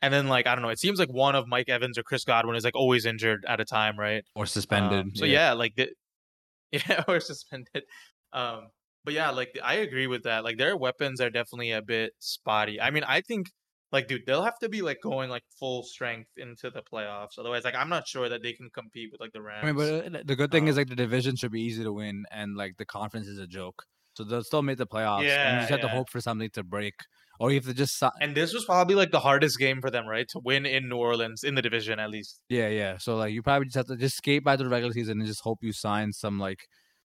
and 0.00 0.14
then 0.14 0.28
like 0.28 0.46
I 0.46 0.54
don't 0.54 0.62
know, 0.62 0.70
it 0.70 0.78
seems 0.78 0.98
like 0.98 1.12
one 1.12 1.34
of 1.34 1.46
Mike 1.46 1.68
Evans 1.68 1.98
or 1.98 2.02
Chris 2.02 2.24
Godwin 2.24 2.56
is 2.56 2.64
like 2.64 2.76
always 2.76 3.04
injured 3.04 3.44
at 3.48 3.60
a 3.60 3.64
time, 3.64 3.98
right? 3.98 4.24
or 4.34 4.46
suspended. 4.46 5.00
Um, 5.00 5.12
so 5.14 5.24
yeah, 5.24 5.52
like 5.52 5.74
the, 5.76 5.90
yeah, 6.72 7.04
or 7.08 7.20
suspended. 7.20 7.84
Um, 8.32 8.68
but 9.04 9.14
yeah, 9.14 9.30
like 9.30 9.58
I 9.62 9.74
agree 9.76 10.06
with 10.06 10.24
that. 10.24 10.44
Like 10.44 10.58
their 10.58 10.76
weapons 10.76 11.20
are 11.20 11.30
definitely 11.30 11.70
a 11.72 11.82
bit 11.82 12.12
spotty. 12.18 12.80
I 12.80 12.90
mean, 12.90 13.04
I 13.04 13.20
think 13.22 13.48
like 13.92 14.06
dude, 14.08 14.26
they'll 14.26 14.42
have 14.42 14.58
to 14.60 14.68
be 14.68 14.82
like 14.82 14.98
going 15.02 15.30
like 15.30 15.44
full 15.58 15.82
strength 15.82 16.30
into 16.36 16.70
the 16.70 16.82
playoffs. 16.82 17.38
Otherwise, 17.38 17.64
like 17.64 17.74
I'm 17.74 17.88
not 17.88 18.06
sure 18.08 18.28
that 18.28 18.42
they 18.42 18.52
can 18.52 18.70
compete 18.70 19.10
with 19.12 19.20
like 19.20 19.32
the 19.32 19.42
Rams. 19.42 19.62
I 19.62 19.66
mean, 19.66 19.76
but 19.76 20.14
uh, 20.16 20.22
the 20.24 20.36
good 20.36 20.50
thing 20.52 20.66
is 20.68 20.76
Um, 20.76 20.76
like 20.76 20.88
the 20.88 20.94
division 20.96 21.36
should 21.36 21.52
be 21.52 21.62
easy 21.62 21.82
to 21.82 21.92
win, 21.92 22.24
and 22.30 22.56
like 22.56 22.76
the 22.76 22.86
conference 22.86 23.26
is 23.26 23.38
a 23.38 23.46
joke. 23.46 23.84
So 24.16 24.24
they'll 24.24 24.44
still 24.44 24.62
make 24.62 24.78
the 24.78 24.86
playoffs, 24.86 25.36
and 25.42 25.52
you 25.52 25.60
just 25.60 25.70
have 25.70 25.80
to 25.80 25.88
hope 25.88 26.10
for 26.10 26.20
something 26.20 26.50
to 26.50 26.64
break, 26.64 26.94
or 27.40 27.50
you 27.50 27.56
have 27.56 27.64
to 27.66 27.74
just 27.74 27.98
si- 27.98 28.08
and 28.20 28.36
this 28.36 28.52
was 28.52 28.64
probably 28.64 28.94
like 28.94 29.10
the 29.10 29.20
hardest 29.20 29.58
game 29.58 29.80
for 29.80 29.90
them, 29.90 30.06
right? 30.06 30.26
To 30.30 30.40
win 30.44 30.66
in 30.66 30.88
New 30.88 30.96
Orleans 30.96 31.42
in 31.44 31.54
the 31.54 31.62
division 31.62 31.98
at 31.98 32.10
least. 32.10 32.40
Yeah, 32.48 32.68
yeah. 32.68 32.96
So 32.98 33.16
like 33.16 33.32
you 33.32 33.42
probably 33.42 33.66
just 33.66 33.76
have 33.76 33.86
to 33.86 33.96
just 33.96 34.16
skate 34.16 34.42
by 34.44 34.56
the 34.56 34.68
regular 34.68 34.92
season 34.92 35.18
and 35.18 35.26
just 35.26 35.42
hope 35.42 35.58
you 35.62 35.72
sign 35.72 36.12
some 36.12 36.38
like 36.38 36.66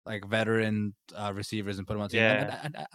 like 0.06 0.24
veteran 0.28 0.94
uh, 1.14 1.32
receivers 1.34 1.78
and 1.78 1.86
put 1.86 1.94
them 1.94 2.02
on 2.02 2.08
the 2.08 2.12
team. 2.14 2.22
Yeah. 2.22 2.60
and- 2.64 2.76
and- 2.76 2.86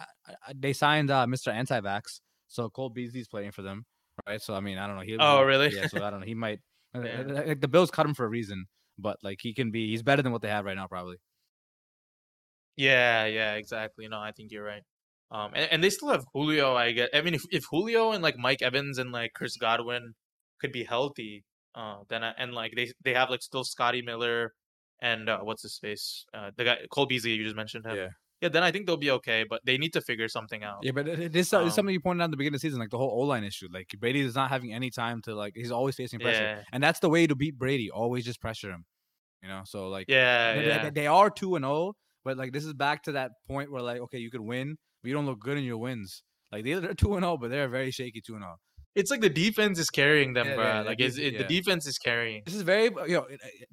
and- 0.48 0.60
they 0.62 0.72
signed 0.72 1.10
uh, 1.10 1.24
Mr. 1.26 1.52
Anti-Vax, 1.52 2.20
so 2.48 2.68
Cole 2.68 2.90
Beasley's 2.90 3.28
playing 3.28 3.52
for 3.52 3.62
them, 3.62 3.86
right? 4.26 4.40
So 4.42 4.54
I 4.54 4.60
mean, 4.60 4.76
I 4.78 4.86
don't 4.86 4.96
know. 4.96 5.02
He, 5.02 5.16
Oh, 5.18 5.42
really? 5.52 5.70
Yeah. 5.74 5.86
So 5.86 6.04
I 6.04 6.10
don't 6.10 6.20
know. 6.20 6.26
He 6.26 6.34
might. 6.34 6.60
uh, 6.94 7.00
Yeah. 7.02 7.20
uh, 7.26 7.46
Like 7.48 7.60
the 7.60 7.68
Bills 7.68 7.90
cut 7.90 8.04
him 8.06 8.14
for 8.14 8.24
a 8.26 8.28
reason, 8.28 8.66
but 8.98 9.16
like 9.22 9.38
he 9.42 9.54
can 9.54 9.70
be. 9.70 9.88
He's 9.88 10.02
better 10.02 10.22
than 10.22 10.32
what 10.32 10.42
they 10.42 10.48
have 10.48 10.64
right 10.64 10.76
now, 10.76 10.86
probably. 10.86 11.16
Yeah, 12.76 13.26
yeah, 13.26 13.54
exactly. 13.54 14.06
No, 14.08 14.18
I 14.20 14.32
think 14.32 14.52
you're 14.52 14.64
right. 14.64 14.82
Um, 15.30 15.50
and, 15.54 15.70
and 15.72 15.84
they 15.84 15.90
still 15.90 16.08
have 16.10 16.24
Julio. 16.32 16.74
I 16.74 16.92
guess. 16.92 17.08
I 17.12 17.20
mean, 17.22 17.34
if 17.34 17.42
if 17.50 17.64
Julio 17.70 18.12
and 18.12 18.22
like 18.22 18.36
Mike 18.38 18.62
Evans 18.62 18.98
and 18.98 19.12
like 19.12 19.32
Chris 19.34 19.56
Godwin 19.56 20.14
could 20.60 20.72
be 20.72 20.84
healthy, 20.84 21.44
uh, 21.74 21.98
then 22.08 22.22
I, 22.24 22.32
and 22.38 22.52
like 22.54 22.72
they 22.76 22.92
they 23.04 23.14
have 23.14 23.28
like 23.30 23.42
still 23.42 23.64
Scotty 23.64 24.00
Miller 24.02 24.54
and 25.00 25.28
uh, 25.28 25.38
what's 25.40 25.62
his 25.62 25.78
face, 25.78 26.24
uh, 26.34 26.50
the 26.56 26.64
guy 26.64 26.78
Cole 26.90 27.06
Beasley 27.06 27.32
you 27.32 27.44
just 27.44 27.56
mentioned 27.56 27.86
him. 27.86 27.96
Yeah. 27.96 28.08
Yeah, 28.40 28.50
then 28.50 28.62
I 28.62 28.70
think 28.70 28.86
they'll 28.86 28.96
be 28.96 29.10
okay, 29.10 29.44
but 29.50 29.62
they 29.66 29.78
need 29.78 29.92
to 29.94 30.00
figure 30.00 30.28
something 30.28 30.62
out. 30.62 30.78
Yeah, 30.82 30.92
but 30.92 31.08
it, 31.08 31.34
is 31.34 31.52
Um, 31.52 31.68
something 31.70 31.92
you 31.92 31.98
pointed 32.00 32.22
out 32.22 32.26
in 32.26 32.30
the 32.30 32.36
beginning 32.36 32.54
of 32.54 32.60
the 32.60 32.68
season, 32.68 32.78
like 32.78 32.90
the 32.90 32.96
whole 32.98 33.10
O 33.10 33.26
line 33.26 33.42
issue. 33.42 33.66
Like 33.72 33.88
Brady 33.98 34.20
is 34.20 34.36
not 34.36 34.48
having 34.48 34.72
any 34.72 34.90
time 34.90 35.20
to 35.22 35.34
like. 35.34 35.54
He's 35.56 35.72
always 35.72 35.96
facing 35.96 36.20
pressure, 36.20 36.42
Yeah, 36.44 36.62
and 36.72 36.80
that's 36.80 37.00
the 37.00 37.08
way 37.08 37.26
to 37.26 37.34
beat 37.34 37.58
Brady. 37.58 37.90
Always 37.90 38.24
just 38.24 38.40
pressure 38.40 38.70
him. 38.70 38.84
You 39.42 39.48
know. 39.48 39.62
So 39.64 39.88
like. 39.88 40.06
yeah, 40.08 40.54
they, 40.54 40.60
they- 40.60 40.66
yeah. 40.68 40.90
they 40.90 41.06
are 41.08 41.30
two 41.30 41.56
and 41.56 41.64
zero, 41.64 41.94
but 42.24 42.36
like 42.36 42.52
this 42.52 42.64
is 42.64 42.74
back 42.74 43.02
to 43.04 43.12
that 43.12 43.32
point 43.48 43.72
where 43.72 43.82
like 43.82 44.00
okay, 44.02 44.18
you 44.18 44.30
could 44.30 44.40
win, 44.40 44.76
but 45.02 45.08
you 45.08 45.14
don't 45.14 45.26
look 45.26 45.40
good 45.40 45.58
in 45.58 45.64
your 45.64 45.78
wins. 45.78 46.22
Like 46.52 46.62
they- 46.62 46.74
they're 46.74 46.94
two 46.94 47.14
and 47.14 47.24
zero, 47.24 47.38
but 47.38 47.50
they're 47.50 47.66
very 47.68 47.90
shaky 47.90 48.20
two 48.20 48.34
and 48.34 48.42
zero. 48.44 48.54
It's 48.94 49.10
like 49.10 49.20
the 49.20 49.30
defense 49.30 49.78
is 49.78 49.90
carrying 49.90 50.32
them, 50.32 50.48
Yeah, 50.48 50.54
bro. 50.56 50.64
yeah, 50.64 50.80
like 50.82 50.98
the 50.98 51.04
is 51.04 51.18
it, 51.18 51.34
yeah. 51.34 51.38
the 51.42 51.44
defense 51.44 51.86
is 51.86 51.98
carrying. 51.98 52.42
This 52.44 52.54
is 52.54 52.62
very 52.62 52.84
you 52.84 53.14
know, 53.14 53.26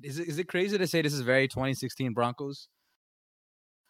is 0.04 0.20
it- 0.20 0.28
is 0.28 0.38
it, 0.40 0.48
crazy 0.48 0.78
to 0.78 0.86
say 0.88 1.02
this 1.02 1.14
is 1.14 1.22
very 1.22 1.48
2016 1.48 2.14
Broncos, 2.14 2.68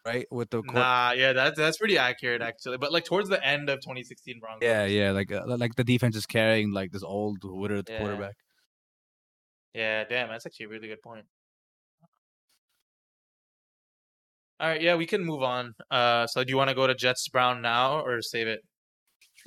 right? 0.06 0.26
With 0.32 0.50
the 0.52 0.62
quar- 0.64 0.76
Nah, 0.76 1.12
yeah, 1.12 1.34
that's 1.34 1.58
that's 1.58 1.78
pretty 1.78 1.98
accurate 1.98 2.42
actually. 2.42 2.78
But 2.78 2.94
like 2.94 3.04
towards 3.06 3.28
the 3.28 3.44
end 3.46 3.70
of 3.70 3.80
2016 3.82 4.40
Broncos. 4.40 4.64
yeah, 4.66 4.86
yeah, 4.86 5.12
like 5.12 5.32
uh, 5.32 5.44
like 5.46 5.76
the 5.76 5.84
defense 5.84 6.16
is 6.16 6.26
carrying 6.26 6.72
like 6.72 6.92
this 6.92 7.04
old 7.04 7.40
withered 7.44 7.90
Yeah. 7.90 7.98
quarterback. 8.00 8.36
Yeah, 9.74 10.06
damn, 10.06 10.30
that's 10.30 10.46
actually 10.46 10.68
a 10.68 10.70
really 10.70 10.88
good 10.88 11.02
point. 11.02 11.26
All 14.62 14.70
right, 14.70 14.82
yeah, 14.82 14.96
we 14.96 15.06
can 15.06 15.26
move 15.26 15.44
on. 15.44 15.74
Uh, 15.92 16.28
so 16.28 16.44
do 16.46 16.50
you 16.50 16.56
want 16.56 16.70
to 16.70 16.76
go 16.76 16.88
to 16.88 16.96
Jets 16.96 17.28
Brown 17.28 17.62
now 17.62 18.00
or 18.00 18.22
save 18.22 18.48
it? 18.48 18.62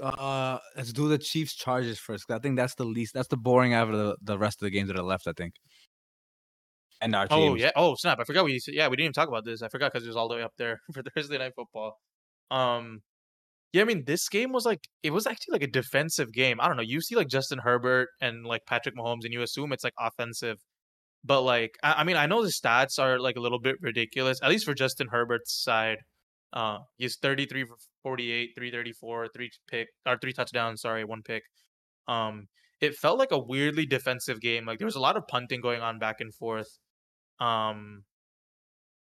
Uh, 0.01 0.59
let's 0.76 0.92
do 0.92 1.09
the 1.09 1.18
Chiefs 1.18 1.55
Chargers 1.55 1.99
first. 1.99 2.30
I 2.30 2.38
think 2.38 2.57
that's 2.57 2.74
the 2.74 2.84
least. 2.84 3.14
That's 3.14 3.28
the 3.28 3.36
boring 3.36 3.74
out 3.74 3.88
of 3.88 3.94
the, 3.94 4.16
the 4.22 4.38
rest 4.38 4.61
of 4.62 4.66
the 4.66 4.70
games 4.70 4.88
that 4.88 4.96
are 4.99 5.03
left. 5.03 5.26
I 5.26 5.32
think. 5.32 5.55
And 7.01 7.14
our 7.14 7.26
Oh 7.30 7.51
teams. 7.51 7.61
yeah. 7.61 7.70
Oh 7.76 7.94
snap! 7.94 8.18
I 8.20 8.24
forgot 8.24 8.44
we. 8.44 8.61
Yeah, 8.68 8.88
we 8.88 8.96
didn't 8.96 9.05
even 9.07 9.12
talk 9.12 9.28
about 9.28 9.44
this. 9.44 9.62
I 9.62 9.68
forgot 9.68 9.92
because 9.92 10.05
it 10.05 10.09
was 10.09 10.16
all 10.16 10.28
the 10.28 10.34
way 10.36 10.42
up 10.42 10.53
there 10.59 10.80
for 10.92 11.03
Thursday 11.03 11.38
night 11.38 11.53
football. 11.55 11.99
Um, 12.51 13.03
yeah, 13.72 13.82
I 13.82 13.84
mean 13.84 14.05
this 14.07 14.28
game 14.28 14.53
was 14.53 14.64
like 14.66 14.88
it 15.03 15.11
was 15.12 15.26
actually 15.26 15.53
like 15.53 15.62
a 15.62 15.70
defensive 15.70 16.32
game. 16.32 16.61
I 16.61 16.68
don't 16.68 16.76
know. 16.76 16.82
You 16.82 17.01
see 17.01 17.14
like 17.14 17.28
Justin 17.28 17.59
Herbert 17.61 18.09
and 18.20 18.44
like 18.46 18.62
Patrick 18.66 18.96
Mahomes, 18.96 19.24
and 19.24 19.32
you 19.32 19.42
assume 19.42 19.72
it's 19.72 19.84
like 19.84 19.94
offensive, 20.01 20.59
but 21.24 21.42
like 21.42 21.76
I, 21.82 21.92
I 22.01 22.05
mean 22.05 22.16
I 22.16 22.26
know 22.26 22.42
the 22.42 22.49
stats 22.51 22.99
are 22.99 23.20
like 23.20 23.36
a 23.36 23.40
little 23.40 23.61
bit 23.61 23.76
ridiculous. 23.80 24.40
At 24.42 24.51
least 24.51 24.64
for 24.64 24.74
Justin 24.74 25.09
Herbert's 25.11 25.53
side, 25.62 25.99
uh, 26.53 26.78
he's 26.96 27.16
thirty 27.16 27.46
three 27.46 27.64
for 27.64 27.76
forty 28.03 28.30
eight, 28.32 28.51
three 28.57 28.70
thirty 28.70 28.92
four, 28.92 29.28
three 29.34 29.51
pick 29.70 29.88
or 30.07 30.16
three 30.18 30.32
touchdowns. 30.32 30.80
Sorry, 30.82 31.05
one 31.05 31.22
pick. 31.22 31.42
Um, 32.07 32.49
it 32.80 32.94
felt 32.94 33.18
like 33.18 33.32
a 33.32 33.38
weirdly 33.38 33.86
defensive 33.86 34.40
game. 34.40 34.64
Like 34.64 34.78
there 34.78 34.86
was 34.86 34.94
a 34.96 35.01
lot 35.01 35.16
of 35.16 35.26
punting 35.28 35.61
going 35.61 35.80
on 35.80 35.99
back 35.99 36.16
and 36.20 36.34
forth. 36.34 36.78
Um, 37.40 38.05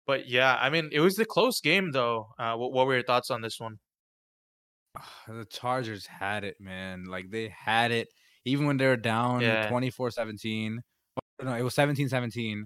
but 0.07 0.27
yeah, 0.27 0.55
I 0.59 0.69
mean, 0.69 0.89
it 0.91 0.99
was 1.01 1.17
a 1.19 1.25
close 1.25 1.59
game 1.61 1.91
though. 1.91 2.27
Uh, 2.39 2.55
what, 2.55 2.71
what 2.73 2.87
were 2.87 2.93
your 2.95 3.03
thoughts 3.03 3.29
on 3.31 3.41
this 3.41 3.59
one? 3.59 3.77
the 5.27 5.45
Chargers 5.45 6.05
had 6.05 6.43
it, 6.43 6.55
man. 6.59 7.05
Like 7.05 7.29
they 7.29 7.49
had 7.49 7.91
it 7.91 8.07
even 8.45 8.65
when 8.65 8.77
they 8.77 8.87
were 8.87 8.95
down 8.97 9.41
Yeah. 9.41 9.69
24-17. 9.69 10.77
No, 11.43 11.53
it 11.53 11.61
was 11.63 11.75
17-17. 11.75 12.61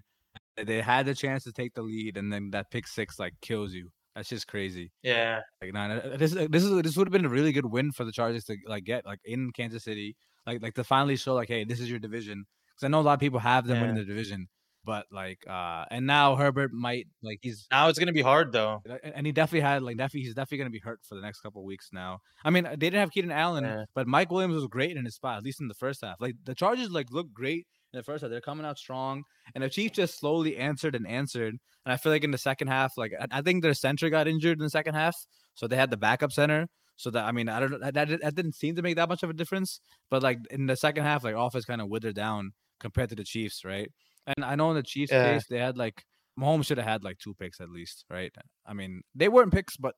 They 0.64 0.82
had 0.82 1.06
the 1.06 1.16
chance 1.16 1.44
to 1.46 1.52
take 1.52 1.74
the 1.74 1.82
lead 1.82 2.18
and 2.18 2.32
then 2.32 2.52
that 2.52 2.70
pick 2.70 2.88
six 2.88 3.18
like 3.18 3.34
kills 3.42 3.74
you. 3.74 3.90
That's 4.16 4.30
just 4.30 4.48
crazy. 4.48 4.92
Yeah, 5.04 5.42
Like 5.62 5.74
nah, 5.74 6.00
this 6.18 6.34
is 6.34 6.48
this 6.50 6.64
is 6.64 6.82
this 6.82 6.98
would 6.98 7.08
have 7.08 7.12
been 7.14 7.26
a 7.26 7.30
really 7.30 7.52
good 7.52 7.66
win 7.66 7.92
for 7.92 8.04
the 8.04 8.12
Chargers 8.12 8.44
to 8.46 8.58
like 8.68 8.84
get 8.84 9.06
like 9.06 9.20
in 9.24 9.52
Kansas 9.52 9.84
City, 9.84 10.16
like 10.46 10.62
like 10.62 10.74
to 10.76 10.84
finally 10.84 11.16
show 11.16 11.34
like, 11.36 11.48
hey, 11.48 11.64
this 11.64 11.80
is 11.80 11.90
your 11.90 12.00
division. 12.00 12.46
Because 12.76 12.86
I 12.86 12.88
know 12.90 13.00
a 13.00 13.02
lot 13.02 13.14
of 13.14 13.20
people 13.20 13.40
have 13.40 13.68
them 13.68 13.80
winning 13.82 13.96
the 13.98 14.06
division, 14.06 14.48
but 14.84 15.06
like 15.12 15.40
uh, 15.48 15.86
and 15.92 16.08
now 16.08 16.36
Herbert 16.36 16.72
might 16.74 17.08
like 17.22 17.40
he's 17.42 17.68
now 17.72 17.88
it's 17.88 18.00
gonna 18.00 18.12
be 18.14 18.22
hard 18.22 18.52
though. 18.52 18.82
and 19.04 19.26
he 19.26 19.32
definitely 19.32 19.62
had 19.62 19.84
like 19.84 19.98
definitely 19.98 20.22
he's 20.22 20.34
definitely 20.34 20.58
gonna 20.60 20.70
be 20.72 20.80
hurt 20.80 21.00
for 21.08 21.16
the 21.16 21.22
next 21.22 21.42
couple 21.42 21.62
of 21.62 21.66
weeks 21.66 21.90
now. 21.94 22.20
I 22.44 22.50
mean, 22.50 22.64
they 22.64 22.76
didn't 22.78 23.00
have 23.02 23.12
Keenan 23.12 23.32
Allen, 23.32 23.64
Yeah. 23.64 23.86
but 23.94 24.08
Mike 24.08 24.32
Williams 24.32 24.56
was 24.56 24.66
great 24.68 24.98
in 24.98 25.06
his 25.06 25.16
spot, 25.16 25.38
at 25.38 25.44
least 25.44 25.62
in 25.62 25.68
the 25.68 25.74
first 25.76 26.02
half. 26.04 26.16
Like 26.20 26.36
the 26.46 26.56
Chargers 26.56 26.90
like 26.90 27.12
look 27.12 27.32
great 27.34 27.68
in 27.94 27.98
the 27.98 28.04
first 28.04 28.22
half. 28.22 28.32
They're 28.32 28.42
coming 28.42 28.66
out 28.66 28.78
strong, 28.78 29.24
and 29.56 29.64
the 29.64 29.70
Chiefs 29.70 29.96
just 29.96 30.20
slowly 30.20 30.58
answered 30.58 30.96
and 30.96 31.08
answered. 31.08 31.56
And 31.86 31.94
I 31.94 31.98
feel 31.98 32.12
like 32.12 32.24
in 32.24 32.32
the 32.32 32.38
second 32.38 32.68
half, 32.68 32.94
like 32.98 33.14
I, 33.20 33.28
I 33.32 33.42
think 33.42 33.64
their 33.64 33.74
center 33.74 34.10
got 34.10 34.28
injured 34.28 34.58
in 34.60 34.64
the 34.64 34.70
second 34.70 34.96
half, 34.96 35.16
so 35.56 35.68
they 35.68 35.76
had 35.76 35.92
the 35.92 35.98
backup 35.98 36.32
center. 36.32 36.68
So 36.96 37.10
that 37.12 37.26
I 37.26 37.32
mean, 37.32 37.48
I 37.48 37.60
don't 37.60 37.72
know 37.72 37.80
that, 37.80 37.94
that 37.94 38.36
didn't 38.36 38.56
seem 38.56 38.76
to 38.76 38.82
make 38.82 38.98
that 38.98 39.08
much 39.08 39.24
of 39.24 39.30
a 39.30 39.34
difference. 39.34 39.80
But 40.10 40.22
like 40.22 40.40
in 40.52 40.66
the 40.66 40.76
second 40.76 41.04
half, 41.04 41.24
like 41.24 41.36
offense 41.36 41.66
kind 41.66 41.82
of 41.82 41.88
withered 41.88 42.16
down 42.16 42.52
compared 42.80 43.10
to 43.10 43.16
the 43.16 43.24
Chiefs, 43.24 43.64
right? 43.64 43.90
And 44.28 44.44
I 44.44 44.56
know 44.56 44.70
in 44.70 44.76
the 44.76 44.84
Chiefs 44.84 45.12
Yeah. 45.12 45.24
case, 45.24 45.46
they 45.50 45.60
had 45.60 45.78
like 45.78 46.04
Mahomes 46.38 46.66
should 46.66 46.78
have 46.78 46.88
had 46.88 47.04
like 47.04 47.18
two 47.18 47.34
picks 47.36 47.62
at 47.62 47.70
least, 47.70 48.06
right? 48.10 48.34
I 48.66 48.74
mean, 48.74 49.02
they 49.16 49.30
weren't 49.30 49.54
picks, 49.54 49.78
but 49.78 49.96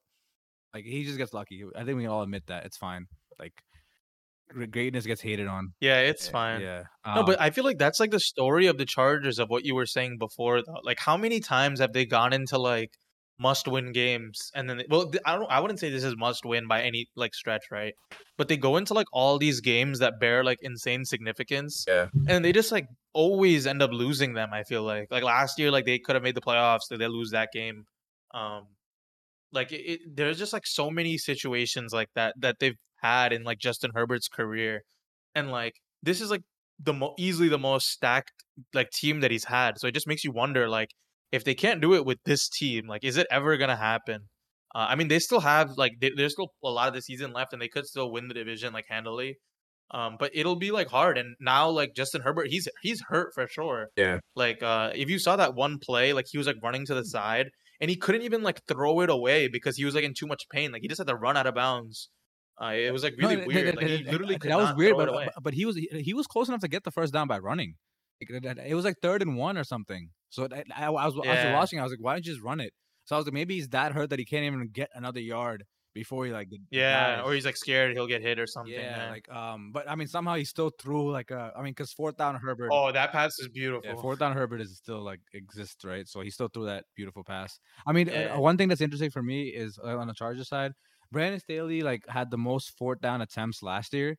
like 0.74 0.86
he 0.86 1.04
just 1.04 1.18
gets 1.18 1.34
lucky. 1.34 1.64
I 1.76 1.84
think 1.84 1.98
we 1.98 2.04
can 2.04 2.12
all 2.12 2.22
admit 2.22 2.46
that 2.48 2.66
it's 2.66 2.78
fine. 2.78 3.08
Like 3.40 3.54
greatness 4.72 5.06
gets 5.06 5.22
hated 5.22 5.48
on. 5.48 5.74
Yeah, 5.80 6.00
it's 6.02 6.28
fine. 6.28 6.62
Yeah. 6.62 6.84
No, 7.06 7.22
Um, 7.22 7.26
but 7.26 7.40
I 7.42 7.50
feel 7.50 7.64
like 7.64 7.78
that's 7.78 8.00
like 8.00 8.12
the 8.12 8.20
story 8.20 8.68
of 8.68 8.78
the 8.78 8.86
Chargers 8.86 9.40
of 9.40 9.50
what 9.50 9.66
you 9.66 9.76
were 9.76 9.86
saying 9.86 10.18
before. 10.20 10.62
Though, 10.62 10.80
like 10.84 11.00
how 11.00 11.18
many 11.18 11.40
times 11.40 11.80
have 11.80 11.94
they 11.94 12.06
gone 12.06 12.34
into 12.34 12.58
like 12.58 12.92
must-win 13.40 13.92
games 13.92 14.52
and 14.54 14.70
then 14.70 14.78
they, 14.78 14.86
well, 14.88 15.12
I 15.26 15.36
don't, 15.36 15.50
I 15.50 15.60
wouldn't 15.60 15.80
say 15.80 15.90
this 15.90 16.04
is 16.04 16.16
must-win 16.16 16.68
by 16.68 16.84
any 16.84 17.08
like 17.16 17.34
stretch, 17.34 17.64
right? 17.72 17.94
But 18.38 18.50
they 18.50 18.58
go 18.58 18.78
into 18.78 18.94
like 18.94 19.08
all 19.12 19.40
these 19.40 19.62
games 19.62 20.00
that 20.00 20.20
bear 20.20 20.44
like 20.44 20.60
insane 20.62 21.06
significance, 21.06 21.86
Yeah. 21.88 22.08
and 22.28 22.46
they 22.46 22.52
just 22.52 22.72
like 22.72 22.86
always 23.14 23.66
end 23.66 23.82
up 23.82 23.92
losing 23.92 24.34
them. 24.34 24.50
I 24.54 24.64
feel 24.64 24.84
like 24.84 25.08
like 25.10 25.24
last 25.24 25.58
year, 25.58 25.72
like 25.72 25.86
they 25.86 25.98
could 25.98 26.16
have 26.16 26.24
made 26.24 26.36
the 26.36 26.42
playoffs, 26.42 26.82
so 26.88 26.98
they 26.98 27.08
lose 27.08 27.32
that 27.32 27.50
game. 27.52 27.86
Um, 28.34 28.68
Like 29.54 29.72
it, 29.74 29.82
it, 29.92 30.00
there's 30.16 30.38
just 30.38 30.54
like 30.54 30.66
so 30.66 30.90
many 30.90 31.18
situations 31.18 31.92
like 31.94 32.10
that 32.16 32.36
that 32.40 32.56
they've 32.60 32.78
had 33.02 33.34
in 33.34 33.44
like 33.44 33.60
Justin 33.60 33.92
Herbert's 33.94 34.28
career, 34.28 34.82
and 35.36 35.52
like 35.52 35.74
this 36.04 36.22
is 36.22 36.32
like 36.32 36.42
the 36.80 36.94
mo- 36.94 37.16
easily 37.18 37.50
the 37.50 37.58
most 37.58 37.90
stacked 37.90 38.32
like 38.74 38.90
team 38.92 39.22
that 39.22 39.32
he's 39.32 39.46
had. 39.46 39.80
So 39.80 39.88
it 39.88 39.94
just 39.94 40.08
makes 40.08 40.24
you 40.24 40.32
wonder 40.32 40.68
like 40.70 40.90
if 41.32 41.44
they 41.44 41.56
can't 41.56 41.82
do 41.82 41.94
it 41.94 42.06
with 42.06 42.18
this 42.26 42.50
team, 42.50 42.88
like 42.88 43.04
is 43.04 43.18
it 43.18 43.28
ever 43.32 43.58
gonna 43.58 43.76
happen? 43.76 44.30
Uh, 44.74 44.88
I 44.90 44.96
mean, 44.96 45.10
they 45.10 45.20
still 45.20 45.42
have 45.42 45.72
like 45.78 45.94
they, 46.00 46.12
there's 46.16 46.34
still 46.34 46.52
a 46.64 46.70
lot 46.70 46.88
of 46.88 46.94
the 46.94 47.02
season 47.02 47.34
left, 47.34 47.54
and 47.54 47.62
they 47.62 47.68
could 47.68 47.86
still 47.86 48.12
win 48.12 48.28
the 48.28 48.34
division 48.34 48.74
like 48.74 48.86
handily. 48.90 49.38
Um, 49.94 50.16
but 50.18 50.32
it'll 50.34 50.56
be 50.56 50.72
like 50.72 50.88
hard. 50.88 51.18
And 51.18 51.36
now 51.40 51.70
like 51.70 51.94
Justin 51.96 52.22
Herbert, 52.22 52.48
he's 52.48 52.68
he's 52.82 53.02
hurt 53.10 53.34
for 53.34 53.48
sure. 53.48 53.88
Yeah. 53.98 54.20
Like 54.36 54.64
uh, 54.64 54.92
if 54.96 55.10
you 55.10 55.20
saw 55.20 55.36
that 55.36 55.56
one 55.56 55.80
play, 55.80 56.14
like 56.14 56.26
he 56.30 56.38
was 56.38 56.48
like 56.48 56.56
running 56.64 56.86
to 56.86 56.96
the 56.96 57.04
side, 57.04 57.50
and 57.82 57.90
he 57.90 57.98
couldn't 57.98 58.22
even 58.22 58.44
like 58.44 58.62
throw 58.68 59.02
it 59.02 59.10
away 59.10 59.50
because 59.50 59.76
he 59.76 59.84
was 59.84 59.96
like 59.96 60.06
in 60.06 60.14
too 60.18 60.28
much 60.28 60.44
pain. 60.52 60.72
Like 60.72 60.82
he 60.82 60.88
just 60.88 61.00
had 61.00 61.08
to 61.08 61.16
run 61.16 61.36
out 61.36 61.48
of 61.48 61.56
bounds. 61.56 62.10
Uh, 62.62 62.74
it 62.74 62.92
was 62.94 63.04
like 63.04 63.16
really 63.18 63.38
No, 63.38 63.46
weird. 63.48 63.68
that- 63.68 63.76
Like 63.78 63.88
he 63.88 64.04
that- 64.04 64.12
literally 64.12 64.38
that 64.38 64.58
was 64.58 64.76
weird, 64.76 64.96
but, 64.98 65.34
but 65.42 65.54
he 65.54 65.66
was 65.66 65.76
he, 65.78 66.14
was 66.14 66.28
close 66.28 66.48
enough 66.48 66.62
to 66.62 66.68
get 66.68 66.84
the 66.84 66.92
first 66.92 67.12
down 67.14 67.28
by 67.28 67.40
running. 67.40 67.76
Like, 68.30 68.46
It 68.68 68.76
was 68.76 68.86
like 68.86 68.98
third 69.02 69.22
and 69.24 69.36
one 69.38 69.58
or 69.58 69.64
something. 69.64 70.10
So 70.30 70.48
I, 70.52 70.64
I, 70.76 70.86
I 70.86 70.90
was 70.90 71.16
I 71.26 71.46
was 71.46 71.54
watching. 71.54 71.80
I 71.80 71.84
was 71.84 71.92
like, 71.92 72.02
why 72.02 72.14
don't 72.14 72.26
you 72.26 72.32
just 72.34 72.44
run 72.44 72.60
it? 72.60 72.74
So 73.06 73.16
I 73.16 73.18
was 73.20 73.26
like, 73.26 73.34
maybe 73.34 73.56
he's 73.56 73.70
that 73.70 73.94
hurt 73.94 74.12
that 74.12 74.20
he 74.20 74.26
can't 74.26 74.44
even 74.46 74.70
get 74.72 74.90
another 74.94 75.20
yard 75.20 75.66
before 75.94 76.26
he 76.26 76.32
like 76.32 76.48
Yeah, 76.70 77.18
dies. 77.18 77.26
or 77.26 77.34
he's 77.34 77.44
like 77.46 77.58
scared 77.58 77.92
he'll 77.94 78.08
get 78.08 78.22
hit 78.22 78.40
or 78.40 78.48
something. 78.48 78.72
yeah, 78.74 79.06
Yeah. 79.06 79.10
like 79.10 79.28
um, 79.30 79.72
but 79.74 79.90
I 79.90 79.96
mean 79.96 80.08
somehow 80.08 80.36
he 80.36 80.46
still 80.46 80.72
threw 80.80 81.12
like 81.12 81.32
a 81.32 81.52
I 81.58 81.62
mean 81.64 81.72
because 81.72 81.92
fourth 81.92 82.16
down 82.16 82.36
Herbert. 82.36 82.70
oh, 82.72 82.92
that 82.94 83.12
pass 83.12 83.38
is 83.40 83.50
beautiful. 83.50 83.90
Yeah, 83.90 84.00
fourth 84.00 84.20
down 84.20 84.34
Herbert 84.34 84.62
is 84.62 84.78
still 84.78 85.02
like 85.04 85.20
exists, 85.34 85.84
right? 85.84 86.08
So 86.08 86.22
he 86.22 86.30
still 86.30 86.48
threw 86.48 86.66
that 86.68 86.86
beautiful 86.96 87.24
pass. 87.26 87.60
I 87.88 87.92
mean, 87.92 88.08
uh, 88.10 88.40
one 88.40 88.56
thing 88.58 88.70
that's 88.70 88.82
interesting 88.82 89.10
for 89.10 89.24
me 89.24 89.48
is 89.50 89.78
uh, 89.84 89.98
on 89.98 90.08
the 90.08 90.14
Chargers 90.14 90.48
side, 90.48 90.72
Brandon 91.12 91.40
Staley 91.40 91.82
like 91.82 92.08
had 92.08 92.32
the 92.32 92.38
most 92.38 92.78
fourth 92.78 93.02
down 93.02 93.22
attempts 93.22 93.62
last 93.64 93.94
year, 93.94 94.18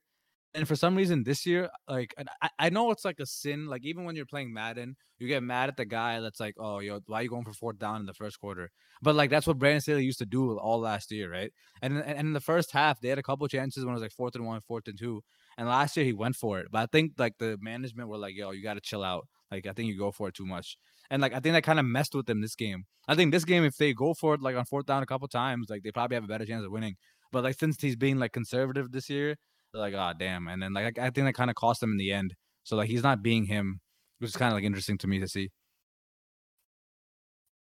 and 0.54 0.68
for 0.68 0.76
some 0.76 0.94
reason 0.96 1.24
this 1.24 1.46
year, 1.46 1.70
like 1.88 2.14
I, 2.42 2.50
I 2.58 2.68
know 2.70 2.90
it's 2.90 3.04
like 3.04 3.20
a 3.20 3.26
sin. 3.26 3.66
Like 3.66 3.84
even 3.84 4.04
when 4.04 4.16
you're 4.16 4.26
playing 4.26 4.52
Madden, 4.52 4.96
you 5.18 5.28
get 5.28 5.42
mad 5.42 5.68
at 5.68 5.76
the 5.76 5.84
guy 5.86 6.20
that's 6.20 6.40
like, 6.40 6.54
oh, 6.58 6.80
yo, 6.80 7.00
why 7.06 7.20
are 7.20 7.22
you 7.22 7.30
going 7.30 7.44
for 7.44 7.52
fourth 7.54 7.78
down 7.78 8.00
in 8.00 8.06
the 8.06 8.12
first 8.14 8.38
quarter? 8.38 8.70
But 9.00 9.14
like 9.14 9.30
that's 9.30 9.46
what 9.46 9.58
Brandon 9.58 9.80
Staley 9.80 10.04
used 10.04 10.18
to 10.18 10.26
do 10.26 10.58
all 10.58 10.80
last 10.80 11.10
year, 11.10 11.30
right? 11.30 11.52
And 11.80 11.98
and 11.98 12.18
in 12.28 12.32
the 12.34 12.40
first 12.40 12.72
half, 12.72 13.00
they 13.00 13.08
had 13.08 13.18
a 13.18 13.22
couple 13.22 13.48
chances 13.48 13.84
when 13.84 13.92
it 13.92 13.94
was 13.94 14.02
like 14.02 14.12
fourth 14.12 14.34
and 14.34 14.46
one, 14.46 14.60
fourth 14.60 14.88
and 14.88 14.98
two. 14.98 15.22
And 15.56 15.68
last 15.68 15.96
year 15.96 16.04
he 16.04 16.12
went 16.12 16.36
for 16.36 16.60
it. 16.60 16.68
But 16.70 16.78
I 16.82 16.86
think 16.86 17.12
like 17.18 17.38
the 17.38 17.58
management 17.60 18.08
were 18.08 18.18
like, 18.18 18.34
yo, 18.34 18.50
you 18.50 18.62
got 18.62 18.74
to 18.74 18.80
chill 18.80 19.02
out. 19.02 19.26
Like 19.52 19.66
I 19.66 19.72
think 19.72 19.88
you 19.88 19.98
go 19.98 20.10
for 20.10 20.28
it 20.28 20.34
too 20.34 20.46
much. 20.46 20.78
And 21.10 21.20
like 21.20 21.34
I 21.34 21.40
think 21.40 21.52
that 21.52 21.62
kind 21.62 21.78
of 21.78 21.84
messed 21.84 22.14
with 22.14 22.26
them 22.26 22.40
this 22.40 22.54
game. 22.54 22.84
I 23.06 23.14
think 23.14 23.32
this 23.32 23.44
game, 23.44 23.64
if 23.64 23.76
they 23.76 23.92
go 23.92 24.14
for 24.14 24.34
it 24.34 24.40
like 24.40 24.56
on 24.56 24.64
fourth 24.64 24.86
down 24.86 25.02
a 25.02 25.06
couple 25.06 25.28
times, 25.28 25.66
like 25.68 25.82
they 25.82 25.92
probably 25.92 26.14
have 26.14 26.24
a 26.24 26.28
better 26.28 26.46
chance 26.46 26.64
of 26.64 26.72
winning. 26.72 26.96
But 27.32 27.44
like 27.44 27.58
since 27.58 27.80
he's 27.80 27.96
being 27.96 28.18
like 28.18 28.32
conservative 28.32 28.90
this 28.92 29.10
year, 29.10 29.36
like, 29.74 29.94
oh 29.94 30.12
damn. 30.18 30.48
And 30.48 30.62
then 30.62 30.72
like 30.72 30.98
I 30.98 31.10
think 31.10 31.26
that 31.26 31.34
kind 31.34 31.50
of 31.50 31.56
cost 31.56 31.82
him 31.82 31.92
in 31.92 31.98
the 31.98 32.12
end. 32.12 32.34
So 32.64 32.76
like 32.76 32.88
he's 32.88 33.02
not 33.02 33.22
being 33.22 33.44
him, 33.44 33.80
which 34.18 34.30
is 34.30 34.36
kind 34.36 34.52
of 34.52 34.56
like 34.56 34.64
interesting 34.64 34.98
to 34.98 35.06
me 35.06 35.20
to 35.20 35.28
see. 35.28 35.50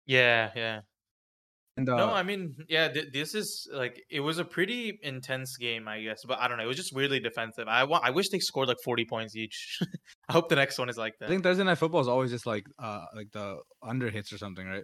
Yeah, 0.07 0.51
yeah. 0.55 0.81
And 1.77 1.87
uh, 1.87 1.95
No, 1.95 2.09
I 2.11 2.23
mean, 2.23 2.55
yeah, 2.67 2.87
th- 2.89 3.13
this 3.13 3.35
is 3.35 3.69
like 3.71 4.03
it 4.09 4.19
was 4.19 4.39
a 4.39 4.45
pretty 4.45 4.99
intense 5.03 5.57
game, 5.57 5.87
I 5.87 6.01
guess, 6.01 6.23
but 6.27 6.39
I 6.39 6.47
don't 6.47 6.57
know. 6.57 6.63
It 6.63 6.67
was 6.67 6.75
just 6.77 6.93
weirdly 6.93 7.19
defensive. 7.19 7.67
I 7.67 7.83
want, 7.83 8.03
I 8.03 8.09
wish 8.09 8.29
they 8.29 8.39
scored 8.39 8.67
like 8.67 8.79
forty 8.83 9.05
points 9.05 9.35
each. 9.35 9.79
I 10.29 10.33
hope 10.33 10.49
the 10.49 10.55
next 10.55 10.79
one 10.79 10.89
is 10.89 10.97
like 10.97 11.13
that. 11.19 11.25
I 11.25 11.29
think 11.29 11.43
Thursday 11.43 11.63
night 11.63 11.77
football 11.77 12.01
is 12.01 12.07
always 12.07 12.31
just 12.31 12.47
like 12.47 12.65
uh 12.79 13.05
like 13.15 13.31
the 13.31 13.59
under 13.83 14.09
hits 14.09 14.33
or 14.33 14.39
something, 14.39 14.65
right? 14.65 14.83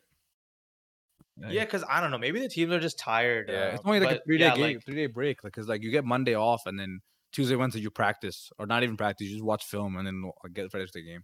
Yeah, 1.49 1.65
because 1.65 1.83
I 1.89 1.99
don't 1.99 2.11
know. 2.11 2.19
Maybe 2.19 2.39
the 2.39 2.47
teams 2.47 2.71
are 2.71 2.79
just 2.79 2.99
tired. 2.99 3.49
Yeah, 3.49 3.55
uh, 3.55 3.71
it's 3.73 3.81
only 3.85 3.99
like 3.99 4.17
a 4.17 4.21
three 4.23 4.37
day 4.37 4.45
yeah, 4.45 4.55
game, 4.55 4.75
like- 4.75 4.85
three 4.85 4.95
day 4.95 5.07
break. 5.07 5.43
Like, 5.43 5.53
cause 5.53 5.67
like 5.67 5.81
you 5.81 5.89
get 5.89 6.05
Monday 6.05 6.35
off, 6.35 6.67
and 6.67 6.79
then 6.79 6.99
Tuesday, 7.31 7.55
Wednesday 7.55 7.79
you 7.81 7.89
practice, 7.89 8.51
or 8.59 8.67
not 8.67 8.83
even 8.83 8.97
practice. 8.97 9.27
You 9.27 9.33
just 9.33 9.43
watch 9.43 9.65
film, 9.65 9.97
and 9.97 10.05
then 10.05 10.31
get 10.53 10.71
ready 10.73 10.85
for 10.85 10.91
the 10.93 11.03
game. 11.03 11.23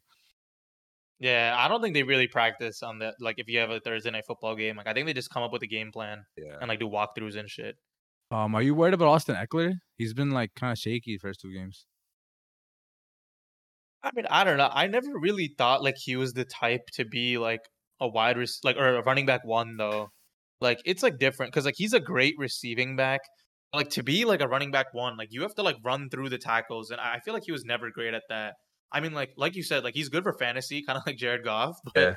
Yeah, 1.20 1.54
I 1.58 1.68
don't 1.68 1.82
think 1.82 1.94
they 1.94 2.04
really 2.04 2.28
practice 2.28 2.82
on 2.82 3.00
that. 3.00 3.16
Like, 3.20 3.36
if 3.40 3.50
you 3.50 3.60
have 3.60 3.70
a 3.70 3.80
Thursday 3.82 4.10
night 4.12 4.24
football 4.26 4.56
game, 4.56 4.78
like 4.78 4.88
I 4.88 4.94
think 4.94 5.06
they 5.06 5.14
just 5.14 5.30
come 5.30 5.44
up 5.44 5.52
with 5.52 5.62
a 5.64 5.68
game 5.68 5.92
plan 5.92 6.24
Yeah. 6.38 6.58
and 6.62 6.70
like 6.70 6.80
do 6.80 6.88
walkthroughs 6.88 7.36
and 7.38 7.50
shit. 7.50 7.76
Um, 8.32 8.56
are 8.56 8.62
you 8.62 8.74
worried 8.76 8.94
about 8.94 9.08
Austin 9.10 9.36
Ekeler? 9.36 9.74
He's 9.98 10.14
been 10.14 10.30
like 10.32 10.52
kind 10.56 10.72
of 10.72 10.78
shaky 10.78 11.16
the 11.16 11.20
first 11.20 11.42
two 11.42 11.52
games. 11.54 11.86
I 14.04 14.12
mean, 14.16 14.26
I 14.30 14.44
don't 14.44 14.58
know. 14.58 14.70
I 14.72 14.88
never 14.88 15.08
really 15.20 15.54
thought 15.58 15.84
like 15.84 15.96
he 15.98 16.16
was 16.16 16.34
the 16.34 16.46
type 16.46 16.82
to 16.94 17.06
be 17.06 17.38
like 17.38 17.60
a 18.00 18.08
wide 18.08 18.38
rec- 18.38 18.48
like 18.64 18.78
or 18.78 18.96
a 18.96 19.04
running 19.04 19.26
back 19.26 19.44
one 19.44 19.76
though. 19.78 20.10
Like 20.62 20.80
it's 20.86 21.04
like 21.04 21.18
different 21.20 21.52
because 21.52 21.66
like 21.66 21.76
he's 21.78 21.94
a 21.94 22.00
great 22.00 22.36
receiving 22.38 22.96
back. 22.96 23.20
Like 23.74 23.90
to 23.92 24.04
be 24.04 24.26
like 24.26 24.42
a 24.42 24.48
running 24.48 24.72
back 24.72 24.88
one, 24.94 25.18
like 25.18 25.30
you 25.32 25.42
have 25.42 25.54
to 25.56 25.64
like 25.64 25.76
run 25.84 26.10
through 26.10 26.30
the 26.30 26.38
tackles, 26.38 26.92
and 26.92 27.02
I 27.02 27.16
I 27.16 27.20
feel 27.20 27.34
like 27.34 27.44
he 27.46 27.52
was 27.52 27.66
never 27.66 27.90
great 27.92 28.14
at 28.14 28.24
that. 28.30 28.54
I 28.92 29.00
mean, 29.02 29.14
like 29.14 29.32
like 29.38 29.56
you 29.56 29.64
said, 29.64 29.84
like 29.84 29.96
he's 29.96 30.10
good 30.10 30.24
for 30.24 30.34
fantasy, 30.34 30.84
kind 30.84 30.98
of 30.98 31.04
like 31.06 31.18
Jared 31.18 31.44
Goff, 31.44 31.76
but 31.96 31.96
Yeah. 31.96 32.16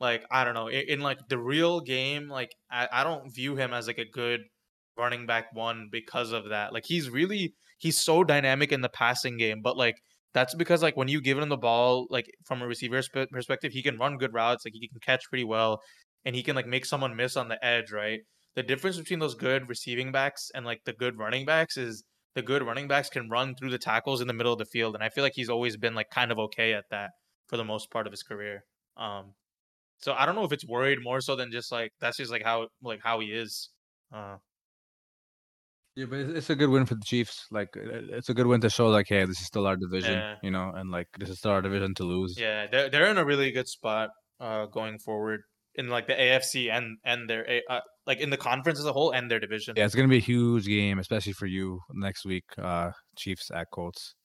like 0.00 0.24
I 0.30 0.44
don't 0.44 0.54
know, 0.54 0.68
in, 0.68 0.84
in 0.88 1.00
like 1.00 1.18
the 1.28 1.38
real 1.38 1.80
game, 1.80 2.28
like 2.28 2.50
I, 2.70 2.88
I 2.92 3.04
don't 3.04 3.34
view 3.34 3.56
him 3.56 3.72
as 3.74 3.86
like 3.86 3.98
a 3.98 4.08
good 4.10 4.40
running 4.96 5.26
back 5.26 5.46
one 5.54 5.88
because 5.90 6.32
of 6.32 6.48
that. 6.50 6.72
Like 6.72 6.84
he's 6.86 7.10
really 7.10 7.54
he's 7.78 8.00
so 8.00 8.24
dynamic 8.24 8.72
in 8.72 8.80
the 8.82 8.88
passing 8.88 9.36
game, 9.38 9.60
but 9.62 9.76
like 9.76 9.96
that's 10.34 10.54
because 10.54 10.82
like 10.82 10.96
when 10.96 11.08
you 11.08 11.20
give 11.20 11.38
him 11.38 11.48
the 11.48 11.56
ball, 11.56 12.06
like 12.10 12.26
from 12.46 12.62
a 12.62 12.66
receiver's 12.66 13.08
pe- 13.08 13.26
perspective, 13.26 13.72
he 13.72 13.82
can 13.82 13.98
run 13.98 14.16
good 14.18 14.32
routes, 14.34 14.64
like 14.64 14.74
he 14.74 14.88
can 14.88 15.00
catch 15.00 15.24
pretty 15.28 15.44
well, 15.44 15.80
and 16.24 16.36
he 16.36 16.42
can 16.42 16.56
like 16.56 16.66
make 16.66 16.84
someone 16.86 17.16
miss 17.16 17.36
on 17.36 17.48
the 17.48 17.62
edge, 17.64 17.90
right? 17.92 18.20
The 18.56 18.62
difference 18.62 18.98
between 18.98 19.20
those 19.20 19.34
good 19.34 19.68
receiving 19.68 20.12
backs 20.12 20.50
and 20.54 20.66
like 20.66 20.80
the 20.84 20.92
good 20.92 21.18
running 21.18 21.46
backs 21.46 21.76
is 21.76 22.04
the 22.34 22.42
good 22.42 22.62
running 22.62 22.88
backs 22.88 23.08
can 23.10 23.28
run 23.28 23.54
through 23.54 23.70
the 23.70 23.78
tackles 23.78 24.20
in 24.20 24.26
the 24.28 24.34
middle 24.34 24.52
of 24.52 24.58
the 24.58 24.64
field, 24.64 24.94
and 24.94 25.02
I 25.04 25.08
feel 25.08 25.24
like 25.24 25.34
he's 25.34 25.50
always 25.50 25.76
been 25.76 25.94
like 25.94 26.10
kind 26.10 26.30
of 26.32 26.38
okay 26.38 26.72
at 26.74 26.84
that 26.90 27.10
for 27.48 27.56
the 27.56 27.64
most 27.64 27.90
part 27.90 28.06
of 28.06 28.12
his 28.12 28.22
career. 28.22 28.64
Um, 28.96 29.34
so 29.98 30.12
I 30.12 30.26
don't 30.26 30.34
know 30.34 30.44
if 30.44 30.52
it's 30.52 30.66
worried 30.66 30.98
more 31.02 31.20
so 31.20 31.36
than 31.36 31.50
just 31.52 31.70
like 31.72 31.92
that's 32.00 32.16
just 32.18 32.30
like 32.30 32.42
how 32.44 32.68
like 32.82 33.00
how 33.02 33.20
he 33.20 33.28
is. 33.28 33.70
Uh, 34.12 34.36
Yeah, 35.96 36.06
but 36.08 36.20
it's, 36.20 36.50
a 36.50 36.54
good 36.54 36.70
win 36.70 36.86
for 36.86 36.94
the 36.94 37.04
Chiefs. 37.04 37.46
Like, 37.50 37.70
it's 37.74 38.28
a 38.28 38.34
good 38.34 38.46
win 38.46 38.60
to 38.60 38.70
show 38.70 38.86
like, 38.88 39.06
hey, 39.08 39.24
this 39.24 39.40
is 39.40 39.46
still 39.46 39.66
our 39.66 39.76
division, 39.76 40.12
Yeah. 40.14 40.36
you 40.42 40.50
know, 40.50 40.70
and 40.74 40.90
like 40.90 41.08
this 41.18 41.28
is 41.28 41.38
still 41.38 41.50
our 41.50 41.60
division 41.62 41.94
to 41.96 42.04
lose. 42.04 42.38
yeah, 42.38 42.66
they're 42.70 42.88
they're 42.88 43.10
in 43.10 43.18
a 43.18 43.24
really 43.24 43.50
good 43.50 43.68
spot 43.68 44.10
uh 44.38 44.66
going 44.66 44.98
forward 44.98 45.40
in 45.74 45.88
like 45.88 46.06
the 46.06 46.14
AFC 46.14 46.70
and 46.70 46.98
and 47.04 47.28
their 47.28 47.44
A- 47.50 47.62
uh, 47.68 47.80
like 48.10 48.18
in 48.18 48.28
the 48.28 48.36
conference 48.36 48.80
as 48.80 48.86
a 48.86 48.92
whole 48.92 49.12
and 49.12 49.30
their 49.30 49.38
division. 49.38 49.74
Yeah, 49.76 49.84
it's 49.84 49.94
gonna 49.94 50.08
be 50.08 50.16
a 50.16 50.20
huge 50.34 50.66
game, 50.66 50.98
especially 50.98 51.32
for 51.32 51.46
you 51.46 51.80
next 51.92 52.24
week. 52.24 52.42
Uh, 52.58 52.90
Chiefs 53.16 53.52
at 53.54 53.70
Colts. 53.70 54.16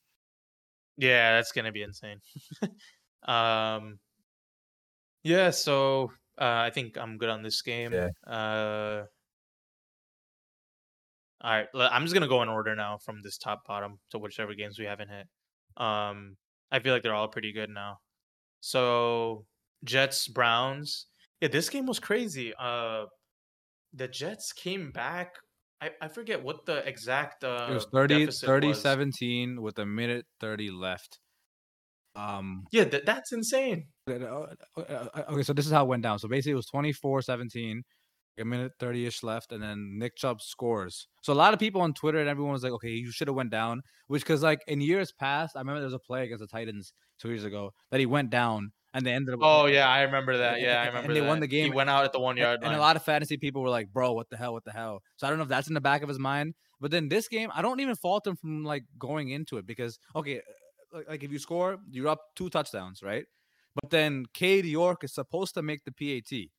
Yeah, 0.98 1.36
that's 1.36 1.52
gonna 1.52 1.72
be 1.72 1.84
insane. 1.84 2.20
um, 3.28 4.00
yeah. 5.24 5.52
So 5.52 6.12
uh, 6.42 6.66
I 6.66 6.72
think 6.72 6.98
I'm 6.98 7.20
good 7.20 7.30
on 7.30 7.44
this 7.44 7.62
game. 7.62 7.94
Yeah. 7.94 8.10
Uh, 8.26 9.04
all 11.42 11.52
right. 11.52 11.68
I'm 11.76 12.02
just 12.02 12.16
gonna 12.16 12.28
go 12.28 12.42
in 12.42 12.50
order 12.50 12.76
now 12.76 12.98
from 12.98 13.22
this 13.22 13.38
top 13.38 13.68
bottom 13.68 14.00
to 14.10 14.18
whichever 14.18 14.56
games 14.56 14.80
we 14.80 14.86
haven't 14.86 15.10
hit. 15.10 15.28
Um, 15.78 16.38
I 16.72 16.80
feel 16.80 16.92
like 16.92 17.04
they're 17.04 17.14
all 17.14 17.28
pretty 17.28 17.54
good 17.54 17.70
now. 17.70 18.00
So 18.62 19.46
Jets 19.84 20.28
Browns. 20.28 21.06
Yeah, 21.40 21.50
this 21.50 21.70
game 21.70 21.86
was 21.86 22.00
crazy. 22.00 22.52
Uh, 22.58 23.06
the 23.96 24.08
Jets 24.08 24.52
came 24.54 24.92
back. 24.92 25.36
I, 25.82 25.92
I 26.02 26.08
forget 26.08 26.42
what 26.44 26.66
the 26.66 26.88
exact 26.88 27.44
uh 27.44 27.68
It 27.70 27.74
was 27.74 27.86
30, 27.94 28.28
30 28.28 28.68
was. 28.70 28.82
17 28.82 29.62
with 29.62 29.78
a 29.80 29.86
minute 29.86 30.26
30 30.40 30.72
left. 30.72 31.20
Um, 32.16 32.64
Yeah, 32.72 32.86
th- 32.86 33.04
that's 33.06 33.34
insane. 33.34 33.88
uh, 34.10 34.14
uh, 34.14 34.80
uh, 34.80 35.24
okay, 35.30 35.44
so 35.44 35.54
this 35.54 35.66
is 35.66 35.72
how 35.72 35.84
it 35.84 35.88
went 35.90 36.04
down. 36.04 36.20
So 36.20 36.28
basically, 36.28 36.54
it 36.54 36.56
was 36.56 36.68
24 36.68 37.22
17, 37.22 37.84
a 38.40 38.46
minute 38.46 38.72
30 38.80 39.06
ish 39.06 39.22
left, 39.24 39.52
and 39.52 39.62
then 39.62 39.98
Nick 39.98 40.16
Chubb 40.16 40.42
scores. 40.42 41.08
So 41.24 41.34
a 41.34 41.36
lot 41.36 41.54
of 41.54 41.60
people 41.60 41.82
on 41.82 41.94
Twitter 41.94 42.20
and 42.20 42.30
everyone 42.30 42.54
was 42.54 42.64
like, 42.64 42.72
okay, 42.74 42.90
you 42.92 43.12
should 43.12 43.28
have 43.28 43.36
went 43.36 43.50
down, 43.52 43.82
which 44.08 44.22
because 44.24 44.44
like 44.44 44.62
in 44.68 44.80
years 44.80 45.12
past, 45.12 45.56
I 45.56 45.60
remember 45.60 45.80
there 45.80 45.88
was 45.88 45.94
a 45.94 46.00
play 46.00 46.24
against 46.24 46.42
the 46.42 46.48
Titans 46.48 46.94
two 47.20 47.30
years 47.30 47.44
ago 47.44 47.72
that 47.92 48.00
he 48.00 48.06
went 48.06 48.30
down 48.30 48.72
and 48.96 49.06
they 49.06 49.12
ended 49.12 49.34
up. 49.36 49.42
Oh 49.44 49.66
yeah, 49.68 49.88
I 49.88 50.02
remember 50.04 50.38
that. 50.38 50.60
Yeah, 50.62 50.68
I 50.82 50.86
and- 50.86 50.88
and 50.88 50.96
remember. 50.96 51.14
they 51.14 51.22
won 51.22 51.40
that. 51.40 51.42
the 51.42 51.48
game. 51.56 51.66
He 51.72 51.76
went 51.76 51.90
out 51.90 52.06
at 52.06 52.14
the 52.14 52.20
one 52.20 52.38
yard 52.38 52.62
and 52.64 52.74
a 52.74 52.80
lot 52.80 52.96
of 52.96 53.04
fantasy 53.04 53.38
people 53.38 53.62
were 53.62 53.70
like, 53.70 53.92
"Bro, 53.94 54.14
what 54.14 54.30
the 54.30 54.38
hell? 54.38 54.54
What 54.54 54.64
the 54.64 54.72
hell?" 54.72 55.04
So 55.18 55.28
I 55.28 55.30
don't 55.30 55.38
know 55.38 55.44
if 55.44 55.50
that's 55.50 55.68
in 55.68 55.74
the 55.76 55.82
back 55.82 56.02
of 56.02 56.10
his 56.10 56.18
mind. 56.20 56.56
But 56.82 56.92
then 56.92 57.08
this 57.10 57.28
game, 57.28 57.50
I 57.54 57.62
don't 57.62 57.80
even 57.80 57.96
fault 57.96 58.26
him 58.28 58.36
from 58.36 58.64
like 58.64 58.84
going 58.98 59.30
into 59.30 59.58
it 59.58 59.66
because 59.68 60.00
okay, 60.16 60.42
uh, 60.94 61.02
like, 61.10 61.24
if 61.24 61.32
you 61.32 61.40
score, 61.40 61.78
you're 61.92 62.08
up 62.08 62.22
two 62.36 62.50
touchdowns, 62.50 63.04
right? 63.04 63.26
But 63.82 63.90
then 63.92 64.26
Cade 64.34 64.66
York 64.66 65.04
is 65.04 65.14
supposed 65.14 65.54
to 65.56 65.62
make 65.62 65.82
the 65.86 65.92
PAT, 65.92 66.50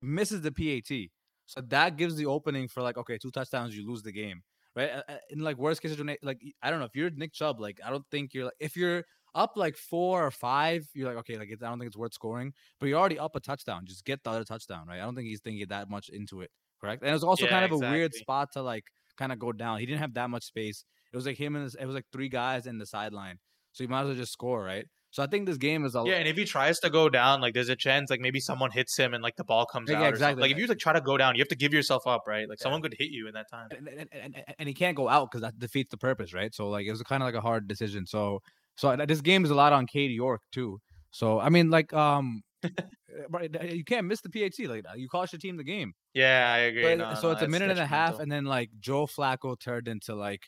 misses 0.00 0.40
the 0.42 0.52
PAT, 0.52 1.10
so 1.46 1.60
that 1.68 1.96
gives 1.96 2.16
the 2.16 2.26
opening 2.26 2.68
for 2.68 2.82
like 2.82 2.96
okay, 2.98 3.18
two 3.18 3.30
touchdowns, 3.30 3.76
you 3.76 3.86
lose 3.86 4.02
the 4.02 4.12
game, 4.12 4.42
right? 4.74 4.90
Uh, 4.90 5.02
uh, 5.08 5.16
In 5.30 5.40
like 5.40 5.56
worst 5.56 5.82
case 5.82 5.96
like 6.22 6.40
I 6.62 6.70
don't 6.70 6.78
know 6.80 6.86
if 6.86 6.94
you're 6.96 7.10
Nick 7.10 7.32
Chubb, 7.32 7.60
like 7.60 7.80
I 7.84 7.90
don't 7.90 8.06
think 8.10 8.34
you're 8.34 8.46
like 8.46 8.54
if 8.60 8.76
you're 8.76 9.04
up 9.34 9.52
like 9.56 9.76
four 9.76 10.26
or 10.26 10.30
five, 10.30 10.86
you're 10.94 11.08
like 11.08 11.16
okay, 11.18 11.38
like 11.38 11.48
it's, 11.50 11.62
I 11.62 11.68
don't 11.68 11.78
think 11.78 11.88
it's 11.88 11.96
worth 11.96 12.14
scoring 12.14 12.52
but 12.80 12.86
you're 12.86 12.98
already 12.98 13.18
up 13.18 13.36
a 13.36 13.40
touchdown. 13.40 13.86
Just 13.86 14.04
get 14.04 14.22
the 14.24 14.30
other 14.30 14.44
touchdown, 14.44 14.86
right? 14.88 15.00
I 15.00 15.04
don't 15.04 15.14
think 15.14 15.28
he's 15.28 15.40
thinking 15.40 15.66
that 15.68 15.88
much 15.88 16.08
into 16.08 16.40
it 16.40 16.50
correct? 16.80 17.02
And 17.02 17.10
it 17.10 17.12
was 17.12 17.24
also 17.24 17.46
Yeah, 17.46 17.46
kind 17.46 17.64
of 17.64 17.72
a 17.72 17.78
weird 17.78 18.14
spot 18.14 18.52
to 18.52 18.62
like 18.62 18.84
kind 19.16 19.32
of 19.32 19.38
go 19.38 19.52
down. 19.52 19.78
He 19.78 19.86
didn't 19.86 20.00
have 20.00 20.14
that 20.14 20.30
much 20.30 20.44
space. 20.44 20.84
It 21.12 21.16
was 21.16 21.26
like 21.26 21.36
him 21.38 21.54
and 21.56 21.64
his, 21.64 21.74
it 21.74 21.84
was 21.86 21.94
like 21.94 22.06
three 22.12 22.28
guys 22.28 22.66
in 22.66 22.78
the 22.78 22.86
sideline, 22.86 23.38
so 23.72 23.84
you 23.84 23.88
might 23.88 24.00
as 24.02 24.06
well 24.08 24.16
just 24.16 24.32
score, 24.32 24.62
right? 24.64 24.86
So 25.10 25.22
I 25.22 25.26
think 25.26 25.46
this 25.46 25.58
game 25.58 25.84
is 25.84 25.94
a 25.94 26.04
Yeah, 26.04 26.14
and 26.14 26.26
if 26.26 26.36
he 26.36 26.44
tries 26.44 26.80
to 26.80 26.90
go 26.90 27.08
down, 27.08 27.40
like 27.40 27.54
there's 27.54 27.68
a 27.68 27.76
chance 27.76 28.10
like 28.10 28.20
maybe 28.20 28.40
someone 28.40 28.72
hits 28.72 28.96
him 28.96 29.14
and 29.14 29.22
like 29.22 29.36
the 29.36 29.44
ball 29.44 29.66
comes 29.66 29.90
Yeah, 29.90 30.06
out. 30.06 30.16
something. 30.18 30.40
exactly. 30.40 30.40
Like 30.40 30.50
if 30.50 30.58
you 30.58 30.66
like 30.66 30.78
try 30.78 30.92
to 30.92 31.00
go 31.00 31.16
down, 31.16 31.36
you 31.36 31.40
have 31.40 31.48
to 31.48 31.54
give 31.56 31.72
yourself 31.72 32.06
up, 32.06 32.22
right? 32.26 32.48
Like 32.48 32.58
Yeah. 32.60 32.72
someone 32.72 32.82
could 32.82 32.94
hit 32.98 33.10
you 33.10 33.28
in 33.28 33.34
that 33.34 33.48
time. 33.50 33.70
and, 33.70 33.88
and, 33.88 34.08
and, 34.12 34.44
and 34.58 34.68
he 34.68 34.74
can't 34.74 34.96
go 34.96 35.08
out 35.08 35.30
because 35.30 35.42
that 35.42 35.58
defeats 35.58 35.90
the 35.90 35.96
purpose, 35.96 36.32
right? 36.34 36.54
So 36.54 36.68
like 36.68 36.86
it 36.86 36.90
was 36.90 37.02
kind 37.02 37.22
of 37.22 37.26
like 37.26 37.34
a 37.34 37.40
hard 37.40 37.68
decision. 37.68 38.06
So 38.06 38.40
so 38.76 38.96
this 39.06 39.20
game 39.20 39.44
is 39.44 39.50
a 39.50 39.54
lot 39.54 39.72
on 39.72 39.86
Cade 39.86 40.10
York 40.10 40.40
too. 40.52 40.78
So 41.10 41.38
I 41.38 41.48
mean, 41.48 41.70
like 41.70 41.92
um, 41.92 42.42
you 42.62 43.84
can't 43.84 44.06
miss 44.06 44.20
the 44.20 44.28
PHC. 44.28 44.68
Like 44.68 44.84
you 44.96 45.08
cost 45.08 45.32
your 45.32 45.40
team 45.40 45.56
the 45.56 45.64
game. 45.64 45.92
Yeah, 46.14 46.50
I 46.52 46.58
agree. 46.58 46.82
But- 46.82 46.98
No, 46.98 47.14
so 47.14 47.28
no, 47.28 47.32
it's 47.32 47.42
a 47.42 47.48
minute 47.48 47.70
and 47.70 47.80
a 47.80 47.86
half, 47.86 48.18
and 48.18 48.30
then 48.30 48.44
like 48.44 48.70
Joe 48.80 49.06
Flacco 49.06 49.58
turned 49.58 49.88
into 49.88 50.14
like 50.14 50.42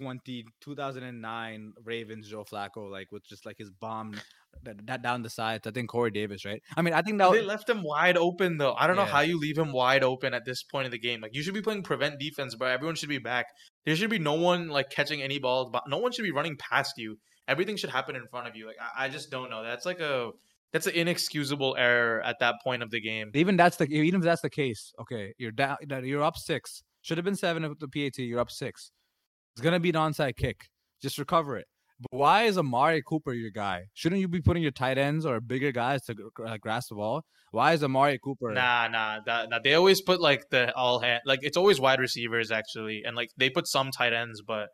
20, 0.00 0.44
2009 0.60 1.72
Ravens 1.84 2.28
Joe 2.28 2.44
Flacco, 2.44 2.90
like 2.90 3.12
with 3.12 3.24
just 3.24 3.46
like 3.46 3.56
his 3.58 3.70
bomb 3.70 4.14
that, 4.62 4.86
that 4.86 5.02
down 5.02 5.22
the 5.22 5.30
sides. 5.30 5.66
I 5.66 5.70
think 5.70 5.88
Corey 5.88 6.10
Davis, 6.10 6.44
right? 6.44 6.60
I 6.76 6.82
mean, 6.82 6.94
I 6.94 7.02
think 7.02 7.18
that 7.18 7.30
They 7.32 7.38
was, 7.38 7.46
left 7.46 7.68
him 7.68 7.82
wide 7.82 8.16
open 8.16 8.58
though. 8.58 8.74
I 8.74 8.86
don't 8.86 8.96
know 8.96 9.04
how 9.04 9.20
you 9.20 9.38
leave 9.38 9.56
him 9.58 9.72
wide 9.72 10.02
open 10.02 10.34
at 10.34 10.44
this 10.44 10.62
point 10.62 10.86
in 10.86 10.90
the 10.92 10.98
game. 10.98 11.20
Like 11.20 11.34
you 11.34 11.42
should 11.42 11.54
be 11.54 11.62
playing 11.62 11.82
prevent 11.82 12.18
defense, 12.18 12.54
but 12.54 12.70
everyone 12.70 12.96
should 12.96 13.08
be 13.08 13.18
back. 13.18 13.46
There 13.84 13.94
should 13.96 14.10
be 14.10 14.18
no 14.18 14.34
one 14.34 14.68
like 14.68 14.90
catching 14.90 15.22
any 15.22 15.38
balls, 15.38 15.70
but 15.72 15.84
no 15.88 15.98
one 15.98 16.12
should 16.12 16.24
be 16.24 16.32
running 16.32 16.56
past 16.56 16.94
you. 16.96 17.18
Everything 17.46 17.76
should 17.76 17.90
happen 17.90 18.16
in 18.16 18.26
front 18.26 18.48
of 18.48 18.56
you. 18.56 18.66
Like 18.66 18.76
I, 18.80 19.06
I 19.06 19.08
just 19.08 19.30
don't 19.30 19.50
know. 19.50 19.62
That's 19.62 19.86
like 19.86 20.00
a 20.00 20.30
that's 20.72 20.86
an 20.86 20.94
inexcusable 20.94 21.76
error 21.78 22.20
at 22.22 22.40
that 22.40 22.56
point 22.62 22.82
of 22.82 22.90
the 22.90 23.00
game. 23.00 23.30
even 23.34 23.56
that's 23.56 23.76
the 23.76 23.84
even 23.86 24.20
if 24.20 24.24
that's 24.24 24.42
the 24.42 24.50
case. 24.50 24.92
Okay, 25.00 25.34
you're 25.38 25.52
down. 25.52 25.76
You're 25.88 26.22
up 26.22 26.36
six. 26.36 26.82
Should 27.02 27.18
have 27.18 27.24
been 27.24 27.36
seven 27.36 27.68
with 27.68 27.78
the 27.78 27.88
PAT. 27.88 28.18
You're 28.18 28.40
up 28.40 28.50
six. 28.50 28.90
It's 29.54 29.62
gonna 29.62 29.80
be 29.80 29.90
an 29.90 29.94
onside 29.94 30.36
kick. 30.36 30.68
Just 31.00 31.18
recover 31.18 31.56
it. 31.56 31.66
But 32.00 32.18
why 32.18 32.42
is 32.44 32.58
Amari 32.58 33.02
Cooper 33.06 33.32
your 33.32 33.50
guy? 33.50 33.84
Shouldn't 33.94 34.20
you 34.20 34.28
be 34.28 34.40
putting 34.40 34.62
your 34.62 34.72
tight 34.72 34.98
ends 34.98 35.24
or 35.24 35.40
bigger 35.40 35.70
guys 35.70 36.02
to 36.06 36.30
uh, 36.44 36.56
grasp 36.56 36.88
the 36.88 36.96
ball? 36.96 37.24
Why 37.52 37.72
is 37.72 37.84
Amari 37.84 38.18
Cooper? 38.18 38.50
Nah, 38.52 38.88
nah, 38.88 39.20
that, 39.26 39.48
nah. 39.48 39.60
They 39.62 39.74
always 39.74 40.00
put 40.00 40.20
like 40.20 40.50
the 40.50 40.74
all 40.74 40.98
hand, 40.98 41.22
like 41.24 41.40
it's 41.42 41.56
always 41.56 41.78
wide 41.78 42.00
receivers 42.00 42.50
actually, 42.50 43.02
and 43.04 43.14
like 43.14 43.30
they 43.36 43.48
put 43.48 43.68
some 43.68 43.92
tight 43.92 44.12
ends, 44.12 44.42
but 44.44 44.70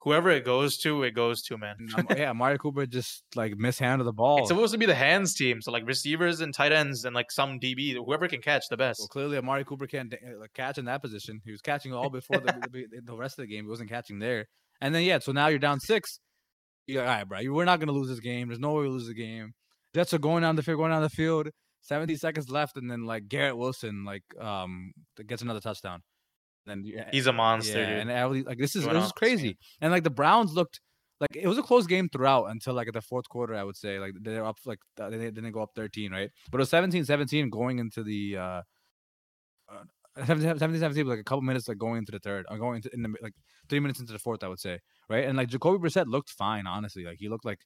whoever 0.00 0.30
it 0.30 0.44
goes 0.44 0.76
to, 0.78 1.02
it 1.02 1.12
goes 1.12 1.42
to, 1.42 1.56
man. 1.58 1.76
Yeah, 2.16 2.30
Amari 2.30 2.58
Cooper 2.58 2.86
just 2.86 3.22
like 3.34 3.56
mishandled 3.56 4.06
the 4.06 4.12
ball. 4.12 4.38
It's 4.40 4.48
supposed 4.48 4.72
to 4.72 4.78
be 4.78 4.86
the 4.86 4.94
hands 4.94 5.34
team, 5.34 5.60
so 5.62 5.70
like 5.72 5.86
receivers 5.86 6.40
and 6.40 6.52
tight 6.54 6.72
ends 6.72 7.04
and 7.04 7.14
like 7.14 7.30
some 7.30 7.58
DB, 7.60 7.94
whoever 7.94 8.28
can 8.28 8.40
catch 8.42 8.64
the 8.70 8.76
best. 8.76 9.00
Well, 9.00 9.08
clearly, 9.08 9.38
Amari 9.38 9.64
Cooper 9.64 9.86
can't 9.86 10.14
catch 10.54 10.78
in 10.78 10.84
that 10.86 11.02
position. 11.02 11.40
He 11.44 11.50
was 11.50 11.60
catching 11.60 11.92
all 11.92 12.10
before 12.10 12.38
the, 12.38 12.52
the, 13.04 13.16
rest 13.16 13.38
of 13.38 13.42
the 13.44 13.46
game. 13.54 13.64
He 13.64 13.70
wasn't 13.70 13.90
catching 13.90 14.18
there. 14.18 14.46
And 14.80 14.94
then 14.94 15.02
yeah, 15.02 15.18
so 15.20 15.32
now 15.32 15.46
you're 15.48 15.58
down 15.58 15.80
six. 15.80 16.18
You're 16.86 17.02
like, 17.02 17.08
all 17.08 17.16
right, 17.16 17.28
bro. 17.28 17.38
you- 17.40 17.54
We're 17.54 17.64
not 17.64 17.80
gonna 17.80 17.92
lose 17.92 18.08
this 18.08 18.20
game. 18.20 18.48
There's 18.48 18.58
no 18.60 18.72
way 18.74 18.82
we 18.82 18.88
lose 18.88 19.06
the 19.06 19.14
game. 19.14 19.52
Jets 19.94 20.12
are 20.12 20.18
going 20.18 20.42
down 20.42 20.56
the 20.56 20.62
field, 20.62 20.78
going 20.78 20.90
down 20.90 21.02
the 21.02 21.08
field. 21.08 21.48
17 21.82 22.16
seconds 22.16 22.48
left, 22.50 22.76
and 22.76 22.90
then 22.90 23.04
like 23.04 23.28
Garrett 23.28 23.56
Wilson 23.58 24.04
like 24.04 24.22
um 24.40 24.92
gets 25.26 25.42
another 25.42 25.60
touchdown. 25.60 26.00
Then 26.66 26.84
He's 27.12 27.26
a 27.26 27.32
monster, 27.32 27.80
yeah, 27.80 28.02
dude. 28.02 28.10
and 28.10 28.46
like 28.46 28.58
this 28.58 28.74
is 28.76 28.84
this 28.84 28.84
is 28.84 28.86
off 28.86 28.94
the 28.94 29.00
scene. 29.02 29.12
crazy. 29.16 29.58
And 29.80 29.92
like 29.92 30.04
the 30.04 30.10
Browns 30.10 30.54
looked 30.54 30.80
like 31.20 31.36
it 31.36 31.46
was 31.46 31.58
a 31.58 31.62
close 31.62 31.86
game 31.86 32.08
throughout 32.08 32.46
until 32.46 32.74
like 32.74 32.88
at 32.88 32.94
the 32.94 33.02
fourth 33.02 33.28
quarter. 33.28 33.54
I 33.54 33.64
would 33.64 33.76
say 33.76 33.98
like 33.98 34.12
they're 34.20 34.44
up 34.44 34.58
like 34.64 34.80
uh, 35.00 35.10
they 35.10 35.18
didn't 35.18 35.52
go 35.52 35.62
up 35.62 35.70
13, 35.76 36.12
right? 36.12 36.30
But 36.50 36.58
it 36.58 36.62
was 36.62 36.70
17-17 36.70 37.50
going 37.50 37.78
into 37.78 38.02
the 38.02 38.36
uh, 38.36 38.62
uh 39.70 39.84
17 40.16 40.58
17 40.58 41.06
like 41.06 41.18
a 41.18 41.24
couple 41.24 41.42
minutes 41.42 41.68
like 41.68 41.78
going 41.78 41.98
into 41.98 42.12
the 42.12 42.18
third. 42.18 42.46
I'm 42.48 42.58
going 42.58 42.76
into 42.76 42.90
in 42.94 43.02
the 43.02 43.14
like 43.20 43.34
three 43.68 43.80
minutes 43.80 44.00
into 44.00 44.12
the 44.12 44.18
fourth, 44.18 44.44
I 44.44 44.48
would 44.48 44.60
say, 44.60 44.78
right? 45.08 45.24
And 45.24 45.36
like 45.36 45.48
Jacoby 45.48 45.78
Brissett 45.78 46.06
looked 46.06 46.30
fine, 46.30 46.66
honestly. 46.66 47.04
Like 47.04 47.18
he 47.18 47.28
looked 47.28 47.44
like 47.44 47.60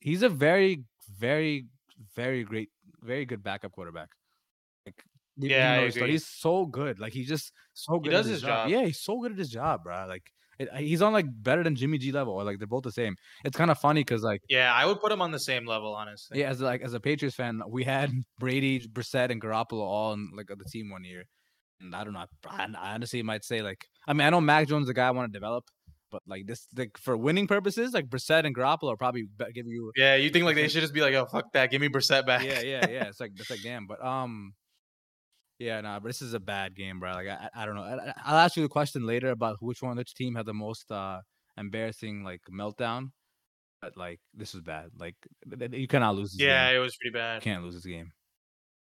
he's 0.00 0.22
a 0.22 0.28
very, 0.28 0.82
very, 1.18 1.66
very 2.14 2.44
great, 2.44 2.70
very 3.02 3.24
good 3.24 3.42
backup 3.42 3.72
quarterback. 3.72 4.10
Yeah, 5.36 5.72
I 5.72 5.80
he's- 5.82 5.96
agree. 5.96 6.10
he's 6.12 6.26
so 6.26 6.66
good. 6.66 6.98
Like 7.00 7.12
he's 7.12 7.28
just 7.28 7.52
so 7.74 7.98
good. 7.98 8.10
does 8.10 8.26
at 8.26 8.32
his 8.32 8.42
job. 8.42 8.68
Yeah, 8.68 8.84
he's 8.84 9.00
so 9.00 9.20
good 9.20 9.32
at 9.32 9.38
his 9.38 9.48
job, 9.50 9.84
bro. 9.84 10.06
Like 10.08 10.24
it, 10.58 10.68
he's 10.76 11.00
on 11.02 11.12
like 11.14 11.26
better 11.28 11.62
than 11.64 11.74
Jimmy 11.74 11.96
G 11.98 12.12
level, 12.12 12.34
or 12.34 12.44
like 12.44 12.58
they're 12.58 12.66
both 12.66 12.82
the 12.84 12.92
same. 12.92 13.16
It's 13.44 13.56
kind 13.56 13.70
of 13.70 13.78
funny 13.78 14.00
because 14.02 14.22
like 14.22 14.42
Yeah, 14.48 14.72
I 14.72 14.84
would 14.84 15.00
put 15.00 15.10
him 15.10 15.22
on 15.22 15.30
the 15.30 15.38
same 15.38 15.64
level, 15.66 15.94
honestly. 15.94 16.40
yeah, 16.40 16.50
as 16.50 16.60
like 16.60 16.82
as 16.82 16.92
a 16.94 17.00
Patriots 17.00 17.34
fan, 17.36 17.62
we 17.68 17.84
had 17.84 18.10
Brady, 18.38 18.80
Brissett, 18.86 19.30
and 19.30 19.40
Garoppolo 19.40 19.80
all 19.80 20.12
in 20.12 20.30
like 20.36 20.46
the 20.48 20.64
team 20.70 20.90
one 20.90 21.04
year, 21.04 21.24
and 21.80 21.94
I 21.96 22.04
don't 22.04 22.12
know. 22.12 22.26
I, 22.46 22.68
I 22.78 22.94
honestly 22.94 23.22
might 23.22 23.44
say 23.44 23.62
like 23.62 23.86
I 24.06 24.12
mean 24.12 24.26
I 24.26 24.30
know 24.30 24.40
Mac 24.42 24.68
Jones 24.68 24.82
is 24.82 24.88
the 24.88 24.94
guy 24.94 25.06
I 25.08 25.10
want 25.12 25.32
to 25.32 25.36
develop, 25.36 25.64
but 26.10 26.20
like 26.26 26.46
this 26.46 26.68
like 26.76 26.98
for 26.98 27.16
winning 27.16 27.46
purposes, 27.46 27.94
like 27.94 28.08
Brissett 28.10 28.44
and 28.44 28.54
Garoppolo 28.54 28.92
are 28.92 28.96
probably 28.98 29.24
give 29.54 29.66
you 29.66 29.90
Yeah, 29.96 30.16
you 30.16 30.28
think 30.28 30.44
like 30.44 30.56
they 30.56 30.68
should 30.68 30.82
just 30.82 30.92
be 30.94 31.00
like, 31.00 31.14
"Oh, 31.14 31.24
fuck 31.24 31.50
that, 31.54 31.70
give 31.70 31.80
me 31.80 31.88
Brissett 31.88 32.26
back." 32.26 32.44
yeah 32.44 32.60
yeah 32.60 32.88
yeah. 32.90 33.04
It's 33.08 33.18
like 33.20 33.32
it's 33.36 33.48
like 33.50 33.62
damn, 33.62 33.86
but 33.86 34.04
um. 34.04 34.52
Yeah, 35.58 35.80
nah, 35.80 36.00
but 36.00 36.08
this 36.08 36.22
is 36.22 36.34
a 36.34 36.40
bad 36.40 36.74
game, 36.74 36.98
bro. 36.98 37.12
Like 37.12 37.28
I, 37.28 37.48
I 37.54 37.62
I 37.62 37.66
don't 37.66 37.74
know. 37.76 37.82
I, 37.84 37.94
I- 38.10 38.14
I'll 38.24 38.38
ask 38.38 38.56
you 38.56 38.62
the 38.62 38.68
question 38.68 39.06
later 39.06 39.30
about 39.30 39.56
which 39.60 39.82
one, 39.82 39.96
which 39.96 40.14
team 40.14 40.34
had 40.34 40.46
the 40.46 40.54
most 40.54 40.90
uh 40.90 41.20
embarrassing 41.56 42.24
like 42.24 42.40
meltdown. 42.52 43.10
But 43.80 43.96
like 43.96 44.20
this 44.34 44.54
is 44.54 44.60
bad. 44.60 44.90
Like 44.98 45.16
th- 45.48 45.58
th- 45.70 45.80
you 45.80 45.88
cannot 45.88 46.16
lose. 46.16 46.32
This 46.32 46.40
yeah, 46.40 46.68
game. 46.70 46.76
it 46.76 46.80
was 46.80 46.96
pretty 46.96 47.12
bad. 47.14 47.36
you 47.36 47.40
can't 47.52 47.64
lose 47.64 47.74
this 47.74 47.84
game. 47.86 48.12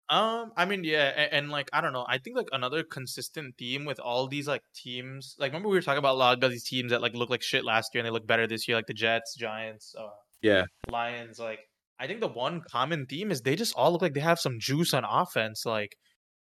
Um, 0.10 0.52
I 0.58 0.66
mean, 0.66 0.84
yeah, 0.84 1.06
and, 1.16 1.34
and 1.34 1.50
like 1.50 1.70
I 1.74 1.82
don't 1.82 1.94
know. 1.94 2.06
I 2.08 2.18
think 2.18 2.36
like 2.38 2.48
another 2.52 2.84
consistent 2.84 3.56
theme 3.58 3.86
with 3.86 4.00
all 4.00 4.28
these 4.28 4.48
like 4.48 4.62
teams, 4.76 5.36
like 5.40 5.52
remember 5.52 5.70
we 5.70 5.78
were 5.78 5.82
talking 5.82 6.00
about 6.00 6.16
a 6.16 6.18
lot 6.18 6.44
of 6.44 6.52
these 6.52 6.66
teams 6.66 6.92
that 6.92 7.02
like 7.02 7.14
look 7.16 7.30
like 7.30 7.42
shit 7.42 7.64
last 7.66 7.92
year 7.94 8.02
and 8.02 8.06
they 8.08 8.12
look 8.12 8.28
better 8.28 8.46
this 8.46 8.68
year, 8.68 8.78
like 8.78 8.86
the 8.88 8.94
Jets, 8.94 9.36
Giants, 9.36 9.96
uh, 9.98 10.10
Yeah. 10.42 10.66
Lions. 10.90 11.40
Like 11.40 11.60
I 12.00 12.08
think 12.08 12.20
the 12.20 12.28
one 12.28 12.62
common 12.70 13.06
theme 13.06 13.32
is 13.32 13.42
they 13.42 13.56
just 13.56 13.74
all 13.76 13.92
look 13.94 14.02
like 14.02 14.14
they 14.14 14.20
have 14.20 14.40
some 14.40 14.60
juice 14.60 14.94
on 14.94 15.06
offense. 15.06 15.66
Like, 15.66 15.96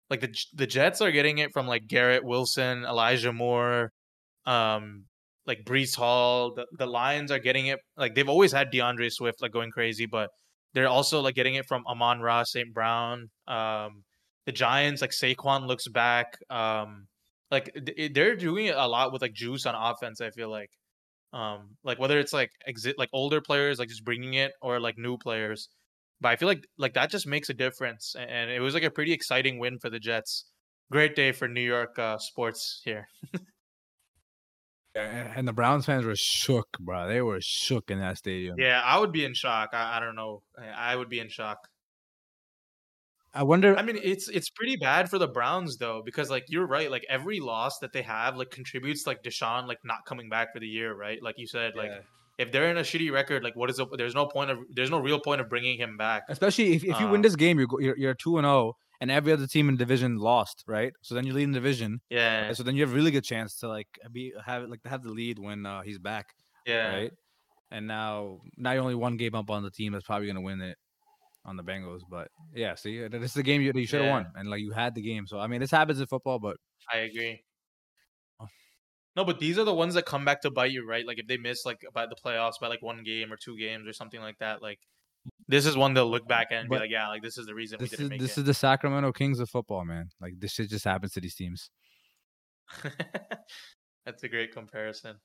like 0.10 0.22
the 0.22 0.34
the 0.53 0.68
Jets 0.68 1.01
are 1.01 1.12
getting 1.12 1.39
it 1.39 1.51
from 1.53 1.68
like 1.68 1.88
Garrett 1.88 2.24
Wilson, 2.24 2.84
Elijah 2.86 3.34
Moore, 3.34 3.91
um, 4.45 5.06
like 5.47 5.60
Breece 5.66 5.95
Hall. 5.95 6.53
The 6.56 6.66
the 6.78 6.86
Lions 6.88 7.32
are 7.32 7.39
getting 7.39 7.68
it 7.68 7.80
like 7.97 8.16
they've 8.16 8.30
always 8.30 8.51
had 8.51 8.72
D'Andre 8.72 9.10
Swift 9.10 9.41
like 9.41 9.51
going 9.51 9.72
crazy, 9.72 10.06
but 10.06 10.30
they're 10.74 10.88
also 10.89 11.22
like 11.22 11.36
getting 11.36 11.56
it 11.56 11.66
from 11.68 11.84
Amon-Ra 11.88 12.43
St. 12.43 12.74
Brown. 12.74 13.30
Um, 13.47 14.03
the 14.45 14.51
Giants 14.51 15.01
like 15.01 15.12
Saquon 15.12 15.68
looks 15.68 15.88
back. 15.88 16.38
Um, 16.49 17.08
like 17.51 17.72
they're 18.14 18.36
doing 18.36 18.70
a 18.70 18.88
lot 18.88 19.12
with 19.14 19.22
like 19.22 19.34
juice 19.34 19.66
on 19.66 19.76
offense. 19.76 20.22
I 20.22 20.30
feel 20.32 20.49
like, 20.49 20.70
um, 21.34 21.78
like 21.84 21.99
whether 21.99 22.20
it's 22.20 22.34
like 22.34 22.49
exit 22.68 22.95
like 22.97 23.10
older 23.14 23.41
players 23.41 23.80
like 23.80 23.89
just 23.89 24.03
bringing 24.06 24.34
it 24.36 24.51
or 24.62 24.80
like 24.80 24.97
new 24.97 25.18
players. 25.18 25.70
But 26.22 26.30
I 26.30 26.36
feel 26.38 26.47
like 26.47 26.66
like 26.78 26.93
that 26.93 27.09
just 27.09 27.28
makes 27.28 27.49
a 27.49 27.53
difference, 27.53 28.16
and 28.18 28.49
it 28.49 28.61
was 28.61 28.74
like 28.74 28.84
a 28.84 28.91
pretty 28.91 29.13
exciting 29.13 29.59
win 29.59 29.80
for 29.80 29.89
the 29.89 29.99
Jets. 29.99 30.45
Great 30.91 31.16
day 31.16 31.32
for 31.32 31.47
New 31.47 31.61
York 31.61 31.97
uh, 31.97 32.18
sports 32.18 32.82
here. 32.84 33.07
Yeah, 34.95 35.34
and 35.35 35.45
the 35.45 35.52
Browns 35.52 35.85
fans 35.85 36.06
were 36.06 36.15
shook, 36.15 36.77
bro. 36.80 37.07
They 37.07 37.22
were 37.22 37.41
shook 37.41 37.91
in 37.91 37.99
that 37.99 38.18
stadium. 38.18 38.56
Yeah, 38.57 38.81
I 38.81 38.98
would 38.98 39.11
be 39.11 39.26
in 39.26 39.34
shock. 39.34 39.72
I, 39.73 39.98
I 39.98 39.99
don't 39.99 40.15
know. 40.15 40.41
I, 40.57 40.95
would 40.95 41.10
be 41.10 41.19
in 41.19 41.27
shock. 41.27 41.68
I 43.34 43.44
wonder. 43.44 43.77
I 43.77 43.81
mean, 43.81 43.99
it's 44.02 44.30
it's 44.30 44.49
pretty 44.49 44.77
bad 44.77 45.10
for 45.10 45.18
the 45.18 45.27
Browns 45.27 45.76
though, 45.76 46.02
because 46.06 46.30
like 46.30 46.45
you're 46.48 46.65
right, 46.65 46.89
like 46.89 47.06
every 47.10 47.41
loss 47.41 47.80
that 47.80 47.91
they 47.91 48.03
have 48.03 48.38
like 48.38 48.52
contributes 48.52 49.06
like 49.06 49.22
Deshaun 49.22 49.68
like 49.68 49.80
not 49.84 50.06
coming 50.06 50.30
back 50.30 50.53
for 50.53 50.61
the 50.61 50.68
year, 50.68 50.95
right? 50.95 51.22
Like 51.22 51.35
you 51.38 51.48
said, 51.48 51.76
like 51.76 51.89
yeah. 51.89 51.99
If 52.38 52.52
they're 52.52 52.70
in 52.70 52.78
a 52.78 52.82
shitty 52.82 53.12
record, 53.12 53.44
like 53.44 53.56
what 53.56 53.70
is 53.70 53.78
the, 53.78 53.86
there's 53.98 54.16
no 54.16 54.26
point 54.28 54.52
of 54.52 54.60
there's 54.70 54.90
no 54.91 54.99
real 54.99 55.20
point 55.20 55.41
of 55.41 55.49
bringing 55.49 55.78
him 55.78 55.98
back. 55.98 56.24
especially 56.30 56.74
if, 56.74 56.84
if 56.84 56.99
you 56.99 57.07
win 57.07 57.22
Uh, 57.22 57.24
this 57.24 57.36
game, 57.36 57.60
you're 57.60 57.98
you're 57.98 58.14
two 58.14 58.38
and 58.38 58.45
zero, 58.45 58.74
and 59.02 59.12
every 59.12 59.32
other 59.32 59.48
team 59.48 59.70
in 59.70 59.78
division 59.78 60.18
lost, 60.18 60.64
right? 60.68 60.94
So 61.02 61.16
then 61.16 61.26
you're 61.26 61.36
leading 61.36 61.52
the 61.53 61.60
division. 61.60 62.02
Yeah, 62.10 62.52
So 62.53 62.64
then 62.64 62.76
you 62.76 62.82
have 62.82 62.91
a 62.91 62.95
really 62.95 63.12
good 63.12 63.24
chance 63.24 63.57
to 63.60 63.68
like 63.68 63.88
be 64.12 64.34
have 64.45 64.68
like 64.70 64.82
to 64.84 64.90
have 64.90 65.03
the 65.03 65.12
lead 65.12 65.40
when 65.40 65.66
uh, 65.66 65.82
he's 65.82 65.99
back, 65.99 66.28
yeah. 66.66 66.90
right? 66.95 67.12
And 67.72 67.88
now 67.88 68.41
now 68.57 68.72
you're 68.74 68.82
only 68.84 68.95
one 68.95 69.18
game 69.18 69.36
up 69.36 69.49
on 69.49 69.64
the 69.64 69.72
team 69.72 69.94
that's 69.94 70.06
probably 70.06 70.28
gonna 70.28 70.41
win 70.41 70.62
it 70.62 70.78
on 71.45 71.57
the 71.57 71.64
Bengals. 71.64 72.02
But 72.10 72.28
yeah, 72.53 72.76
see, 72.76 73.07
this 73.07 73.22
is 73.24 73.34
the 73.34 73.44
game 73.44 73.62
you, 73.62 73.72
you 73.76 73.88
should 73.88 74.02
have 74.02 74.07
Yeah. 74.07 74.14
won, 74.14 74.28
and 74.36 74.49
like 74.49 74.62
you 74.62 74.72
had 74.72 74.95
the 74.95 75.02
game. 75.02 75.26
So 75.28 75.40
I 75.40 75.48
mean, 75.48 75.62
this 75.62 75.72
happens 75.72 75.99
in 75.99 76.07
football, 76.07 76.40
but 76.40 76.57
I 76.91 76.98
agree. 76.99 77.44
No, 79.15 79.23
but 79.23 79.39
these 79.39 79.57
are 79.57 79.63
the 79.63 79.73
ones 79.73 79.93
that 79.93 80.05
come 80.05 80.25
back 80.25 80.41
to 80.41 80.51
bite 80.51 80.71
you, 80.71 80.87
right? 80.87 81.05
Like 81.05 81.19
if 81.19 81.27
they 81.27 81.37
miss 81.37 81.65
like 81.65 81.81
by 81.93 82.05
the 82.05 82.15
playoffs 82.15 82.59
by 82.59 82.67
like 82.67 82.81
one 82.81 83.03
game 83.03 83.31
or 83.31 83.37
two 83.37 83.57
games 83.57 83.87
or 83.87 83.93
something 83.93 84.19
like 84.19 84.37
that, 84.39 84.61
like 84.61 84.79
this 85.47 85.65
is 85.65 85.77
one 85.77 85.93
they'll 85.93 86.09
look 86.09 86.27
back 86.27 86.47
at 86.51 86.61
and 86.61 86.69
be 86.69 86.77
like, 86.77 86.89
yeah, 86.91 87.07
like 87.07 87.21
this 87.23 87.37
is 87.37 87.45
the 87.45 87.55
reason 87.55 87.77
we 87.79 87.87
didn't 87.87 88.05
is 88.05 88.09
make 88.09 88.19
this 88.19 88.37
it. 88.37 88.41
is 88.41 88.45
the 88.45 88.53
Sacramento 88.53 89.11
Kings 89.11 89.39
of 89.39 89.49
football, 89.49 89.85
man. 89.85 90.09
Like 90.19 90.33
this 90.39 90.51
shit 90.51 90.69
just 90.69 90.85
happens 90.85 91.13
to 91.13 91.21
these 91.21 91.35
teams. 91.35 91.69
That's 94.05 94.23
a 94.23 94.27
great 94.27 94.53
comparison. 94.53 95.15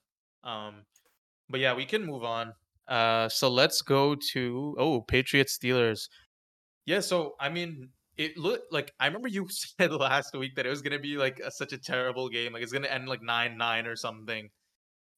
Um, 0.43 0.85
but 1.49 1.59
yeah, 1.59 1.75
we 1.75 1.85
can 1.85 2.05
move 2.05 2.23
on. 2.23 2.53
Uh, 2.87 3.29
so 3.29 3.49
let's 3.49 3.81
go 3.81 4.15
to 4.33 4.75
oh 4.79 5.01
Patriots 5.01 5.57
Steelers. 5.57 6.07
Yeah, 6.85 7.01
so 7.01 7.35
I 7.39 7.49
mean, 7.49 7.89
it 8.21 8.37
looked 8.37 8.71
like 8.71 8.91
I 8.99 9.07
remember 9.07 9.27
you 9.27 9.47
said 9.49 9.91
last 9.93 10.33
week 10.35 10.55
that 10.55 10.65
it 10.65 10.69
was 10.69 10.81
gonna 10.81 10.99
be 10.99 11.17
like 11.17 11.39
a, 11.39 11.51
such 11.51 11.73
a 11.73 11.77
terrible 11.77 12.29
game, 12.29 12.53
like 12.53 12.63
it's 12.63 12.71
gonna 12.71 12.87
end 12.87 13.07
like 13.07 13.21
nine 13.21 13.57
nine 13.57 13.87
or 13.87 13.95
something. 13.95 14.49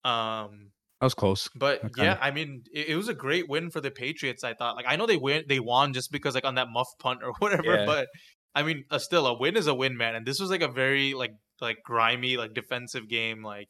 Um, 0.06 0.72
That 1.00 1.06
was 1.06 1.14
close. 1.14 1.50
but 1.56 1.84
Okay. 1.84 2.04
yeah, 2.04 2.18
I 2.22 2.32
mean, 2.32 2.64
it, 2.74 2.90
it 2.90 2.96
was 2.96 3.10
a 3.10 3.14
great 3.14 3.48
win 3.50 3.70
for 3.72 3.82
the 3.82 3.92
Patriots. 3.92 4.44
I 4.44 4.54
thought, 4.54 4.76
like, 4.76 4.86
I 4.88 4.96
know 4.96 5.06
they 5.06 5.18
win, 5.18 5.44
they 5.48 5.60
won 5.60 5.94
just 5.94 6.12
because 6.12 6.36
like 6.36 6.46
on 6.46 6.56
that 6.56 6.68
muff 6.72 6.88
punt 7.00 7.22
or 7.24 7.34
whatever. 7.40 7.76
Yeah. 7.76 7.86
But 7.86 8.08
I 8.56 8.64
mean, 8.64 8.84
uh, 8.92 9.00
still, 9.00 9.26
a 9.28 9.38
win 9.38 9.58
is 9.58 9.68
a 9.68 9.74
win, 9.74 9.98
man. 9.98 10.16
And 10.16 10.26
this 10.26 10.40
was 10.40 10.50
like 10.50 10.62
a 10.62 10.68
very 10.72 11.14
like 11.14 11.32
like 11.62 11.78
grimy 11.86 12.38
like 12.38 12.54
defensive 12.54 13.08
game. 13.10 13.44
Like 13.44 13.68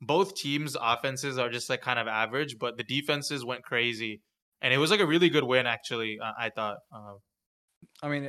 both 0.00 0.34
teams' 0.36 0.76
offenses 0.80 1.38
are 1.38 1.50
just 1.50 1.68
like 1.70 1.80
kind 1.82 1.98
of 1.98 2.06
average, 2.08 2.56
but 2.58 2.76
the 2.78 2.84
defenses 2.84 3.44
went 3.44 3.62
crazy, 3.64 4.22
and 4.62 4.72
it 4.72 4.78
was 4.78 4.90
like 4.90 5.00
a 5.00 5.06
really 5.06 5.28
good 5.30 5.44
win 5.44 5.66
actually. 5.66 6.18
Uh, 6.22 6.32
I 6.38 6.50
thought. 6.50 6.78
Uh, 6.94 7.14
I 8.02 8.08
mean, 8.08 8.28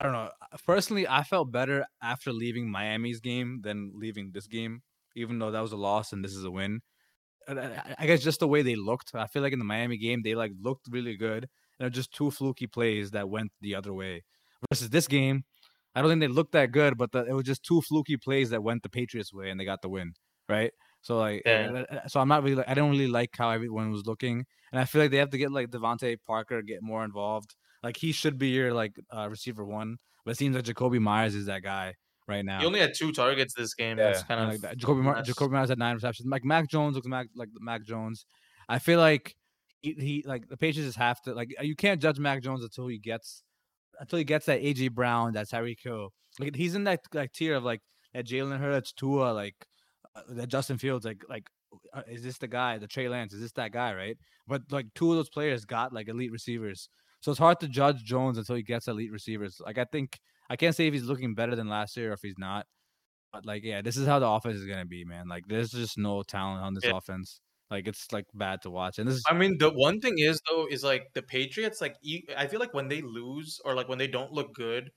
I 0.00 0.04
don't 0.04 0.12
know. 0.12 0.30
Personally, 0.66 1.06
I 1.06 1.22
felt 1.22 1.52
better 1.52 1.86
after 2.02 2.32
leaving 2.32 2.70
Miami's 2.70 3.20
game 3.20 3.60
than 3.62 3.92
leaving 3.94 4.32
this 4.32 4.46
game, 4.46 4.82
even 5.14 5.38
though 5.38 5.50
that 5.50 5.60
was 5.60 5.72
a 5.72 5.76
loss 5.76 6.12
and 6.12 6.24
this 6.24 6.34
is 6.34 6.44
a 6.44 6.50
win. 6.50 6.80
I 7.46 8.06
guess 8.06 8.22
just 8.22 8.40
the 8.40 8.48
way 8.48 8.62
they 8.62 8.74
looked. 8.74 9.14
I 9.14 9.26
feel 9.26 9.42
like 9.42 9.52
in 9.52 9.58
the 9.58 9.64
Miami 9.64 9.98
game, 9.98 10.22
they 10.22 10.34
like 10.34 10.52
looked 10.60 10.88
really 10.90 11.16
good, 11.16 11.48
and 11.78 11.86
it 11.86 11.90
was 11.90 11.94
just 11.94 12.12
two 12.12 12.30
fluky 12.30 12.66
plays 12.66 13.10
that 13.12 13.28
went 13.28 13.52
the 13.60 13.74
other 13.74 13.92
way. 13.92 14.24
Versus 14.70 14.88
this 14.90 15.06
game, 15.06 15.44
I 15.94 16.00
don't 16.00 16.10
think 16.10 16.20
they 16.20 16.28
looked 16.28 16.52
that 16.52 16.72
good, 16.72 16.96
but 16.96 17.12
the, 17.12 17.24
it 17.26 17.34
was 17.34 17.44
just 17.44 17.62
two 17.62 17.82
fluky 17.82 18.16
plays 18.16 18.50
that 18.50 18.62
went 18.62 18.82
the 18.82 18.88
Patriots' 18.88 19.32
way, 19.32 19.50
and 19.50 19.60
they 19.60 19.64
got 19.66 19.82
the 19.82 19.90
win, 19.90 20.14
right? 20.48 20.72
So 21.02 21.18
like, 21.18 21.42
Yeah. 21.44 21.84
uh, 21.90 22.08
so 22.08 22.18
I'm 22.20 22.28
not 22.28 22.42
really. 22.42 22.64
I 22.66 22.72
don't 22.74 22.90
really 22.90 23.08
like 23.08 23.30
how 23.36 23.50
everyone 23.50 23.90
was 23.90 24.06
looking, 24.06 24.46
and 24.72 24.80
I 24.80 24.86
feel 24.86 25.02
like 25.02 25.10
they 25.10 25.18
have 25.18 25.30
to 25.30 25.38
get 25.38 25.52
like 25.52 25.68
DeVante 25.70 26.16
Parker 26.26 26.62
get 26.62 26.82
more 26.82 27.04
involved. 27.04 27.54
Like 27.84 27.98
he 27.98 28.12
should 28.12 28.38
be 28.38 28.48
your 28.48 28.72
like 28.72 28.96
uh, 29.14 29.28
receiver 29.28 29.64
one, 29.64 29.98
but 30.24 30.32
it 30.32 30.38
seems 30.38 30.56
like 30.56 30.64
Jakobi 30.64 30.98
Meyers 30.98 31.34
is 31.34 31.46
that 31.46 31.62
guy 31.62 31.94
right 32.26 32.44
now. 32.44 32.60
He 32.60 32.66
only 32.66 32.80
had 32.80 32.94
two 32.94 33.12
targets 33.12 33.52
this 33.54 33.74
game. 33.74 33.98
That's 33.98 34.22
kind 34.22 34.40
and, 34.40 34.48
of 34.48 34.54
like 34.54 34.62
that. 34.62 34.78
Jakobi, 34.78 35.02
Mar- 35.02 35.22
Jakobi 35.22 35.50
Meyers 35.50 35.68
had 35.68 35.78
nine 35.78 35.94
receptions. 35.94 36.26
Like 36.26 36.44
Mac 36.44 36.68
Jones 36.68 36.94
looks 36.94 37.06
Mac 37.06 37.26
like 37.36 37.50
Mac 37.60 37.84
Jones. 37.84 38.24
I 38.68 38.78
feel 38.78 38.98
like 38.98 39.36
he, 39.82 39.92
he 39.92 40.24
like 40.26 40.48
the 40.48 40.56
Patriots 40.56 40.88
just 40.88 40.98
have 40.98 41.20
to 41.22 41.34
like 41.34 41.54
you 41.60 41.76
can't 41.76 42.00
judge 42.00 42.18
Mac 42.18 42.42
Jones 42.42 42.64
until 42.64 42.86
he 42.86 42.98
gets 42.98 43.42
until 44.00 44.18
he 44.18 44.24
gets 44.24 44.46
that 44.46 44.62
AJ 44.62 44.92
Brown, 44.92 45.34
that 45.34 45.48
Tyreek 45.48 45.82
Hill. 45.82 46.12
Like 46.40 46.56
he's 46.56 46.74
in 46.74 46.84
that 46.84 47.00
like 47.12 47.32
tier 47.32 47.54
of 47.54 47.64
like 47.64 47.82
that 48.14 48.26
Jalen 48.26 48.58
Hurts, 48.58 48.92
Tua, 48.92 49.32
like 49.32 49.54
uh, 50.16 50.22
that 50.30 50.48
Justin 50.48 50.78
Fields. 50.78 51.04
Like 51.04 51.22
like 51.28 51.48
uh, 51.92 52.02
is 52.08 52.22
this 52.22 52.38
the 52.38 52.48
guy? 52.48 52.78
The 52.78 52.86
Trey 52.86 53.08
Lance 53.08 53.34
is 53.34 53.40
this 53.40 53.52
that 53.52 53.72
guy? 53.72 53.94
Right? 53.94 54.16
But 54.46 54.62
like 54.70 54.86
two 54.94 55.10
of 55.10 55.16
those 55.16 55.28
players 55.28 55.64
got 55.64 55.92
like 55.92 56.08
elite 56.08 56.32
receivers, 56.32 56.88
so 57.24 57.30
it's 57.32 57.38
hard 57.38 57.58
to 57.60 57.68
judge 57.68 58.04
Jones 58.04 58.36
until 58.36 58.54
he 58.56 58.62
gets 58.62 58.86
elite 58.86 59.10
receivers. 59.10 59.58
Like 59.64 59.78
I 59.78 59.84
think 59.84 60.20
I 60.50 60.56
can't 60.56 60.76
say 60.76 60.86
if 60.86 60.92
he's 60.92 61.04
looking 61.04 61.34
better 61.34 61.56
than 61.56 61.68
last 61.68 61.96
year 61.96 62.10
or 62.10 62.12
if 62.14 62.20
he's 62.22 62.36
not. 62.38 62.66
But 63.32 63.46
like, 63.46 63.64
yeah, 63.64 63.82
this 63.82 63.96
is 63.96 64.06
how 64.06 64.18
the 64.20 64.28
offense 64.28 64.56
is 64.56 64.66
gonna 64.66 64.86
be, 64.86 65.04
man. 65.04 65.28
Like, 65.28 65.44
there's 65.48 65.70
just 65.70 65.98
no 65.98 66.22
talent 66.22 66.62
on 66.62 66.74
this 66.74 66.84
Yeah. 66.84 66.92
offense. 66.92 67.40
Like, 67.70 67.88
it's 67.88 68.12
like 68.12 68.26
bad 68.34 68.62
to 68.62 68.70
watch. 68.70 68.98
And 68.98 69.08
this 69.08 69.16
is 69.16 69.24
I 69.26 69.34
mean, 69.34 69.56
the 69.58 69.70
one 69.70 70.00
thing 70.00 70.14
is 70.18 70.40
though 70.50 70.66
is 70.66 70.84
like 70.84 71.12
the 71.14 71.22
Patriots. 71.22 71.80
Like, 71.80 71.96
I 72.36 72.46
feel 72.46 72.60
like 72.60 72.74
when 72.74 72.88
they 72.88 73.00
lose 73.02 73.60
or 73.64 73.74
like 73.74 73.88
when 73.88 73.98
they 73.98 74.06
don't 74.06 74.32
look 74.32 74.54
good, 74.54 74.90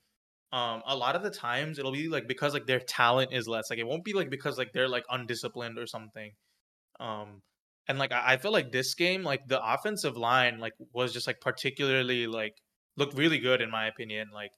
um, 0.52 0.82
a 0.86 0.96
lot 0.96 1.16
of 1.16 1.22
the 1.22 1.30
times 1.30 1.78
it'll 1.78 1.92
be 1.92 2.08
like 2.08 2.28
because 2.28 2.54
like 2.54 2.66
their 2.66 2.80
talent 2.80 3.32
is 3.32 3.48
less. 3.48 3.70
Like, 3.70 3.78
it 3.80 3.86
won't 3.86 4.04
be 4.04 4.14
like 4.14 4.30
because 4.30 4.58
like 4.58 4.72
they're 4.74 4.88
like 4.88 5.04
undisciplined 5.10 5.78
or 5.78 5.86
something. 5.86 6.32
Um, 7.00 7.42
and 7.88 7.98
like 7.98 8.12
I, 8.12 8.36
feel 8.36 8.52
like 8.52 8.70
this 8.70 8.94
game, 8.94 9.24
like 9.24 9.40
the 9.48 9.60
offensive 9.64 10.16
line, 10.16 10.58
like 10.58 10.74
was 10.92 11.12
just 11.12 11.26
like 11.26 11.40
particularly 11.40 12.26
like 12.26 12.52
looked 12.96 13.16
really 13.16 13.38
good 13.38 13.62
in 13.62 13.70
my 13.70 13.86
opinion. 13.86 14.28
Like 14.32 14.50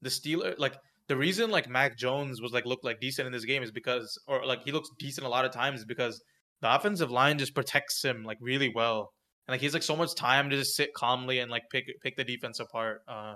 the 0.00 0.10
Steeler, 0.10 0.54
like 0.58 0.76
the 1.08 1.16
reason 1.16 1.50
like 1.50 1.68
Mac 1.68 1.98
Jones 1.98 2.40
was 2.40 2.52
like 2.52 2.66
looked 2.66 2.84
like 2.84 3.00
decent 3.00 3.26
in 3.26 3.32
this 3.32 3.44
game 3.44 3.64
is 3.64 3.72
because, 3.72 4.16
or 4.28 4.46
like 4.46 4.62
he 4.64 4.70
looks 4.70 4.88
decent 4.98 5.26
a 5.26 5.30
lot 5.30 5.44
of 5.44 5.50
times 5.50 5.84
because 5.84 6.22
the 6.60 6.72
offensive 6.72 7.10
line 7.10 7.38
just 7.38 7.54
protects 7.54 8.04
him 8.04 8.22
like 8.24 8.38
really 8.40 8.70
well, 8.72 9.10
and 9.48 9.54
like 9.54 9.60
he's 9.60 9.74
like 9.74 9.82
so 9.82 9.96
much 9.96 10.14
time 10.14 10.48
to 10.50 10.56
just 10.56 10.76
sit 10.76 10.94
calmly 10.94 11.40
and 11.40 11.50
like 11.50 11.62
pick 11.72 11.84
pick 12.00 12.16
the 12.16 12.24
defense 12.24 12.60
apart. 12.60 13.00
Uh, 13.08 13.34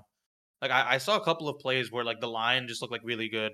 like 0.60 0.70
I, 0.70 0.94
I 0.94 0.98
saw 0.98 1.16
a 1.16 1.24
couple 1.24 1.48
of 1.48 1.59
plays 1.59 1.90
where 1.90 2.05
like 2.05 2.20
the 2.20 2.28
line 2.28 2.69
just 2.69 2.81
looked 2.81 2.93
like 2.93 3.02
really 3.05 3.28
good. 3.28 3.52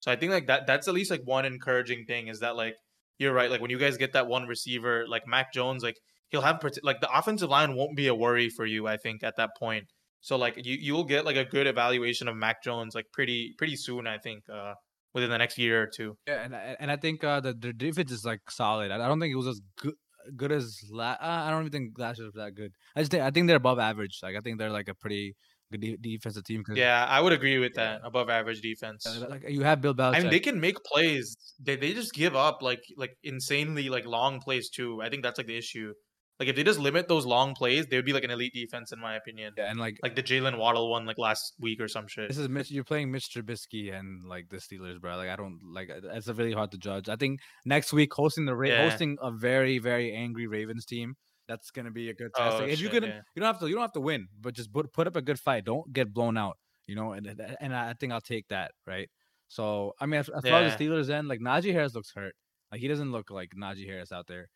So 0.00 0.10
I 0.10 0.16
think 0.16 0.32
like 0.32 0.48
that 0.48 0.66
that's 0.66 0.88
at 0.88 0.94
least 0.94 1.12
like 1.12 1.22
one 1.24 1.44
encouraging 1.44 2.06
thing 2.06 2.26
is 2.26 2.40
that 2.40 2.56
like 2.56 2.74
you're 3.18 3.32
right. 3.32 3.50
Like 3.50 3.60
when 3.60 3.70
you 3.70 3.78
guys 3.78 3.96
get 3.96 4.12
that 4.12 4.26
one 4.26 4.46
receiver 4.46 5.06
like 5.08 5.26
Mac 5.26 5.52
Jones, 5.52 5.82
like 5.82 5.96
he'll 6.30 6.42
have 6.42 6.62
like 6.82 7.00
the 7.00 7.10
offensive 7.10 7.50
line 7.50 7.74
won't 7.74 7.96
be 7.96 8.06
a 8.06 8.14
worry 8.14 8.48
for 8.48 8.64
you. 8.66 8.86
I 8.86 8.96
think 8.96 9.22
at 9.22 9.34
that 9.36 9.50
point. 9.58 9.84
So 10.20 10.36
like 10.36 10.64
you 10.64 10.76
you'll 10.80 11.04
get 11.04 11.24
like 11.24 11.36
a 11.36 11.44
good 11.44 11.66
evaluation 11.66 12.28
of 12.28 12.36
Mac 12.36 12.62
Jones 12.62 12.94
like 12.94 13.06
pretty 13.12 13.54
pretty 13.58 13.76
soon. 13.76 14.06
I 14.06 14.18
think 14.18 14.44
uh 14.52 14.74
within 15.14 15.30
the 15.30 15.38
next 15.38 15.58
year 15.58 15.82
or 15.82 15.86
two. 15.86 16.16
yeah, 16.26 16.44
and 16.44 16.54
and 16.54 16.90
I 16.90 16.96
think 16.96 17.24
uh 17.24 17.40
the 17.40 17.52
the 17.54 17.72
defense 17.72 18.12
is 18.12 18.24
like 18.24 18.40
solid. 18.50 18.90
I 18.90 18.98
don't 19.08 19.20
think 19.20 19.32
it 19.32 19.36
was 19.36 19.46
as 19.48 19.60
good 19.80 19.94
good 20.36 20.52
as 20.52 20.78
la- 20.90 21.16
I 21.20 21.50
don't 21.50 21.60
even 21.62 21.72
think 21.72 21.98
last 21.98 22.18
year 22.18 22.26
was 22.26 22.34
that 22.34 22.54
good. 22.54 22.72
I 22.94 23.00
just 23.00 23.10
think 23.10 23.22
I 23.22 23.30
think 23.30 23.46
they're 23.46 23.56
above 23.56 23.78
average. 23.78 24.18
Like 24.22 24.36
I 24.36 24.40
think 24.40 24.58
they're 24.58 24.70
like 24.70 24.88
a 24.88 24.94
pretty 24.94 25.34
de- 25.76 25.96
defensive 25.98 26.44
team. 26.44 26.64
Yeah, 26.72 27.04
I 27.04 27.20
would 27.20 27.32
agree 27.34 27.58
with 27.58 27.72
Yeah. 27.76 27.98
that. 27.98 28.00
Above 28.04 28.30
average 28.30 28.60
defense. 28.62 29.06
uh, 29.06 29.26
like 29.28 29.44
you 29.48 29.62
have 29.62 29.80
Bill 29.82 29.94
Belichick. 29.94 30.14
I 30.16 30.20
mean, 30.20 30.30
they 30.30 30.40
can 30.40 30.58
make 30.60 30.82
plays. 30.84 31.36
They 31.60 31.76
they 31.76 31.92
just 31.92 32.14
give 32.14 32.34
up 32.34 32.62
like 32.62 32.82
like 32.96 33.18
insanely 33.22 33.90
like 33.90 34.06
long 34.06 34.40
plays 34.40 34.70
too. 34.70 35.02
I 35.02 35.10
think 35.10 35.22
that's 35.22 35.36
like 35.38 35.46
the 35.48 35.58
issue. 35.58 35.92
Like 36.40 36.48
if 36.48 36.54
they 36.54 36.62
just 36.62 36.78
limit 36.78 37.08
those 37.08 37.26
long 37.26 37.52
plays, 37.56 37.86
they 37.86 37.96
would 37.96 38.04
be 38.06 38.12
like 38.12 38.22
an 38.22 38.30
elite 38.30 38.54
defense 38.54 38.92
in 38.92 39.00
my 39.00 39.16
opinion. 39.16 39.54
yeah, 39.58 39.68
and 39.70 39.78
like 39.80 39.98
Like 40.04 40.14
the 40.14 40.22
Jaylen 40.22 40.56
Waddle 40.56 40.88
one 40.88 41.04
like 41.04 41.18
last 41.18 41.54
week 41.58 41.80
or 41.80 41.88
some 41.88 42.06
shit. 42.06 42.28
This 42.28 42.38
is 42.38 42.48
Mitch. 42.48 42.70
You're 42.70 42.84
playing 42.84 43.10
Mitch 43.10 43.28
Trubisky 43.34 43.92
and 43.92 44.24
like 44.28 44.48
the 44.48 44.58
Steelers, 44.58 45.00
bro. 45.00 45.16
Like 45.16 45.30
I 45.30 45.34
don't 45.36 45.58
like. 45.74 45.90
uh, 45.90 46.08
It's 46.14 46.28
really 46.28 46.52
hard 46.52 46.70
to 46.70 46.78
judge. 46.78 47.08
I 47.08 47.16
think 47.16 47.40
next 47.64 47.92
week 47.92 48.14
hosting 48.14 48.44
the 48.46 48.54
Ra- 48.54 48.68
Yeah. 48.68 48.88
hosting 48.88 49.18
a 49.20 49.32
very 49.32 49.78
very 49.80 50.14
angry 50.14 50.46
Ravens 50.46 50.84
team. 50.86 51.16
That's 51.48 51.70
gonna 51.70 51.90
be 51.90 52.10
a 52.10 52.14
good 52.14 52.30
test. 52.34 52.56
Oh, 52.56 52.58
Like, 52.60 52.68
if 52.72 52.80
you 52.80 52.86
shit, 52.86 52.92
could, 52.92 53.02
yeah. 53.04 53.20
you 53.34 53.40
don't 53.40 53.46
have 53.46 53.58
to. 53.60 53.68
You 53.68 53.74
don't 53.74 53.82
have 53.82 53.92
to 53.92 54.00
win, 54.00 54.28
but 54.40 54.54
just 54.54 54.72
put 54.72 54.92
put 54.92 55.06
up 55.06 55.16
a 55.16 55.22
good 55.22 55.40
fight. 55.40 55.64
Don't 55.64 55.92
get 55.92 56.12
blown 56.12 56.36
out. 56.36 56.58
You 56.86 56.94
know, 56.94 57.12
and 57.12 57.26
and- 57.60 57.74
I 57.74 57.94
think 57.94 58.12
I'll 58.12 58.20
take 58.20 58.48
that. 58.48 58.72
Right. 58.86 59.08
So 59.48 59.94
I 60.00 60.06
mean, 60.06 60.20
as, 60.20 60.28
as 60.28 60.42
far 60.44 60.62
as 60.62 60.76
the 60.76 60.84
Steelers 60.86 61.10
end, 61.10 61.28
like 61.28 61.40
Najee 61.40 61.72
Harris 61.72 61.94
looks 61.94 62.12
hurt. 62.14 62.34
Like 62.70 62.80
he 62.80 62.88
doesn't 62.88 63.12
look 63.12 63.30
like 63.30 63.50
Najee 63.58 63.86
Harris 63.86 64.12
out 64.12 64.26
there. 64.26 64.48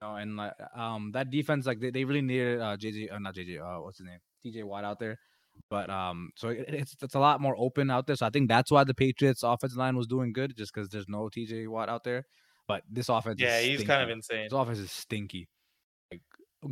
You 0.00 0.08
know, 0.08 0.14
and 0.14 0.36
like 0.36 0.52
um 0.76 1.10
that 1.12 1.30
defense, 1.30 1.66
like 1.66 1.80
they, 1.80 1.90
they 1.90 2.04
really 2.04 2.22
needed 2.22 2.60
uh 2.60 2.76
JJ, 2.76 3.12
uh, 3.12 3.18
not 3.18 3.34
JJ, 3.34 3.60
uh 3.60 3.82
what's 3.82 3.98
his 3.98 4.06
name, 4.06 4.20
TJ 4.46 4.62
Watt 4.64 4.84
out 4.84 5.00
there. 5.00 5.18
But 5.70 5.90
um, 5.90 6.30
so 6.36 6.50
it, 6.50 6.66
it's 6.68 6.94
it's 7.02 7.14
a 7.16 7.18
lot 7.18 7.40
more 7.40 7.56
open 7.58 7.90
out 7.90 8.06
there. 8.06 8.14
So 8.14 8.26
I 8.26 8.30
think 8.30 8.48
that's 8.48 8.70
why 8.70 8.84
the 8.84 8.94
Patriots 8.94 9.42
offensive 9.42 9.76
line 9.76 9.96
was 9.96 10.06
doing 10.06 10.32
good, 10.32 10.56
just 10.56 10.72
because 10.72 10.88
there's 10.88 11.08
no 11.08 11.28
TJ 11.28 11.66
Watt 11.66 11.88
out 11.88 12.04
there. 12.04 12.24
But 12.68 12.82
this 12.88 13.08
offense, 13.08 13.40
Yeah, 13.40 13.60
he's 13.60 13.82
kind 13.82 14.02
of 14.02 14.10
insane. 14.10 14.44
This 14.44 14.52
offense 14.52 14.78
is 14.78 14.92
stinky. 14.92 15.48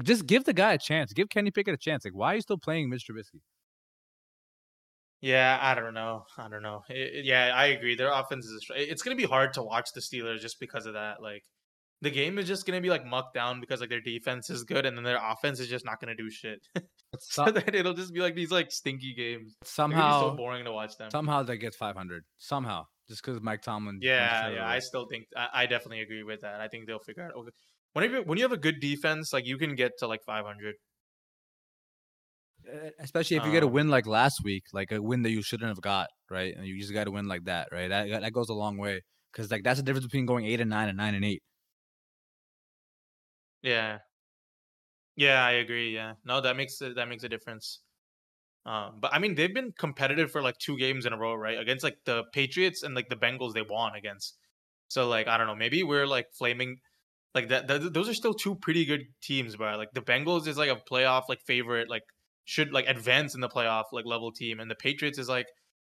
Just 0.02 0.26
give 0.26 0.44
the 0.44 0.52
guy 0.52 0.72
a 0.72 0.78
chance. 0.78 1.12
Give 1.12 1.28
Kenny 1.28 1.50
Pickett 1.50 1.74
a 1.74 1.76
chance. 1.78 2.04
Like, 2.04 2.14
why 2.14 2.32
are 2.32 2.34
you 2.36 2.40
still 2.40 2.58
playing 2.58 2.90
Mitch 2.90 3.06
Trubisky? 3.08 3.40
Yeah, 5.20 5.58
I 5.60 5.74
don't 5.74 5.94
know. 5.94 6.24
I 6.36 6.48
don't 6.48 6.62
know. 6.62 6.84
It- 6.88 7.14
it- 7.16 7.24
yeah, 7.24 7.52
I 7.54 7.66
agree. 7.66 7.94
Their 7.96 8.10
offense 8.12 8.46
is. 8.46 8.66
It's 8.74 9.02
gonna 9.02 9.16
be 9.16 9.24
hard 9.24 9.54
to 9.54 9.62
watch 9.62 9.92
the 9.92 10.00
Steelers 10.00 10.40
just 10.40 10.60
because 10.60 10.86
of 10.86 10.94
that. 10.94 11.22
Like, 11.22 11.44
the 12.02 12.10
game 12.10 12.38
is 12.38 12.46
just 12.46 12.66
gonna 12.66 12.80
be 12.82 12.90
like 12.90 13.06
mucked 13.06 13.32
down 13.34 13.60
because 13.60 13.80
like 13.80 13.88
their 13.88 14.02
defense 14.02 14.50
is 14.50 14.64
good 14.64 14.84
and 14.84 14.96
then 14.96 15.04
their 15.04 15.18
offense 15.22 15.58
is 15.60 15.68
just 15.68 15.84
not 15.84 16.00
gonna 16.00 16.14
do 16.16 16.30
shit. 16.30 16.66
So 17.18 17.46
then 17.46 17.74
it'll 17.74 17.94
just 17.94 18.12
be 18.12 18.20
like 18.20 18.34
these 18.34 18.50
like 18.50 18.70
stinky 18.70 19.14
games. 19.14 19.54
Somehow, 19.64 20.20
so 20.32 20.36
boring 20.36 20.64
to 20.66 20.72
watch 20.72 20.98
them. 20.98 21.10
somehow 21.10 21.42
they 21.42 21.56
get 21.56 21.74
500. 21.74 22.24
Somehow, 22.36 22.84
just 23.08 23.24
because 23.24 23.40
Mike 23.40 23.62
Tomlin. 23.62 24.00
Yeah, 24.02 24.50
yeah. 24.50 24.68
I 24.68 24.80
still 24.80 25.06
think 25.06 25.28
I, 25.34 25.48
I 25.62 25.66
definitely 25.66 26.00
agree 26.02 26.24
with 26.24 26.42
that. 26.42 26.60
I 26.60 26.68
think 26.68 26.86
they'll 26.86 26.98
figure 26.98 27.22
out. 27.22 27.32
Okay, 27.34 27.50
whenever 27.96 28.22
when 28.22 28.38
you 28.38 28.44
have 28.44 28.52
a 28.52 28.58
good 28.58 28.80
defense, 28.80 29.32
like 29.32 29.46
you 29.46 29.58
can 29.58 29.74
get 29.74 29.98
to 29.98 30.06
like 30.06 30.22
500. 30.24 30.76
Uh, 32.72 32.90
especially 32.98 33.36
if 33.36 33.44
you 33.44 33.52
get 33.52 33.62
a 33.62 33.66
Um, 33.66 33.76
win 33.76 33.88
like 33.88 34.06
last 34.06 34.42
week, 34.42 34.64
like 34.72 34.90
a 34.90 35.00
win 35.00 35.22
that 35.22 35.30
you 35.30 35.40
shouldn't 35.42 35.68
have 35.68 35.80
got, 35.80 36.08
right? 36.30 36.56
And 36.56 36.66
you 36.66 36.80
just 36.80 36.92
got 36.92 37.04
to 37.04 37.12
win 37.12 37.26
like 37.26 37.44
that, 37.44 37.68
right? 37.70 37.88
That 37.88 38.08
that 38.22 38.32
goes 38.32 38.48
a 38.48 38.54
long 38.54 38.76
way 38.76 39.02
because 39.32 39.50
like 39.52 39.62
that's 39.62 39.78
the 39.78 39.84
difference 39.84 40.06
between 40.06 40.26
going 40.26 40.46
eight 40.46 40.60
and 40.60 40.70
nine 40.70 40.88
and 40.88 40.96
nine 40.96 41.14
and 41.14 41.24
eight. 41.24 41.42
Yeah, 43.62 44.00
yeah, 45.16 45.44
I 45.44 45.52
agree. 45.52 45.94
Yeah, 45.94 46.14
no, 46.24 46.40
that 46.40 46.56
makes 46.56 46.80
a, 46.80 46.92
that 46.94 47.08
makes 47.08 47.24
a 47.24 47.28
difference. 47.28 47.82
Um, 48.66 49.00
but 49.00 49.14
I 49.14 49.18
mean, 49.18 49.34
they've 49.36 49.54
been 49.54 49.72
competitive 49.72 50.30
for 50.32 50.42
like 50.42 50.58
two 50.58 50.78
games 50.78 51.06
in 51.06 51.12
a 51.14 51.18
row, 51.18 51.34
right? 51.34 51.58
Against 51.58 51.84
like 51.84 51.98
the 52.04 52.24
Patriots 52.32 52.82
and 52.82 52.94
like 52.94 53.08
the 53.08 53.16
Bengals, 53.16 53.54
they 53.54 53.62
won 53.62 53.94
against. 53.96 54.38
So 54.88 55.08
like 55.08 55.28
I 55.28 55.38
don't 55.38 55.46
know, 55.48 55.56
maybe 55.56 55.82
we're 55.84 56.06
like 56.06 56.28
flaming. 56.32 56.80
Like 57.36 57.48
that, 57.50 57.68
that 57.68 57.94
those 57.94 58.08
are 58.08 58.14
still 58.14 58.34
two 58.34 58.56
pretty 58.56 58.86
good 58.86 59.02
teams, 59.22 59.56
bro. 59.56 59.76
Like 59.78 59.92
the 59.94 60.02
Bengals 60.02 60.48
is 60.48 60.58
like 60.58 60.70
a 60.70 60.76
playoff 60.90 61.24
like 61.28 61.40
favorite, 61.46 61.90
like 61.90 62.04
should 62.46 62.72
like 62.72 62.86
advance 62.88 63.34
in 63.36 63.42
the 63.42 63.50
playoff 63.50 63.84
like 63.92 64.06
level 64.06 64.32
team, 64.32 64.60
and 64.60 64.70
the 64.70 64.76
Patriots 64.76 65.18
is 65.18 65.28
like 65.28 65.46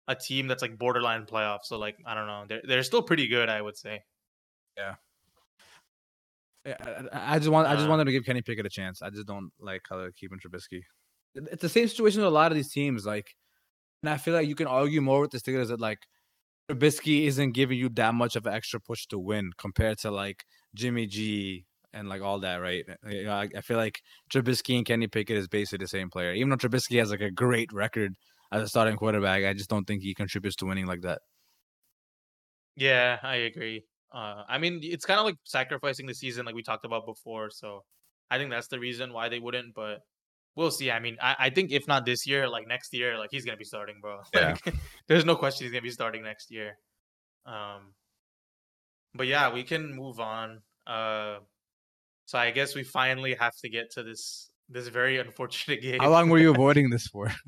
a 0.10 0.16
team 0.16 0.48
that's 0.48 0.64
like 0.64 0.78
borderline 0.80 1.26
playoff. 1.28 1.60
So 1.64 1.80
like 1.80 1.98
I 2.06 2.16
don't 2.16 2.28
know, 2.28 2.46
they're 2.50 2.64
they're 2.68 2.84
still 2.84 3.04
pretty 3.04 3.28
good, 3.30 3.50
I 3.50 3.62
would 3.62 3.78
say. 3.78 4.02
Yeah, 4.78 4.96
I, 6.66 6.72
I- 7.12 7.36
I 7.36 7.40
just 7.40 7.52
want 7.52 7.68
I 7.68 7.76
just 7.76 7.88
Uh, 7.88 7.90
wanted 7.90 8.06
to 8.06 8.12
give 8.12 8.26
Kenny 8.26 8.42
Pickett 8.42 8.66
a 8.66 8.70
chance. 8.70 9.02
I 9.02 9.10
just 9.10 9.28
don't 9.28 9.52
like 9.60 9.84
how 9.90 9.98
they're 9.98 10.12
keeping 10.12 10.40
Trubisky. 10.40 10.82
It's 11.36 11.62
the 11.62 11.70
same 11.70 11.88
situation 11.88 12.22
with 12.22 12.28
a 12.28 12.32
lot 12.32 12.52
of 12.52 12.56
these 12.56 12.72
teams. 12.72 13.06
Like 13.06 13.36
And 14.04 14.10
I 14.12 14.18
feel 14.18 14.36
like 14.36 14.48
you 14.50 14.56
can 14.56 14.68
argue 14.68 15.02
more 15.02 15.22
with 15.22 15.32
the 15.32 15.40
Steelers 15.40 15.70
that 15.70 15.82
like 15.82 16.00
Trubisky 16.72 17.26
isn't 17.28 17.54
giving 17.54 17.80
you 17.80 17.90
that 17.92 18.16
much 18.16 18.36
of 18.38 18.48
an 18.48 18.54
extra 18.56 18.80
push 18.82 19.08
to 19.10 19.20
win 19.20 19.52
compared 19.58 20.00
to 20.00 20.12
like 20.12 20.46
Jimmy 20.76 21.08
G 21.08 21.66
and 21.94 22.10
like 22.10 22.22
all 22.22 22.40
that, 22.40 22.58
right? 22.58 22.86
I, 23.06 23.50
I 23.56 23.62
feel 23.62 23.78
like 23.78 24.02
Trubisky 24.32 24.78
and 24.78 24.86
Kenny 24.86 25.08
Pickett 25.08 25.38
is 25.38 25.48
basically 25.48 25.84
the 25.84 25.88
same 25.88 26.10
player. 26.10 26.34
Even 26.34 26.50
though 26.50 26.58
Trubisky 26.58 27.00
has 27.00 27.10
like 27.10 27.22
a 27.22 27.32
great 27.32 27.72
record 27.74 28.14
as 28.52 28.62
a 28.62 28.68
starting 28.68 28.98
quarterback, 28.98 29.44
I 29.44 29.54
just 29.54 29.70
don't 29.70 29.86
think 29.86 30.04
he 30.04 30.14
contributes 30.14 30.58
to 30.58 30.66
winning 30.66 30.86
like 30.86 31.02
that. 31.02 31.22
Yeah, 32.76 33.18
I 33.24 33.36
agree. 33.36 33.86
Uh, 34.14 34.44
I 34.48 34.58
mean, 34.58 34.82
it's 34.84 35.06
kind 35.06 35.20
of 35.20 35.26
like 35.26 35.38
sacrificing 35.46 36.06
the 36.06 36.14
season, 36.14 36.46
like 36.46 36.56
we 36.56 36.64
talked 36.64 36.86
about 36.86 37.06
before. 37.06 37.50
So 37.50 37.84
I 38.30 38.38
think 38.38 38.52
that's 38.52 38.68
the 38.68 38.80
reason 38.80 39.14
why 39.14 39.30
they 39.30 39.40
wouldn't. 39.40 39.74
But 39.74 40.02
we'll 40.56 40.72
see. 40.72 40.92
I 40.92 41.00
mean, 41.00 41.18
I, 41.22 41.36
I 41.40 41.50
think 41.50 41.72
if 41.72 41.88
not 41.88 42.06
this 42.06 42.28
year, 42.28 42.48
like 42.48 42.68
next 42.68 42.94
year, 42.94 43.18
like 43.18 43.30
he's 43.32 43.46
gonna 43.46 43.58
be 43.58 43.66
starting, 43.66 43.96
bro. 44.02 44.20
Yeah. 44.34 44.56
Like, 44.66 44.76
there's 45.08 45.26
no 45.26 45.36
question 45.36 45.66
he's 45.66 45.72
gonna 45.72 45.82
be 45.82 45.92
starting 45.92 46.24
next 46.24 46.52
year. 46.52 46.78
Um, 47.46 47.94
but 49.16 49.28
yeah, 49.28 49.54
we 49.54 49.64
can 49.64 49.96
move 49.96 50.20
on. 50.20 50.62
Uh, 50.86 51.38
so 52.26 52.38
I 52.38 52.52
guess 52.52 52.76
we 52.76 52.84
finally 52.84 53.36
have 53.36 53.54
to 53.64 53.70
get 53.70 53.92
to 53.92 54.04
this 54.04 54.50
this 54.70 54.88
very 54.88 55.20
unfortunate 55.20 55.82
game. 55.88 56.00
How 56.00 56.10
long 56.10 56.30
were 56.30 56.40
you 56.40 56.52
avoiding 56.52 56.90
this 56.90 57.08
for? 57.08 57.32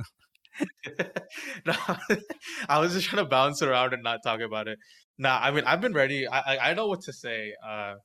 no, 1.67 1.73
I 2.67 2.79
was 2.79 2.93
just 2.93 3.07
trying 3.07 3.23
to 3.23 3.29
bounce 3.29 3.61
around 3.61 3.93
and 3.93 4.01
not 4.03 4.19
talk 4.23 4.39
about 4.39 4.67
it. 4.67 4.79
Nah, 5.19 5.39
I 5.41 5.51
mean 5.51 5.63
I've 5.65 5.81
been 5.81 5.93
ready. 5.93 6.27
I 6.27 6.39
I, 6.39 6.69
I 6.71 6.73
know 6.73 6.87
what 6.87 7.01
to 7.01 7.13
say. 7.13 7.53
Uh, 7.67 7.95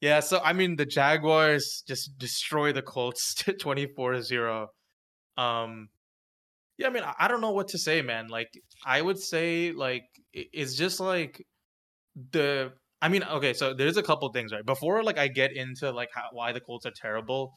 yeah. 0.00 0.20
So 0.20 0.40
I 0.44 0.52
mean 0.52 0.76
the 0.76 0.86
Jaguars 0.86 1.82
just 1.86 2.16
destroy 2.18 2.72
the 2.72 2.82
Colts 2.82 3.34
24-0. 3.34 4.66
Um, 5.36 5.88
yeah. 6.78 6.86
I 6.86 6.90
mean 6.90 7.02
I, 7.02 7.14
I 7.18 7.28
don't 7.28 7.40
know 7.40 7.52
what 7.52 7.68
to 7.68 7.78
say, 7.78 8.02
man. 8.02 8.28
Like 8.28 8.48
I 8.84 9.02
would 9.02 9.18
say 9.18 9.72
like 9.72 10.04
it- 10.32 10.48
it's 10.52 10.76
just 10.76 11.00
like 11.00 11.44
the. 12.32 12.72
I 13.02 13.08
mean, 13.08 13.22
okay. 13.22 13.52
So 13.52 13.74
there's 13.74 13.96
a 13.96 14.02
couple 14.02 14.30
things, 14.32 14.52
right? 14.52 14.64
Before 14.64 15.02
like 15.02 15.18
I 15.18 15.28
get 15.28 15.54
into 15.54 15.90
like 15.90 16.08
how, 16.14 16.24
why 16.32 16.52
the 16.52 16.60
Colts 16.60 16.86
are 16.86 16.92
terrible. 16.94 17.52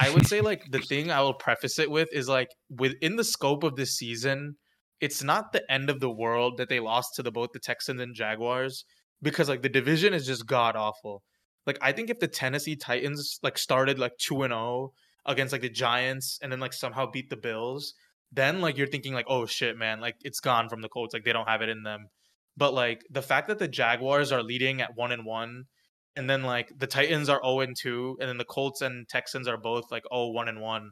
I 0.00 0.10
would 0.10 0.26
say 0.26 0.40
like 0.40 0.70
the 0.70 0.80
thing 0.80 1.10
I 1.10 1.20
will 1.20 1.34
preface 1.34 1.78
it 1.78 1.90
with 1.90 2.08
is 2.12 2.28
like 2.28 2.48
within 2.68 3.16
the 3.16 3.24
scope 3.24 3.62
of 3.62 3.76
this 3.76 3.96
season, 3.96 4.56
it's 5.00 5.22
not 5.22 5.52
the 5.52 5.70
end 5.70 5.90
of 5.90 6.00
the 6.00 6.10
world 6.10 6.56
that 6.58 6.68
they 6.68 6.80
lost 6.80 7.14
to 7.16 7.22
the 7.22 7.30
both 7.30 7.50
the 7.52 7.58
Texans 7.58 8.00
and 8.00 8.14
Jaguars 8.14 8.84
because 9.22 9.48
like 9.48 9.62
the 9.62 9.68
division 9.68 10.14
is 10.14 10.26
just 10.26 10.46
god 10.46 10.76
awful. 10.76 11.22
Like 11.66 11.78
I 11.80 11.92
think 11.92 12.10
if 12.10 12.20
the 12.20 12.28
Tennessee 12.28 12.76
Titans 12.76 13.38
like 13.42 13.58
started 13.58 13.98
like 13.98 14.16
2 14.18 14.42
and 14.42 14.52
0 14.52 14.92
against 15.26 15.52
like 15.52 15.62
the 15.62 15.70
Giants 15.70 16.38
and 16.42 16.52
then 16.52 16.60
like 16.60 16.72
somehow 16.72 17.10
beat 17.10 17.30
the 17.30 17.36
Bills, 17.36 17.94
then 18.32 18.60
like 18.60 18.76
you're 18.76 18.86
thinking 18.86 19.14
like 19.14 19.26
oh 19.28 19.46
shit 19.46 19.76
man, 19.76 20.00
like 20.00 20.16
it's 20.22 20.40
gone 20.40 20.68
from 20.68 20.82
the 20.82 20.88
Colts, 20.88 21.14
like 21.14 21.24
they 21.24 21.32
don't 21.32 21.48
have 21.48 21.62
it 21.62 21.68
in 21.68 21.82
them. 21.82 22.08
But 22.56 22.74
like 22.74 23.02
the 23.10 23.22
fact 23.22 23.48
that 23.48 23.58
the 23.58 23.68
Jaguars 23.68 24.32
are 24.32 24.42
leading 24.42 24.80
at 24.80 24.96
1 24.96 25.12
and 25.12 25.24
1 25.24 25.64
and 26.16 26.30
then 26.30 26.42
like 26.42 26.70
the 26.76 26.86
Titans 26.86 27.28
are 27.28 27.40
0 27.42 27.60
and 27.60 27.76
2 27.80 28.18
and 28.20 28.28
then 28.28 28.38
the 28.38 28.44
Colts 28.44 28.80
and 28.80 29.08
Texans 29.08 29.48
are 29.48 29.56
both 29.56 29.90
like 29.90 30.04
oh 30.10 30.30
1 30.30 30.48
and 30.48 30.60
1. 30.60 30.90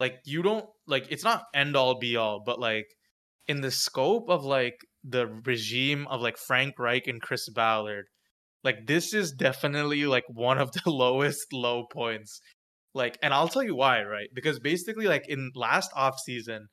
Like 0.00 0.20
you 0.24 0.42
don't 0.42 0.66
like 0.86 1.06
it's 1.10 1.24
not 1.24 1.44
end 1.54 1.76
all 1.76 1.98
be 1.98 2.16
all, 2.16 2.42
but 2.44 2.60
like 2.60 2.86
in 3.46 3.62
the 3.62 3.70
scope 3.70 4.28
of 4.28 4.44
like 4.44 4.76
the 5.02 5.26
regime 5.46 6.06
of 6.08 6.20
like 6.20 6.36
Frank 6.36 6.78
Reich 6.78 7.06
and 7.06 7.22
Chris 7.22 7.48
Ballard, 7.48 8.06
like 8.62 8.86
this 8.86 9.14
is 9.14 9.32
definitely 9.32 10.04
like 10.04 10.24
one 10.28 10.58
of 10.58 10.72
the 10.72 10.82
lowest 10.90 11.52
low 11.52 11.84
points. 11.90 12.40
Like 12.94 13.18
and 13.22 13.32
I'll 13.32 13.48
tell 13.48 13.62
you 13.62 13.74
why, 13.74 14.02
right? 14.02 14.28
Because 14.34 14.58
basically 14.58 15.06
like 15.06 15.28
in 15.28 15.50
last 15.54 15.90
off 15.96 16.18
season, 16.18 16.68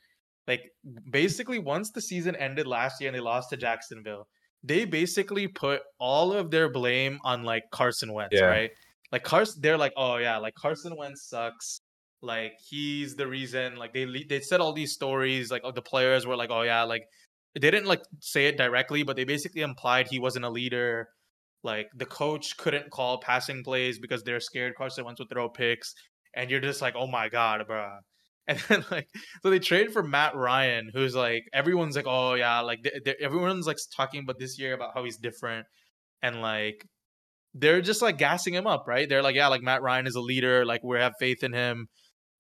like 0.47 0.61
basically 1.09 1.59
once 1.59 1.91
the 1.91 2.01
season 2.01 2.35
ended 2.35 2.67
last 2.67 3.01
year 3.01 3.09
and 3.09 3.15
they 3.15 3.21
lost 3.21 3.49
to 3.49 3.57
Jacksonville, 3.57 4.27
they 4.63 4.85
basically 4.85 5.47
put 5.47 5.81
all 5.99 6.33
of 6.33 6.51
their 6.51 6.69
blame 6.71 7.19
on 7.23 7.43
like 7.43 7.63
Carson 7.71 8.13
Wentz, 8.13 8.35
Yeah. 8.39 8.45
right? 8.45 8.71
Like 9.11 9.23
Carson, 9.23 9.61
they're 9.61 9.77
like, 9.77 9.93
oh 9.97 10.17
yeah, 10.17 10.37
like 10.37 10.55
Carson 10.55 10.95
Wentz 10.97 11.29
sucks. 11.29 11.81
Like 12.21 12.53
he's 12.69 13.15
the 13.15 13.27
reason. 13.27 13.75
Like 13.75 13.93
they 13.93 14.05
they 14.27 14.39
said 14.39 14.59
all 14.61 14.73
these 14.73 14.93
stories. 14.93 15.51
Like 15.51 15.61
the 15.73 15.81
players 15.81 16.25
were 16.25 16.35
like, 16.35 16.49
oh 16.51 16.63
yeah, 16.63 16.83
like 16.83 17.03
they 17.53 17.71
didn't 17.71 17.85
like 17.85 18.01
say 18.19 18.47
it 18.47 18.57
directly, 18.57 19.03
but 19.03 19.15
they 19.15 19.23
basically 19.23 19.61
implied 19.61 20.07
he 20.09 20.19
wasn't 20.19 20.45
a 20.45 20.49
leader. 20.49 21.07
Like 21.63 21.87
the 21.95 22.05
coach 22.05 22.57
couldn't 22.57 22.89
call 22.91 23.19
passing 23.19 23.63
plays 23.63 23.99
because 23.99 24.23
they're 24.23 24.39
scared 24.39 24.73
Carson 24.75 25.05
Wentz 25.05 25.19
would 25.19 25.29
throw 25.29 25.49
picks, 25.49 25.93
and 26.35 26.49
you're 26.49 26.59
just 26.59 26.81
like, 26.81 26.95
oh 26.97 27.07
my 27.07 27.29
god, 27.29 27.61
bruh. 27.69 27.97
And 28.47 28.59
then 28.69 28.85
like 28.91 29.07
so 29.41 29.49
they 29.49 29.57
trade 29.59 29.91
for 29.91 30.03
Matt 30.03 30.35
Ryan, 30.35 30.91
who's 30.93 31.15
like 31.15 31.45
everyone's 31.51 31.95
like, 31.95 32.05
oh 32.07 32.35
yeah, 32.35 32.59
like 32.61 32.79
they, 32.83 33.15
everyone's 33.19 33.65
like 33.65 33.77
talking 33.95 34.21
about 34.21 34.37
this 34.37 34.59
year 34.59 34.73
about 34.75 34.91
how 34.93 35.03
he's 35.03 35.17
different, 35.17 35.65
and 36.21 36.41
like 36.41 36.85
they're 37.55 37.81
just 37.81 38.01
like 38.01 38.17
gassing 38.17 38.53
him 38.53 38.67
up, 38.67 38.85
right? 38.87 39.09
They're 39.09 39.23
like, 39.23 39.35
yeah, 39.35 39.47
like 39.47 39.63
Matt 39.63 39.81
Ryan 39.81 40.07
is 40.07 40.15
a 40.15 40.21
leader, 40.21 40.65
like 40.65 40.83
we 40.83 40.97
have 40.99 41.13
faith 41.19 41.43
in 41.43 41.53
him. 41.53 41.87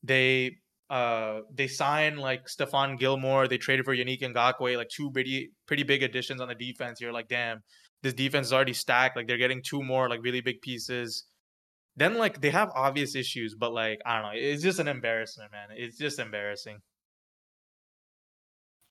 They 0.03 0.57
uh 0.89 1.39
they 1.51 1.67
sign 1.67 2.17
like 2.17 2.45
Stephon 2.47 2.99
Gilmore, 2.99 3.47
they 3.47 3.57
traded 3.57 3.85
for 3.85 3.95
Yannick 3.95 4.21
Ngakoue, 4.21 4.77
like 4.77 4.89
two 4.89 5.09
pretty 5.11 5.51
pretty 5.67 5.83
big 5.83 6.03
additions 6.03 6.41
on 6.41 6.49
the 6.49 6.55
defense. 6.55 7.01
You're 7.01 7.13
like, 7.13 7.27
damn, 7.29 7.63
this 8.03 8.13
defense 8.13 8.47
is 8.47 8.53
already 8.53 8.73
stacked. 8.73 9.15
Like 9.17 9.27
they're 9.27 9.37
getting 9.37 9.63
two 9.63 9.81
more 9.81 10.09
like 10.09 10.21
really 10.23 10.41
big 10.41 10.61
pieces. 10.61 11.25
Then 11.97 12.15
like 12.17 12.41
they 12.41 12.49
have 12.49 12.71
obvious 12.75 13.15
issues, 13.15 13.55
but 13.55 13.71
like 13.73 13.99
I 14.05 14.21
don't 14.21 14.33
know, 14.33 14.39
it's 14.39 14.61
just 14.61 14.79
an 14.79 14.87
embarrassment, 14.87 15.51
man. 15.51 15.69
It's 15.71 15.97
just 15.97 16.19
embarrassing. 16.19 16.79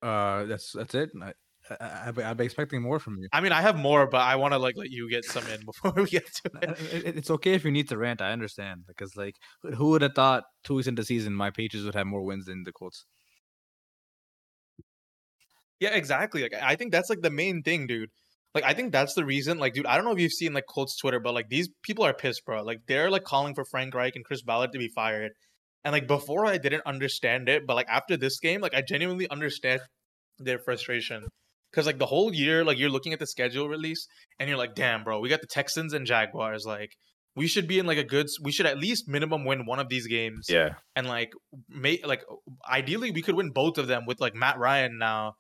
Uh, 0.03 0.45
that's 0.45 0.73
that's 0.73 0.95
it. 0.95 1.11
I, 1.81 2.09
I, 2.09 2.11
been 2.35 2.45
expecting 2.45 2.83
more 2.83 2.99
from 2.99 3.17
you. 3.19 3.29
I 3.33 3.41
mean, 3.41 3.53
I 3.53 3.63
have 3.63 3.77
more, 3.77 4.07
but 4.07 4.21
I 4.21 4.37
want 4.37 4.53
to 4.53 4.59
like 4.59 4.77
let 4.77 4.91
you 4.91 5.09
get 5.09 5.25
some 5.25 5.47
in 5.47 5.65
before 5.65 5.93
we 5.97 6.07
get 6.07 6.27
to 6.27 6.51
Uh, 6.57 6.73
it. 6.73 6.81
it- 6.93 7.05
it- 7.07 7.17
It's 7.19 7.31
okay 7.31 7.55
if 7.55 7.65
you 7.65 7.71
need 7.71 7.89
to 7.89 7.97
rant. 7.99 8.21
I 8.21 8.33
understand 8.33 8.85
because 8.87 9.17
like 9.17 9.37
who- 9.63 9.73
who 9.73 9.89
would 9.91 10.03
have 10.03 10.15
thought 10.15 10.45
two 10.63 10.75
weeks 10.75 10.89
into 10.89 11.01
the 11.03 11.07
season 11.07 11.33
my 11.35 11.51
Patriots 11.51 11.85
would 11.87 11.95
have 11.95 12.07
more 12.07 12.23
wins 12.23 12.45
than 12.47 12.65
the 12.65 12.73
Colts? 12.73 13.07
Yeah, 15.81 15.91
exactly. 15.95 16.43
Like 16.43 16.55
I 16.55 16.77
think 16.77 16.93
that's 16.93 17.11
like 17.11 17.21
the 17.23 17.31
main 17.31 17.63
thing, 17.63 17.87
dude. 17.87 18.11
Like 18.55 18.65
I 18.65 18.73
think 18.73 18.93
that's 18.93 19.15
the 19.15 19.25
reason. 19.25 19.59
Like, 19.59 19.75
dude, 19.75 19.87
I 19.87 19.97
don't 19.97 20.05
know 20.05 20.13
if 20.13 20.21
you've 20.21 20.33
seen 20.33 20.53
like 20.53 20.67
Colts 20.69 20.97
Twitter, 20.97 21.19
but 21.19 21.35
like 21.35 21.49
these 21.49 21.69
people 21.83 22.05
are 22.05 22.15
pissed, 22.15 22.45
bro. 22.47 22.63
Like 22.63 22.81
they're 22.87 23.11
like 23.11 23.25
calling 23.25 23.55
for 23.55 23.65
Frank 23.65 23.95
Reich 23.95 24.15
and 24.15 24.25
Chris 24.25 24.43
Ballard 24.43 24.73
to 24.73 24.79
be 24.79 24.89
fired. 24.95 25.33
And 25.85 25.93
like 25.93 26.07
before, 26.07 26.47
I 26.47 26.59
didn't 26.59 26.87
understand 26.87 27.49
it, 27.49 27.67
but 27.67 27.75
like 27.75 27.89
after 27.89 28.17
this 28.17 28.39
game, 28.39 28.61
like 28.61 28.75
I 28.75 28.83
genuinely 28.83 29.29
understand 29.29 29.81
their 30.39 30.59
frustration. 30.59 31.27
Because 31.71 31.87
like 31.87 31.99
the 31.99 32.07
whole 32.07 32.33
year, 32.33 32.65
like 32.65 32.79
you're 32.79 32.91
looking 32.91 33.13
at 33.13 33.19
the 33.19 33.27
schedule 33.27 33.69
release, 33.69 34.07
and 34.39 34.49
you're 34.49 34.59
like, 34.59 34.77
damn, 34.77 35.03
bro, 35.03 35.19
we 35.19 35.29
got 35.29 35.41
the 35.41 35.49
Texans 35.49 35.93
and 35.93 36.07
Jaguars. 36.07 36.65
Like 36.65 36.91
we 37.35 37.49
should 37.49 37.67
be 37.67 37.81
in 37.81 37.87
like 37.87 37.99
a 37.99 38.05
good. 38.05 38.29
We 38.41 38.53
should 38.53 38.67
at 38.67 38.79
least 38.79 39.09
minimum 39.09 39.45
win 39.45 39.67
one 39.67 39.81
of 39.81 39.89
these 39.89 40.07
games 40.07 40.47
Yeah, 40.49 40.75
and 40.95 41.09
like 41.09 41.33
make 41.69 42.07
like 42.07 42.23
ideally 42.71 43.11
we 43.11 43.23
could 43.23 43.35
win 43.35 43.51
both 43.51 43.77
of 43.79 43.89
them 43.89 44.07
with 44.07 44.21
like 44.21 44.37
Matt 44.37 44.59
Ryan 44.59 44.99
now 44.99 45.35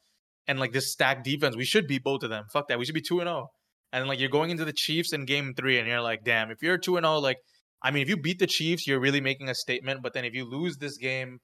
and 0.46 0.58
like 0.58 0.72
this 0.72 0.92
stacked 0.92 1.24
defense. 1.24 1.56
We 1.56 1.64
should 1.64 1.86
beat 1.86 2.02
both 2.02 2.22
of 2.22 2.30
them. 2.30 2.44
Fuck 2.52 2.68
that. 2.68 2.78
We 2.78 2.84
should 2.84 2.94
be 2.94 3.00
two 3.00 3.20
and 3.20 3.28
zero. 3.28 3.48
And 3.92 4.08
like 4.08 4.18
you're 4.18 4.28
going 4.28 4.50
into 4.50 4.64
the 4.64 4.72
Chiefs 4.72 5.12
in 5.12 5.24
Game 5.24 5.54
Three, 5.56 5.78
and 5.78 5.88
you're 5.88 6.00
like, 6.00 6.24
damn, 6.24 6.50
if 6.50 6.62
you're 6.62 6.78
two 6.78 6.96
and 6.96 7.04
zero, 7.04 7.18
like 7.18 7.38
I 7.82 7.90
mean, 7.90 8.02
if 8.02 8.08
you 8.08 8.16
beat 8.16 8.38
the 8.38 8.46
Chiefs, 8.46 8.86
you're 8.86 9.00
really 9.00 9.20
making 9.20 9.48
a 9.48 9.54
statement. 9.54 10.02
But 10.02 10.14
then 10.14 10.24
if 10.24 10.34
you 10.34 10.48
lose 10.48 10.78
this 10.78 10.96
game 10.96 11.38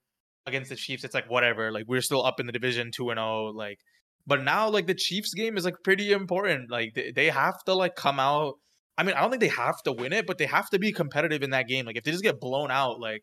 against 0.47 0.71
the 0.71 0.77
Chiefs, 0.77 1.05
it's 1.05 1.15
like 1.15 1.31
whatever. 1.31 1.71
Like 1.71 1.85
we're 1.87 2.01
still 2.01 2.25
up 2.25 2.41
in 2.41 2.47
the 2.47 2.53
division, 2.53 2.91
two 2.95 3.11
and 3.11 3.19
zero. 3.19 3.47
Like, 3.49 3.79
but 4.27 4.43
now 4.43 4.69
like 4.69 4.87
the 4.87 4.95
Chiefs 4.95 5.35
game 5.35 5.57
is 5.57 5.65
like 5.65 5.77
pretty 5.85 6.13
important. 6.13 6.71
Like 6.71 6.95
they, 6.95 7.13
they 7.15 7.31
have 7.31 7.63
to 7.67 7.75
like 7.75 7.95
come 7.95 8.19
out. 8.19 8.55
I 8.99 9.03
mean, 9.03 9.15
I 9.15 9.21
don't 9.21 9.31
think 9.31 9.43
they 9.43 9.49
have 9.49 9.83
to 9.85 9.93
win 9.93 10.13
it, 10.13 10.27
but 10.27 10.39
they 10.39 10.47
have 10.47 10.69
to 10.71 10.79
be 10.79 10.93
competitive 10.93 11.43
in 11.43 11.51
that 11.51 11.69
game. 11.69 11.87
Like 11.87 11.97
if 11.97 12.05
they 12.05 12.11
just 12.11 12.23
get 12.23 12.41
blown 12.41 12.71
out, 12.71 13.01
like 13.01 13.23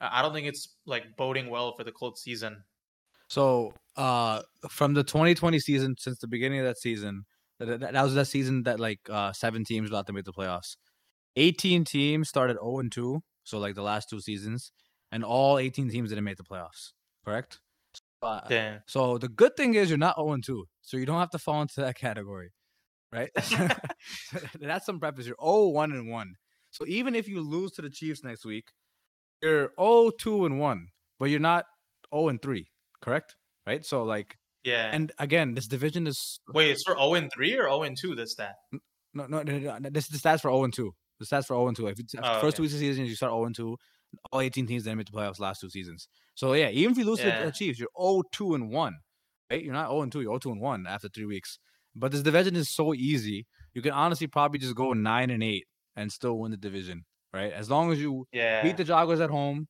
I 0.00 0.20
I 0.20 0.22
don't 0.22 0.34
think 0.34 0.46
it's 0.48 0.68
like 0.86 1.04
boding 1.16 1.50
well 1.50 1.74
for 1.76 1.84
the 1.84 1.92
Colts 1.92 2.22
season. 2.22 2.62
So, 3.28 3.72
uh, 3.96 4.42
from 4.68 4.94
the 4.94 5.02
2020 5.02 5.58
season, 5.58 5.96
since 5.98 6.18
the 6.18 6.28
beginning 6.28 6.60
of 6.60 6.66
that 6.66 6.78
season, 6.78 7.24
that, 7.58 7.80
that, 7.80 7.92
that 7.92 8.02
was 8.02 8.14
that 8.14 8.26
season 8.26 8.64
that 8.64 8.78
like 8.78 9.00
uh 9.10 9.32
seven 9.32 9.64
teams 9.64 9.90
got 9.90 10.06
to 10.06 10.12
make 10.12 10.24
the 10.24 10.32
playoffs. 10.32 10.76
18 11.36 11.84
teams 11.84 12.28
started 12.28 12.54
0 12.54 12.78
and 12.78 12.92
2, 12.92 13.20
so 13.44 13.58
like 13.58 13.74
the 13.74 13.82
last 13.82 14.08
two 14.08 14.20
seasons, 14.20 14.72
and 15.12 15.24
all 15.24 15.58
18 15.58 15.90
teams 15.90 16.10
didn't 16.10 16.24
make 16.24 16.36
the 16.36 16.44
playoffs. 16.44 16.92
Correct. 17.24 17.60
Uh, 18.22 18.40
Damn. 18.48 18.80
so 18.86 19.18
the 19.18 19.28
good 19.28 19.54
thing 19.56 19.74
is 19.74 19.88
you're 19.90 19.98
not 19.98 20.16
0 20.16 20.32
and 20.32 20.44
2, 20.44 20.64
so 20.82 20.96
you 20.96 21.06
don't 21.06 21.18
have 21.18 21.30
to 21.30 21.38
fall 21.38 21.62
into 21.62 21.80
that 21.80 21.96
category, 21.96 22.52
right? 23.12 23.30
That's 24.60 24.86
some 24.86 24.98
preface. 24.98 25.26
You're 25.26 25.36
0 25.42 25.68
1 25.68 25.92
and 25.92 26.10
1. 26.10 26.34
So 26.70 26.84
even 26.86 27.14
if 27.14 27.28
you 27.28 27.40
lose 27.40 27.72
to 27.72 27.82
the 27.82 27.90
Chiefs 27.90 28.24
next 28.24 28.44
week, 28.44 28.64
you're 29.42 29.72
0 29.78 30.10
2 30.18 30.46
and 30.46 30.58
1, 30.58 30.88
but 31.18 31.26
you're 31.26 31.40
not 31.40 31.66
0 32.14 32.28
and 32.28 32.40
3, 32.40 32.66
correct? 33.00 33.36
Right? 33.66 33.84
So 33.84 34.02
like 34.04 34.36
Yeah. 34.64 34.90
and 34.92 35.12
again, 35.18 35.54
this 35.54 35.66
division 35.68 36.06
is 36.06 36.40
Wait, 36.52 36.70
it's 36.70 36.82
for 36.84 36.94
0 36.96 37.14
and 37.14 37.30
3 37.32 37.54
or 37.58 37.64
0 37.68 37.82
and 37.82 37.96
2 38.00 38.14
this 38.14 38.32
stat? 38.32 38.54
no 39.14 39.26
no, 39.26 39.42
no, 39.42 39.58
no, 39.58 39.78
no 39.78 39.90
this 39.90 40.04
is 40.06 40.10
the 40.20 40.28
stats 40.28 40.40
for 40.42 40.50
0 40.50 40.64
and 40.64 40.74
2. 40.74 40.94
The 41.20 41.24
stats 41.26 41.46
for 41.46 41.54
0 41.54 41.68
and 41.68 41.76
2. 41.76 41.86
If 41.88 41.98
it's- 42.00 42.14
Oh, 42.22 42.40
first 42.40 42.44
okay. 42.44 42.56
two 42.56 42.62
weeks 42.62 42.74
of 42.74 42.80
the 42.80 42.86
season, 42.86 43.06
you 43.06 43.14
start 43.14 43.30
0 43.32 43.44
and 43.46 43.54
2. 43.56 43.76
All 44.32 44.40
18 44.40 44.66
teams 44.66 44.84
didn't 44.84 44.98
make 44.98 45.06
the 45.10 45.12
playoffs 45.16 45.40
last 45.40 45.60
two 45.60 45.70
seasons. 45.70 46.08
So 46.34 46.52
yeah, 46.54 46.68
even 46.70 46.92
if 46.92 46.98
you 46.98 47.04
lose 47.04 47.18
to 47.20 47.24
the 47.44 47.50
Chiefs, 47.52 47.78
you're 47.78 47.88
0 48.00 48.22
2 48.32 48.54
and 48.54 48.70
1. 48.70 48.94
Right? 49.50 49.62
You're 49.64 49.72
not 49.74 49.88
0 49.88 50.02
and 50.02 50.12
2, 50.12 50.20
you're 50.20 50.32
0 50.32 50.38
2 50.38 50.52
and 50.52 50.60
1 50.60 50.86
after 50.86 51.08
three 51.08 51.24
weeks. 51.26 51.58
But 51.94 52.12
this 52.12 52.22
division 52.22 52.56
is 52.56 52.68
so 52.68 52.92
easy. 52.94 53.46
You 53.74 53.82
can 53.82 53.92
honestly 53.92 54.26
probably 54.26 54.58
just 54.58 54.74
go 54.74 54.92
nine 54.92 55.30
and 55.30 55.42
eight 55.42 55.66
and 55.96 56.12
still 56.12 56.38
win 56.38 56.50
the 56.50 56.56
division, 56.58 57.04
right? 57.32 57.52
As 57.52 57.70
long 57.70 57.90
as 57.92 57.98
you 58.00 58.26
Yeah. 58.32 58.62
beat 58.62 58.76
the 58.76 58.84
Jaguars 58.84 59.20
at 59.20 59.30
home, 59.30 59.66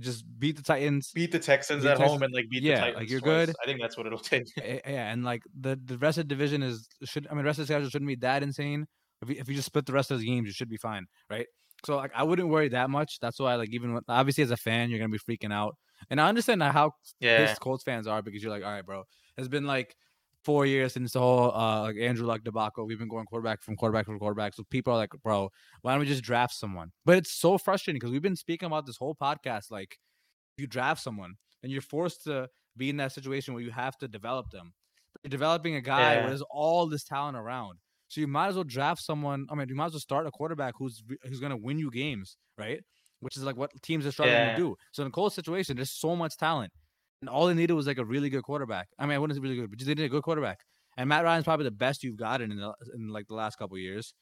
just 0.00 0.24
beat 0.38 0.56
the 0.56 0.62
Titans. 0.62 1.10
beat 1.14 1.32
the 1.32 1.38
Texans 1.38 1.82
Beat 1.82 1.90
at 1.90 1.98
home 1.98 2.22
and 2.22 2.32
like 2.32 2.48
beat 2.50 2.64
yeah, 2.64 2.86
the 2.86 2.92
like, 2.92 3.10
you're 3.10 3.20
twice. 3.20 3.46
good. 3.46 3.54
I 3.62 3.66
think 3.66 3.80
that's 3.80 3.96
what 3.96 4.06
it'll 4.06 4.18
take. 4.34 4.44
Yeah, 4.56 5.10
and 5.12 5.24
like 5.24 5.42
the 5.58 5.78
the 5.84 5.98
rest 5.98 6.18
of 6.18 6.28
the 6.28 6.34
division 6.34 6.62
is 6.62 6.88
should 7.04 7.26
I 7.26 7.30
mean, 7.34 7.38
the 7.38 7.44
rest 7.44 7.58
of 7.58 7.66
the 7.66 7.72
schedule 7.72 7.88
shouldn't 7.88 8.08
be 8.08 8.16
that 8.16 8.42
insane. 8.42 8.86
If 9.22 9.30
you, 9.30 9.36
if 9.38 9.48
you 9.48 9.54
just 9.54 9.66
split 9.66 9.86
the 9.86 9.92
rest 9.92 10.10
of 10.10 10.20
the 10.20 10.26
games, 10.26 10.46
you 10.46 10.52
should 10.52 10.68
be 10.68 10.76
fine, 10.76 11.06
right? 11.28 11.46
So 11.86 11.96
like 11.96 12.12
I 12.14 12.22
wouldn't 12.22 12.48
worry 12.48 12.68
that 12.70 12.90
much. 12.90 13.18
That's 13.20 13.38
why 13.38 13.54
like 13.56 13.70
even 13.72 13.94
when, 13.94 14.02
obviously 14.08 14.44
as 14.44 14.50
a 14.50 14.56
fan, 14.56 14.90
you're 14.90 14.98
gonna 14.98 15.10
be 15.10 15.18
freaking 15.18 15.52
out, 15.52 15.74
and 16.10 16.20
I 16.20 16.28
understand 16.28 16.62
how 16.62 16.92
Yeah. 17.20 17.36
pissed 17.36 17.60
Colts 17.60 17.84
fans 17.84 18.06
are 18.06 18.22
because 18.22 18.42
you're 18.42 18.52
like, 18.52 18.64
all 18.64 18.70
right, 18.70 18.84
bro, 18.84 19.04
it's 19.36 19.48
been 19.48 19.66
like 19.66 19.94
four 20.48 20.64
years 20.64 20.94
since 20.94 21.12
the 21.12 21.20
whole 21.20 21.52
uh 21.54 21.82
like 21.82 21.96
Andrew 22.08 22.26
Luck 22.26 22.42
debacle. 22.42 22.86
We've 22.86 22.98
been 22.98 23.08
going 23.16 23.26
quarterback 23.26 23.60
from 23.62 23.76
quarterback 23.76 24.06
from 24.06 24.18
quarterback. 24.18 24.54
So 24.54 24.62
people 24.70 24.94
are 24.94 24.96
like, 24.96 25.12
bro, 25.22 25.50
why 25.82 25.92
don't 25.92 26.00
we 26.00 26.06
just 26.06 26.22
draft 26.22 26.54
someone? 26.54 26.88
But 27.04 27.18
it's 27.18 27.32
so 27.32 27.58
frustrating 27.58 27.98
because 27.98 28.12
we've 28.12 28.22
been 28.22 28.36
speaking 28.46 28.66
about 28.66 28.86
this 28.86 28.96
whole 28.96 29.14
podcast. 29.14 29.70
Like, 29.70 29.98
if 30.56 30.62
you 30.62 30.66
draft 30.66 31.02
someone 31.02 31.34
and 31.62 31.70
you're 31.70 31.82
forced 31.82 32.24
to 32.24 32.48
be 32.78 32.88
in 32.88 32.96
that 32.96 33.12
situation 33.12 33.52
where 33.52 33.62
you 33.62 33.72
have 33.72 33.96
to 33.98 34.08
develop 34.08 34.46
them. 34.50 34.72
You're 35.22 35.28
developing 35.30 35.74
a 35.74 35.80
guy 35.82 36.12
Yeah. 36.14 36.20
where 36.20 36.28
there's 36.30 36.44
all 36.50 36.86
this 36.86 37.04
talent 37.04 37.36
around. 37.36 37.78
So 38.08 38.20
you 38.22 38.26
might 38.26 38.48
as 38.48 38.54
well 38.54 38.64
draft 38.64 39.02
someone. 39.02 39.46
I 39.50 39.54
mean, 39.54 39.68
you 39.68 39.74
might 39.74 39.86
as 39.90 39.92
well 39.92 40.00
start 40.00 40.26
a 40.26 40.30
quarterback 40.30 40.74
who's 40.78 41.02
who's 41.24 41.40
gonna 41.40 41.56
win 41.56 41.78
you 41.78 41.90
games, 41.90 42.38
right? 42.56 42.80
Which 43.20 43.36
is 43.36 43.42
like 43.44 43.56
what 43.56 43.70
teams 43.82 44.06
are 44.06 44.12
struggling 44.12 44.40
Yeah. 44.44 44.50
to 44.56 44.62
do. 44.64 44.76
So 44.92 45.04
in 45.04 45.12
Cole's 45.12 45.34
situation, 45.34 45.76
there's 45.76 45.90
so 46.06 46.16
much 46.16 46.36
talent, 46.38 46.72
and 47.20 47.28
all 47.28 47.46
they 47.46 47.54
needed 47.54 47.74
was 47.74 47.86
like 47.86 47.98
a 47.98 48.04
really 48.04 48.30
good 48.30 48.42
quarterback. 48.42 48.88
I 48.98 49.04
mean, 49.06 49.14
I 49.14 49.18
wouldn't 49.18 49.36
say 49.36 49.42
really 49.42 49.56
good, 49.56 49.70
but 49.70 49.78
they 49.78 49.86
needed 49.86 50.04
a 50.04 50.08
good 50.08 50.22
quarterback. 50.22 50.58
And 50.96 51.08
Matt 51.08 51.24
Ryan's 51.24 51.44
probably 51.44 51.64
the 51.64 51.70
best 51.70 52.02
you've 52.02 52.16
gotten 52.16 52.50
in 52.52 52.58
the, 52.58 52.72
in 52.94 53.08
like 53.08 53.26
the 53.28 53.34
last 53.34 53.56
couple 53.56 53.76
of 53.76 53.80
years. 53.80 54.14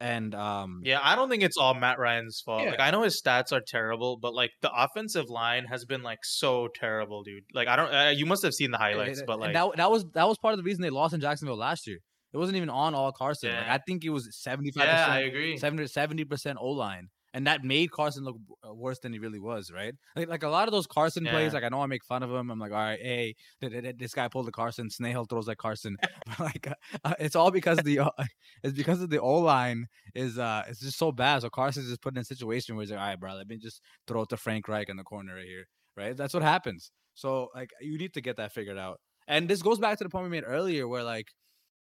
And 0.00 0.34
um, 0.34 0.80
Yeah, 0.84 0.98
I 1.02 1.14
don't 1.14 1.28
think 1.30 1.42
it's 1.42 1.56
all 1.56 1.72
Matt 1.74 1.98
Ryan's 1.98 2.42
fault. 2.44 2.62
Like 2.72 2.80
I 2.80 2.90
know 2.90 3.02
his 3.02 3.20
stats 3.22 3.52
are 3.52 3.60
terrible, 3.66 4.16
but 4.20 4.34
like 4.34 4.50
the 4.60 4.70
offensive 4.74 5.30
line 5.30 5.66
has 5.66 5.84
been 5.84 6.02
like 6.02 6.18
so 6.24 6.68
terrible, 6.74 7.22
dude. 7.22 7.44
Like 7.54 7.68
I 7.68 7.76
don't. 7.76 7.94
Uh, 7.94 8.10
you 8.14 8.26
must 8.26 8.42
have 8.42 8.52
seen 8.54 8.70
the 8.72 8.78
highlights, 8.78 9.20
and- 9.20 9.26
but 9.26 9.38
like 9.38 9.52
that 9.54 9.76
that 9.76 9.90
was 9.90 10.04
that 10.14 10.26
was 10.28 10.36
part 10.38 10.52
of 10.52 10.58
the 10.58 10.64
reason 10.64 10.82
they 10.82 10.90
lost 10.90 11.14
in 11.14 11.20
Jacksonville 11.20 11.56
last 11.56 11.86
year. 11.86 11.98
It 12.32 12.36
wasn't 12.38 12.56
even 12.56 12.70
on 12.70 12.94
all 12.96 13.12
Carson. 13.12 13.50
Like 13.52 13.68
I 13.68 13.78
think 13.86 14.04
it 14.04 14.10
was 14.10 14.28
seventy 14.42 14.72
five 14.72 14.86
yeah, 14.88 15.06
I 15.08 15.20
agree. 15.20 15.56
70 15.56 16.24
percent 16.24 16.58
O 16.60 16.70
line, 16.70 17.06
and 17.34 17.48
that 17.48 17.64
made 17.64 17.90
Carson 17.90 18.24
look 18.24 18.36
uh, 18.66 18.72
worse 18.72 19.00
than 19.00 19.12
he 19.12 19.18
really 19.18 19.40
was. 19.40 19.70
Right? 19.70 19.92
Like, 20.16 20.28
like 20.28 20.42
a 20.44 20.48
lot 20.48 20.68
of 20.68 20.72
those 20.72 20.86
Carson 20.86 21.26
plays. 21.26 21.52
Like 21.52 21.64
I 21.64 21.68
know 21.68 21.82
I 21.82 21.86
make 21.86 22.04
fun 22.04 22.22
of 22.22 22.30
him. 22.30 22.50
I'm 22.50 22.58
like, 22.58 22.70
all 22.70 22.78
right, 22.78 22.98
hey, 23.00 23.34
th- 23.60 23.72
th- 23.72 23.82
th- 23.82 23.96
this 23.98 24.14
guy 24.14 24.28
pulled 24.28 24.46
the 24.46 24.52
Carson. 24.52 24.88
Snail 24.88 25.24
throws 25.24 25.48
like 25.48 25.58
Carson. 25.58 25.96
but 26.26 26.40
like 26.40 26.68
uh, 26.68 26.74
uh, 27.04 27.14
it's 27.18 27.36
all 27.36 27.50
because 27.50 27.78
the 27.78 27.98
uh, 27.98 28.10
it's 28.62 28.76
because 28.76 29.02
of 29.02 29.10
the 29.10 29.20
O 29.20 29.40
line 29.40 29.86
is 30.14 30.38
uh 30.38 30.62
it's 30.68 30.80
just 30.80 30.96
so 30.96 31.12
bad. 31.12 31.42
So 31.42 31.50
Carson's 31.50 31.88
just 31.88 32.00
put 32.00 32.14
in 32.14 32.20
a 32.20 32.24
situation 32.24 32.76
where 32.76 32.84
he's 32.84 32.92
like, 32.92 33.00
all 33.00 33.06
right, 33.06 33.20
bro, 33.20 33.34
let 33.34 33.48
me 33.48 33.58
just 33.58 33.82
throw 34.06 34.22
it 34.22 34.28
to 34.30 34.36
Frank 34.36 34.68
Reich 34.68 34.88
in 34.88 34.96
the 34.96 35.04
corner 35.04 35.34
right 35.34 35.46
here. 35.46 35.66
Right? 35.96 36.16
That's 36.16 36.34
what 36.34 36.42
happens. 36.42 36.90
So 37.14 37.48
like 37.54 37.70
you 37.80 37.98
need 37.98 38.14
to 38.14 38.20
get 38.20 38.36
that 38.36 38.52
figured 38.52 38.78
out. 38.78 39.00
And 39.26 39.48
this 39.48 39.62
goes 39.62 39.78
back 39.78 39.98
to 39.98 40.04
the 40.04 40.10
point 40.10 40.24
we 40.24 40.30
made 40.30 40.44
earlier 40.46 40.86
where 40.86 41.02
like 41.02 41.28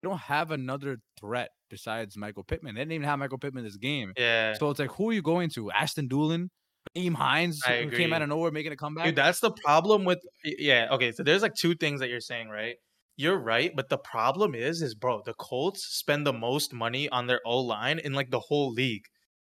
don't 0.07 0.19
have 0.19 0.51
another 0.51 0.97
threat 1.19 1.49
besides 1.69 2.17
Michael 2.17 2.43
Pittman. 2.43 2.75
They 2.75 2.81
didn't 2.81 2.93
even 2.93 3.07
have 3.07 3.19
Michael 3.19 3.37
Pittman 3.37 3.63
this 3.63 3.77
game. 3.77 4.13
Yeah, 4.17 4.53
So 4.53 4.69
it's 4.69 4.79
like 4.79 4.91
who 4.91 5.09
are 5.09 5.13
you 5.13 5.21
going 5.21 5.49
to? 5.51 5.71
Ashton 5.71 6.07
Dulin? 6.09 6.47
Nyheim 6.95 7.15
Hines 7.15 7.61
I 7.67 7.83
who 7.83 7.91
came 7.91 8.13
out 8.13 8.21
of 8.21 8.29
nowhere 8.29 8.51
making 8.51 8.71
a 8.71 8.77
comeback? 8.77 9.05
dude, 9.05 9.15
that's 9.15 9.39
the 9.39 9.51
problem 9.51 10.05
with. 10.05 10.19
Yeah, 10.43 10.87
okay. 10.91 11.11
So 11.11 11.23
there's 11.23 11.41
like 11.41 11.53
two 11.53 11.75
things 11.75 11.99
that 11.99 12.09
you're 12.09 12.21
saying, 12.21 12.49
right? 12.49 12.75
You're 13.17 13.37
right, 13.37 13.71
but 13.75 13.89
the 13.89 13.97
problem 13.97 14.53
is, 14.55 14.81
is 14.81 14.93
bro, 14.93 15.21
the 15.25 15.33
Colts 15.33 15.85
spend 15.89 16.25
the 16.25 16.33
most 16.33 16.71
money 16.73 17.09
on 17.09 17.27
their 17.27 17.41
O 17.45 17.59
line 17.59 17.99
in 17.99 18.13
like 18.13 18.29
the 18.29 18.39
whole 18.39 18.71
league. 18.71 19.03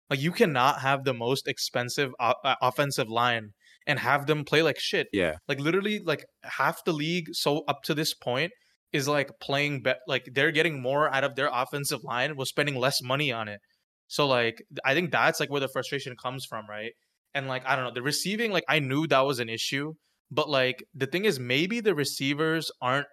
Like 0.10 0.22
you 0.22 0.32
cannot 0.32 0.80
have 0.82 1.04
the 1.04 1.14
most 1.14 1.48
expensive 1.48 2.12
o- 2.20 2.36
uh, 2.44 2.56
offensive 2.62 3.10
line 3.10 3.50
and 3.88 4.00
have 4.00 4.28
them 4.28 4.46
play 4.46 4.62
like 4.62 4.80
shit. 4.80 5.08
yeah. 5.12 5.36
like 5.48 5.60
literally 5.60 6.00
like 6.00 6.24
half 6.44 6.84
the 6.86 6.94
league 6.94 7.28
so 7.34 7.64
up 7.68 7.82
to 7.84 7.94
this 7.94 8.14
point 8.14 8.52
is 8.94 9.08
like 9.08 9.30
playing 9.42 9.82
bet 9.82 9.98
like 10.08 10.24
they're 10.34 10.52
getting 10.52 10.82
more 10.82 11.14
out 11.14 11.24
of 11.24 11.36
their 11.36 11.50
offensive 11.52 12.04
line 12.04 12.36
while 12.36 12.46
spending 12.46 12.76
less 12.76 13.02
money 13.02 13.32
on 13.32 13.48
it 13.48 13.60
so 14.08 14.28
like 14.28 14.62
i 14.86 14.94
think 14.94 15.12
that's 15.12 15.40
like 15.40 15.50
where 15.50 15.60
the 15.60 15.68
frustration 15.68 16.16
comes 16.22 16.46
from 16.46 16.66
right 16.70 16.92
and 17.34 17.48
like 17.48 17.66
i 17.66 17.76
don't 17.76 17.86
know 17.86 17.94
the 17.94 18.02
receiving 18.02 18.52
like 18.52 18.64
i 18.70 18.80
knew 18.80 19.08
that 19.08 19.22
was 19.22 19.40
an 19.40 19.50
issue 19.50 19.94
but 20.32 20.50
like 20.50 20.84
the 20.94 21.08
thing 21.08 21.26
is 21.26 21.40
maybe 21.40 21.80
the 21.80 21.96
receivers 21.96 22.72
aren't 22.82 23.08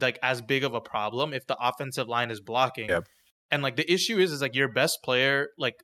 like 0.00 0.18
as 0.22 0.42
big 0.42 0.64
of 0.64 0.74
a 0.74 0.80
problem 0.80 1.32
if 1.32 1.46
the 1.46 1.56
offensive 1.60 2.08
line 2.08 2.30
is 2.30 2.40
blocking 2.40 2.88
Yep. 2.88 3.04
and 3.50 3.62
like 3.62 3.76
the 3.76 3.90
issue 3.92 4.18
is 4.18 4.32
is 4.32 4.40
like 4.40 4.54
your 4.54 4.72
best 4.72 4.98
player 5.04 5.48
like 5.58 5.74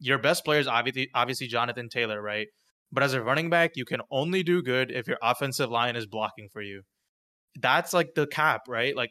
your 0.00 0.18
best 0.18 0.44
player 0.44 0.58
is 0.58 0.66
obviously 0.66 1.08
obviously 1.14 1.46
jonathan 1.46 1.88
taylor 1.88 2.20
right 2.20 2.48
but 2.92 3.02
as 3.02 3.14
a 3.14 3.22
running 3.22 3.50
back, 3.50 3.72
you 3.74 3.84
can 3.84 4.00
only 4.10 4.42
do 4.42 4.62
good 4.62 4.90
if 4.90 5.06
your 5.06 5.18
offensive 5.22 5.70
line 5.70 5.96
is 5.96 6.06
blocking 6.06 6.48
for 6.52 6.60
you. 6.60 6.82
That's 7.58 7.92
like 7.92 8.14
the 8.14 8.26
cap, 8.26 8.62
right? 8.68 8.94
Like 8.96 9.10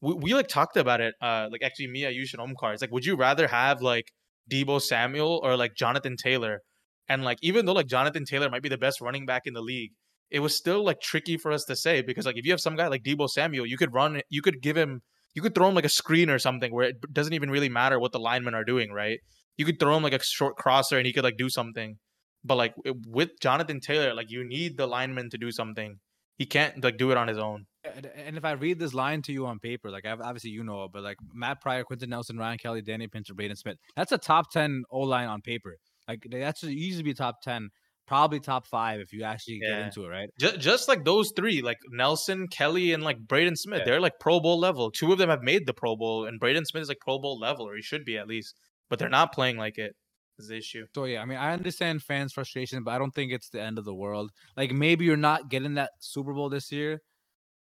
we, 0.00 0.14
we 0.14 0.34
like 0.34 0.48
talked 0.48 0.76
about 0.76 1.00
it. 1.00 1.14
Uh, 1.20 1.48
like 1.50 1.62
actually, 1.62 1.88
me, 1.88 2.02
Ayush, 2.02 2.34
and 2.34 2.56
Omkar. 2.56 2.72
It's 2.72 2.82
like, 2.82 2.92
would 2.92 3.04
you 3.04 3.16
rather 3.16 3.46
have 3.48 3.82
like 3.82 4.12
Deebo 4.50 4.80
Samuel 4.80 5.40
or 5.42 5.56
like 5.56 5.74
Jonathan 5.74 6.16
Taylor? 6.16 6.60
And 7.08 7.24
like, 7.24 7.38
even 7.42 7.66
though 7.66 7.72
like 7.72 7.86
Jonathan 7.88 8.24
Taylor 8.24 8.48
might 8.50 8.62
be 8.62 8.68
the 8.68 8.78
best 8.78 9.00
running 9.00 9.26
back 9.26 9.42
in 9.46 9.54
the 9.54 9.60
league, 9.60 9.90
it 10.30 10.40
was 10.40 10.56
still 10.56 10.84
like 10.84 11.00
tricky 11.00 11.36
for 11.36 11.50
us 11.50 11.64
to 11.64 11.74
say 11.74 12.02
because 12.02 12.24
like 12.24 12.36
if 12.36 12.46
you 12.46 12.52
have 12.52 12.60
some 12.60 12.76
guy 12.76 12.86
like 12.86 13.02
Deebo 13.02 13.28
Samuel, 13.28 13.66
you 13.66 13.76
could 13.76 13.92
run, 13.92 14.20
you 14.30 14.42
could 14.42 14.62
give 14.62 14.76
him, 14.76 15.02
you 15.34 15.42
could 15.42 15.54
throw 15.54 15.68
him 15.68 15.74
like 15.74 15.84
a 15.84 15.90
screen 15.90 16.30
or 16.30 16.38
something 16.38 16.72
where 16.72 16.88
it 16.88 16.96
doesn't 17.12 17.32
even 17.32 17.50
really 17.50 17.68
matter 17.68 17.98
what 17.98 18.12
the 18.12 18.20
linemen 18.20 18.54
are 18.54 18.64
doing, 18.64 18.92
right? 18.92 19.18
You 19.56 19.64
could 19.64 19.80
throw 19.80 19.96
him 19.96 20.02
like 20.04 20.14
a 20.14 20.22
short 20.22 20.56
crosser 20.56 20.98
and 20.98 21.06
he 21.06 21.12
could 21.12 21.24
like 21.24 21.36
do 21.36 21.50
something. 21.50 21.98
But 22.44 22.54
like 22.56 22.74
with 23.06 23.30
Jonathan 23.40 23.80
Taylor, 23.80 24.14
like 24.14 24.30
you 24.30 24.44
need 24.44 24.76
the 24.76 24.86
lineman 24.86 25.30
to 25.30 25.38
do 25.38 25.50
something. 25.50 25.98
He 26.38 26.46
can't 26.46 26.82
like 26.82 26.96
do 26.96 27.10
it 27.10 27.16
on 27.16 27.28
his 27.28 27.38
own. 27.38 27.66
And, 27.82 28.36
if 28.36 28.44
I 28.44 28.52
read 28.52 28.78
this 28.78 28.92
line 28.94 29.22
to 29.22 29.32
you 29.32 29.46
on 29.46 29.58
paper, 29.58 29.90
like 29.90 30.04
I've, 30.04 30.20
obviously 30.20 30.50
you 30.50 30.62
know 30.62 30.84
it, 30.84 30.90
but 30.92 31.02
like 31.02 31.16
Matt 31.32 31.60
Pryor, 31.60 31.84
Quenton 31.84 32.10
Nelson, 32.10 32.36
Ryan 32.36 32.58
Kelly, 32.58 32.82
Danny 32.82 33.06
Pinter, 33.06 33.34
Braden 33.34 33.56
Smith, 33.56 33.76
that's 33.96 34.12
a 34.12 34.18
top 34.18 34.50
10 34.50 34.84
O 34.90 35.00
line 35.00 35.28
on 35.28 35.40
paper. 35.40 35.76
Like 36.08 36.26
that 36.30 36.58
should 36.58 36.70
easily 36.70 37.02
be 37.04 37.14
top 37.14 37.40
10, 37.42 37.68
probably 38.06 38.40
top 38.40 38.66
five 38.66 39.00
if 39.00 39.12
you 39.12 39.22
actually 39.22 39.60
get 39.60 39.78
into 39.78 40.04
it, 40.04 40.08
right? 40.08 40.28
Just, 40.38 40.58
just 40.60 40.88
like 40.88 41.04
those 41.04 41.32
three, 41.34 41.62
like 41.62 41.78
Nelson, 41.90 42.48
Kelly, 42.48 42.92
and 42.92 43.02
like 43.02 43.18
Braden 43.18 43.56
Smith, 43.56 43.78
Yeah. 43.80 43.84
they're 43.84 44.00
like 44.00 44.18
Pro 44.20 44.40
Bowl 44.40 44.58
level. 44.58 44.90
Two 44.90 45.12
of 45.12 45.18
them 45.18 45.30
have 45.30 45.42
made 45.42 45.66
the 45.66 45.74
Pro 45.74 45.96
Bowl, 45.96 46.26
and 46.26 46.38
Braden 46.38 46.66
Smith 46.66 46.82
is 46.82 46.88
like 46.88 47.00
Pro 47.00 47.18
Bowl 47.18 47.38
level, 47.38 47.66
or 47.68 47.76
he 47.76 47.82
should 47.82 48.04
be 48.04 48.18
at 48.18 48.26
least. 48.26 48.54
But 48.88 48.98
they're 48.98 49.08
not 49.08 49.32
playing 49.32 49.56
like 49.56 49.78
it. 49.78 49.94
Is 50.38 50.48
the 50.48 50.56
issue? 50.56 50.84
So 50.94 51.04
yeah, 51.04 51.22
I 51.22 51.24
mean, 51.26 51.38
I 51.38 51.52
understand 51.52 52.02
fans' 52.02 52.32
frustration, 52.32 52.82
but 52.82 52.90
I 52.92 52.98
don't 52.98 53.14
think 53.14 53.30
it's 53.30 53.50
the 53.50 53.62
end 53.62 53.78
of 53.78 53.84
the 53.84 53.94
world. 53.94 54.30
Like 54.56 54.72
maybe 54.72 55.04
you're 55.04 55.16
not 55.16 55.48
getting 55.48 55.74
that 55.74 55.90
Super 56.00 56.32
Bowl 56.34 56.48
this 56.48 56.72
year, 56.72 56.98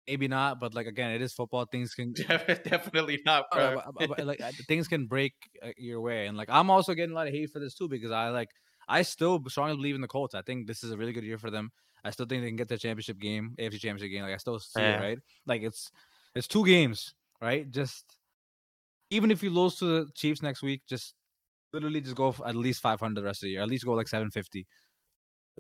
maybe 0.07 0.27
not. 0.27 0.60
But 0.60 0.73
like 0.73 0.88
again, 0.88 1.11
it 1.11 1.22
is 1.22 1.34
football. 1.34 1.65
Things 1.65 1.94
can 1.99 2.14
Definitely 2.14 3.19
not, 3.26 3.45
bro. 3.52 3.82
but- 3.98 4.07
but, 4.18 4.26
like 4.26 4.41
uh, 4.41 4.52
things 4.68 4.88
can 4.88 5.07
break 5.07 5.34
uh, 5.64 5.69
your 5.77 6.02
way, 6.02 6.27
and 6.27 6.38
like 6.38 6.49
I'm 6.49 6.69
also 6.69 6.94
getting 6.94 7.11
a 7.11 7.15
lot 7.15 7.27
of 7.27 7.34
hate 7.34 7.49
for 7.52 7.60
this 7.60 7.76
too 7.76 7.88
because 7.88 8.11
I 8.11 8.30
like 8.30 8.49
I 8.88 9.02
still 9.02 9.41
strongly 9.48 9.76
believe 9.76 9.95
in 9.95 10.02
the 10.02 10.07
Colts. 10.07 10.36
I 10.36 10.41
think 10.41 10.68
this 10.68 10.84
is 10.84 10.91
a 10.91 10.98
really 10.98 11.14
good 11.14 11.23
year 11.23 11.38
for 11.38 11.49
them. 11.52 11.72
I 12.03 12.11
still 12.11 12.27
think 12.27 12.44
they 12.44 12.49
can 12.49 12.56
get 12.56 12.68
the 12.68 12.77
championship 12.77 13.18
game, 13.19 13.56
AFC 13.57 13.80
championship 13.80 14.11
game. 14.11 14.22
Like 14.23 14.34
I 14.34 14.38
still 14.38 14.60
see 14.60 14.80
Yeah. 14.82 14.98
it, 14.98 15.02
right? 15.02 15.19
Like 15.48 15.64
it's 15.64 15.90
it's 16.36 16.48
two 16.48 16.65
games, 16.65 17.15
right? 17.41 17.69
Just 17.72 18.06
even 19.10 19.32
if 19.32 19.41
you 19.44 19.49
lose 19.49 19.76
to 19.77 19.86
the 19.86 20.11
Chiefs 20.15 20.41
next 20.41 20.61
week, 20.61 20.82
just 20.88 21.14
literally 21.73 22.02
just 22.02 22.15
go 22.15 22.32
for 22.32 22.48
at 22.48 22.56
least 22.56 22.82
500 22.82 23.15
the 23.19 23.23
rest 23.26 23.44
of 23.44 23.48
the 23.48 23.52
year. 23.52 23.61
At 23.61 23.69
least 23.69 23.86
go 23.86 23.94
like 23.94 24.07
750. 24.07 24.65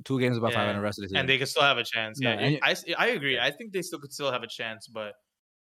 Two 0.03 0.19
games 0.19 0.37
about 0.37 0.51
Yeah. 0.51 0.57
500 0.57 0.77
the 0.79 0.83
rest 0.83 0.99
of 0.99 1.03
the 1.03 1.07
season. 1.09 1.17
and 1.17 1.29
they 1.29 1.37
could 1.37 1.47
still 1.47 1.63
have 1.63 1.77
a 1.77 1.83
chance. 1.83 2.19
Yeah, 2.21 2.33
Yeah, 2.33 2.39
and 2.45 2.55
it- 2.55 2.59
I 2.63 2.71
s- 2.71 2.83
I 2.97 3.07
agree. 3.07 3.39
I 3.39 3.51
think 3.51 3.71
they 3.71 3.81
still 3.81 3.99
could 3.99 4.11
still 4.11 4.31
have 4.31 4.43
a 4.43 4.47
chance, 4.47 4.87
but 4.87 5.13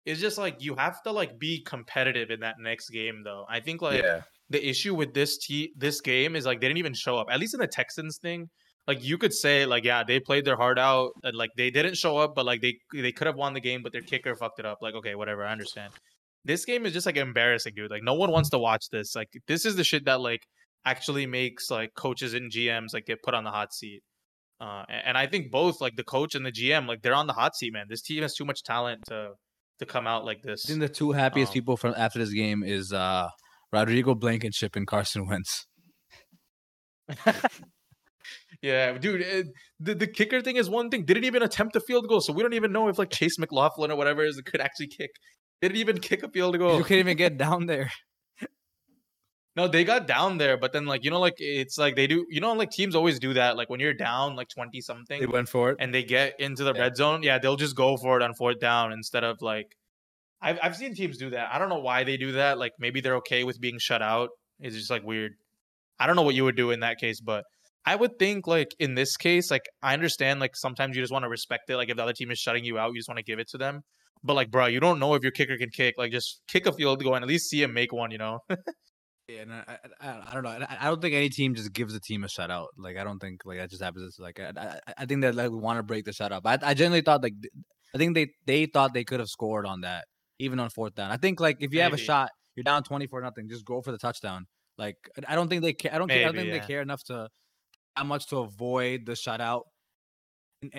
it's 0.06 0.20
just 0.20 0.38
like 0.38 0.56
you 0.62 0.74
have 0.76 1.02
to 1.02 1.12
like 1.12 1.38
be 1.38 1.62
competitive 1.62 2.30
in 2.30 2.40
that 2.40 2.56
next 2.58 2.88
game, 2.90 3.22
though. 3.24 3.44
I 3.48 3.60
think 3.60 3.82
like 3.82 4.02
the 4.48 4.66
issue 4.68 4.94
with 4.94 5.12
this 5.14 5.38
t- 5.38 5.72
this 5.76 6.00
game 6.00 6.34
is 6.34 6.46
like 6.46 6.60
they 6.60 6.68
didn't 6.68 6.78
even 6.78 6.94
show 6.94 7.18
up. 7.18 7.26
At 7.30 7.40
least 7.40 7.54
in 7.54 7.60
the 7.60 7.66
Texans 7.68 8.18
thing, 8.18 8.48
like 8.86 9.02
you 9.04 9.16
could 9.18 9.32
say 9.34 9.64
like 9.66 9.84
yeah 9.84 10.02
they 10.02 10.18
played 10.18 10.44
their 10.44 10.56
heart 10.56 10.78
out 10.78 11.10
and 11.22 11.36
like 11.36 11.50
they 11.56 11.70
didn't 11.70 11.96
show 11.96 12.16
up, 12.18 12.34
but 12.34 12.44
like 12.46 12.60
they 12.62 12.74
they 12.94 13.12
could 13.12 13.26
have 13.26 13.36
won 13.36 13.52
the 13.54 13.60
game, 13.60 13.82
but 13.82 13.92
their 13.92 14.02
kicker 14.02 14.34
fucked 14.34 14.58
it 14.58 14.66
up. 14.66 14.78
Like 14.80 14.94
okay, 14.94 15.14
whatever, 15.14 15.44
I 15.44 15.52
understand. 15.52 15.92
This 16.44 16.64
game 16.64 16.84
is 16.86 16.92
just 16.92 17.06
like 17.06 17.16
embarrassing, 17.16 17.74
dude. 17.76 17.90
Like 17.90 18.02
no 18.02 18.14
one 18.14 18.30
wants 18.32 18.50
to 18.50 18.58
watch 18.58 18.86
this. 18.90 19.14
Like 19.14 19.28
this 19.46 19.64
is 19.64 19.76
the 19.76 19.84
shit 19.84 20.06
that 20.06 20.20
like 20.20 20.42
actually 20.84 21.26
makes 21.26 21.70
like 21.70 21.90
coaches 21.94 22.34
and 22.34 22.50
GMs 22.50 22.92
like 22.92 23.06
get 23.06 23.22
put 23.22 23.34
on 23.34 23.44
the 23.44 23.50
hot 23.52 23.72
seat. 23.72 24.02
Uh, 24.62 24.84
and 24.88 25.18
I 25.18 25.26
think 25.26 25.50
both 25.50 25.80
like 25.80 25.96
the 25.96 26.04
coach 26.04 26.36
and 26.36 26.46
the 26.46 26.52
GM 26.52 26.86
like 26.86 27.02
they're 27.02 27.14
on 27.14 27.26
the 27.26 27.32
hot 27.32 27.56
seat, 27.56 27.72
man. 27.72 27.86
This 27.88 28.02
team 28.02 28.22
has 28.22 28.34
too 28.34 28.44
much 28.44 28.62
talent 28.62 29.00
to 29.08 29.32
to 29.80 29.86
come 29.86 30.06
out 30.06 30.24
like 30.24 30.42
this. 30.42 30.64
I 30.64 30.68
think 30.68 30.80
the 30.80 30.88
two 30.88 31.10
happiest 31.10 31.50
Um, 31.50 31.54
people 31.54 31.76
from 31.76 31.94
after 31.96 32.20
this 32.20 32.32
game 32.32 32.62
is 32.62 32.92
uh 32.92 33.28
Rodrigo 33.72 34.14
Blankenship 34.14 34.76
and 34.76 34.86
Carson 34.86 35.26
Wentz. 35.26 35.66
Yeah, 38.62 38.96
dude. 38.96 39.22
It, 39.22 39.46
the 39.80 39.94
the 39.96 40.06
kicker 40.06 40.40
thing 40.40 40.56
is 40.56 40.70
one 40.70 40.88
thing. 40.88 41.04
Didn't 41.04 41.24
even 41.24 41.42
attempt 41.42 41.74
a 41.74 41.80
field 41.80 42.06
goal, 42.08 42.20
so 42.20 42.32
we 42.32 42.42
don't 42.42 42.52
even 42.52 42.70
know 42.70 42.88
if 42.88 42.96
like 42.98 43.10
Chase 43.10 43.36
McLaughlin 43.38 43.90
or 43.90 43.96
whatever 43.96 44.24
is 44.24 44.40
could 44.44 44.60
actually 44.60 44.86
kick. 44.86 45.10
Didn't 45.60 45.78
even 45.78 45.98
kick 45.98 46.22
a 46.22 46.28
field 46.28 46.56
goal. 46.58 46.78
You 46.78 46.84
can't 46.84 47.00
even 47.00 47.16
get 47.16 47.36
down 47.46 47.66
there. 47.66 47.90
No, 49.54 49.68
they 49.68 49.84
got 49.84 50.06
down 50.06 50.38
there, 50.38 50.56
but 50.56 50.72
then 50.72 50.86
like 50.86 51.04
you 51.04 51.10
know, 51.10 51.20
like 51.20 51.34
it's 51.38 51.76
like 51.76 51.94
they 51.94 52.06
do. 52.06 52.24
You 52.30 52.40
know, 52.40 52.52
like 52.54 52.70
teams 52.70 52.94
always 52.94 53.18
do 53.18 53.34
that. 53.34 53.56
Like 53.56 53.68
when 53.68 53.80
you're 53.80 53.92
down 53.94 54.34
like 54.34 54.48
twenty 54.48 54.80
something, 54.80 55.20
They 55.20 55.26
went 55.26 55.48
for 55.48 55.70
it. 55.70 55.76
and 55.78 55.92
they 55.92 56.02
get 56.04 56.40
into 56.40 56.64
the 56.64 56.72
Yeah. 56.74 56.80
red 56.82 56.96
zone, 56.96 57.22
yeah, 57.22 57.38
they'll 57.38 57.56
just 57.56 57.76
go 57.76 57.96
for 57.98 58.16
it 58.18 58.22
on 58.22 58.34
fourth 58.34 58.60
down 58.60 58.92
instead 58.92 59.24
of 59.24 59.36
like. 59.42 59.76
I've 60.40 60.58
I've 60.62 60.76
seen 60.76 60.94
teams 60.94 61.18
do 61.18 61.30
that. 61.30 61.50
I 61.52 61.58
don't 61.58 61.68
know 61.68 61.78
why 61.80 62.02
they 62.02 62.16
do 62.16 62.32
that. 62.32 62.58
Like 62.58 62.72
maybe 62.78 63.00
they're 63.00 63.16
okay 63.16 63.44
with 63.44 63.60
being 63.60 63.78
shut 63.78 64.02
out. 64.02 64.30
It's 64.58 64.74
just 64.74 64.90
like 64.90 65.04
weird. 65.04 65.32
I 66.00 66.06
don't 66.06 66.16
know 66.16 66.22
what 66.22 66.34
you 66.34 66.44
would 66.44 66.56
do 66.56 66.70
in 66.72 66.80
that 66.80 66.98
case, 66.98 67.20
but 67.20 67.44
I 67.84 67.94
would 67.94 68.18
think 68.18 68.46
like 68.46 68.68
in 68.80 68.94
this 68.94 69.16
case, 69.16 69.50
like 69.50 69.66
I 69.82 69.92
understand 69.92 70.40
like 70.40 70.56
sometimes 70.56 70.96
you 70.96 71.02
just 71.02 71.12
want 71.12 71.24
to 71.24 71.28
respect 71.28 71.68
it. 71.70 71.76
Like 71.76 71.90
if 71.90 71.96
the 71.96 72.02
other 72.02 72.12
team 72.12 72.30
is 72.32 72.38
shutting 72.40 72.64
you 72.64 72.78
out, 72.78 72.88
you 72.92 72.98
just 72.98 73.08
want 73.08 73.18
to 73.18 73.22
give 73.24 73.38
it 73.38 73.48
to 73.50 73.58
them. 73.58 73.82
But 74.24 74.34
like, 74.34 74.50
bro, 74.50 74.66
you 74.66 74.80
don't 74.80 74.98
know 74.98 75.14
if 75.14 75.22
your 75.22 75.30
kicker 75.32 75.56
can 75.58 75.70
kick. 75.70 75.94
Like, 75.98 76.10
just 76.12 76.40
kick 76.48 76.66
a 76.66 76.72
field 76.72 77.02
goal 77.02 77.14
and 77.16 77.22
at 77.24 77.28
least 77.28 77.50
see 77.50 77.62
him 77.62 77.72
make 77.74 77.92
one. 77.92 78.10
You 78.12 78.18
know? 78.18 78.38
Yeah, 79.32 79.42
and 79.42 79.52
I, 79.52 79.78
I, 80.00 80.20
I- 80.30 80.34
don't 80.34 80.42
know. 80.42 80.50
I, 80.50 80.76
I 80.80 80.84
don't 80.86 81.00
think 81.00 81.14
any 81.14 81.28
team 81.28 81.54
just 81.54 81.72
gives 81.72 81.94
a 81.94 82.00
team 82.00 82.24
a 82.24 82.26
shutout. 82.26 82.66
Like 82.76 82.96
I 82.96 83.04
don't 83.04 83.18
think 83.18 83.42
like 83.44 83.58
that 83.58 83.70
just 83.70 83.82
happens. 83.82 84.04
It's 84.06 84.18
like 84.18 84.40
I, 84.40 84.52
I, 84.56 84.92
I 84.98 85.06
think 85.06 85.22
that 85.22 85.34
like 85.34 85.50
we 85.50 85.58
want 85.58 85.78
to 85.78 85.82
break 85.82 86.04
the 86.04 86.10
shutout. 86.10 86.42
But 86.42 86.62
I, 86.62 86.70
I 86.70 86.74
genuinely 86.74 87.02
thought 87.02 87.22
like 87.22 87.34
I 87.94 87.98
think 87.98 88.14
they 88.14 88.28
they 88.46 88.66
thought 88.66 88.94
they 88.94 89.04
could 89.04 89.20
have 89.20 89.28
scored 89.28 89.66
on 89.66 89.82
that 89.82 90.04
even 90.38 90.58
on 90.60 90.70
fourth 90.70 90.94
down. 90.94 91.10
I 91.10 91.16
think 91.16 91.40
like 91.40 91.58
if 91.60 91.72
you 91.72 91.80
have 91.80 91.92
a 91.92 91.98
shot, 91.98 92.30
you're 92.56 92.64
down 92.64 92.82
twenty 92.82 93.06
four 93.06 93.20
nothing. 93.20 93.48
Just 93.48 93.64
go 93.64 93.80
for 93.80 93.92
the 93.92 93.98
touchdown. 93.98 94.46
Like 94.78 94.96
I- 95.26 95.34
don't 95.34 95.48
think 95.48 95.62
they 95.62 95.72
care. 95.72 95.94
I 95.94 95.98
don't. 95.98 96.08
care, 96.08 96.20
I 96.20 96.24
don't 96.24 96.34
think 96.34 96.48
yeah. 96.48 96.58
they 96.58 96.66
care 96.66 96.82
enough 96.82 97.02
to 97.04 97.28
how 97.94 98.04
much 98.04 98.26
to 98.28 98.38
avoid 98.38 99.06
the 99.06 99.12
shutout. 99.12 99.62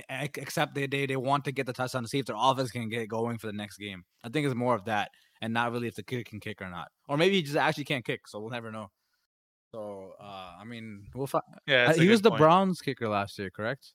Except 0.10 0.76
they, 0.76 0.88
they 0.88 1.06
they 1.06 1.18
want 1.18 1.44
to 1.44 1.52
get 1.52 1.66
the 1.66 1.74
touchdown 1.74 2.04
to 2.04 2.08
see 2.08 2.20
if 2.20 2.26
their 2.26 2.38
offense 2.40 2.72
can 2.72 2.88
get 2.88 3.10
going 3.10 3.38
for 3.38 3.48
the 3.48 3.54
next 3.54 3.78
game. 3.78 4.04
I 4.24 4.30
think 4.30 4.46
it's 4.46 4.56
more 4.56 4.76
of 4.76 4.86
that, 4.86 5.10
and 5.44 5.54
not 5.54 5.74
really 5.74 5.90
if 5.90 5.96
the 5.96 6.04
kicker 6.04 6.24
can 6.24 6.40
kick 6.40 6.62
or 6.62 6.70
not, 6.70 6.88
or 7.10 7.18
maybe 7.18 7.36
he 7.36 7.42
just 7.42 7.58
actually 7.58 7.84
can't 7.84 8.06
kick. 8.06 8.28
So 8.30 8.40
we'll 8.40 8.50
never 8.50 8.72
know. 8.72 8.88
So 9.74 10.14
uh, 10.20 10.54
I 10.60 10.64
mean, 10.64 11.08
we'll 11.14 11.28
fi- 11.28 11.42
Yeah, 11.68 11.94
he 11.94 12.08
was 12.08 12.22
the 12.22 12.30
point. 12.30 12.40
Browns 12.40 12.80
kicker 12.82 13.10
last 13.10 13.38
year, 13.38 13.50
correct? 13.50 13.94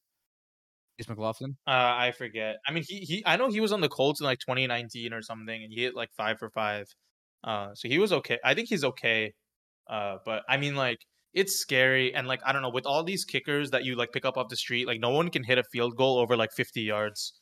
Chase 0.98 1.08
McLaughlin. 1.08 1.56
Uh, 1.66 1.70
I 1.70 2.12
forget. 2.16 2.56
I 2.66 2.72
mean, 2.72 2.84
he 2.86 2.98
he. 2.98 3.22
I 3.24 3.36
know 3.36 3.48
he 3.48 3.60
was 3.60 3.72
on 3.72 3.80
the 3.80 3.88
Colts 3.88 4.20
in 4.20 4.26
like 4.26 4.40
2019 4.40 5.14
or 5.14 5.22
something, 5.22 5.62
and 5.64 5.72
he 5.72 5.82
hit 5.82 5.94
like 5.96 6.10
five 6.12 6.38
for 6.38 6.50
five. 6.50 6.86
Uh, 7.42 7.74
so 7.74 7.88
he 7.88 7.98
was 7.98 8.12
okay. 8.12 8.38
I 8.44 8.52
think 8.52 8.68
he's 8.68 8.84
okay. 8.84 9.32
Uh, 9.88 10.18
but 10.26 10.42
I 10.50 10.58
mean, 10.58 10.76
like 10.76 10.98
it's 11.32 11.58
scary, 11.58 12.14
and 12.14 12.28
like 12.28 12.40
I 12.44 12.52
don't 12.52 12.60
know, 12.60 12.70
with 12.70 12.84
all 12.84 13.04
these 13.04 13.24
kickers 13.24 13.70
that 13.70 13.84
you 13.84 13.96
like 13.96 14.12
pick 14.12 14.26
up 14.26 14.36
off 14.36 14.48
the 14.50 14.56
street, 14.56 14.86
like 14.86 15.00
no 15.00 15.10
one 15.10 15.30
can 15.30 15.44
hit 15.44 15.56
a 15.56 15.64
field 15.72 15.96
goal 15.96 16.18
over 16.18 16.36
like 16.36 16.52
50 16.52 16.82
yards. 16.82 17.37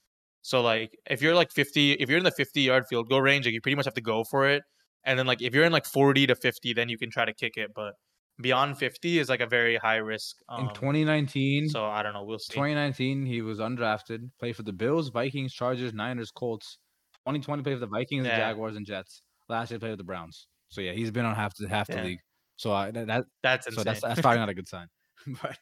So 0.47 0.62
like 0.62 0.97
if 1.10 1.20
you're 1.20 1.35
like 1.35 1.51
50, 1.51 1.94
if 1.94 2.09
you're 2.09 2.18
in 2.18 2.24
the 2.24 2.31
50 2.31 2.60
yard 2.60 2.85
field 2.89 3.09
goal 3.09 3.20
range, 3.20 3.47
like 3.47 3.52
you 3.52 3.60
pretty 3.60 3.74
much 3.74 3.85
have 3.85 3.94
to 3.94 4.01
go 4.01 4.23
for 4.23 4.48
it. 4.48 4.62
And 5.02 5.18
then 5.18 5.27
like 5.27 5.43
if 5.43 5.52
you're 5.52 5.64
in 5.64 5.73
like 5.73 5.86
40 5.86 6.28
to 6.28 6.36
50, 6.36 6.73
then 6.73 6.89
you 6.89 6.97
can 6.97 7.10
try 7.10 7.24
to 7.24 7.35
kick 7.35 7.55
it. 7.56 7.73
But 7.74 7.94
beyond 8.40 8.78
50 8.78 9.18
is 9.18 9.28
like 9.28 9.40
a 9.40 9.47
very 9.48 9.77
high 9.77 9.97
risk. 9.97 10.36
Um, 10.48 10.68
In 10.68 10.74
2019, 10.74 11.68
so 11.68 11.86
I 11.86 12.05
don't 12.05 12.12
know. 12.12 12.23
We'll 12.23 12.39
see. 12.39 12.55
2019, 12.55 13.27
he 13.27 13.43
was 13.43 13.59
undrafted. 13.59 14.31
Played 14.39 14.55
for 14.55 14.62
the 14.62 14.73
Bills, 14.73 15.09
Vikings, 15.09 15.52
Chargers, 15.52 15.93
Niners, 15.93 16.31
Colts. 16.31 16.78
2020 17.24 17.64
played 17.64 17.74
for 17.74 17.81
the 17.81 17.89
Vikings, 17.89 18.24
Yeah. 18.28 18.36
Jaguars, 18.36 18.77
and 18.77 18.86
Jets. 18.86 19.23
Last 19.48 19.73
year 19.73 19.81
played 19.81 19.90
with 19.90 19.98
the 19.98 20.05
Browns. 20.05 20.47
So 20.68 20.81
yeah, 20.81 20.93
he's 20.93 21.10
been 21.10 21.24
on 21.24 21.35
half 21.35 21.56
the 21.56 21.68
half 21.68 21.89
the 21.89 21.94
Yeah. 21.94 22.05
league. 22.05 22.20
So 22.55 22.73
I, 22.73 22.93
that, 22.93 23.09
that 23.09 23.24
That's 23.43 23.74
so 23.74 23.82
that's 23.82 24.01
that's 24.01 24.20
probably 24.20 24.39
not 24.39 24.48
a 24.48 24.55
good 24.55 24.68
sign. 24.68 24.86
but 25.43 25.59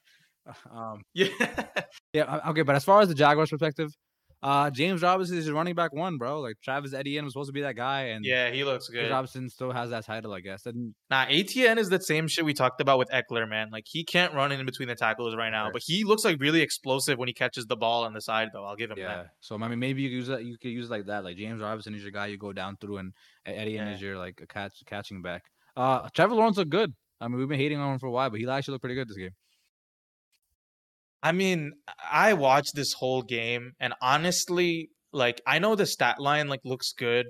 um, 0.70 1.00
yeah. 1.14 1.28
yeah, 2.12 2.40
okay. 2.50 2.62
But 2.62 2.76
as 2.76 2.84
far 2.84 3.00
as 3.00 3.08
the 3.08 3.14
Jaguars' 3.14 3.48
perspective, 3.48 3.90
uh, 4.44 4.70
James 4.70 5.00
Robinson 5.02 5.38
is 5.38 5.46
your 5.46 5.54
running 5.54 5.74
back 5.74 5.92
one, 5.94 6.18
bro. 6.18 6.40
Like 6.40 6.56
Travis 6.62 6.92
Etienne 6.92 7.24
was 7.24 7.32
supposed 7.32 7.48
to 7.48 7.52
be 7.54 7.62
that 7.62 7.76
guy, 7.76 8.02
and 8.08 8.24
Yeah, 8.24 8.50
he 8.50 8.62
looks 8.62 8.88
James 8.88 9.04
good. 9.06 9.10
Robinson 9.10 9.48
still 9.48 9.72
has 9.72 9.88
that 9.90 10.04
title, 10.04 10.32
I 10.34 10.40
guess. 10.40 10.66
And 10.66 10.94
Nah, 11.10 11.24
Etienne 11.30 11.78
is 11.78 11.88
the 11.88 11.98
same 12.00 12.28
shit 12.28 12.44
we 12.44 12.52
talked 12.52 12.80
about 12.82 12.98
with 12.98 13.08
Ekeler, 13.10 13.48
man. 13.48 13.70
Like 13.72 13.84
he 13.88 14.04
can't 14.04 14.34
run 14.34 14.52
in 14.52 14.64
between 14.66 14.88
the 14.88 14.94
tackles 14.94 15.34
right 15.34 15.48
now, 15.50 15.64
Right. 15.64 15.72
but 15.72 15.82
he 15.84 16.04
looks 16.04 16.24
like 16.24 16.38
really 16.40 16.60
explosive 16.60 17.18
when 17.18 17.26
he 17.28 17.32
catches 17.34 17.64
the 17.66 17.76
ball 17.76 18.04
on 18.04 18.12
the 18.12 18.20
side, 18.20 18.50
though. 18.52 18.64
I'll 18.64 18.76
give 18.76 18.90
him 18.90 18.98
yeah, 18.98 19.08
that. 19.16 19.26
so 19.40 19.56
I 19.60 19.66
mean, 19.68 19.78
maybe 19.78 20.02
you 20.02 20.10
could 20.10 20.14
use 20.16 20.26
that. 20.28 20.44
You 20.44 20.58
could 20.58 20.70
use 20.70 20.86
it 20.88 20.90
like 20.92 21.06
that. 21.06 21.24
Like 21.24 21.38
James 21.38 21.62
Robinson 21.62 21.94
is 21.94 22.02
your 22.02 22.12
guy 22.12 22.26
you 22.26 22.36
go 22.36 22.52
down 22.52 22.76
through, 22.80 22.98
and 22.98 23.12
Etienne 23.46 23.86
Yeah. 23.88 23.94
is 23.94 24.00
your 24.02 24.18
like 24.18 24.40
a 24.42 24.46
catch 24.46 24.74
catching 24.86 25.22
back. 25.22 25.42
Uh, 25.76 26.08
Trevor 26.14 26.34
Lawrence 26.34 26.56
looked 26.58 26.70
good. 26.70 26.92
I 27.20 27.28
mean, 27.28 27.38
we've 27.38 27.48
been 27.48 27.58
hating 27.58 27.78
on 27.78 27.94
him 27.94 27.98
for 27.98 28.06
a 28.08 28.10
while, 28.10 28.28
but 28.28 28.38
he 28.40 28.46
actually 28.46 28.72
looked 28.72 28.82
pretty 28.82 28.94
good 28.96 29.08
this 29.08 29.16
game. 29.16 29.30
I 31.24 31.32
mean, 31.32 31.72
I 32.12 32.34
watched 32.34 32.74
this 32.76 32.92
whole 32.92 33.22
game, 33.22 33.72
and 33.80 33.94
honestly, 34.02 34.90
like 35.12 35.40
I 35.46 35.58
know 35.58 35.74
the 35.74 35.86
stat 35.86 36.20
line 36.20 36.48
like 36.48 36.60
looks 36.64 36.92
good, 36.92 37.26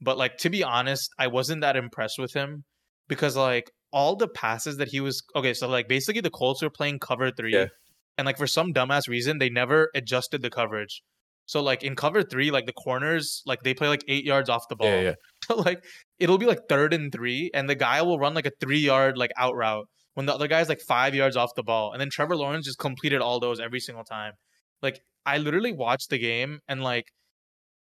but 0.00 0.18
like 0.18 0.36
to 0.38 0.50
be 0.50 0.62
honest, 0.62 1.10
I 1.18 1.26
wasn't 1.28 1.62
that 1.62 1.74
impressed 1.76 2.18
with 2.18 2.34
him 2.34 2.64
because 3.08 3.36
like 3.36 3.70
all 3.92 4.14
the 4.16 4.28
passes 4.28 4.76
that 4.76 4.88
he 4.88 5.00
was 5.00 5.22
okay. 5.34 5.54
So 5.54 5.66
like 5.68 5.88
basically, 5.88 6.20
the 6.20 6.30
Colts 6.30 6.62
were 6.62 6.70
playing 6.70 6.98
cover 7.00 7.30
three, 7.30 7.54
Yeah. 7.54 7.66
and 8.18 8.26
like 8.26 8.36
for 8.38 8.46
some 8.46 8.72
dumbass 8.72 9.08
reason, 9.08 9.38
they 9.38 9.48
never 9.50 9.88
adjusted 9.94 10.42
the 10.42 10.50
coverage. 10.50 11.02
So 11.46 11.62
like 11.62 11.82
in 11.82 11.96
cover 11.96 12.22
three, 12.22 12.50
like 12.50 12.66
the 12.66 12.74
corners, 12.74 13.42
like 13.46 13.62
they 13.62 13.72
play 13.72 13.88
like 13.88 14.04
eight 14.08 14.24
yards 14.24 14.50
off 14.50 14.64
the 14.68 14.76
ball. 14.76 14.88
Yeah, 14.90 15.00
yeah. 15.00 15.14
So 15.48 15.54
like 15.56 15.82
it'll 16.18 16.36
be 16.36 16.44
like 16.44 16.60
third 16.68 16.92
and 16.92 17.10
three, 17.10 17.50
and 17.54 17.70
the 17.70 17.74
guy 17.74 18.02
will 18.02 18.18
run 18.18 18.34
like 18.34 18.44
a 18.44 18.52
three 18.60 18.80
yard 18.80 19.16
like 19.16 19.30
out 19.38 19.54
route 19.56 19.86
when 20.18 20.26
the 20.26 20.34
other 20.34 20.48
guy's 20.48 20.68
like 20.68 20.80
five 20.80 21.14
yards 21.14 21.36
off 21.36 21.54
the 21.54 21.62
ball, 21.62 21.92
and 21.92 22.00
then 22.00 22.10
Trevor 22.10 22.34
Lawrence 22.34 22.66
just 22.66 22.80
completed 22.80 23.20
all 23.20 23.38
those 23.38 23.60
every 23.60 23.78
single 23.78 24.02
time. 24.02 24.32
Like 24.82 25.00
I 25.24 25.38
literally 25.38 25.72
watched 25.72 26.10
the 26.10 26.18
game, 26.18 26.58
and 26.66 26.82
like 26.82 27.04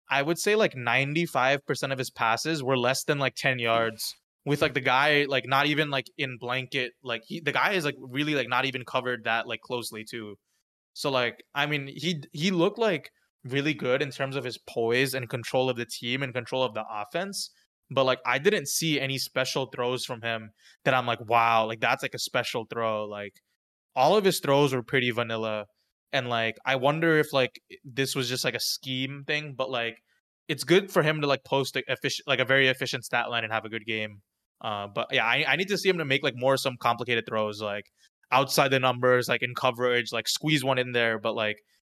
I 0.09 0.23
would 0.23 0.39
say 0.39 0.55
like 0.55 0.75
ninety 0.75 1.27
five 1.27 1.63
percent 1.67 1.93
of 1.93 1.99
his 1.99 2.09
passes 2.09 2.63
were 2.63 2.79
less 2.79 3.03
than 3.03 3.19
like 3.19 3.35
ten 3.35 3.59
yards. 3.59 4.15
With 4.43 4.63
like 4.63 4.73
the 4.73 4.81
guy 4.81 5.25
like 5.29 5.45
not 5.45 5.67
even 5.67 5.91
like 5.91 6.07
in 6.17 6.39
blanket, 6.39 6.93
like 7.03 7.21
he 7.27 7.41
the 7.41 7.51
guy 7.51 7.73
is 7.73 7.85
like 7.85 7.95
really 7.99 8.33
like 8.33 8.49
not 8.49 8.65
even 8.65 8.85
covered 8.85 9.25
that 9.25 9.47
like 9.47 9.61
closely 9.61 10.03
too. 10.03 10.37
So 10.93 11.11
like 11.11 11.43
I 11.53 11.67
mean 11.67 11.85
he 11.85 12.23
he 12.31 12.49
looked 12.49 12.79
like 12.79 13.11
really 13.43 13.75
good 13.75 14.01
in 14.01 14.09
terms 14.09 14.35
of 14.35 14.43
his 14.43 14.57
poise 14.67 15.13
and 15.13 15.29
control 15.29 15.69
of 15.69 15.77
the 15.77 15.85
team 15.85 16.23
and 16.23 16.33
control 16.33 16.63
of 16.63 16.73
the 16.73 16.85
offense. 16.91 17.51
But 17.91 18.05
like 18.05 18.19
I 18.25 18.39
didn't 18.39 18.67
see 18.67 18.99
any 18.99 19.17
special 19.17 19.67
throws 19.67 20.05
from 20.05 20.21
him 20.21 20.51
that 20.85 20.93
I'm 20.93 21.05
like, 21.05 21.19
wow, 21.27 21.65
like 21.65 21.79
that's 21.79 22.03
like 22.03 22.15
a 22.15 22.19
special 22.19 22.65
throw. 22.65 23.05
Like 23.05 23.33
all 23.95 24.17
of 24.17 24.25
his 24.25 24.39
throws 24.39 24.73
were 24.73 24.83
pretty 24.83 25.11
vanilla. 25.11 25.65
And 26.13 26.29
like 26.29 26.57
I 26.65 26.77
wonder 26.77 27.19
if 27.19 27.33
like 27.33 27.59
this 27.83 28.15
was 28.15 28.29
just 28.29 28.43
like 28.45 28.55
a 28.55 28.59
scheme 28.59 29.23
thing, 29.27 29.55
but 29.57 29.69
like 29.69 29.97
it's 30.47 30.63
good 30.63 30.91
for 30.91 31.03
him 31.03 31.21
to 31.21 31.27
like 31.27 31.43
post 31.43 31.75
like 31.75 31.85
efficient 31.87 32.27
like 32.27 32.39
a 32.39 32.45
very 32.45 32.67
efficient 32.67 33.05
stat 33.05 33.29
line 33.29 33.43
and 33.43 33.53
have 33.53 33.65
a 33.65 33.69
good 33.69 33.85
game. 33.85 34.21
Uh 34.61 34.87
but 34.87 35.07
yeah, 35.11 35.25
I, 35.25 35.45
I 35.47 35.55
need 35.55 35.67
to 35.69 35.77
see 35.77 35.89
him 35.89 35.97
to 35.99 36.05
make 36.05 36.23
like 36.23 36.35
more 36.35 36.57
some 36.57 36.77
complicated 36.79 37.25
throws, 37.27 37.61
like 37.61 37.85
outside 38.31 38.69
the 38.69 38.79
numbers, 38.79 39.27
like 39.27 39.43
in 39.43 39.53
coverage, 39.55 40.11
like 40.11 40.27
squeeze 40.27 40.63
one 40.63 40.77
in 40.77 40.91
there, 40.91 41.19
but 41.19 41.35
like 41.35 41.57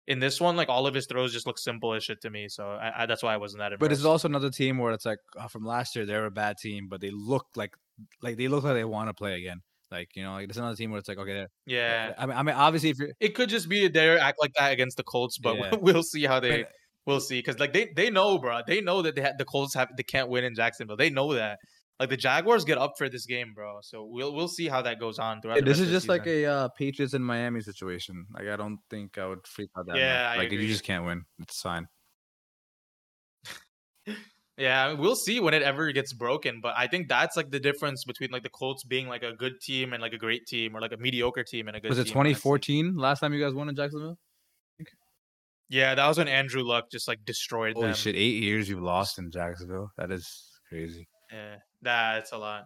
in 0.08 0.20
this 0.20 0.40
one, 0.40 0.56
like 0.56 0.70
all 0.70 0.88
of 0.88 0.94
his 0.94 1.08
throws 1.08 1.34
just 1.34 1.48
look 1.48 1.58
simple 1.58 1.94
as 1.94 2.04
shit 2.04 2.22
to 2.22 2.30
me. 2.30 2.48
So 2.48 2.68
I, 2.70 3.04
I, 3.04 3.06
that's 3.06 3.24
why 3.24 3.34
I 3.34 3.38
wasn't 3.38 3.60
that 3.60 3.72
impressed. 3.72 3.80
But 3.80 3.92
it's 3.92 4.06
also 4.06 4.28
another 4.28 4.50
team 4.50 4.78
where 4.78 4.92
it's 4.94 5.06
like 5.06 5.20
uh, 5.38 5.48
from 5.48 5.66
last 5.66 5.96
year 5.96 6.06
they're 6.06 6.26
a 6.26 6.32
bad 6.32 6.58
team, 6.58 6.88
but 6.90 7.02
they 7.02 7.12
look 7.12 7.48
like 7.56 7.76
like 8.22 8.38
they 8.38 8.48
look 8.48 8.64
like 8.64 8.74
they 8.74 8.84
want 8.84 9.10
to 9.10 9.14
play 9.14 9.36
again. 9.36 9.62
Like 9.92 10.16
you 10.16 10.24
know, 10.24 10.34
like 10.34 10.50
it's 10.50 10.58
another 10.58 10.76
team 10.76 10.92
where 10.92 11.00
it's 11.00 11.08
like 11.08 11.18
okay, 11.18 11.48
yeah, 11.66 12.14
I 12.18 12.26
mean, 12.26 12.38
I 12.38 12.44
mean, 12.44 12.56
obviously 12.56 12.90
if 12.90 13.00
you're 13.00 13.10
it 13.20 13.36
could 13.36 13.50
just 13.50 13.70
be 13.70 13.88
they 13.88 14.18
act 14.18 14.38
like 14.40 14.52
that 14.58 14.72
against 14.72 14.98
the 14.98 15.04
Colts, 15.04 15.38
but 15.38 15.58
Yeah. 15.58 15.76
we'll 15.82 16.04
see 16.04 16.26
how 16.26 16.40
they 16.40 16.50
Man, 16.50 16.66
we'll 17.06 17.20
see 17.20 17.40
because 17.40 17.60
like 17.60 17.74
they 17.74 17.92
they 17.96 18.10
know, 18.10 18.38
bro, 18.38 18.62
they 18.68 18.82
know 18.82 19.02
that 19.04 19.16
they 19.16 19.22
ha- 19.22 19.34
the 19.38 19.46
Colts 19.46 19.74
have 19.76 19.90
they 19.96 20.04
can't 20.04 20.30
win 20.30 20.44
in 20.44 20.56
Jacksonville. 20.56 20.98
They 20.98 21.10
know 21.10 21.34
that. 21.34 21.60
Like 22.00 22.10
the 22.10 22.18
Jaguars 22.18 22.66
get 22.66 22.78
up 22.78 22.94
for 22.98 23.08
this 23.08 23.26
game, 23.26 23.54
bro. 23.56 23.80
So 23.82 24.04
we'll 24.04 24.34
we'll 24.34 24.50
see 24.50 24.68
how 24.68 24.82
that 24.82 25.00
goes 25.00 25.18
on 25.18 25.42
throughout. 25.42 25.58
Yeah, 25.58 25.64
this 25.64 25.80
is 25.80 25.90
just 25.90 26.10
like 26.10 26.28
a 26.28 26.46
uh, 26.46 26.68
Patriots 26.78 27.14
and 27.14 27.26
Miami 27.26 27.62
situation. 27.62 28.26
Like 28.34 28.48
I 28.48 28.58
don't 28.58 28.80
think 28.90 29.18
I 29.18 29.26
would 29.26 29.48
freak 29.48 29.70
out 29.78 29.86
that 29.88 29.98
Yeah, 29.98 30.34
much. 30.36 30.38
Like 30.40 30.52
you 30.52 30.68
just 30.68 30.84
can't 30.84 31.06
win, 31.06 31.24
it's 31.40 31.62
fine. 31.62 31.88
Yeah, 34.58 34.94
we'll 34.94 35.18
see 35.18 35.42
when 35.42 35.54
it 35.54 35.64
ever 35.64 35.92
gets 35.92 36.14
broken, 36.14 36.62
but 36.62 36.76
I 36.78 36.88
think 36.88 37.10
that's 37.10 37.36
like 37.36 37.52
the 37.52 37.60
difference 37.60 38.06
between 38.06 38.32
like 38.32 38.44
the 38.44 38.50
Colts 38.50 38.86
being 38.86 39.10
like 39.10 39.22
a 39.22 39.34
good 39.34 39.60
team 39.62 39.92
and 39.92 40.02
like 40.02 40.14
a 40.14 40.18
great 40.18 40.46
team, 40.48 40.78
or 40.78 40.80
like 40.80 40.94
a 40.94 40.98
mediocre 40.98 41.44
team 41.44 41.68
and 41.68 41.76
a 41.76 41.82
good. 41.82 41.90
Team 41.90 41.98
was 41.98 42.00
it 42.00 42.08
2014 42.08 42.96
last 42.96 43.20
time 43.20 43.34
you 43.34 43.44
guys 43.44 43.54
won 43.54 43.68
in 43.68 43.76
Jacksonville? 43.76 44.18
Yeah, 45.68 45.96
that 45.96 46.08
was 46.08 46.18
when 46.18 46.30
Andrew 46.30 46.64
Luck 46.64 46.90
just 46.90 47.06
like 47.08 47.26
destroyed 47.26 47.74
Holy 47.74 47.88
them. 47.88 47.96
shit, 47.96 48.16
eight 48.16 48.44
years 48.44 48.70
you've 48.70 48.82
lost 48.82 49.20
in 49.20 49.30
Jacksonville. 49.30 49.92
That 49.98 50.10
is 50.12 50.42
crazy. 50.70 51.08
Yeah, 51.34 51.56
that's 51.86 52.32
a 52.32 52.38
lot. 52.38 52.66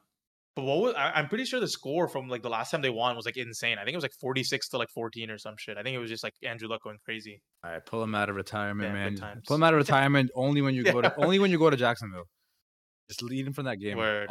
But 0.55 0.65
what 0.65 0.79
was 0.79 0.95
I, 0.95 1.11
I'm 1.11 1.27
pretty 1.27 1.45
sure 1.45 1.59
the 1.59 1.67
score 1.67 2.07
from 2.07 2.27
like 2.27 2.41
the 2.41 2.49
last 2.49 2.71
time 2.71 2.81
they 2.81 2.89
won 2.89 3.15
was 3.15 3.25
like 3.25 3.37
insane. 3.37 3.77
I 3.77 3.83
think 3.83 3.93
it 3.93 3.97
was 3.97 4.03
like 4.03 4.13
46 4.19 4.69
to 4.69 4.77
like 4.77 4.89
14 4.89 5.29
or 5.29 5.37
some 5.37 5.55
shit. 5.57 5.77
I 5.77 5.83
think 5.83 5.95
it 5.95 5.99
was 5.99 6.09
just 6.09 6.23
like 6.23 6.33
Andrew 6.43 6.67
Luck 6.67 6.83
going 6.83 6.97
crazy. 7.05 7.41
All 7.63 7.71
right, 7.71 7.85
pull 7.85 8.03
him 8.03 8.15
out 8.15 8.29
of 8.29 8.35
retirement, 8.35 8.89
Yeah, 8.89 8.93
man. 8.93 9.41
Pull 9.47 9.55
him 9.55 9.63
out 9.63 9.73
of 9.73 9.77
retirement 9.85 10.31
only 10.35 10.61
when 10.61 10.73
you 10.73 10.83
go 10.83 11.01
to 11.01 11.15
only 11.23 11.39
when 11.39 11.51
you 11.51 11.59
go 11.59 11.69
to 11.69 11.77
Jacksonville. 11.77 12.25
Just 13.07 13.23
leading 13.23 13.53
from 13.53 13.65
that 13.65 13.77
game. 13.79 13.97
Word. 13.97 14.29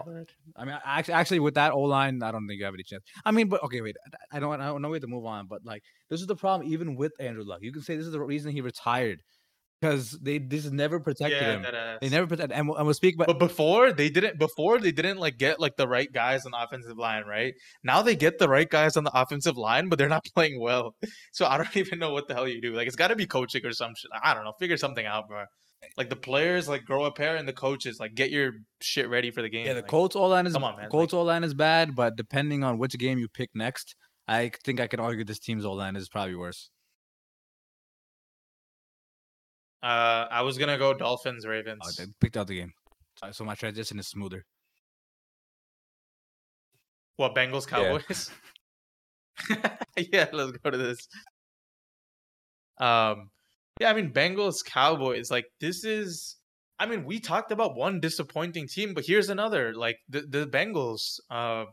I 0.54 0.64
mean, 0.64 0.78
actually, 0.84 1.14
actually, 1.14 1.40
with 1.40 1.54
that 1.54 1.72
O 1.72 1.80
line, 1.80 2.22
I 2.22 2.30
don't 2.30 2.46
think 2.46 2.60
you 2.60 2.64
have 2.64 2.74
any 2.74 2.84
chance. 2.84 3.02
I 3.24 3.32
mean, 3.32 3.48
but 3.48 3.62
okay, 3.64 3.80
wait. 3.80 3.96
I- 4.30 4.38
don't, 4.38 4.60
I 4.60 4.66
don't 4.66 4.82
know 4.82 4.90
way 4.90 5.00
to 5.00 5.06
move 5.08 5.24
on, 5.26 5.48
but 5.48 5.64
like, 5.64 5.82
this 6.10 6.20
is 6.20 6.28
the 6.28 6.36
problem. 6.36 6.70
Even 6.70 6.94
with 6.94 7.12
Andrew 7.18 7.42
Luck, 7.44 7.58
you 7.62 7.72
can 7.72 7.82
say 7.82 7.96
this 7.96 8.06
is 8.06 8.12
the 8.12 8.20
reason 8.20 8.52
he 8.52 8.60
retired 8.60 9.20
because 9.80 10.12
they 10.20 10.38
this 10.38 10.64
has 10.64 10.72
never 10.72 10.98
protected 11.00 11.40
Yeah, 11.40 11.58
him. 11.58 11.98
They 12.00 12.08
never 12.08 12.26
protect. 12.26 12.52
And 12.52 12.68
we'll, 12.68 12.76
and 12.76 12.86
we'll 12.86 12.94
speak 12.94 13.14
about. 13.14 13.26
But 13.28 13.38
before 13.38 13.92
they 13.92 14.08
didn't 14.08 14.38
before 14.38 14.78
they 14.78 14.92
didn't 14.92 15.18
like 15.18 15.38
get 15.38 15.60
like 15.60 15.76
the 15.76 15.86
right 15.86 16.10
guys 16.12 16.44
on 16.44 16.52
the 16.52 16.62
offensive 16.62 16.96
line, 16.96 17.24
right? 17.26 17.54
Now 17.84 18.02
they 18.02 18.16
get 18.16 18.38
the 18.38 18.48
right 18.48 18.68
guys 18.68 18.96
on 18.96 19.04
the 19.04 19.12
offensive 19.14 19.56
line, 19.56 19.88
but 19.88 19.98
they're 19.98 20.08
not 20.08 20.24
playing 20.34 20.60
well. 20.60 20.94
So 21.32 21.46
I 21.46 21.56
don't 21.56 21.76
even 21.76 21.98
know 21.98 22.12
what 22.12 22.28
the 22.28 22.34
hell 22.34 22.48
you 22.48 22.60
do. 22.60 22.74
Like 22.74 22.86
it's 22.86 22.96
got 22.96 23.08
to 23.08 23.16
be 23.16 23.26
coaching 23.26 23.64
or 23.64 23.72
some 23.72 23.92
shit. 23.96 24.10
I 24.22 24.34
don't 24.34 24.44
know. 24.44 24.52
Figure 24.58 24.76
something 24.76 25.06
out, 25.06 25.28
bro. 25.28 25.44
Like 25.96 26.10
the 26.10 26.16
players 26.16 26.68
like 26.68 26.84
grow 26.84 27.04
a 27.04 27.12
pair, 27.12 27.36
and 27.36 27.46
the 27.46 27.52
coaches 27.52 27.98
like 28.00 28.14
get 28.14 28.30
your 28.30 28.52
shit 28.80 29.08
ready 29.08 29.30
for 29.30 29.42
the 29.42 29.48
game. 29.48 29.64
yeah, 29.64 29.74
the 29.74 29.80
like, 29.80 29.90
Colts 29.90 30.16
O 30.16 30.26
line 30.26 30.46
is 30.46 30.52
come 30.52 30.64
on, 30.64 30.76
man, 30.76 30.90
Colts 30.90 31.14
O 31.14 31.22
line 31.22 31.44
is 31.44 31.54
bad, 31.54 31.94
but 31.94 32.16
depending 32.16 32.64
on 32.64 32.78
which 32.78 32.98
game 32.98 33.18
you 33.18 33.28
pick 33.28 33.50
next, 33.54 33.94
I 34.26 34.50
think 34.64 34.80
I 34.80 34.88
can 34.88 34.98
argue 34.98 35.24
this 35.24 35.38
team's 35.38 35.64
all 35.64 35.76
line 35.76 35.94
is 35.94 36.08
probably 36.08 36.34
worse. 36.34 36.70
Uh, 39.82 40.26
I 40.30 40.42
was 40.42 40.58
gonna 40.58 40.78
go 40.78 40.92
Dolphins 40.94 41.44
Oh, 41.46 41.50
Ravens. 41.50 41.96
they 41.96 42.06
picked 42.20 42.36
out 42.36 42.46
the 42.48 42.56
game, 42.56 42.72
so, 43.16 43.30
so 43.30 43.44
my 43.44 43.54
transition 43.54 43.98
is 43.98 44.08
smoother. 44.08 44.44
What 47.16 47.34
Bengals 47.34 47.70
Yeah. 47.70 47.98
Cowboys? 47.98 48.30
Yeah. 50.12 50.26
let's 50.32 50.52
go 50.58 50.70
to 50.70 50.78
this. 50.78 51.08
Um, 52.80 53.30
yeah, 53.80 53.90
I 53.90 53.94
mean 53.94 54.12
Bengals 54.12 54.64
Cowboys. 54.64 55.30
Like 55.30 55.46
this 55.60 55.84
is, 55.84 56.36
I 56.78 56.86
mean, 56.86 57.04
we 57.04 57.20
talked 57.20 57.50
about 57.52 57.76
one 57.76 58.00
disappointing 58.00 58.68
team, 58.68 58.94
but 58.94 59.04
here's 59.06 59.30
another. 59.30 59.74
Like 59.74 59.98
the 60.08 60.22
the 60.22 60.46
Bengals. 60.46 61.20
Uh, 61.30 61.64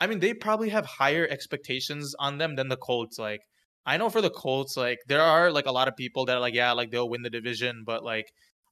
I 0.00 0.06
mean, 0.06 0.20
they 0.20 0.34
probably 0.34 0.70
have 0.70 0.86
higher 0.86 1.26
expectations 1.28 2.14
on 2.18 2.38
them 2.38 2.56
than 2.56 2.68
the 2.68 2.76
Colts. 2.76 3.18
Like 3.18 3.40
I 3.86 3.96
know 3.96 4.08
for 4.10 4.20
the 4.20 4.30
Colts, 4.30 4.76
like 4.76 5.00
there 5.06 5.22
are 5.22 5.50
like 5.50 5.66
a 5.66 5.72
lot 5.72 5.88
of 5.88 5.96
people 5.96 6.26
that 6.26 6.36
are 6.36 6.40
like, 6.40 6.54
yeah, 6.54 6.72
like 6.72 6.90
they'll 6.90 7.08
win 7.08 7.22
the 7.22 7.30
division, 7.30 7.82
but 7.86 8.04
like. 8.04 8.26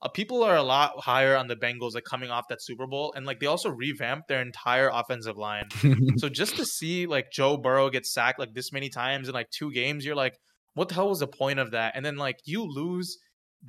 Uh, 0.05 0.09
people 0.09 0.43
are 0.43 0.57
a 0.57 0.63
lot 0.65 0.99
higher 0.99 1.37
on 1.37 1.47
the 1.47 1.55
Bengals, 1.55 1.95
like 1.95 2.03
coming 2.03 2.29
off 2.29 2.49
that 2.49 2.61
Super 2.61 2.89
Bowl, 2.89 3.13
and 3.15 3.25
like 3.25 3.39
they 3.39 3.47
also 3.47 3.71
revamped 3.71 4.27
their 4.27 4.43
entire 4.43 4.91
offensive 4.93 5.37
line. 5.37 5.69
So 6.19 6.29
just 6.29 6.57
to 6.57 6.67
see 6.67 7.07
like 7.07 7.31
Joe 7.31 7.57
Burrow 7.57 7.89
get 7.89 8.05
sacked 8.05 8.41
like 8.41 8.53
this 8.53 8.73
many 8.73 8.89
times 8.89 9.29
in 9.29 9.35
like 9.35 9.49
two 9.51 9.71
games, 9.71 10.05
you're 10.05 10.17
like, 10.17 10.37
what 10.75 10.89
the 10.89 10.95
hell 10.95 11.09
was 11.09 11.21
the 11.21 11.29
point 11.29 11.61
of 11.61 11.71
that? 11.71 11.93
And 11.95 12.05
then 12.05 12.17
like 12.17 12.41
you 12.45 12.65
lose 12.65 13.17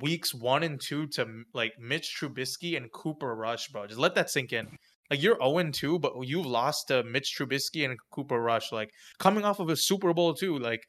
weeks 0.00 0.34
one 0.34 0.62
and 0.62 0.80
two 0.80 1.06
to 1.08 1.26
like 1.52 1.72
Mitch 1.78 2.16
Trubisky 2.18 2.76
and 2.76 2.90
Cooper 2.92 3.34
Rush, 3.34 3.68
bro. 3.68 3.86
Just 3.86 4.00
let 4.00 4.14
that 4.14 4.30
sink 4.30 4.52
in. 4.52 4.68
Like 5.10 5.22
you're 5.22 5.36
0 5.36 5.70
2, 5.70 5.98
but 5.98 6.12
you've 6.22 6.46
lost 6.46 6.88
to 6.88 7.04
Mitch 7.04 7.36
Trubisky 7.38 7.84
and 7.84 7.98
Cooper 8.10 8.40
Rush. 8.40 8.72
Like 8.72 8.90
coming 9.18 9.44
off 9.44 9.60
of 9.60 9.68
a 9.68 9.76
Super 9.76 10.14
Bowl 10.14 10.34
too. 10.34 10.58
Like 10.58 10.82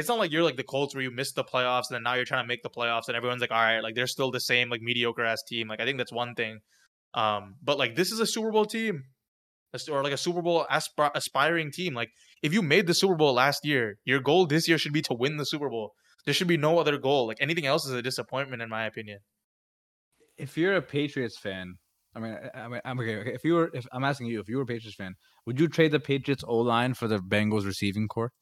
it's 0.00 0.08
not 0.08 0.18
like 0.18 0.32
you're 0.32 0.42
like 0.42 0.56
the 0.56 0.64
Colts 0.64 0.94
where 0.94 1.02
you 1.04 1.12
missed 1.12 1.36
the 1.36 1.44
playoffs 1.44 1.84
and 1.88 1.94
then 1.94 2.02
now 2.02 2.14
you're 2.14 2.24
trying 2.24 2.42
to 2.42 2.48
make 2.48 2.62
the 2.64 2.70
playoffs 2.70 3.06
and 3.06 3.16
everyone's 3.16 3.40
like, 3.40 3.52
all 3.52 3.62
right, 3.62 3.80
like 3.80 3.94
they're 3.94 4.08
still 4.08 4.32
the 4.32 4.40
same 4.40 4.68
like 4.68 4.82
mediocre 4.82 5.24
ass 5.24 5.42
team. 5.46 5.68
Like 5.68 5.80
I 5.80 5.84
think 5.84 5.98
that's 5.98 6.12
one 6.12 6.34
thing. 6.34 6.58
Um, 7.14 7.54
but 7.62 7.78
like 7.78 7.94
this 7.94 8.10
is 8.10 8.18
a 8.18 8.26
Super 8.26 8.50
Bowl 8.50 8.64
team. 8.64 9.04
Or 9.88 10.02
like 10.02 10.12
a 10.12 10.16
Super 10.16 10.42
Bowl 10.42 10.66
aspir- 10.68 11.12
aspiring 11.14 11.70
team. 11.70 11.94
Like 11.94 12.10
if 12.42 12.52
you 12.52 12.60
made 12.60 12.88
the 12.88 12.94
Super 12.94 13.14
Bowl 13.14 13.32
last 13.34 13.64
year, 13.64 13.98
your 14.04 14.18
goal 14.18 14.46
this 14.46 14.66
year 14.66 14.78
should 14.78 14.92
be 14.92 15.02
to 15.02 15.14
win 15.14 15.36
the 15.36 15.46
Super 15.46 15.70
Bowl. 15.70 15.92
There 16.24 16.34
should 16.34 16.48
be 16.48 16.56
no 16.56 16.78
other 16.80 16.98
goal. 16.98 17.28
Like 17.28 17.38
anything 17.40 17.66
else 17.66 17.86
is 17.86 17.92
a 17.92 18.02
disappointment 18.02 18.62
in 18.62 18.68
my 18.68 18.84
opinion. 18.86 19.20
if 20.40 20.56
you're 20.56 20.74
a 20.74 20.82
Patriots 20.82 21.38
fan, 21.38 21.74
I 22.14 22.20
mean, 22.20 22.36
I 22.54 22.68
mean, 22.68 22.80
I'm 22.84 22.98
okay, 22.98 23.16
okay. 23.18 23.34
If 23.34 23.44
you 23.44 23.54
were, 23.54 23.70
if 23.72 23.86
I'm 23.92 24.04
asking 24.04 24.26
you, 24.26 24.40
if 24.40 24.48
you 24.48 24.56
were 24.56 24.62
a 24.62 24.66
Patriots 24.66 24.96
fan, 24.96 25.14
would 25.46 25.60
you 25.60 25.68
trade 25.68 25.92
the 25.92 26.00
Patriots 26.00 26.42
O 26.46 26.58
line 26.58 26.94
for 26.94 27.06
the 27.06 27.18
Bengals 27.18 27.64
receiving 27.64 28.08
core? 28.08 28.32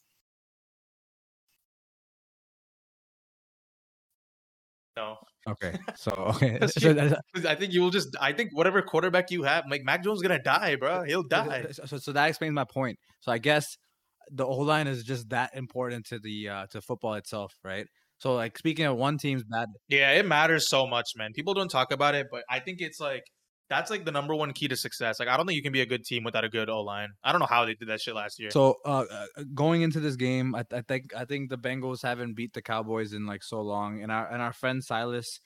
No. 4.99 5.17
Okay, 5.49 5.79
so 5.97 6.11
okay, 6.35 6.59
so. 6.67 7.17
I 7.49 7.55
think 7.55 7.73
you 7.73 7.83
will 7.83 7.91
just 7.91 8.09
I 8.21 8.33
think 8.33 8.51
whatever 8.53 8.83
quarterback 8.83 9.31
you 9.31 9.45
have, 9.45 9.65
like 9.71 9.83
Mac 9.85 10.03
Jones 10.05 10.19
is 10.19 10.23
gonna 10.23 10.43
die, 10.43 10.77
bro. 10.77 11.05
He'll 11.05 11.23
die. 11.23 11.67
so, 11.71 11.85
so, 11.87 11.99
so 11.99 12.13
that 12.13 12.29
explains 12.29 12.53
my 12.53 12.65
point. 12.65 12.99
So 13.21 13.33
I 13.33 13.39
guess 13.39 13.65
the 14.31 14.45
O 14.45 14.59
line 14.59 14.87
is 14.87 15.05
just 15.05 15.31
that 15.31 15.51
important 15.55 16.07
to 16.07 16.19
the 16.19 16.49
uh, 16.49 16.67
to 16.73 16.81
football 16.81 17.15
itself, 17.15 17.53
right? 17.65 17.87
So 18.19 18.35
like 18.35 18.59
speaking 18.59 18.85
of 18.87 18.97
one 18.97 19.17
team's 19.19 19.45
bad, 19.45 19.69
Yeah, 19.89 20.13
it 20.13 20.27
matters 20.27 20.69
so 20.69 20.87
much, 20.87 21.07
man. 21.17 21.31
People 21.35 21.55
don't 21.55 21.71
talk 21.71 21.93
about 21.93 22.15
it, 22.15 22.27
but 22.31 22.43
I 22.51 22.59
think 22.59 22.79
it's 22.81 22.99
like 23.01 23.23
that's 23.69 23.91
like 23.91 24.05
the 24.05 24.13
number 24.13 24.35
one 24.35 24.53
key 24.53 24.69
to 24.69 24.77
success. 24.77 25.21
Like 25.21 25.29
I 25.29 25.37
don't 25.37 25.47
think 25.47 25.57
you 25.57 25.63
can 25.63 25.73
be 25.73 25.81
a 25.83 25.87
good 25.87 26.05
team 26.05 26.25
without 26.25 26.45
a 26.45 26.49
good 26.49 26.69
O 26.71 26.83
line. 26.83 27.11
I 27.23 27.33
don't 27.33 27.41
know 27.41 27.47
how 27.47 27.65
they 27.65 27.75
did 27.75 27.89
that 27.89 28.01
shit 28.01 28.15
last 28.15 28.39
year. 28.41 28.51
So 28.51 28.77
uh, 28.85 29.05
uh, 29.11 29.27
going 29.55 29.83
into 29.83 30.01
this 30.01 30.17
game, 30.17 30.55
I, 30.55 30.65
I 30.73 30.81
think 30.83 31.15
I 31.17 31.25
think 31.25 31.51
the 31.51 31.59
Bengals 31.59 32.03
haven't 32.03 32.35
beat 32.35 32.55
the 32.55 32.63
Cowboys 32.63 33.13
in 33.13 33.27
like 33.27 33.43
so 33.43 33.61
long, 33.61 34.03
and 34.03 34.11
our 34.11 34.27
and 34.31 34.41
our 34.41 34.53
friend 34.53 34.83
Silas, 34.83 35.41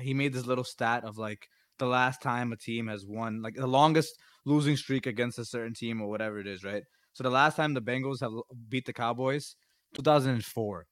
he 0.00 0.14
made 0.14 0.32
this 0.32 0.46
little 0.46 0.64
stat 0.64 1.04
of 1.04 1.18
like 1.18 1.48
the 1.78 1.86
last 1.86 2.22
time 2.22 2.52
a 2.52 2.56
team 2.56 2.86
has 2.88 3.04
won, 3.06 3.42
like 3.42 3.54
the 3.54 3.66
longest 3.66 4.16
losing 4.44 4.76
streak 4.76 5.06
against 5.06 5.38
a 5.38 5.44
certain 5.44 5.74
team 5.74 6.00
or 6.00 6.08
whatever 6.08 6.38
it 6.38 6.46
is, 6.46 6.64
right? 6.64 6.84
So 7.12 7.22
the 7.24 7.30
last 7.30 7.56
time 7.56 7.74
the 7.74 7.82
Bengals 7.82 8.20
have 8.20 8.32
beat 8.68 8.86
the 8.86 8.92
Cowboys, 8.92 9.56
2004. 9.94 10.86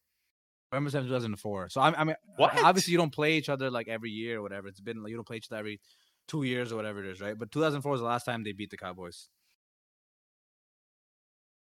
November 0.73 0.91
7, 0.91 1.07
2004. 1.09 1.69
So 1.69 1.81
I, 1.81 2.01
I 2.01 2.05
mean, 2.05 2.17
What? 2.37 2.59
obviously 2.65 2.93
you 2.93 2.99
don't 2.99 3.13
play 3.13 3.37
each 3.37 3.49
other 3.49 3.71
like 3.71 3.87
every 3.87 4.11
year 4.11 4.39
or 4.39 4.43
whatever. 4.43 4.67
It's 4.67 4.81
been 4.81 5.03
like 5.03 5.11
you 5.11 5.17
don't 5.17 5.27
play 5.27 5.37
each 5.37 5.47
other 5.51 5.61
every 5.61 5.81
two 6.29 6.43
years 6.45 6.73
or 6.73 6.77
whatever 6.77 7.05
it 7.05 7.11
is, 7.11 7.21
right? 7.21 7.39
But 7.39 7.51
2004 7.51 7.91
was 7.93 8.01
the 8.01 8.07
last 8.07 8.25
time 8.25 8.45
they 8.45 8.53
beat 8.53 8.71
the 8.71 8.77
Cowboys. 8.77 9.29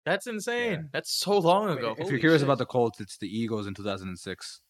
That's 0.04 0.26
insane. 0.26 0.88
That's 0.92 1.12
so 1.12 1.38
long 1.38 1.70
ago. 1.70 1.94
If 1.96 2.10
you're 2.10 2.18
curious 2.18 2.40
shit. 2.40 2.48
about 2.48 2.58
the 2.58 2.66
Colts, 2.66 3.00
it's 3.00 3.18
the 3.18 3.28
Eagles 3.28 3.66
in 3.66 3.74
2006. 3.74 4.60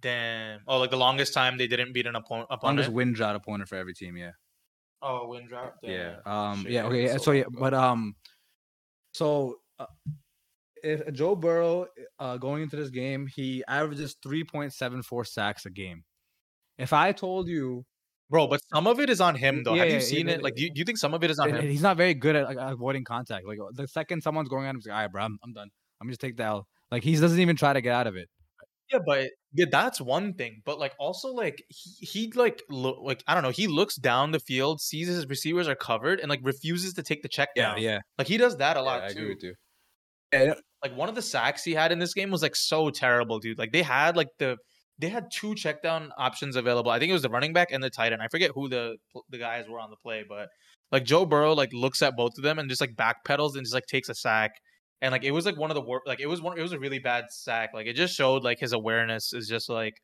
damn, 0.00 0.60
oh, 0.66 0.78
like 0.78 0.90
the 0.90 0.96
longest 0.96 1.32
time 1.34 1.56
they 1.58 1.66
didn't 1.66 1.92
beat 1.92 2.06
an 2.06 2.14
oppo- 2.14 2.30
Longest 2.30 2.50
opponent. 2.50 2.92
win 2.92 3.12
drought 3.12 3.36
opponent 3.36 3.68
for 3.68 3.76
every 3.76 3.94
team. 3.94 4.16
Yeah. 4.16 4.32
Oh, 5.02 5.28
win 5.28 5.46
drought. 5.46 5.74
Yeah. 5.82 6.16
Um. 6.26 6.62
Shit, 6.62 6.72
yeah. 6.72 6.84
Okay. 6.86 7.08
so 7.08 7.18
So 7.18 7.32
yeah. 7.32 7.42
ago. 7.42 7.58
But 7.58 7.74
um. 7.74 8.14
So. 9.14 9.56
Uh, 9.78 9.86
if 10.82 11.12
Joe 11.12 11.36
Burrow 11.36 11.86
uh, 12.18 12.38
going 12.38 12.62
into 12.62 12.76
this 12.76 12.88
game, 12.88 13.26
he 13.26 13.62
averages 13.68 14.16
3.74 14.24 15.26
sacks 15.26 15.66
a 15.66 15.70
game. 15.70 16.04
If 16.78 16.94
I 16.94 17.12
told 17.12 17.48
you 17.48 17.84
Bro, 18.30 18.46
but 18.46 18.60
some 18.72 18.86
of 18.86 19.00
it 19.00 19.10
is 19.10 19.20
on 19.20 19.34
him 19.34 19.64
though. 19.64 19.74
Yeah, 19.74 19.80
Have 19.82 19.88
you 19.88 19.94
yeah, 19.94 20.00
seen 20.00 20.28
yeah, 20.28 20.34
it? 20.34 20.42
Like, 20.42 20.54
do 20.54 20.62
you, 20.62 20.70
do 20.72 20.78
you 20.78 20.84
think 20.84 20.98
some 20.98 21.14
of 21.14 21.22
it 21.24 21.30
is 21.30 21.38
on 21.40 21.50
him? 21.50 21.62
he's 21.62 21.82
not 21.82 21.96
very 21.96 22.14
good 22.14 22.36
at 22.36 22.44
like, 22.46 22.56
avoiding 22.60 23.04
contact. 23.04 23.44
Like 23.46 23.58
the 23.72 23.88
second 23.88 24.22
someone's 24.22 24.48
going 24.48 24.66
at 24.66 24.70
him, 24.70 24.76
he's 24.76 24.86
like, 24.86 24.94
"All 24.94 25.02
right, 25.02 25.12
bro, 25.12 25.22
I'm, 25.24 25.38
I'm 25.44 25.52
done. 25.52 25.68
I'm 26.00 26.08
just 26.08 26.20
take 26.20 26.36
the 26.36 26.44
L." 26.44 26.68
Like 26.92 27.02
he 27.02 27.16
doesn't 27.16 27.40
even 27.40 27.56
try 27.56 27.72
to 27.72 27.80
get 27.80 27.92
out 27.92 28.06
of 28.06 28.16
it. 28.16 28.28
Yeah, 28.92 28.98
but 29.06 29.30
yeah, 29.52 29.66
that's 29.70 30.00
one 30.00 30.34
thing. 30.34 30.62
But 30.64 30.78
like, 30.78 30.94
also 30.98 31.28
like 31.32 31.62
he, 31.68 32.06
he 32.06 32.32
like 32.34 32.62
look 32.68 32.98
like 33.02 33.22
I 33.26 33.34
don't 33.34 33.42
know. 33.42 33.50
He 33.50 33.66
looks 33.66 33.96
down 33.96 34.30
the 34.32 34.40
field, 34.40 34.80
sees 34.80 35.08
his 35.08 35.26
receivers 35.28 35.68
are 35.68 35.76
covered, 35.76 36.20
and 36.20 36.28
like 36.28 36.40
refuses 36.42 36.94
to 36.94 37.02
take 37.02 37.22
the 37.22 37.28
check 37.28 37.54
down. 37.54 37.80
yeah. 37.80 37.98
Like 38.18 38.26
he 38.28 38.36
does 38.36 38.56
that 38.58 38.76
a 38.76 38.80
Yeah, 38.80 38.84
lot 38.84 39.02
I 39.04 39.08
too. 39.08 39.18
agree 39.18 39.28
with 39.34 39.42
you. 39.42 39.54
Yeah, 40.32 40.54
like 40.82 40.96
one 40.96 41.08
of 41.08 41.14
the 41.14 41.22
sacks 41.22 41.64
he 41.64 41.72
had 41.74 41.92
in 41.92 41.98
this 41.98 42.14
game 42.14 42.30
was 42.30 42.42
like 42.42 42.54
so 42.56 42.90
terrible, 42.90 43.38
dude. 43.40 43.58
Like 43.58 43.72
they 43.72 43.82
had 43.82 44.16
like 44.16 44.28
the 44.38 44.56
they 45.00 45.08
had 45.08 45.30
two 45.30 45.54
check 45.54 45.82
down 45.82 46.12
options 46.18 46.56
available. 46.56 46.90
I 46.90 46.98
think 46.98 47.10
it 47.10 47.14
was 47.14 47.22
the 47.22 47.30
running 47.30 47.52
back 47.52 47.68
and 47.72 47.82
the 47.82 47.90
tight 47.90 48.12
end. 48.12 48.22
I 48.22 48.28
forget 48.28 48.50
who 48.54 48.68
the 48.68 48.96
the 49.30 49.38
guys 49.38 49.66
were 49.68 49.80
on 49.80 49.90
the 49.90 49.96
play, 49.96 50.24
but 50.28 50.48
like 50.92 51.04
Joe 51.04 51.24
Burrow 51.24 51.54
like 51.54 51.72
looks 51.72 52.02
at 52.02 52.16
both 52.16 52.32
of 52.36 52.44
them 52.44 52.58
and 52.58 52.68
just 52.68 52.80
like 52.80 52.94
backpedals 52.94 53.54
and 53.54 53.64
just 53.64 53.74
like 53.74 53.86
takes 53.86 54.08
a 54.08 54.14
sack. 54.14 54.52
And 55.00 55.12
like 55.12 55.24
it 55.24 55.30
was 55.30 55.46
like 55.46 55.56
one 55.56 55.70
of 55.70 55.74
the 55.74 55.80
worst. 55.80 56.06
Like 56.06 56.20
it 56.20 56.26
was 56.26 56.42
one. 56.42 56.58
It 56.58 56.62
was 56.62 56.72
a 56.72 56.78
really 56.78 56.98
bad 56.98 57.24
sack. 57.30 57.70
Like 57.72 57.86
it 57.86 57.94
just 57.94 58.14
showed 58.14 58.44
like 58.44 58.58
his 58.58 58.72
awareness 58.72 59.32
is 59.32 59.48
just 59.48 59.70
like 59.70 59.94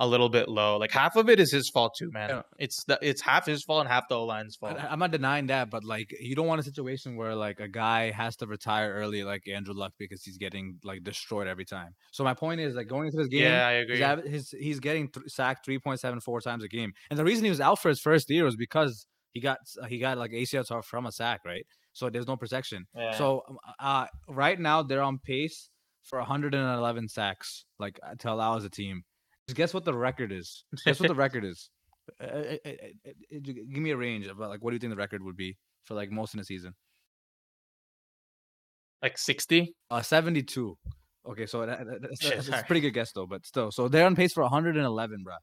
a 0.00 0.06
little 0.06 0.28
bit 0.30 0.48
low. 0.48 0.78
Like 0.78 0.90
half 0.90 1.14
of 1.14 1.28
it 1.28 1.38
is 1.38 1.52
his 1.52 1.68
fault 1.68 1.94
too, 1.96 2.10
man. 2.10 2.30
Yeah. 2.30 2.42
It's 2.58 2.82
the 2.84 2.98
it's 3.02 3.20
half 3.20 3.44
his 3.46 3.62
fault 3.62 3.80
and 3.82 3.88
half 3.88 4.08
the 4.08 4.16
O 4.16 4.24
line's 4.24 4.56
fault. 4.56 4.76
I- 4.78 4.88
I'm 4.88 4.98
not 4.98 5.10
denying 5.12 5.46
that, 5.48 5.70
but 5.70 5.84
like 5.84 6.08
you 6.18 6.34
don't 6.34 6.46
want 6.46 6.58
a 6.60 6.64
situation 6.64 7.16
where 7.16 7.34
like 7.36 7.60
a 7.60 7.68
guy 7.68 8.10
has 8.10 8.34
to 8.36 8.46
retire 8.46 8.92
early, 8.94 9.22
like 9.24 9.46
Andrew 9.46 9.74
Luck, 9.74 9.92
because 9.98 10.22
he's 10.24 10.38
getting 10.38 10.78
like 10.82 11.04
destroyed 11.04 11.46
every 11.46 11.66
time. 11.66 11.94
So 12.12 12.24
my 12.24 12.34
point 12.34 12.60
is 12.60 12.74
like 12.74 12.88
going 12.88 13.06
into 13.06 13.18
this 13.18 13.28
game, 13.28 13.42
yeah, 13.42 13.66
I 13.68 13.74
he's, 13.74 13.82
agree. 13.84 14.02
av- 14.02 14.24
his, 14.24 14.50
he's 14.58 14.80
getting 14.80 15.08
th- 15.10 15.26
sacked 15.28 15.66
3.74 15.68 16.42
times 16.42 16.64
a 16.64 16.68
game, 16.68 16.92
and 17.10 17.18
the 17.18 17.24
reason 17.24 17.44
he 17.44 17.50
was 17.50 17.60
out 17.60 17.78
for 17.78 17.90
his 17.90 18.00
first 18.00 18.30
year 18.30 18.44
was 18.44 18.56
because 18.56 19.06
he 19.32 19.40
got 19.40 19.58
he 19.88 19.98
got 19.98 20.18
like 20.18 20.32
ACL 20.32 20.82
from 20.84 21.06
a 21.06 21.12
sack, 21.12 21.40
right? 21.44 21.64
So 21.92 22.08
there's 22.08 22.26
no 22.26 22.36
protection. 22.36 22.86
Yeah. 22.96 23.12
So 23.18 23.42
um, 23.48 23.58
uh, 23.78 24.06
right 24.28 24.58
now 24.58 24.82
they're 24.82 25.02
on 25.02 25.18
pace 25.18 25.68
for 26.04 26.18
111 26.20 27.08
sacks, 27.08 27.64
like 27.78 28.00
to 28.20 28.30
allow 28.32 28.56
as 28.56 28.64
a 28.64 28.70
team. 28.70 29.02
Guess 29.54 29.74
what 29.74 29.84
the 29.84 29.94
record 29.94 30.32
is. 30.32 30.64
Guess 30.84 31.00
what 31.00 31.08
the 31.08 31.14
record 31.26 31.44
is. 31.44 31.70
Uh, 32.20 32.24
uh, 32.24 32.28
uh, 32.28 32.40
uh, 32.66 32.70
uh, 33.06 33.10
uh, 33.36 33.38
give 33.42 33.82
me 33.82 33.90
a 33.90 33.96
range 33.96 34.26
about 34.26 34.50
like 34.50 34.62
what 34.62 34.70
do 34.70 34.74
you 34.74 34.80
think 34.80 34.90
the 34.90 34.96
record 34.96 35.22
would 35.22 35.36
be 35.36 35.56
for 35.84 35.94
like 35.94 36.10
most 36.10 36.34
in 36.34 36.38
the 36.38 36.44
season? 36.44 36.74
like 39.02 39.16
sixty. 39.16 39.74
Uh, 39.90 40.02
72. 40.02 40.76
Okay, 41.28 41.46
so 41.46 41.64
that, 41.66 41.78
that- 41.86 42.02
that's, 42.02 42.22
Shit, 42.22 42.34
that's, 42.34 42.48
that's 42.48 42.62
a 42.62 42.66
pretty 42.66 42.80
good 42.80 42.92
guess 42.92 43.12
though, 43.12 43.26
but 43.26 43.46
still. 43.46 43.70
So 43.70 43.88
they're 43.88 44.06
on 44.06 44.16
pace 44.16 44.32
for 44.32 44.42
111, 44.42 45.22
bro, 45.22 45.34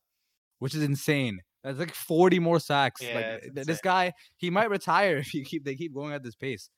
which 0.60 0.76
is 0.76 0.84
insane. 0.84 1.40
That's 1.64 1.80
like 1.80 1.94
40 1.94 2.40
more 2.40 2.60
sacks. 2.60 3.02
Yeah, 3.02 3.16
like 3.42 3.54
th- 3.56 3.66
this 3.68 3.82
guy, 3.82 4.14
he 4.38 4.50
might 4.58 4.70
retire 4.70 5.18
if 5.18 5.34
you 5.34 5.44
keep 5.44 5.64
they 5.66 5.76
keep 5.76 5.94
going 5.94 6.14
at 6.14 6.24
this 6.24 6.36
pace. 6.36 6.70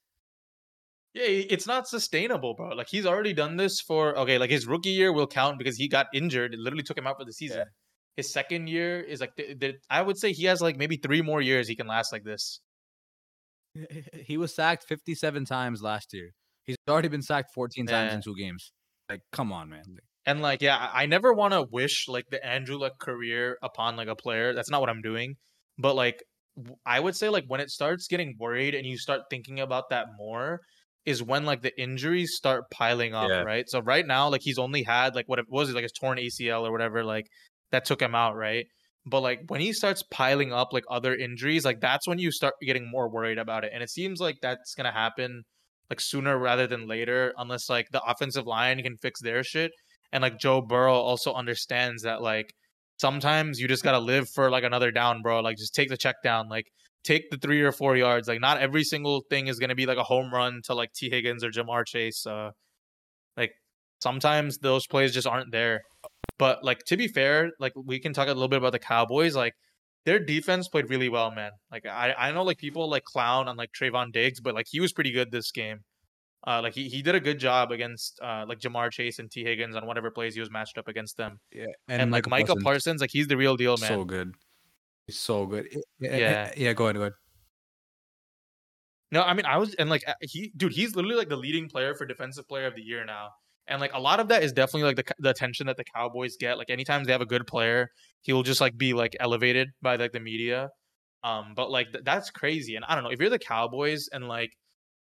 Yeah, 1.13 1.23
it's 1.25 1.65
not 1.65 1.87
sustainable, 1.87 2.53
bro. 2.53 2.69
Like 2.69 2.87
he's 2.89 3.05
already 3.05 3.33
done 3.33 3.57
this 3.57 3.81
for 3.81 4.17
okay, 4.19 4.37
like 4.37 4.51
his 4.51 4.67
rookie 4.67 4.89
year 4.91 5.11
will 5.11 5.27
count 5.27 5.57
because 5.57 5.75
he 5.77 5.87
got 5.87 6.07
injured. 6.13 6.53
It 6.53 6.59
literally 6.59 6.83
took 6.83 6.97
him 6.97 7.07
out 7.07 7.17
for 7.17 7.25
the 7.25 7.33
season. 7.33 7.65
His 8.15 8.31
second 8.31 8.67
year 8.67 9.01
is 9.01 9.21
like 9.21 9.35
th- 9.35 9.59
th- 9.59 9.75
I 9.89 10.01
would 10.01 10.17
say 10.17 10.33
he 10.33 10.45
has 10.45 10.61
like 10.61 10.77
maybe 10.77 10.97
three 10.97 11.21
more 11.21 11.41
years 11.41 11.67
he 11.67 11.75
can 11.75 11.87
last 11.87 12.11
like 12.11 12.23
this. 12.23 12.61
He 14.25 14.37
was 14.37 14.53
sacked 14.53 14.83
57 14.83 15.45
times 15.45 15.81
last 15.81 16.13
year. 16.13 16.31
He's 16.65 16.75
already 16.87 17.07
been 17.07 17.21
sacked 17.21 17.51
14 17.53 17.87
times 17.87 18.13
in 18.13 18.21
two 18.21 18.35
games. 18.35 18.71
Like, 19.09 19.21
come 19.31 19.51
on, 19.51 19.69
man. 19.69 19.83
And 20.25 20.41
like, 20.41 20.61
yeah, 20.61 20.89
I 20.93 21.05
never 21.07 21.33
want 21.33 21.53
to 21.53 21.63
wish 21.63 22.07
like 22.07 22.25
the 22.29 22.45
Andrew 22.45 22.77
Luck 22.77 22.99
career 22.99 23.57
upon 23.63 23.95
like 23.95 24.07
a 24.07 24.15
player. 24.15 24.53
That's 24.53 24.69
not 24.69 24.81
what 24.81 24.89
I'm 24.89 25.01
doing. 25.01 25.35
But 25.77 25.95
like, 25.95 26.23
w- 26.57 26.75
I 26.85 26.99
would 26.99 27.15
say 27.15 27.29
like 27.29 27.45
when 27.47 27.61
it 27.61 27.71
starts 27.71 28.07
getting 28.07 28.35
worried 28.39 28.75
and 28.75 28.85
you 28.85 28.97
start 28.97 29.21
thinking 29.29 29.59
about 29.59 29.89
that 29.89 30.07
more, 30.17 30.61
is 31.09 31.21
when 31.23 31.43
like 31.45 31.61
the 31.61 31.73
injuries 31.81 32.35
start 32.35 32.63
piling 32.71 33.13
up, 33.13 33.29
Yeah. 33.29 33.41
right? 33.41 33.67
So 33.69 33.79
right 33.81 34.05
now, 34.05 34.29
like 34.29 34.41
he's 34.41 34.59
only 34.59 34.83
had 34.83 35.15
like 35.15 35.27
what 35.27 35.39
it 35.39 35.45
was 35.49 35.69
it 35.69 35.73
like 35.75 35.83
his 35.83 35.91
torn 35.91 36.17
ACL 36.17 36.61
or 36.67 36.71
whatever, 36.71 37.03
like 37.03 37.25
that 37.71 37.85
took 37.85 38.01
him 38.01 38.15
out, 38.15 38.35
right? 38.35 38.65
But 39.05 39.21
like 39.21 39.39
when 39.47 39.61
he 39.61 39.73
starts 39.73 40.03
piling 40.11 40.53
up 40.53 40.69
like 40.71 40.83
other 40.89 41.15
injuries, 41.15 41.65
like 41.65 41.79
that's 41.81 42.07
when 42.07 42.19
you 42.19 42.31
start 42.31 42.53
getting 42.61 42.89
more 42.89 43.09
worried 43.09 43.37
about 43.39 43.63
it. 43.63 43.71
And 43.73 43.81
it 43.83 43.89
seems 43.89 44.19
like 44.19 44.37
that's 44.41 44.75
gonna 44.75 44.91
happen 44.91 45.43
like 45.89 45.99
sooner 45.99 46.37
rather 46.37 46.67
than 46.67 46.87
later, 46.87 47.33
unless 47.37 47.69
like 47.69 47.87
the 47.91 48.01
offensive 48.03 48.45
line 48.45 48.81
can 48.83 48.95
fix 48.97 49.21
their 49.21 49.43
shit. 49.43 49.71
And 50.11 50.21
like 50.21 50.37
Joe 50.39 50.61
Burrow 50.61 50.93
also 50.93 51.33
understands 51.33 52.03
that 52.03 52.21
like 52.21 52.53
sometimes 52.97 53.59
you 53.59 53.67
just 53.67 53.83
gotta 53.83 53.99
live 53.99 54.29
for 54.29 54.49
like 54.51 54.63
another 54.63 54.91
down, 54.91 55.21
bro. 55.23 55.39
Like 55.39 55.57
just 55.57 55.73
take 55.73 55.89
the 55.89 55.97
check 55.97 56.17
down. 56.23 56.49
Like 56.49 56.67
take 57.03 57.29
the 57.29 57.37
three 57.37 57.61
or 57.61 57.71
four 57.71 57.95
yards. 57.95 58.27
Like 58.27 58.41
not 58.41 58.59
every 58.59 58.83
single 58.83 59.21
thing 59.29 59.47
is 59.47 59.59
gonna 59.59 59.75
be 59.75 59.85
like 59.85 59.97
a 59.97 60.03
home 60.03 60.33
run 60.33 60.61
to 60.65 60.73
like 60.73 60.93
Tee 60.93 61.09
Higgins 61.09 61.43
or 61.43 61.49
Ja'Marr 61.49 61.85
Chase. 61.85 62.25
Uh 62.25 62.51
like 63.37 63.51
sometimes 64.01 64.57
those 64.59 64.87
plays 64.87 65.13
just 65.13 65.27
aren't 65.27 65.51
there. 65.51 65.81
But 66.37 66.63
like 66.63 66.79
to 66.85 66.97
be 66.97 67.07
fair, 67.07 67.51
like 67.59 67.73
we 67.75 67.99
can 67.99 68.13
talk 68.13 68.27
a 68.27 68.33
little 68.33 68.47
bit 68.47 68.57
about 68.57 68.71
the 68.71 68.79
Cowboys. 68.79 69.35
Like 69.35 69.53
their 70.05 70.19
defense 70.19 70.67
played 70.67 70.89
really 70.89 71.09
well, 71.09 71.31
man. 71.31 71.51
Like 71.71 71.85
I, 71.85 72.13
I 72.17 72.31
know 72.31 72.43
like 72.43 72.57
people 72.57 72.89
like 72.89 73.03
clown 73.03 73.47
on 73.47 73.57
like 73.57 73.71
Trevon 73.71 74.11
Diggs, 74.11 74.39
but 74.39 74.55
like 74.55 74.67
he 74.69 74.79
was 74.79 74.93
pretty 74.93 75.11
good 75.11 75.31
this 75.31 75.51
game. 75.51 75.79
Uh, 76.47 76.61
like 76.63 76.73
he, 76.73 76.87
he 76.87 77.01
did 77.01 77.15
a 77.15 77.19
good 77.19 77.37
job 77.37 77.69
against 77.71 78.17
uh 78.21 78.45
like 78.47 78.59
Ja'Marr 78.59 78.91
Chase 78.91 79.19
and 79.19 79.29
Tee 79.29 79.43
Higgins 79.43 79.75
on 79.75 79.85
whatever 79.85 80.09
plays 80.09 80.35
he 80.35 80.39
was 80.39 80.49
matched 80.49 80.77
up 80.77 80.87
against 80.87 81.17
them. 81.17 81.39
yeah. 81.51 81.65
And, 81.89 82.11
like 82.11 82.29
Micah 82.29 82.55
Parsons. 82.55 83.01
like 83.01 83.11
he's 83.11 83.27
the 83.27 83.35
real 83.35 83.57
deal, 83.57 83.75
man. 83.77 83.89
so 83.89 84.05
good. 84.05 84.33
So 85.09 85.45
good. 85.45 85.67
Yeah. 85.99 86.51
Yeah, 86.55 86.73
go 86.73 86.85
ahead, 86.85 86.95
go 86.95 87.01
ahead. 87.01 87.13
No, 89.11 89.23
I 89.23 89.33
mean 89.33 89.45
I 89.45 89.57
was 89.57 89.73
and 89.75 89.89
like 89.89 90.03
uh, 90.07 90.13
he 90.21 90.51
dude, 90.55 90.73
he's 90.73 90.95
literally 90.95 91.15
like 91.15 91.29
the 91.29 91.37
leading 91.37 91.67
player 91.67 91.95
for 91.95 92.05
defensive 92.05 92.47
player 92.47 92.67
of 92.67 92.75
the 92.75 92.81
year 92.81 93.05
now. 93.05 93.29
And 93.67 93.79
like 93.81 93.93
a 93.93 93.99
lot 93.99 94.19
of 94.19 94.27
that 94.29 94.43
is 94.43 94.53
definitely 94.53 94.83
like 94.83 94.97
the 94.97 95.13
the 95.19 95.29
attention 95.29 95.67
that 95.67 95.77
the 95.77 95.83
Cowboys 95.83 96.37
get. 96.37 96.57
Like 96.57 96.69
anytime 96.69 97.03
they 97.03 97.11
have 97.11 97.21
a 97.21 97.25
good 97.25 97.47
player, 97.47 97.89
he'll 98.21 98.43
just 98.43 98.61
like 98.61 98.77
be 98.77 98.93
like 98.93 99.15
elevated 99.19 99.69
by 99.81 99.95
like 99.95 100.11
the 100.11 100.19
media. 100.19 100.69
Um 101.23 101.53
but 101.55 101.71
like 101.71 101.91
th- 101.91 102.03
that's 102.03 102.29
crazy. 102.29 102.75
And 102.75 102.85
I 102.85 102.95
don't 102.95 103.03
know, 103.03 103.11
if 103.11 103.19
you're 103.19 103.29
the 103.29 103.39
Cowboys 103.39 104.09
and 104.11 104.27
like 104.27 104.51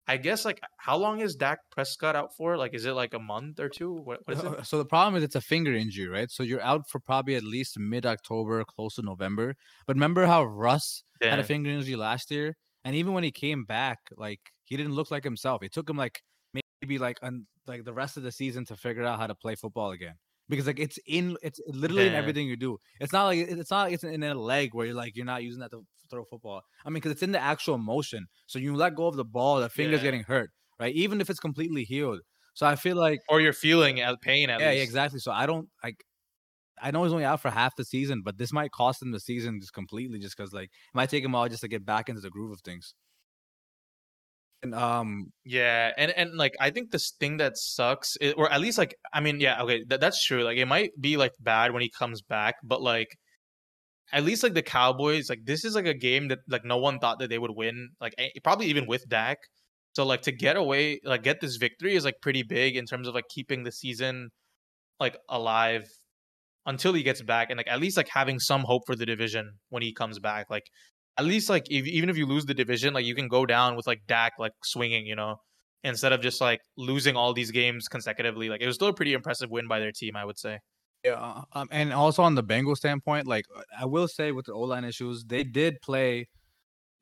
I 0.07 0.17
guess 0.17 0.43
like 0.45 0.59
how 0.77 0.97
long 0.97 1.19
is 1.21 1.35
Dak 1.35 1.59
Prescott 1.71 2.15
out 2.15 2.35
for? 2.35 2.57
Like 2.57 2.73
is 2.73 2.85
it 2.85 2.91
like 2.93 3.13
a 3.13 3.19
month 3.19 3.59
or 3.59 3.69
two? 3.69 3.93
What, 3.93 4.19
what 4.25 4.33
is 4.37 4.43
it? 4.43 4.53
Uh, 4.59 4.63
So 4.63 4.77
the 4.77 4.85
problem 4.85 5.15
is 5.15 5.23
it's 5.23 5.35
a 5.35 5.41
finger 5.41 5.73
injury, 5.73 6.07
right? 6.07 6.29
So 6.29 6.43
you're 6.43 6.61
out 6.61 6.89
for 6.89 6.99
probably 6.99 7.35
at 7.35 7.43
least 7.43 7.79
mid 7.79 8.05
October, 8.05 8.63
close 8.65 8.95
to 8.95 9.01
November. 9.01 9.55
But 9.87 9.95
remember 9.95 10.25
how 10.25 10.43
Russ 10.43 11.03
had 11.29 11.39
a 11.39 11.43
finger 11.43 11.69
injury 11.69 11.95
last 11.95 12.31
year, 12.31 12.55
and 12.83 12.95
even 12.95 13.13
when 13.13 13.23
he 13.23 13.31
came 13.31 13.63
back, 13.65 13.99
like 14.17 14.41
he 14.65 14.75
didn't 14.77 14.93
look 14.93 15.09
like 15.11 15.23
himself. 15.23 15.63
It 15.63 15.71
took 15.73 15.89
him 15.89 15.97
like 15.97 16.21
maybe 16.53 16.97
like 16.97 17.17
un, 17.21 17.47
like 17.67 17.85
the 17.85 17.93
rest 17.93 18.17
of 18.17 18.23
the 18.23 18.31
season 18.31 18.65
to 18.65 18.75
figure 18.75 19.03
out 19.03 19.19
how 19.19 19.27
to 19.27 19.35
play 19.35 19.55
football 19.55 19.91
again. 19.91 20.15
Because 20.49 20.67
like 20.67 20.79
it's 20.79 20.99
in, 21.07 21.37
it's 21.41 21.59
literally 21.67 22.05
in 22.07 22.13
everything 22.15 22.47
you 22.47 22.57
do. 22.57 22.77
It's 22.99 23.13
not 23.13 23.25
like 23.25 23.39
it's 23.39 23.71
not 23.71 23.83
like 23.83 23.93
it's 23.93 24.03
in 24.03 24.23
a 24.23 24.33
leg 24.35 24.73
where 24.73 24.85
you're 24.85 24.95
like 24.95 25.15
you're 25.15 25.25
not 25.25 25.43
using 25.43 25.61
that 25.61 25.71
to 25.71 25.85
throw 26.09 26.25
football. 26.25 26.61
I 26.85 26.89
mean, 26.89 26.95
because 26.95 27.11
it's 27.13 27.23
in 27.23 27.31
the 27.31 27.39
actual 27.39 27.77
motion. 27.77 28.27
So 28.47 28.59
you 28.59 28.75
let 28.75 28.95
go 28.95 29.07
of 29.07 29.15
the 29.15 29.25
ball, 29.25 29.59
the 29.61 29.69
finger's 29.69 30.01
Yeah. 30.01 30.03
getting 30.03 30.23
hurt, 30.23 30.51
right? 30.79 30.93
Even 30.93 31.21
if 31.21 31.29
it's 31.29 31.39
completely 31.39 31.83
healed. 31.85 32.21
So 32.55 32.67
I 32.67 32.75
feel 32.75 32.97
like 32.97 33.21
Or 33.29 33.41
you're 33.41 33.53
feeling 33.53 34.01
pain 34.21 34.49
at 34.49 34.59
yeah, 34.59 34.69
least. 34.69 34.77
yeah, 34.77 34.83
exactly. 34.83 35.19
So 35.19 35.31
I 35.31 35.45
don't 35.45 35.69
like. 35.83 36.03
I 36.81 36.91
know 36.91 37.03
he's 37.03 37.13
only 37.13 37.25
out 37.25 37.41
for 37.41 37.51
half 37.51 37.75
the 37.75 37.85
season, 37.85 38.21
but 38.23 38.37
this 38.37 38.51
might 38.51 38.71
cost 38.71 39.01
him 39.01 39.11
the 39.11 39.19
season 39.19 39.59
just 39.61 39.73
completely, 39.73 40.19
just 40.19 40.35
because 40.35 40.53
like 40.53 40.65
it 40.65 40.95
might 40.95 41.09
take 41.09 41.23
him 41.23 41.35
all 41.35 41.47
just 41.47 41.61
to 41.61 41.67
get 41.67 41.85
back 41.85 42.09
into 42.09 42.21
the 42.21 42.29
groove 42.31 42.51
of 42.51 42.61
things. 42.61 42.95
And 44.63 44.73
um, 44.73 45.31
Yeah, 45.45 45.91
and 45.97 46.11
and 46.11 46.35
like 46.35 46.53
I 46.59 46.69
think 46.71 46.91
this 46.91 47.11
thing 47.19 47.37
that 47.37 47.57
sucks, 47.57 48.17
i- 48.21 48.31
or 48.37 48.51
at 48.51 48.61
least 48.61 48.77
like 48.77 48.95
I 49.13 49.19
mean, 49.19 49.39
yeah, 49.41 49.61
okay, 49.63 49.83
that, 49.89 49.99
that's 50.01 50.23
true. 50.25 50.43
Like 50.43 50.57
it 50.57 50.65
might 50.67 50.91
be 50.99 51.17
like 51.17 51.33
bad 51.39 51.73
when 51.73 51.81
he 51.81 51.89
comes 51.89 52.21
back, 52.21 52.55
but 52.63 52.81
like 52.81 53.09
at 54.11 54.23
least 54.23 54.43
like 54.43 54.53
the 54.53 54.61
Cowboys, 54.63 55.29
like 55.29 55.41
this 55.45 55.65
is 55.65 55.75
like 55.75 55.85
a 55.87 55.93
game 55.93 56.27
that 56.29 56.39
like 56.47 56.65
no 56.65 56.77
one 56.77 56.99
thought 56.99 57.19
that 57.19 57.29
they 57.29 57.39
would 57.39 57.51
win, 57.55 57.89
like 58.01 58.13
probably 58.43 58.67
even 58.67 58.85
with 58.87 59.07
Dak. 59.09 59.37
So 59.93 60.05
like 60.05 60.21
to 60.23 60.31
get 60.31 60.55
away, 60.57 60.99
like 61.03 61.23
get 61.23 61.41
this 61.41 61.57
victory 61.57 61.95
is 61.95 62.05
like 62.05 62.15
pretty 62.21 62.43
big 62.43 62.75
in 62.77 62.85
terms 62.85 63.07
of 63.07 63.15
like 63.15 63.25
keeping 63.29 63.63
the 63.63 63.71
season 63.71 64.29
like 64.99 65.17
alive 65.29 65.85
until 66.65 66.93
he 66.93 67.03
gets 67.03 67.21
back, 67.21 67.49
and 67.49 67.57
like 67.57 67.67
at 67.69 67.79
least 67.81 67.97
like 67.97 68.09
having 68.09 68.39
some 68.39 68.63
hope 68.63 68.83
for 68.85 68.95
the 68.95 69.05
division 69.05 69.53
when 69.69 69.83
he 69.83 69.93
comes 69.93 70.19
back. 70.19 70.49
Like 70.49 70.65
at 71.17 71.25
least 71.25 71.49
like 71.49 71.69
if, 71.69 71.85
even 71.85 72.09
if 72.09 72.17
you 72.17 72.25
lose 72.25 72.45
the 72.45 72.53
division, 72.53 72.93
like 72.93 73.05
you 73.05 73.15
can 73.15 73.27
go 73.27 73.45
down 73.45 73.75
with 73.75 73.87
like 73.87 74.01
Dak 74.07 74.33
like 74.39 74.53
swinging, 74.63 75.05
you 75.05 75.15
know, 75.15 75.37
instead 75.83 76.13
of 76.13 76.21
just 76.21 76.41
like 76.41 76.61
losing 76.77 77.15
all 77.15 77.33
these 77.33 77.51
games 77.51 77.87
consecutively. 77.87 78.49
Like 78.49 78.61
it 78.61 78.65
was 78.65 78.75
still 78.75 78.87
a 78.87 78.93
pretty 78.93 79.13
impressive 79.13 79.49
win 79.49 79.67
by 79.67 79.79
their 79.79 79.91
team, 79.91 80.15
I 80.15 80.25
would 80.25 80.39
say. 80.39 80.59
yeah, 81.03 81.41
um, 81.53 81.67
and 81.71 81.91
also 81.93 82.23
on 82.23 82.35
the 82.35 82.43
Bengals 82.43 82.77
standpoint, 82.77 83.27
like 83.27 83.45
I 83.77 83.85
will 83.85 84.07
say 84.07 84.31
with 84.31 84.45
the 84.45 84.53
O 84.53 84.61
line 84.61 84.85
issues, 84.85 85.23
they 85.25 85.43
did 85.43 85.81
play 85.81 86.27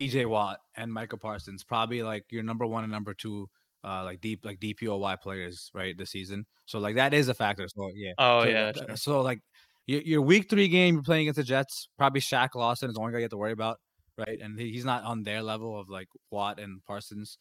TJ 0.02 0.26
Watt 0.26 0.58
and 0.76 0.92
Micah 0.92 1.18
Parsons, 1.18 1.64
probably 1.64 2.02
like 2.02 2.24
your 2.32 2.44
number 2.44 2.66
one 2.66 2.84
and 2.84 2.92
number 2.92 3.14
two, 3.14 3.48
uh, 3.84 4.04
like 4.04 4.20
deep 4.20 4.44
like 4.44 4.60
DPOY 4.60 5.22
players, 5.22 5.70
right, 5.74 5.96
this 5.98 6.10
season. 6.10 6.46
So 6.66 6.80
like 6.80 6.96
that 6.96 7.14
is 7.14 7.28
a 7.30 7.34
factor. 7.34 7.68
So 7.68 7.92
yeah. 7.94 8.14
Oh 8.18 8.44
So, 8.44 8.50
yeah, 8.50 8.72
sure. 8.74 8.96
So 8.96 9.22
like 9.22 9.40
your, 9.86 10.02
your 10.02 10.22
week 10.22 10.50
three 10.50 10.68
game 10.68 10.96
you're 10.96 11.04
playing 11.04 11.24
against 11.24 11.38
the 11.38 11.44
Jets, 11.44 11.88
probably 11.98 12.22
Shaq 12.22 12.50
Lawson 12.56 12.90
is 12.90 12.96
the 12.96 13.02
only 13.02 13.14
guy 13.14 13.20
you 13.20 13.24
have 13.24 13.32
to 13.32 13.38
worry 13.38 13.52
about, 13.52 13.78
right? 14.27 14.39
And 14.41 14.60
he's 14.60 14.85
not 14.85 15.03
on 15.03 15.23
their 15.23 15.41
level 15.41 15.80
of 15.80 15.89
like 15.89 16.07
Watt 16.31 16.60
and 16.60 16.84
Parsons. 16.85 17.38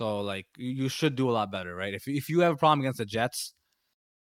So 0.00 0.20
like 0.20 0.46
you, 0.56 0.88
should 0.88 1.16
do 1.16 1.30
a 1.30 1.32
lot 1.32 1.52
better, 1.52 1.74
right? 1.74 1.94
If 1.94 2.08
if 2.08 2.28
you 2.28 2.40
have 2.40 2.54
a 2.54 2.56
problem 2.56 2.80
against 2.80 2.98
the 2.98 3.06
Jets, 3.06 3.54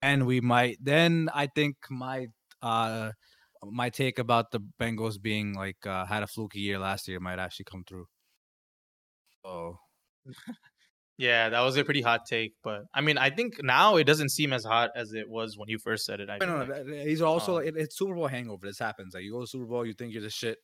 and 0.01 0.25
we 0.27 0.41
might 0.41 0.77
then 0.81 1.29
I 1.33 1.47
think 1.47 1.77
my 1.89 2.27
uh 2.61 3.11
my 3.63 3.89
take 3.89 4.19
about 4.19 4.51
the 4.51 4.61
Bengals 4.79 5.21
being 5.21 5.53
like 5.53 5.85
uh, 5.85 6.05
had 6.05 6.23
a 6.23 6.27
fluky 6.27 6.59
year 6.61 6.79
last 6.79 7.07
year 7.07 7.19
might 7.19 7.39
actually 7.39 7.65
come 7.65 7.83
through. 7.87 8.07
Oh. 9.43 9.77
Yeah, 11.17 11.49
that 11.49 11.59
was 11.61 11.77
a 11.77 11.83
pretty 11.85 12.01
hot 12.01 12.21
take, 12.25 12.53
but 12.63 12.83
I 12.95 13.01
mean, 13.01 13.17
I 13.19 13.29
think 13.29 13.61
now 13.61 13.97
it 13.97 14.05
doesn't 14.05 14.29
seem 14.29 14.53
as 14.53 14.63
hot 14.65 14.91
as 14.95 15.13
it 15.13 15.29
was 15.29 15.55
when 15.55 15.69
you 15.69 15.77
first 15.77 16.05
said 16.05 16.19
it. 16.19 16.29
I 16.31 16.39
No, 16.39 16.45
feel 16.45 16.65
no, 16.65 16.65
like. 16.65 17.05
he's 17.07 17.21
also 17.21 17.57
Um, 17.57 17.67
it, 17.67 17.75
it's 17.77 17.97
Super 17.97 18.15
Bowl 18.15 18.27
hangover. 18.27 18.65
This 18.65 18.79
happens. 18.79 19.13
Like 19.13 19.23
you 19.23 19.31
go 19.31 19.41
to 19.41 19.47
Super 19.47 19.65
Bowl, 19.65 19.85
you 19.85 19.93
think 19.93 20.13
you're 20.13 20.23
the 20.23 20.31
shit, 20.31 20.57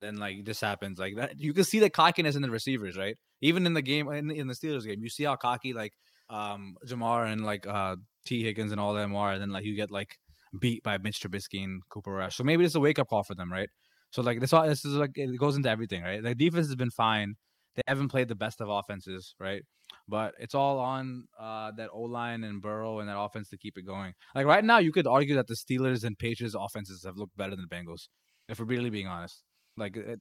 then 0.00 0.16
like 0.16 0.44
this 0.44 0.60
happens. 0.60 0.98
Like 0.98 1.16
that, 1.16 1.38
you 1.38 1.52
can 1.52 1.64
see 1.64 1.78
the 1.78 1.90
cockiness 1.90 2.36
in 2.36 2.42
the 2.42 2.50
receivers, 2.50 2.96
right? 2.96 3.16
Even 3.40 3.66
in 3.66 3.74
the 3.74 3.82
game, 3.82 4.08
in, 4.08 4.30
in 4.30 4.46
the 4.46 4.54
Steelers 4.54 4.86
game, 4.86 5.02
you 5.02 5.08
see 5.08 5.24
how 5.24 5.36
cocky 5.36 5.72
like 5.72 5.92
um 6.28 6.76
Ja'Marr 6.86 7.30
and 7.32 7.44
like 7.44 7.66
uh 7.66 7.96
Tee 8.24 8.42
Higgins 8.42 8.72
and 8.72 8.80
all 8.80 8.94
them 8.94 9.14
are, 9.14 9.32
and 9.32 9.42
then 9.42 9.50
like 9.50 9.64
you 9.64 9.76
get 9.76 9.90
like 9.90 10.18
beat 10.58 10.82
by 10.82 10.98
Mitch 10.98 11.20
Trubisky 11.20 11.62
and 11.62 11.82
Cooper 11.88 12.12
Rush. 12.12 12.36
So 12.36 12.44
maybe 12.44 12.64
it's 12.64 12.74
a 12.74 12.80
wake 12.80 12.98
up 12.98 13.08
call 13.08 13.22
for 13.22 13.34
them, 13.34 13.52
right? 13.52 13.68
So 14.10 14.22
like 14.22 14.40
this, 14.40 14.52
all 14.52 14.66
this 14.66 14.84
is 14.84 14.94
like 14.94 15.12
it 15.14 15.38
goes 15.38 15.56
into 15.56 15.68
everything, 15.68 16.02
right? 16.02 16.22
The 16.22 16.34
defense 16.34 16.66
has 16.66 16.76
been 16.76 16.90
fine. 16.90 17.34
They 17.74 17.82
haven't 17.86 18.08
played 18.08 18.28
the 18.28 18.34
best 18.34 18.60
of 18.60 18.68
offenses, 18.70 19.34
right? 19.38 19.62
But 20.08 20.34
it's 20.38 20.54
all 20.54 20.78
on 20.78 21.24
uh, 21.38 21.72
that 21.76 21.90
O 21.92 22.02
line 22.02 22.42
and 22.42 22.62
Burrow 22.62 23.00
and 23.00 23.08
that 23.08 23.18
offense 23.18 23.50
to 23.50 23.58
keep 23.58 23.76
it 23.76 23.86
going. 23.86 24.14
Like 24.34 24.46
right 24.46 24.64
now, 24.64 24.78
you 24.78 24.92
could 24.92 25.06
argue 25.06 25.34
that 25.34 25.46
the 25.46 25.54
Steelers 25.54 26.04
and 26.04 26.18
Patriots 26.18 26.56
offenses 26.58 27.04
have 27.04 27.16
looked 27.16 27.36
better 27.36 27.54
than 27.54 27.66
the 27.68 27.74
Bengals, 27.76 28.08
if 28.48 28.58
we're 28.58 28.66
really 28.66 28.90
being 28.90 29.06
honest. 29.06 29.42
Like, 29.76 29.96
uh, 29.96 30.12
it, 30.12 30.20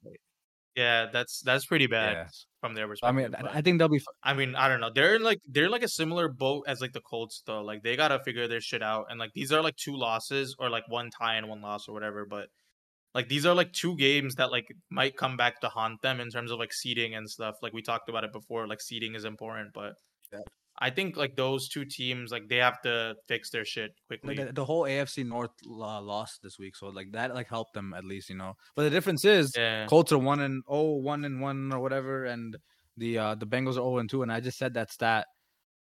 yeah, 0.75 1.07
that's 1.11 1.41
that's 1.41 1.65
pretty 1.65 1.87
bad 1.87 2.13
yeah. 2.13 2.27
from 2.59 2.75
their 2.75 2.87
perspective. 2.87 3.17
I 3.17 3.21
mean, 3.21 3.31
but- 3.31 3.55
I 3.55 3.61
think 3.61 3.79
they'll 3.79 3.87
be. 3.87 3.97
f- 3.97 4.15
I 4.23 4.33
mean, 4.33 4.55
I 4.55 4.67
don't 4.67 4.81
know. 4.81 4.91
They're 4.93 5.15
in 5.15 5.23
like 5.23 5.39
they're 5.47 5.65
in 5.65 5.71
like 5.71 5.83
a 5.83 5.87
similar 5.87 6.27
boat 6.27 6.65
as 6.67 6.81
like 6.81 6.91
the 6.91 7.01
Colts 7.01 7.41
though. 7.45 7.61
Like 7.61 7.81
they 7.81 7.95
gotta 7.95 8.19
figure 8.19 8.47
their 8.47 8.59
shit 8.59 8.83
out. 8.83 9.05
And 9.09 9.17
like 9.17 9.31
these 9.33 9.53
are 9.53 9.61
like 9.61 9.77
two 9.77 9.95
losses 9.95 10.53
or 10.59 10.69
like 10.69 10.83
one 10.89 11.09
tie 11.11 11.35
and 11.35 11.47
one 11.47 11.61
loss 11.61 11.87
or 11.87 11.93
whatever. 11.93 12.25
But 12.25 12.49
like 13.13 13.29
these 13.29 13.45
are 13.45 13.55
like 13.55 13.71
two 13.71 13.95
games 13.95 14.35
that 14.35 14.51
like 14.51 14.67
might 14.91 15.15
come 15.15 15.37
back 15.37 15.61
to 15.61 15.69
haunt 15.69 16.01
them 16.01 16.19
in 16.19 16.29
terms 16.29 16.51
of 16.51 16.59
like 16.59 16.73
seeding 16.73 17.15
and 17.15 17.29
stuff. 17.29 17.55
Like 17.61 17.71
we 17.71 17.81
talked 17.81 18.09
about 18.09 18.25
it 18.25 18.33
before. 18.33 18.67
Like 18.67 18.81
seeding 18.81 19.15
is 19.15 19.23
important, 19.23 19.71
but 19.73 19.93
Yeah. 20.33 20.39
I 20.77 20.89
think 20.89 21.15
like 21.15 21.35
those 21.35 21.69
two 21.69 21.85
teams, 21.85 22.31
like 22.31 22.49
they 22.49 22.57
have 22.57 22.81
to 22.81 23.15
fix 23.27 23.49
their 23.49 23.63
shit 23.63 23.91
quickly. 24.07 24.35
Like 24.35 24.55
the, 24.55 24.65
whole 24.65 24.83
AFC 24.83 25.25
North 25.25 25.51
uh, 25.67 26.01
lost 26.01 26.41
this 26.43 26.59
week, 26.59 26.75
so 26.75 26.87
like 26.87 27.11
that 27.13 27.33
like 27.33 27.47
helped 27.47 27.73
them 27.73 27.93
at 27.93 28.03
least, 28.03 28.29
you 28.29 28.35
know. 28.35 28.55
But 28.75 28.83
the 28.83 28.89
difference 28.89 29.23
is 29.23 29.53
yeah, 29.55 29.85
Colts 29.87 30.11
are 30.11 30.17
one 30.17 30.41
and 30.41 30.63
oh, 30.67 30.95
one 30.95 31.23
and 31.23 31.39
one 31.39 31.71
or 31.71 31.79
whatever, 31.79 32.25
and 32.25 32.57
the 32.97 33.17
uh 33.17 33.35
the 33.35 33.47
Bengals 33.47 33.71
are 33.71 33.85
0 33.85 33.99
and 33.99 34.09
2. 34.09 34.23
And 34.23 34.31
I 34.31 34.39
just 34.39 34.57
said 34.57 34.73
that 34.73 34.91
stat 34.91 35.27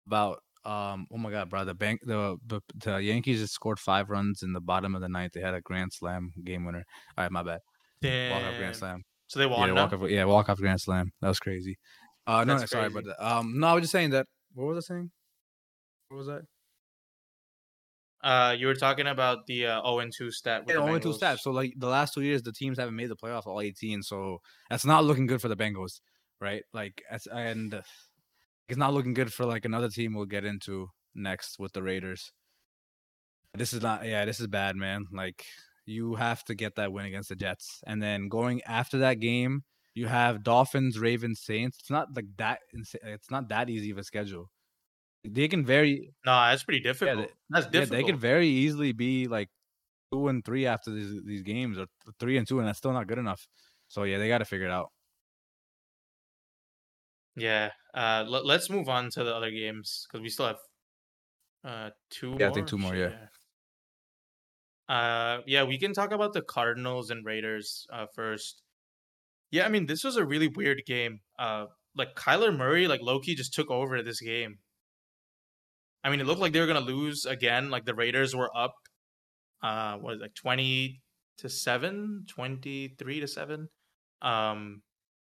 about 0.07 0.39
um 0.65 1.07
oh 1.13 1.19
my 1.19 1.31
god, 1.31 1.51
bro. 1.51 1.65
The 1.65 1.75
bank 1.75 2.01
the, 2.03 2.37
the 2.47 2.61
the 2.75 2.97
Yankees 2.97 3.41
just 3.41 3.55
scored 3.55 3.79
five 3.79 4.11
runs 4.11 4.43
in 4.43 4.53
the 4.53 4.61
bottom 4.61 4.97
of 4.97 5.03
the 5.03 5.09
ninth. 5.09 5.33
They 5.33 5.41
had 5.41 5.55
a 5.55 5.61
grand 5.61 5.93
slam 5.93 6.33
game 6.45 6.65
winner. 6.65 6.85
All 7.17 7.25
right, 7.25 7.33
my 7.33 7.43
bad. 7.45 7.61
Walk 8.33 8.43
off 8.43 8.59
grand 8.59 8.77
slam. 8.77 9.03
So 9.29 9.39
they 9.39 9.47
won. 9.47 9.69
Yeah, 9.69 9.75
walk 9.75 9.93
off 9.93 10.11
yeah, 10.11 10.25
walk 10.25 10.49
off 10.49 10.59
grand 10.59 10.81
slam. 10.81 11.13
That 11.21 11.29
was 11.29 11.39
crazy. 11.39 11.79
Uh 12.27 12.45
no, 12.45 12.57
no, 12.57 12.67
sorry 12.67 12.89
that. 12.89 13.25
Um 13.25 13.59
no, 13.61 13.69
I 13.69 13.75
was 13.75 13.83
just 13.83 13.93
saying 13.93 14.11
that 14.11 14.27
what 14.55 14.67
was 14.67 14.85
I 14.85 14.95
saying? 14.95 15.11
What 16.09 16.19
was 16.19 16.27
that? 16.27 16.43
Uh, 18.23 18.55
you 18.59 18.67
were 18.67 18.75
talking 18.75 19.07
about 19.07 19.47
the 19.47 19.67
uh, 19.67 19.83
0 19.83 20.01
and 20.01 20.13
2 20.15 20.31
stat. 20.31 20.67
With 20.67 20.75
Yeah, 20.75 20.83
the 20.83 20.89
only 20.89 21.01
two 21.01 21.15
stat. 21.15 21.39
So 21.41 21.53
like 21.53 21.73
the 21.77 21.89
last 21.89 22.13
two 22.13 22.21
years, 22.21 22.43
the 22.43 22.53
teams 22.53 22.79
haven't 22.79 22.97
made 22.97 23.09
the 23.09 23.17
playoff 23.17 23.47
all 23.47 23.61
eighteen. 23.63 24.03
So 24.03 24.39
that's 24.69 24.85
not 24.85 25.05
looking 25.05 25.27
good 25.27 25.41
for 25.41 25.49
the 25.49 25.57
Bengals, 25.57 26.01
right? 26.41 26.63
Like, 26.75 27.03
as, 27.11 27.27
and 27.27 27.73
uh, 27.73 27.83
it's 28.69 28.79
not 28.79 28.93
looking 28.93 29.15
good 29.15 29.33
for 29.33 29.47
like 29.47 29.65
another 29.65 29.89
team 29.89 30.15
we'll 30.15 30.27
get 30.27 30.45
into 30.45 30.91
next 31.15 31.59
with 31.59 31.73
the 31.73 31.83
Raiders. 31.83 32.33
This 33.55 33.73
is 33.73 33.83
not. 33.83 34.05
Yeah, 34.05 34.27
this 34.27 34.39
is 34.39 34.49
bad, 34.49 34.77
man. 34.77 35.07
Like 35.13 35.45
you 35.87 36.15
have 36.17 36.45
to 36.45 36.55
get 36.55 36.77
that 36.77 36.93
win 36.93 37.07
against 37.07 37.31
the 37.31 37.37
Jets, 37.37 37.81
and 37.87 38.03
then 38.03 38.29
going 38.29 38.61
after 38.67 38.99
that 38.99 39.21
game, 39.21 39.65
you 39.95 40.07
have 40.07 40.43
Dolphins, 40.45 40.99
Ravens, 40.99 41.41
Saints. 41.41 41.79
It's 41.81 41.91
not 41.91 42.09
like 42.15 42.27
that. 42.37 42.61
It's 42.73 43.31
not 43.31 43.49
that 43.49 43.69
easy 43.71 43.91
of 43.91 43.99
a 43.99 44.05
schedule. 44.05 44.51
They 45.25 45.49
can 45.49 45.65
very 45.65 46.13
No, 46.25 46.33
that's 46.33 46.65
pretty 46.65 46.81
difficult. 46.81 47.29
they- 47.29 47.35
that's 47.51 47.67
yeah, 47.67 47.73
difficult. 47.73 47.91
they 47.91 48.05
could 48.05 48.21
very 48.21 48.49
easily 48.49 48.93
be 48.93 49.29
like 49.29 49.49
two 50.13 50.29
and 50.29 50.45
three 50.45 50.67
after 50.67 50.91
these 50.93 51.23
these 51.25 51.43
games, 51.43 51.79
or 51.79 51.87
three 52.21 52.39
and 52.39 52.47
two, 52.49 52.59
and 52.61 52.69
that's 52.69 52.79
still 52.79 52.93
not 52.93 53.07
good 53.09 53.19
enough. 53.19 53.47
So 53.89 54.05
yeah, 54.05 54.19
they 54.19 54.29
got 54.29 54.39
to 54.39 54.45
figure 54.47 54.67
it 54.67 54.73
out. 54.73 54.91
Yeah. 57.37 57.71
Uh, 57.95 58.25
let, 58.29 58.45
let's 58.45 58.71
move 58.71 58.89
on 58.89 59.11
to 59.11 59.25
the 59.25 59.35
other 59.35 59.51
games 59.51 60.07
because 60.09 60.23
we 60.23 60.29
still 60.29 60.47
have 60.47 60.59
uh 61.65 61.91
two. 62.11 62.37
Yeah, 62.39 62.49
I 62.49 62.53
think 62.53 62.69
two 62.69 62.79
more, 62.79 62.95
Shit, 62.95 63.13
yeah. 63.13 63.27
Uh, 64.89 65.43
yeah, 65.47 65.63
we 65.65 65.79
can 65.79 65.93
talk 65.93 66.11
about 66.11 66.33
the 66.33 66.43
Cardinals 66.43 67.11
and 67.11 67.25
Raiders 67.25 67.87
uh 67.91 68.07
first. 68.15 68.63
Yeah, 69.51 69.67
I 69.67 69.69
mean 69.69 69.87
this 69.87 70.05
was 70.05 70.17
a 70.17 70.25
really 70.25 70.49
weird 70.49 70.83
game. 70.87 71.21
Uh, 71.39 71.67
like 71.97 72.15
Kyler 72.15 72.57
Murray, 72.57 72.87
like 72.87 73.01
Loki 73.03 73.35
just 73.35 73.53
took 73.55 73.71
over 73.71 74.03
this 74.03 74.21
game. 74.21 74.59
I 76.05 76.11
mean, 76.11 76.21
it 76.21 76.27
looked 76.27 76.41
like 76.41 76.53
they 76.53 76.61
were 76.61 76.67
gonna 76.67 76.81
lose 76.81 77.25
again. 77.27 77.71
Like 77.71 77.85
the 77.85 77.95
Raiders 77.95 78.35
were 78.35 78.51
up, 78.57 78.75
uh, 79.63 79.97
what 79.99 80.15
is 80.15 80.21
it, 80.21 80.23
like 80.25 80.35
twenty 80.35 81.01
to 81.39 81.49
seven, 81.49 82.25
23 82.29 83.21
to 83.21 83.27
seven. 83.29 83.69
Um, 84.23 84.83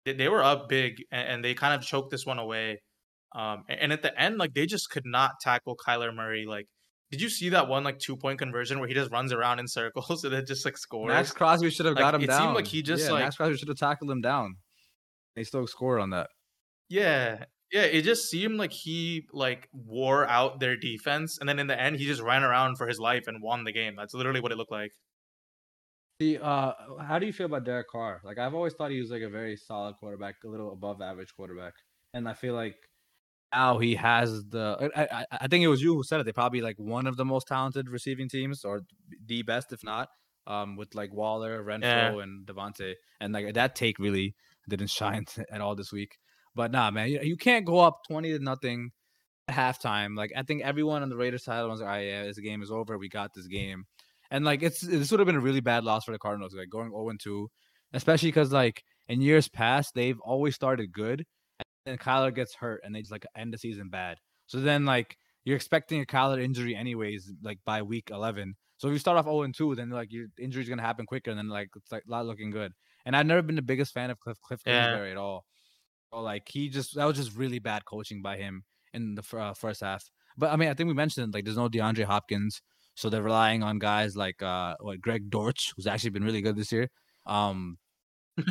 they, 0.06 0.14
they 0.14 0.28
were 0.30 0.44
up 0.44 0.68
big 0.70 1.04
and, 1.12 1.28
and 1.30 1.46
they 1.46 1.54
kind 1.54 1.74
of 1.76 1.86
choked 1.88 2.12
this 2.12 2.26
one 2.26 2.40
away. 2.40 2.82
Um, 3.36 3.64
a- 3.70 3.74
and 3.84 3.94
at 3.94 4.02
the 4.02 4.20
end, 4.20 4.38
like 4.40 4.54
they 4.56 4.66
just 4.66 4.90
could 4.90 5.06
not 5.06 5.34
tackle 5.42 5.78
Kyler 5.78 6.14
Murray. 6.16 6.46
Like, 6.48 6.66
did 7.12 7.22
you 7.22 7.30
see 7.30 7.50
that 7.50 7.68
one 7.68 7.84
like 7.84 8.00
two 8.00 8.16
point 8.16 8.38
conversion 8.40 8.80
where 8.80 8.88
he 8.88 8.94
just 8.94 9.12
runs 9.12 9.32
around 9.34 9.60
in 9.60 9.68
circles 9.68 10.24
and 10.24 10.34
then 10.34 10.46
just 10.46 10.64
like 10.66 10.78
scores? 10.78 11.10
Maxx 11.10 11.32
Crosby 11.32 11.70
should 11.70 11.86
have 11.86 11.96
Like, 11.96 12.04
got 12.04 12.16
him 12.16 12.22
it 12.24 12.28
down. 12.28 12.42
seemed 12.42 12.56
like 12.56 12.68
he 12.68 12.82
just, 12.82 13.06
yeah, 13.06 13.12
like- 13.14 13.24
Maxx 13.24 13.38
Crosby 13.38 13.58
should 13.58 13.68
have 13.68 13.78
tackled 13.78 14.10
him 14.12 14.22
down. 14.22 14.56
They 15.36 15.44
still 15.44 15.66
scored 15.68 16.02
on 16.02 16.10
that. 16.12 16.28
Yeah. 16.90 17.46
Yeah, 17.72 17.84
it 17.84 18.02
just 18.02 18.30
seemed 18.30 18.58
like 18.58 18.72
he 18.74 19.28
like 19.32 19.68
wore 19.72 20.28
out 20.28 20.60
their 20.60 20.76
defense, 20.76 21.38
and 21.40 21.48
then 21.48 21.60
in 21.60 21.68
the 21.68 21.80
end, 21.80 21.98
he 21.98 22.06
just 22.08 22.20
ran 22.20 22.42
around 22.44 22.78
for 22.78 22.88
his 22.88 23.00
life 23.00 23.26
and 23.28 23.44
won 23.44 23.64
the 23.64 23.72
game. 23.72 23.94
That's 23.96 24.16
literally 24.16 24.42
what 24.42 24.52
it 24.52 24.58
looked 24.58 24.72
like. 24.72 24.92
See, 26.20 26.40
uh, 26.40 26.74
how 27.00 27.20
do 27.20 27.28
you 27.28 27.32
feel 27.32 27.46
about 27.46 27.66
Derek 27.66 27.88
Carr? 27.90 28.22
Like 28.24 28.40
I've 28.40 28.56
always 28.56 28.74
thought 28.74 28.90
he 28.90 29.00
was 29.00 29.12
like 29.12 29.22
a 29.22 29.30
very 29.30 29.56
solid 29.56 29.96
quarterback, 30.00 30.36
a 30.44 30.48
little 30.50 30.74
above 30.74 31.00
average 31.02 31.30
quarterback, 31.36 31.74
and 32.16 32.28
I 32.28 32.34
feel 32.34 32.56
like 32.56 32.76
now 33.54 33.80
he 33.80 33.96
has 33.96 34.46
the. 34.46 34.92
I, 34.96 35.02
I, 35.02 35.26
I 35.32 35.48
think 35.48 35.64
it 35.64 35.68
was 35.68 35.82
you 35.82 35.96
who 35.96 36.04
said 36.04 36.20
it. 36.20 36.26
They 36.26 36.32
probably 36.32 36.62
like 36.62 36.78
one 36.78 37.08
of 37.08 37.18
the 37.18 37.26
most 37.26 37.48
talented 37.48 37.90
receiving 37.90 38.30
teams, 38.30 38.64
or 38.64 38.82
the 39.26 39.42
best, 39.44 39.72
if 39.72 39.84
not, 39.84 40.10
um, 40.48 40.76
with 40.76 40.94
like 40.96 41.14
Waller, 41.14 41.64
Renfrow, 41.64 42.18
and 42.24 42.46
Davante, 42.46 42.96
and 43.20 43.34
like 43.34 43.54
that 43.54 43.76
take 43.76 44.00
really 44.00 44.36
didn't 44.68 44.90
shine 44.90 45.26
at 45.52 45.62
all 45.62 45.76
this 45.76 45.92
week. 45.92 46.18
But 46.56 46.72
nah, 46.72 46.92
man, 46.92 47.10
you, 47.10 47.20
you 47.22 47.38
can't 47.38 47.66
go 47.66 47.80
up 47.80 48.00
twenty 48.08 48.32
to 48.32 48.44
nothing 48.44 48.92
at 49.48 49.56
halftime. 49.56 50.16
Like 50.16 50.32
I 50.36 50.44
think 50.44 50.64
everyone 50.64 51.02
on 51.02 51.10
the 51.10 51.18
Raiders 51.18 51.44
side 51.44 51.64
was 51.64 51.80
like, 51.80 51.88
"All 51.88 51.96
right, 51.96 52.08
yeah, 52.08 52.24
this 52.24 52.40
game 52.40 52.62
is 52.62 52.72
over. 52.72 52.98
We 52.98 53.10
got 53.10 53.32
this 53.34 53.48
game." 53.48 53.86
And 54.32 54.46
like 54.46 54.62
it's 54.62 54.82
this 54.82 55.12
would 55.12 55.20
have 55.20 55.28
been 55.28 55.36
a 55.36 55.42
really 55.42 55.62
bad 55.62 55.84
loss 55.84 56.06
for 56.06 56.12
the 56.12 56.20
Cardinals, 56.20 56.54
like 56.54 56.70
going 56.70 56.92
0 56.92 57.12
2, 57.20 57.50
especially 57.94 58.30
because 58.30 58.52
like 58.52 58.84
in 59.08 59.22
years 59.22 59.50
past 59.50 59.94
they've 59.96 60.20
always 60.22 60.56
started 60.56 60.92
good, 60.92 61.26
then 61.86 61.98
Kyler 61.98 62.34
gets 62.34 62.54
hurt 62.56 62.82
and 62.84 62.94
they 62.94 63.00
just 63.00 63.12
like 63.12 63.26
end 63.36 63.54
the 63.54 63.58
season 63.58 63.90
bad. 63.90 64.18
So 64.48 64.60
then 64.60 64.86
like 64.86 65.18
you're 65.44 65.56
expecting 65.56 66.02
a 66.02 66.06
Kyler 66.06 66.42
injury 66.42 66.76
anyways, 66.76 67.32
like 67.42 67.60
by 67.66 67.82
week 67.82 68.10
11. 68.12 68.56
So 68.78 68.88
if 68.88 68.94
you 68.94 69.00
start 69.00 69.18
off 69.18 69.26
0 69.26 69.42
and 69.44 69.54
2, 69.54 69.76
then 69.76 69.90
like 69.90 70.12
your 70.12 70.28
injury's 70.40 70.70
gonna 70.70 70.82
happen 70.82 71.06
quicker, 71.06 71.32
and 71.32 71.38
then 71.38 71.50
like 71.50 71.70
it's 71.76 71.92
like 71.92 72.04
not 72.08 72.26
looking 72.26 72.50
good. 72.52 72.72
And 73.06 73.16
I've 73.16 73.26
never 73.26 73.42
been 73.42 73.56
the 73.56 73.62
biggest 73.62 73.94
fan 73.94 74.10
of 74.10 74.20
Cliff 74.20 74.40
Cliff 74.42 74.62
Yeah. 74.66 74.86
Kingsbury 74.88 75.12
at 75.12 75.18
all. 75.18 75.46
So 76.12 76.22
like 76.22 76.48
he 76.48 76.70
just 76.70 76.96
that 76.96 77.06
was 77.06 77.18
just 77.18 77.36
really 77.36 77.60
bad 77.60 77.86
coaching 77.86 78.22
by 78.22 78.38
him 78.38 78.64
in 78.94 79.16
the 79.16 79.38
uh, 79.38 79.54
first 79.54 79.82
half. 79.82 80.04
But 80.38 80.52
I 80.52 80.56
mean, 80.56 80.70
I 80.70 80.74
think 80.74 80.88
we 80.88 80.94
mentioned 80.94 81.34
like 81.34 81.44
there's 81.44 81.58
no 81.58 81.70
DeAndre 81.70 82.06
Hopkins, 82.06 82.62
so 82.96 83.10
they're 83.10 83.22
relying 83.24 83.64
on 83.64 83.80
guys 83.80 84.16
like 84.16 84.42
uh 84.42 84.76
what 84.80 85.02
Greg 85.02 85.30
Dortch, 85.30 85.74
who's 85.76 85.88
actually 85.88 86.12
been 86.12 86.24
really 86.24 86.42
good 86.42 86.56
this 86.56 86.72
year. 86.72 86.90
Um, 87.26 87.78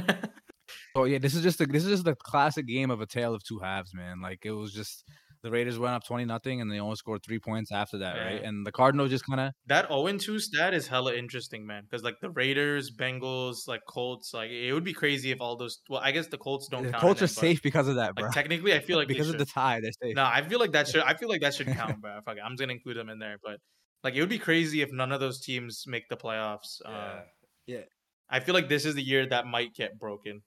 so 0.96 1.04
yeah, 1.04 1.18
this 1.18 1.34
is 1.34 1.42
just 1.42 1.60
a, 1.60 1.66
this 1.66 1.84
is 1.84 1.90
just 1.90 2.04
the 2.04 2.14
classic 2.14 2.66
game 2.66 2.90
of 2.90 3.00
a 3.00 3.06
tale 3.06 3.34
of 3.34 3.42
two 3.42 3.58
halves, 3.58 3.94
man. 3.94 4.20
Like 4.20 4.40
it 4.44 4.52
was 4.52 4.72
just 4.72 5.04
the 5.42 5.50
Raiders 5.50 5.78
went 5.78 5.94
up 5.94 6.04
twenty 6.04 6.24
nothing, 6.24 6.60
and 6.60 6.70
they 6.70 6.80
only 6.80 6.96
scored 6.96 7.22
three 7.24 7.38
points 7.38 7.70
after 7.70 7.98
that, 7.98 8.16
right? 8.16 8.42
And 8.42 8.66
the 8.66 8.72
Cardinals 8.72 9.10
just 9.10 9.24
kind 9.24 9.40
of 9.40 9.52
That 9.66 9.86
0 9.88 10.18
2 10.18 10.38
stat 10.38 10.74
is 10.74 10.88
hella 10.88 11.14
interesting, 11.14 11.66
man. 11.66 11.84
Because 11.84 12.02
like 12.02 12.16
the 12.20 12.30
Raiders, 12.30 12.90
Bengals, 12.90 13.68
like 13.68 13.82
Colts, 13.88 14.34
like 14.34 14.50
it 14.50 14.72
would 14.72 14.84
be 14.84 14.92
crazy 14.92 15.30
if 15.30 15.40
all 15.40 15.56
those. 15.56 15.80
Well, 15.88 16.00
I 16.02 16.10
guess 16.12 16.26
the 16.26 16.38
Colts 16.38 16.68
don't 16.68 16.84
the 16.84 16.90
count. 16.90 17.02
Colts 17.02 17.22
are 17.22 17.28
safe 17.28 17.62
because 17.62 17.86
of 17.88 17.96
that, 17.96 18.14
bro. 18.14 18.24
Like 18.24 18.32
technically, 18.34 18.74
I 18.74 18.80
feel 18.86 18.98
like 18.98 19.08
because 19.08 19.28
of 19.28 19.38
the 19.38 19.46
tie, 19.46 19.80
they're 19.80 19.92
safe. 20.02 20.16
No, 20.16 20.24
I 20.24 20.42
feel 20.42 20.58
like 20.58 20.72
that 20.72 20.88
should. 20.90 21.02
I 21.02 21.14
feel 21.14 21.28
like 21.28 21.40
that 21.42 21.54
should 21.54 21.68
count, 21.68 22.00
bro. 22.00 22.18
Fuck 22.24 22.36
it, 22.36 22.40
I'm 22.44 22.52
just 22.52 22.60
gonna 22.60 22.72
include 22.72 22.96
them 22.96 23.08
in 23.08 23.18
there. 23.18 23.36
But 23.42 23.58
like, 24.02 24.14
it 24.14 24.20
would 24.20 24.28
be 24.28 24.38
crazy 24.38 24.82
if 24.82 24.92
none 24.92 25.12
of 25.12 25.20
those 25.20 25.40
teams 25.40 25.84
make 25.86 26.08
the 26.08 26.16
playoffs. 26.16 26.80
Uh, 26.84 27.20
Yeah. 27.66 27.82
I 28.30 28.40
feel 28.40 28.54
like 28.54 28.68
this 28.68 28.84
is 28.84 28.94
the 28.94 29.02
year 29.02 29.26
that 29.28 29.46
might 29.46 29.74
get 29.74 29.98
broken. 29.98 30.42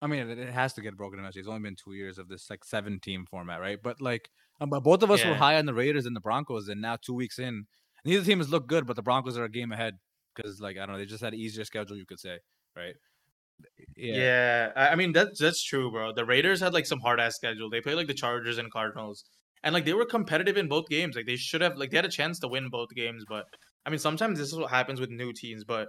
I 0.00 0.06
mean, 0.06 0.28
it, 0.28 0.38
it 0.38 0.52
has 0.52 0.72
to 0.74 0.80
get 0.80 0.96
broken 0.96 1.18
eventually. 1.18 1.40
It's 1.40 1.48
only 1.48 1.62
been 1.62 1.76
two 1.76 1.94
years 1.94 2.18
of 2.18 2.28
this 2.28 2.48
like 2.48 2.64
seven 2.64 3.00
team 3.00 3.26
format, 3.28 3.60
right? 3.60 3.78
But 3.82 4.00
like, 4.00 4.30
um, 4.60 4.70
but 4.70 4.80
both 4.80 5.02
of 5.02 5.10
us 5.10 5.24
were 5.24 5.34
high 5.34 5.56
on 5.56 5.66
the 5.66 5.74
Raiders 5.74 6.06
and 6.06 6.14
the 6.14 6.20
Broncos, 6.20 6.68
and 6.68 6.80
now 6.80 6.96
two 6.96 7.14
weeks 7.14 7.38
in, 7.38 7.66
neither 8.04 8.24
team 8.24 8.38
has 8.38 8.48
looked 8.48 8.68
good, 8.68 8.86
but 8.86 8.96
the 8.96 9.02
Broncos 9.02 9.36
are 9.36 9.44
a 9.44 9.50
game 9.50 9.72
ahead 9.72 9.94
because 10.34 10.60
like 10.60 10.76
I 10.76 10.80
don't 10.80 10.92
know, 10.92 10.98
they 10.98 11.06
just 11.06 11.22
had 11.22 11.32
an 11.32 11.38
easier 11.38 11.64
schedule, 11.64 11.96
you 11.96 12.06
could 12.06 12.20
say, 12.20 12.38
right? 12.76 12.94
Yeah. 13.96 14.70
I 14.76 14.88
I 14.88 14.94
mean 14.94 15.12
that's 15.12 15.40
that's 15.40 15.62
true, 15.62 15.90
bro. 15.90 16.12
The 16.14 16.24
Raiders 16.24 16.60
had 16.60 16.72
like 16.72 16.86
some 16.86 17.00
hard 17.00 17.20
ass 17.20 17.34
schedule. 17.36 17.70
They 17.70 17.80
played 17.80 17.96
like 17.96 18.06
the 18.06 18.14
Chargers 18.14 18.58
and 18.58 18.70
Cardinals, 18.70 19.24
and 19.62 19.74
like 19.74 19.84
they 19.84 19.94
were 19.94 20.06
competitive 20.06 20.56
in 20.56 20.68
both 20.68 20.88
games. 20.88 21.16
Like 21.16 21.26
they 21.26 21.36
should 21.36 21.60
have 21.60 21.76
like 21.76 21.90
they 21.90 21.96
had 21.96 22.04
a 22.04 22.10
chance 22.10 22.38
to 22.40 22.48
win 22.48 22.68
both 22.70 22.90
games, 22.94 23.24
but 23.28 23.44
I 23.84 23.90
mean 23.90 23.98
sometimes 23.98 24.38
this 24.38 24.48
is 24.48 24.58
what 24.58 24.70
happens 24.70 25.00
with 25.00 25.10
new 25.10 25.32
teams. 25.32 25.64
But 25.64 25.88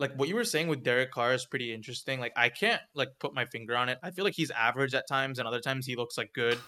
like 0.00 0.14
what 0.14 0.28
you 0.28 0.34
were 0.34 0.44
saying 0.44 0.68
with 0.68 0.82
Derek 0.82 1.12
Carr 1.12 1.34
is 1.34 1.44
pretty 1.44 1.72
interesting. 1.74 2.18
Like 2.18 2.32
I 2.34 2.48
can't 2.48 2.80
like 2.94 3.10
put 3.20 3.34
my 3.34 3.44
finger 3.44 3.76
on 3.76 3.90
it. 3.90 3.98
I 4.02 4.10
feel 4.10 4.24
like 4.24 4.34
he's 4.34 4.50
average 4.50 4.94
at 4.94 5.06
times, 5.06 5.38
and 5.38 5.46
other 5.46 5.60
times 5.60 5.86
he 5.86 5.94
looks 5.94 6.16
like 6.16 6.32
good. 6.32 6.58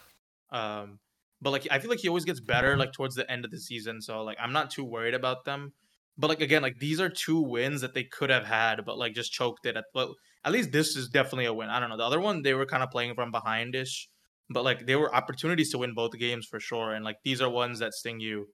Um, 0.50 0.98
but 1.40 1.50
like 1.50 1.66
I 1.70 1.78
feel 1.78 1.90
like 1.90 2.00
he 2.00 2.08
always 2.08 2.26
gets 2.26 2.40
better 2.40 2.76
like 2.76 2.92
towards 2.92 3.14
the 3.14 3.28
end 3.30 3.44
of 3.44 3.50
the 3.50 3.58
season. 3.58 4.02
So 4.02 4.22
like 4.22 4.36
I'm 4.40 4.52
not 4.52 4.70
too 4.70 4.84
worried 4.84 5.14
about 5.14 5.44
them. 5.46 5.72
But 6.18 6.28
like 6.28 6.42
again, 6.42 6.60
like 6.60 6.78
these 6.78 7.00
are 7.00 7.08
two 7.08 7.40
wins 7.40 7.80
that 7.80 7.94
they 7.94 8.04
could 8.04 8.28
have 8.28 8.44
had, 8.44 8.84
but 8.84 8.98
like 8.98 9.14
just 9.14 9.32
choked 9.32 9.64
it 9.64 9.78
at. 9.78 9.86
But 9.94 10.10
at 10.44 10.52
least 10.52 10.70
this 10.70 10.94
is 10.94 11.08
definitely 11.08 11.46
a 11.46 11.54
win. 11.54 11.70
I 11.70 11.80
don't 11.80 11.88
know. 11.88 11.96
The 11.96 12.04
other 12.04 12.20
one 12.20 12.42
they 12.42 12.52
were 12.52 12.66
kind 12.66 12.82
of 12.82 12.90
playing 12.90 13.14
from 13.14 13.32
behindish, 13.32 14.08
but 14.50 14.62
like 14.62 14.86
there 14.86 14.98
were 14.98 15.14
opportunities 15.14 15.70
to 15.70 15.78
win 15.78 15.94
both 15.94 16.12
games 16.18 16.46
for 16.46 16.60
sure. 16.60 16.92
And 16.92 17.02
like 17.02 17.16
these 17.24 17.40
are 17.40 17.48
ones 17.48 17.78
that 17.78 17.94
sting 17.94 18.20
you. 18.20 18.48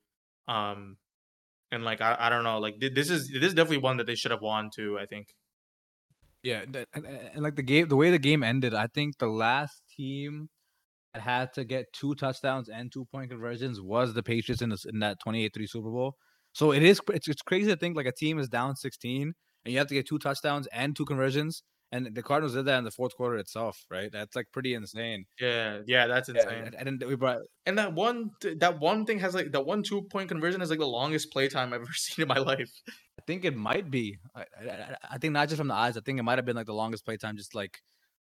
Um, 0.47 0.95
and 1.71 1.83
like 1.83 2.01
I, 2.01 2.15
I 2.19 2.29
don't 2.29 2.43
know. 2.43 2.59
Like 2.59 2.75
this 2.79 3.09
is 3.09 3.29
this 3.29 3.43
is 3.43 3.53
definitely 3.53 3.77
one 3.77 3.97
that 3.97 4.07
they 4.07 4.15
should 4.15 4.31
have 4.31 4.41
won 4.41 4.69
too. 4.73 4.97
I 4.99 5.05
think. 5.05 5.27
Yeah, 6.41 6.61
and, 6.61 6.85
and, 6.93 7.05
and 7.05 7.43
like 7.43 7.55
the 7.55 7.63
game, 7.63 7.89
the 7.89 7.97
way 7.97 8.11
the 8.11 8.19
game 8.19 8.43
ended, 8.43 8.73
I 8.73 8.87
think 8.87 9.17
the 9.17 9.27
last 9.27 9.81
team 9.97 10.47
that 11.13 11.21
had 11.21 11.53
to 11.53 11.65
get 11.65 11.91
two 11.93 12.15
touchdowns 12.15 12.69
and 12.69 12.91
two 12.91 13.05
point 13.11 13.29
conversions 13.29 13.81
was 13.81 14.13
the 14.13 14.23
Patriots 14.23 14.61
in, 14.61 14.69
this, 14.69 14.85
in 14.85 14.99
that 14.99 15.17
28-3 15.25 15.51
Super 15.67 15.89
Bowl. 15.89 16.15
So 16.53 16.71
it 16.71 16.81
is 16.81 17.01
it's, 17.11 17.27
it's 17.27 17.41
crazy 17.41 17.69
to 17.69 17.75
think 17.75 17.95
like 17.95 18.05
a 18.05 18.13
team 18.13 18.39
is 18.39 18.47
down 18.47 18.75
16 18.75 19.33
and 19.65 19.71
you 19.71 19.77
have 19.77 19.87
to 19.87 19.93
get 19.93 20.07
two 20.07 20.19
touchdowns 20.19 20.67
and 20.71 20.95
two 20.95 21.05
conversions 21.05 21.63
and 21.91 22.13
the 22.13 22.21
Cardinals 22.21 22.53
did 22.53 22.65
that 22.65 22.77
in 22.77 22.83
the 22.83 22.91
fourth 22.91 23.15
quarter 23.15 23.37
itself, 23.37 23.83
right? 23.89 24.11
That's 24.11 24.35
like 24.35 24.47
pretty 24.51 24.73
insane. 24.73 25.25
Yeah, 25.39 25.79
yeah, 25.87 26.07
that's 26.07 26.29
insane. 26.29 26.69
Yeah, 26.71 26.79
and 26.79 26.99
then 26.99 27.09
we 27.09 27.15
brought 27.15 27.41
and 27.65 27.77
that 27.77 27.93
one 27.93 28.31
that 28.57 28.79
one 28.79 29.05
thing 29.05 29.19
has 29.19 29.33
like 29.33 29.51
that 29.51 29.65
one 29.65 29.83
two 29.83 30.03
point 30.03 30.29
conversion 30.29 30.61
is 30.61 30.69
like 30.69 30.79
the 30.79 30.87
longest 30.87 31.31
play 31.31 31.47
time 31.49 31.73
I've 31.73 31.81
ever 31.81 31.91
seen 31.93 32.23
in 32.23 32.27
my 32.27 32.37
life. 32.37 32.71
I 32.87 33.23
think 33.27 33.43
it 33.45 33.55
might 33.55 33.89
be. 33.91 34.17
I, 34.35 34.41
I, 34.61 34.95
I 35.11 35.17
think 35.17 35.33
not 35.33 35.49
just 35.49 35.57
from 35.57 35.67
the 35.67 35.73
eyes. 35.73 35.97
I 35.97 36.01
think 36.01 36.19
it 36.19 36.23
might 36.23 36.37
have 36.37 36.45
been 36.45 36.55
like 36.55 36.67
the 36.67 36.73
longest 36.73 37.05
play 37.05 37.17
time, 37.17 37.37
just 37.37 37.55
like 37.55 37.79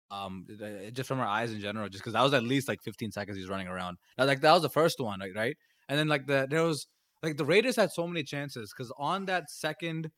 um 0.10 0.46
just 0.92 1.08
from 1.08 1.20
our 1.20 1.28
eyes 1.28 1.54
in 1.54 1.60
general 1.62 1.88
just 1.88 2.04
because 2.04 2.14
that 2.14 2.22
was 2.22 2.34
at 2.34 2.44
least 2.44 2.68
like 2.68 2.80
15 2.84 3.12
seconds 3.12 3.38
he's 3.38 3.48
running 3.48 3.68
around 3.68 3.98
now, 4.18 4.26
like 4.26 4.42
that 4.42 4.52
was 4.52 4.62
the 4.62 4.70
first 4.70 5.00
one 5.00 5.20
like, 5.20 5.34
right 5.36 5.56
and 5.88 5.98
then 5.98 6.08
like 6.08 6.28
the 6.28 6.48
there 6.50 6.64
was 6.64 6.88
like 7.24 7.38
the 7.38 7.46
raiders 7.46 7.78
had 7.78 7.92
so 7.92 8.06
many 8.06 8.24
chances 8.24 8.74
because 8.76 8.92
on 8.98 9.26
that 9.26 9.50
second 9.50 10.12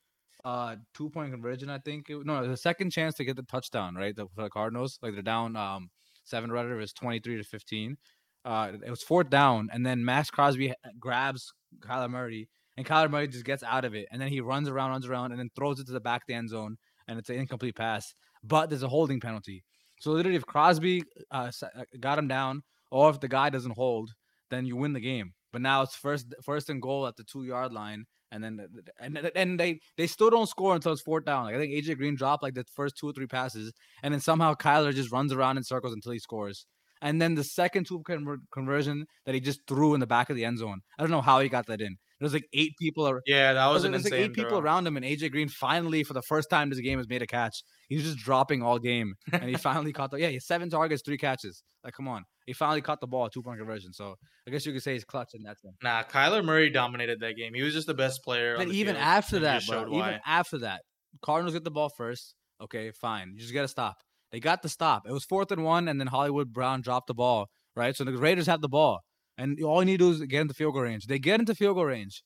uh 0.46 0.76
two 0.94 1.10
point 1.10 1.32
conversion 1.32 1.70
i 1.70 1.78
think 1.80 2.10
it, 2.10 2.26
no 2.26 2.48
the 2.48 2.58
second 2.58 2.92
chance 2.92 3.16
to 3.16 3.24
get 3.24 3.36
the 3.36 3.44
touchdown 3.44 3.96
right 3.96 4.16
the, 4.16 4.28
the 4.36 4.50
cardinals 4.50 5.00
like 5.02 5.14
they're 5.14 5.22
down 5.22 5.56
um 5.56 5.90
seven 6.26 6.52
rather 6.52 6.80
is 6.80 6.94
23 6.94 7.38
to 7.38 7.44
15 7.44 7.98
uh 8.46 8.72
it 8.86 8.90
was 8.90 9.04
fourth 9.04 9.30
down 9.30 9.70
and 9.72 9.86
then 9.86 10.04
Maxx 10.04 10.30
crosby 10.30 10.74
grabs 11.00 11.54
kyler 11.80 12.10
murray 12.10 12.50
and 12.76 12.86
kyler 12.86 13.10
murray 13.10 13.28
just 13.28 13.46
gets 13.46 13.64
out 13.64 13.86
of 13.86 13.96
it 13.96 14.08
and 14.12 14.22
then 14.22 14.28
he 14.28 14.42
runs 14.42 14.68
around 14.68 14.90
runs 14.90 15.08
around 15.08 15.32
and 15.32 15.40
then 15.40 15.50
throws 15.56 15.80
it 15.80 15.86
to 15.86 15.94
the 15.94 16.00
back 16.00 16.24
the 16.28 16.34
end 16.34 16.50
zone 16.50 16.76
and 17.08 17.18
it's 17.18 17.30
an 17.30 17.36
incomplete 17.36 17.76
pass 17.76 18.14
but 18.44 18.70
there's 18.70 18.84
a 18.84 18.90
holding 18.90 19.20
penalty 19.20 19.64
so 20.04 20.12
literally, 20.12 20.36
if 20.36 20.46
Crosby 20.46 21.04
uh, 21.32 21.50
uh, 21.62 21.84
got 21.98 22.20
him 22.20 22.28
down, 22.28 22.64
or 22.92 23.10
if 23.10 23.22
the 23.22 23.30
guy 23.30 23.50
doesn't 23.50 23.78
hold, 23.78 24.12
then 24.50 24.66
you 24.66 24.76
win 24.76 24.92
the 24.92 25.00
game. 25.00 25.32
But 25.54 25.62
now 25.62 25.82
it's 25.82 25.96
first 25.96 26.34
first 26.44 26.70
and 26.70 26.82
goal 26.82 27.08
at 27.08 27.16
the 27.16 27.24
two 27.24 27.46
yard 27.46 27.72
line, 27.72 28.04
and 28.34 28.44
then 28.44 28.68
and 29.00 29.32
and 29.36 29.60
they 29.60 29.80
they 29.98 30.08
still 30.08 30.30
don't 30.30 30.50
score 30.50 30.76
until 30.76 30.92
it's 30.92 31.02
fourth 31.02 31.26
down. 31.26 31.46
Like 31.46 31.56
I 31.56 31.60
think 31.60 31.72
AJ 31.74 31.98
Green 31.98 32.16
dropped 32.16 32.44
like 32.44 32.56
the 32.56 32.66
first 32.74 32.98
two 32.98 33.08
or 33.08 33.14
three 33.14 33.28
passes, 33.28 33.72
and 34.02 34.14
then 34.14 34.20
somehow 34.20 34.56
Kyler 34.56 34.94
just 34.94 35.12
runs 35.12 35.32
around 35.32 35.58
in 35.58 35.64
circles 35.64 35.94
until 35.94 36.12
he 36.12 36.20
scores. 36.20 36.66
And 37.02 37.22
then 37.22 37.36
the 37.36 37.44
second 37.44 37.86
two 37.86 38.00
conver- 38.00 38.38
conversion 38.52 39.06
that 39.26 39.36
he 39.36 39.42
just 39.42 39.60
threw 39.68 39.94
in 39.94 40.00
the 40.00 40.08
back 40.08 40.30
of 40.30 40.38
the 40.38 40.46
end 40.46 40.58
zone. 40.58 40.80
I 40.98 41.04
don't 41.04 41.12
know 41.12 41.22
how 41.22 41.42
he 41.42 41.50
got 41.50 41.68
that 41.68 41.82
in. 41.82 41.98
There's 42.24 42.34
like 42.34 42.48
eight 42.54 42.74
people. 42.80 43.06
Ar- 43.06 43.22
yeah, 43.26 43.54
that 43.54 43.68
was, 43.68 43.84
an 43.84 43.94
insane. 43.94 44.12
Like 44.12 44.22
eight 44.22 44.34
people 44.34 44.58
around 44.58 44.88
him, 44.88 44.98
and 44.98 45.06
AJ 45.06 45.32
Green 45.32 45.50
finally, 45.50 46.04
for 46.04 46.14
the 46.14 46.22
first 46.22 46.50
time 46.50 46.70
this 46.70 46.80
game, 46.80 46.98
has 46.98 47.08
made 47.08 47.22
a 47.22 47.28
catch. 47.28 47.64
He 47.90 47.96
was 47.96 48.06
just 48.06 48.18
dropping 48.18 48.64
all 48.64 48.80
game, 48.80 49.16
and 49.32 49.44
he 49.44 49.56
finally 49.58 49.92
caught 49.92 50.12
the. 50.12 50.20
Yeah, 50.20 50.30
he 50.30 50.40
seven 50.40 50.70
targets, 50.70 51.02
three 51.06 51.18
catches. 51.18 51.64
Like, 51.84 51.94
come 51.94 52.08
on, 52.08 52.24
he 52.46 52.54
finally 52.54 52.82
caught 52.82 53.02
the 53.02 53.08
ball, 53.08 53.30
two 53.30 53.42
point 53.42 53.60
conversion. 53.60 53.94
So 53.94 54.16
I 54.48 54.52
guess 54.52 54.66
you 54.66 54.74
could 54.74 54.84
say 54.84 54.94
he's 54.94 55.04
clutch 55.04 55.32
in 55.34 55.44
that 55.44 55.60
sense. 55.60 55.76
Nah, 55.84 56.04
Kyler 56.04 56.44
Murray 56.44 56.70
dominated 56.70 57.20
that 57.20 57.36
game. 57.36 57.54
He 57.54 57.62
was 57.62 57.74
just 57.74 57.88
the 57.88 57.94
best 57.94 58.24
player. 58.24 58.58
But 58.58 58.70
even 58.70 58.96
field, 58.96 59.06
after 59.06 59.40
that, 59.40 59.64
bro, 59.68 59.88
even 59.88 60.20
after 60.26 60.60
that, 60.60 60.82
Cardinals 61.22 61.54
get 61.54 61.64
the 61.64 61.72
ball 61.72 61.90
first. 61.90 62.36
Okay, 62.62 62.92
fine. 62.92 63.32
You 63.34 63.42
just 63.42 63.54
got 63.54 63.64
to 63.64 63.68
stop. 63.68 63.98
They 64.32 64.40
got 64.40 64.62
the 64.62 64.70
stop. 64.70 65.04
It 65.08 65.12
was 65.12 65.26
fourth 65.26 65.52
and 65.52 65.64
one, 65.64 65.88
and 65.88 66.00
then 66.00 66.08
Hollywood 66.08 66.54
Brown 66.54 66.82
dropped 66.82 67.08
the 67.08 67.14
ball. 67.14 67.48
Right, 67.76 67.96
so 67.96 68.04
the 68.04 68.16
Raiders 68.16 68.46
have 68.46 68.62
the 68.62 68.70
ball, 68.70 69.00
and 69.38 69.62
all 69.64 69.82
you 69.82 69.86
need 69.86 70.00
to 70.00 70.06
do 70.06 70.12
is 70.12 70.22
get 70.28 70.42
into 70.42 70.54
field 70.54 70.74
goal 70.74 70.84
range. 70.84 71.08
They 71.08 71.20
get 71.20 71.40
into 71.40 71.56
field 71.56 71.76
goal 71.76 71.86
range 71.86 72.24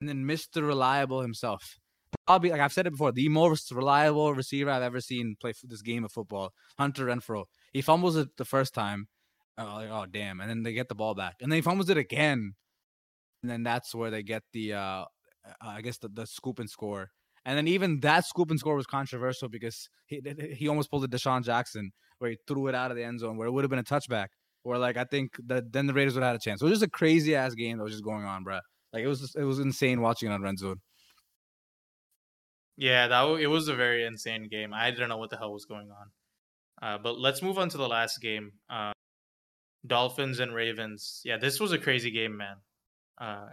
and 0.00 0.08
then 0.08 0.24
Mr. 0.36 0.66
Reliable 0.66 1.20
himself. 1.20 1.78
Probably, 2.26 2.50
like 2.50 2.60
I've 2.60 2.72
said 2.72 2.86
it 2.86 2.92
before, 2.92 3.12
the 3.12 3.28
most 3.28 3.72
reliable 3.72 4.34
receiver 4.34 4.70
I've 4.70 4.82
ever 4.82 5.00
seen 5.00 5.36
play 5.40 5.52
this 5.64 5.82
game 5.82 6.04
of 6.04 6.12
football, 6.12 6.52
Hunter 6.78 7.06
Renfrow. 7.06 7.44
He 7.72 7.82
fumbles 7.82 8.16
it 8.16 8.28
the 8.36 8.44
first 8.44 8.72
time. 8.72 9.08
Oh, 9.58 9.64
like, 9.64 9.90
oh 9.90 10.06
damn! 10.10 10.40
And 10.40 10.48
then 10.48 10.62
they 10.62 10.72
get 10.72 10.88
the 10.88 10.94
ball 10.94 11.14
back, 11.14 11.36
and 11.40 11.50
then 11.50 11.56
he 11.56 11.62
fumbles 11.62 11.90
it 11.90 11.96
again, 11.96 12.54
and 13.42 13.50
then 13.50 13.62
that's 13.62 13.94
where 13.94 14.10
they 14.10 14.22
get 14.22 14.42
the, 14.52 14.74
uh, 14.74 15.04
I 15.60 15.80
guess 15.82 15.98
the, 15.98 16.08
the 16.08 16.26
scoop 16.26 16.58
and 16.58 16.70
score. 16.70 17.10
And 17.44 17.58
then 17.58 17.68
even 17.68 18.00
that 18.00 18.24
scoop 18.24 18.50
and 18.50 18.58
score 18.58 18.76
was 18.76 18.86
controversial 18.86 19.48
because 19.48 19.88
he 20.06 20.22
he 20.56 20.68
almost 20.68 20.90
pulled 20.90 21.04
a 21.04 21.08
DeSean 21.08 21.44
Jackson 21.44 21.92
where 22.18 22.30
he 22.30 22.38
threw 22.46 22.68
it 22.68 22.74
out 22.74 22.90
of 22.90 22.96
the 22.96 23.04
end 23.04 23.20
zone 23.20 23.36
where 23.36 23.48
it 23.48 23.52
would 23.52 23.64
have 23.64 23.70
been 23.70 23.78
a 23.78 23.84
touchback. 23.84 24.28
Where 24.64 24.78
like 24.78 24.96
I 24.96 25.04
think 25.04 25.36
that 25.46 25.72
then 25.72 25.86
the 25.86 25.94
Raiders 25.94 26.14
would 26.14 26.22
have 26.22 26.32
had 26.32 26.36
a 26.36 26.42
chance. 26.42 26.60
So 26.60 26.66
it 26.66 26.70
was 26.70 26.80
just 26.80 26.88
a 26.88 26.90
crazy 26.90 27.36
ass 27.36 27.54
game 27.54 27.78
that 27.78 27.84
was 27.84 27.92
just 27.92 28.04
going 28.04 28.24
on, 28.24 28.42
bro. 28.42 28.58
Like 28.92 29.04
it 29.04 29.08
was 29.08 29.20
just, 29.20 29.36
it 29.36 29.44
was 29.44 29.58
insane 29.58 30.00
watching 30.00 30.30
it 30.30 30.34
on 30.34 30.42
Red 30.42 30.58
Zone. 30.58 30.80
Yeah, 32.76 33.06
that 33.08 33.20
w- 33.20 33.42
it 33.42 33.46
was 33.46 33.68
a 33.68 33.74
very 33.74 34.04
insane 34.04 34.48
game. 34.48 34.72
I 34.74 34.90
didn't 34.90 35.08
know 35.08 35.18
what 35.18 35.30
the 35.30 35.36
hell 35.36 35.52
was 35.52 35.64
going 35.64 35.90
on. 35.90 36.10
Uh, 36.82 36.98
but 36.98 37.18
let's 37.18 37.42
move 37.42 37.58
on 37.58 37.68
to 37.68 37.76
the 37.76 37.88
last 37.88 38.20
game. 38.20 38.52
Uh, 38.68 38.92
Dolphins 39.86 40.40
and 40.40 40.54
Ravens. 40.54 41.20
Yeah, 41.24 41.36
this 41.36 41.60
was 41.60 41.72
a 41.72 41.78
crazy 41.78 42.10
game, 42.10 42.36
man. 42.36 42.56
Uh, 43.20 43.48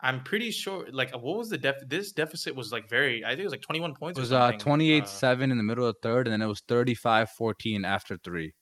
I'm 0.00 0.22
pretty 0.22 0.50
sure. 0.50 0.86
Like, 0.92 1.12
what 1.12 1.38
was 1.38 1.48
the 1.48 1.58
def? 1.58 1.76
This 1.86 2.12
deficit 2.12 2.54
was 2.54 2.72
like 2.72 2.88
very. 2.88 3.24
I 3.24 3.30
think 3.30 3.40
it 3.40 3.44
was 3.44 3.52
like 3.52 3.62
21 3.62 3.94
points. 3.94 4.18
It 4.18 4.22
was 4.22 4.32
uh 4.32 4.52
28 4.52 5.08
seven 5.08 5.50
in 5.50 5.56
the 5.56 5.64
middle 5.64 5.86
of 5.86 5.96
third, 6.02 6.26
and 6.26 6.32
then 6.32 6.42
it 6.42 6.46
was 6.46 6.62
35 6.68 7.30
14 7.30 7.84
after 7.84 8.16
three. 8.18 8.52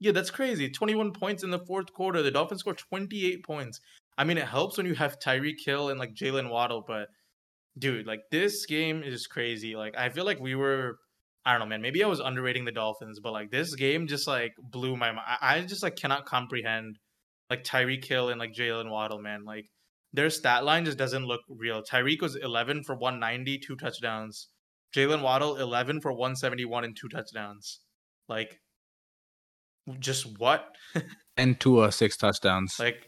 Yeah, 0.00 0.12
that's 0.12 0.30
crazy. 0.30 0.70
21 0.70 1.12
points 1.12 1.42
in 1.42 1.50
the 1.50 1.58
fourth 1.58 1.92
quarter. 1.92 2.22
The 2.22 2.30
Dolphins 2.30 2.60
scored 2.60 2.78
28 2.78 3.44
points. 3.44 3.80
I 4.16 4.24
mean, 4.24 4.38
it 4.38 4.46
helps 4.46 4.76
when 4.76 4.86
you 4.86 4.94
have 4.94 5.18
Tyreek 5.18 5.64
Hill 5.64 5.90
and 5.90 5.98
like 5.98 6.14
Jaylen 6.14 6.50
Waddle, 6.50 6.84
but 6.86 7.08
dude, 7.78 8.06
like 8.06 8.20
this 8.30 8.66
game 8.66 9.02
is 9.02 9.26
crazy. 9.26 9.76
Like 9.76 9.96
I 9.96 10.08
feel 10.08 10.24
like 10.24 10.40
we 10.40 10.54
were 10.54 10.98
I 11.44 11.52
don't 11.52 11.60
know, 11.60 11.66
man. 11.66 11.82
Maybe 11.82 12.04
I 12.04 12.08
was 12.08 12.20
underrating 12.20 12.64
the 12.64 12.72
Dolphins, 12.72 13.20
but 13.20 13.32
like 13.32 13.50
this 13.50 13.74
game 13.74 14.06
just 14.06 14.26
like 14.26 14.52
blew 14.58 14.96
my 14.96 15.12
mind. 15.12 15.26
I 15.40 15.60
just 15.62 15.82
like 15.82 15.96
cannot 15.96 16.26
comprehend 16.26 16.98
like 17.48 17.64
Tyreek 17.64 18.04
Hill 18.04 18.28
and 18.28 18.38
like 18.38 18.52
Jaylen 18.52 18.90
Waddle, 18.90 19.20
man. 19.20 19.44
Like 19.44 19.66
their 20.12 20.30
stat 20.30 20.64
line 20.64 20.84
just 20.84 20.98
doesn't 20.98 21.26
look 21.26 21.40
real. 21.48 21.82
Tyreek 21.82 22.20
was 22.20 22.36
11 22.36 22.84
for 22.84 22.96
190, 22.96 23.58
two 23.58 23.76
touchdowns. 23.76 24.48
Jaylen 24.94 25.22
Waddle 25.22 25.56
11 25.56 26.00
for 26.00 26.12
171 26.12 26.84
and 26.84 26.96
two 26.96 27.08
touchdowns. 27.08 27.80
Like 28.28 28.60
just 29.98 30.38
what? 30.38 30.66
and 31.36 31.58
Tua 31.58 31.92
six 31.92 32.16
touchdowns. 32.16 32.76
Like, 32.78 33.06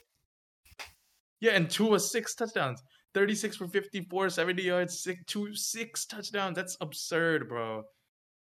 yeah, 1.40 1.52
and 1.52 1.70
Tua 1.70 2.00
six 2.00 2.34
touchdowns. 2.34 2.82
36 3.14 3.56
for 3.56 3.66
54, 3.66 4.30
70 4.30 4.62
yards, 4.62 5.02
six, 5.02 5.20
two, 5.26 5.54
six 5.54 6.06
touchdowns. 6.06 6.54
That's 6.54 6.76
absurd, 6.80 7.48
bro. 7.48 7.82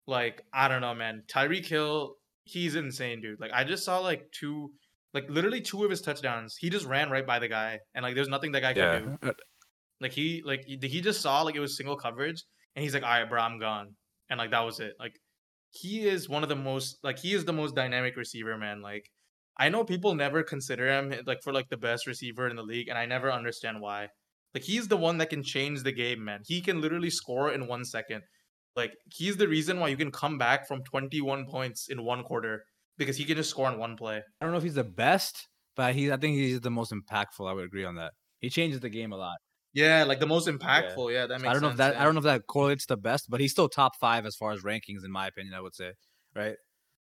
Like, 0.07 0.43
I 0.53 0.69
don't 0.69 0.81
know, 0.81 0.95
man. 0.95 1.23
Tyreek 1.33 1.67
Hill, 1.67 2.17
he's 2.45 2.75
insane, 2.75 3.23
dude. 3.23 3.41
Like, 3.41 3.53
I 3.55 3.65
just 3.65 3.85
saw 3.85 4.01
like 4.01 4.31
two, 4.33 4.71
like 5.15 5.25
literally 5.29 5.61
two 5.61 5.85
of 5.85 5.91
his 5.91 6.01
touchdowns. 6.01 6.57
He 6.59 6.69
just 6.69 6.87
ran 6.87 7.11
right 7.11 7.27
by 7.27 7.39
the 7.39 7.49
guy, 7.49 7.79
and 7.95 8.03
like, 8.03 8.15
there's 8.15 8.29
nothing 8.29 8.53
that 8.53 8.61
guy 8.61 8.75
yeah. 8.77 9.01
can 9.01 9.19
do. 9.23 9.33
Like, 10.01 10.13
he, 10.13 10.43
like, 10.45 10.65
he 10.67 11.01
just 11.01 11.21
saw 11.21 11.43
like 11.43 11.55
it 11.55 11.61
was 11.61 11.77
single 11.77 11.97
coverage, 11.97 12.43
and 12.75 12.83
he's 12.83 12.95
like, 12.95 13.03
all 13.03 13.09
right, 13.11 13.29
bro, 13.29 13.41
I'm 13.41 13.59
gone. 13.59 13.95
And 14.29 14.39
like, 14.39 14.51
that 14.51 14.61
was 14.61 14.81
it. 14.81 14.93
Like, 14.99 15.15
he 15.73 16.07
is 16.07 16.29
one 16.29 16.43
of 16.43 16.49
the 16.49 16.57
most 16.57 16.99
like 17.03 17.19
he 17.19 17.33
is 17.33 17.45
the 17.45 17.53
most 17.53 17.75
dynamic 17.75 18.17
receiver, 18.17 18.57
man. 18.57 18.83
Like 18.83 19.11
I 19.57 19.69
know 19.69 19.85
people 19.85 20.15
never 20.15 20.43
consider 20.43 20.89
him 20.89 21.13
eh, 21.13 21.23
like 21.27 21.43
for 21.43 21.53
like 21.53 21.69
the 21.69 21.77
best 21.77 22.07
receiver 22.07 22.49
in 22.49 22.57
the 22.57 22.63
league, 22.63 22.89
and 22.89 22.99
I 22.99 23.07
never 23.07 23.31
understand 23.33 23.81
why. 23.81 24.09
Like 24.55 24.65
he's 24.65 24.89
the 24.89 24.97
one 24.97 25.19
that 25.19 25.31
can 25.31 25.43
change 25.43 25.83
the 25.83 25.93
game, 25.93 26.25
man. 26.25 26.41
He 26.45 26.61
can 26.61 26.81
literally 26.81 27.11
score 27.11 27.53
in 27.53 27.67
one 27.67 27.85
second. 27.85 28.23
Like 28.77 28.93
he's 29.13 29.37
the 29.37 29.49
reason 29.49 29.81
why 29.81 29.89
you 29.89 29.97
can 29.97 30.11
come 30.11 30.39
back 30.39 30.67
from 30.67 30.83
21 30.85 31.47
points 31.47 31.89
in 31.89 32.05
one 32.05 32.23
quarter 32.23 32.65
because 32.99 33.17
he 33.17 33.25
can 33.25 33.37
just 33.37 33.51
score 33.51 33.71
in 33.71 33.79
one 33.79 33.97
play. 33.97 34.23
I 34.41 34.45
don't 34.45 34.53
know 34.53 34.59
if 34.59 34.65
he's 34.65 34.75
the 34.75 34.85
best, 34.85 35.49
but 35.77 35.95
he's 35.95 36.11
I 36.11 36.17
think 36.17 36.37
he's 36.37 36.61
the 36.61 36.71
most 36.71 36.93
impactful. 36.93 37.49
I 37.49 37.53
would 37.53 37.65
agree 37.65 37.85
on 37.85 37.97
that. 37.97 38.13
He 38.41 38.51
changes 38.51 38.81
the 38.81 38.89
game 38.89 39.13
a 39.13 39.17
lot. 39.17 39.37
Yeah, 39.73 40.05
like 40.05 40.21
the 40.21 40.27
most 40.27 40.49
impactful. 40.49 41.13
Yeah, 41.13 41.21
yeah 41.21 41.27
that 41.27 41.41
makes. 41.41 41.49
I 41.49 41.53
don't 41.53 41.63
know 41.63 41.69
sense, 41.69 41.75
if 41.75 41.79
that 41.79 41.95
yeah. 41.95 42.01
I 42.01 42.05
don't 42.05 42.15
know 42.15 42.19
if 42.19 42.25
that 42.25 42.47
correlates 42.47 42.87
the 42.87 42.97
best, 42.97 43.31
but 43.31 43.41
he's 43.41 43.53
still 43.53 43.69
top 43.69 43.97
five 43.97 44.27
as 44.27 44.35
far 44.35 44.53
as 44.53 44.63
rankings 44.63 45.05
in 45.05 45.13
my 45.13 45.27
opinion. 45.29 45.55
I 45.55 45.61
would 45.61 45.75
say, 45.75 45.93
right? 46.35 46.57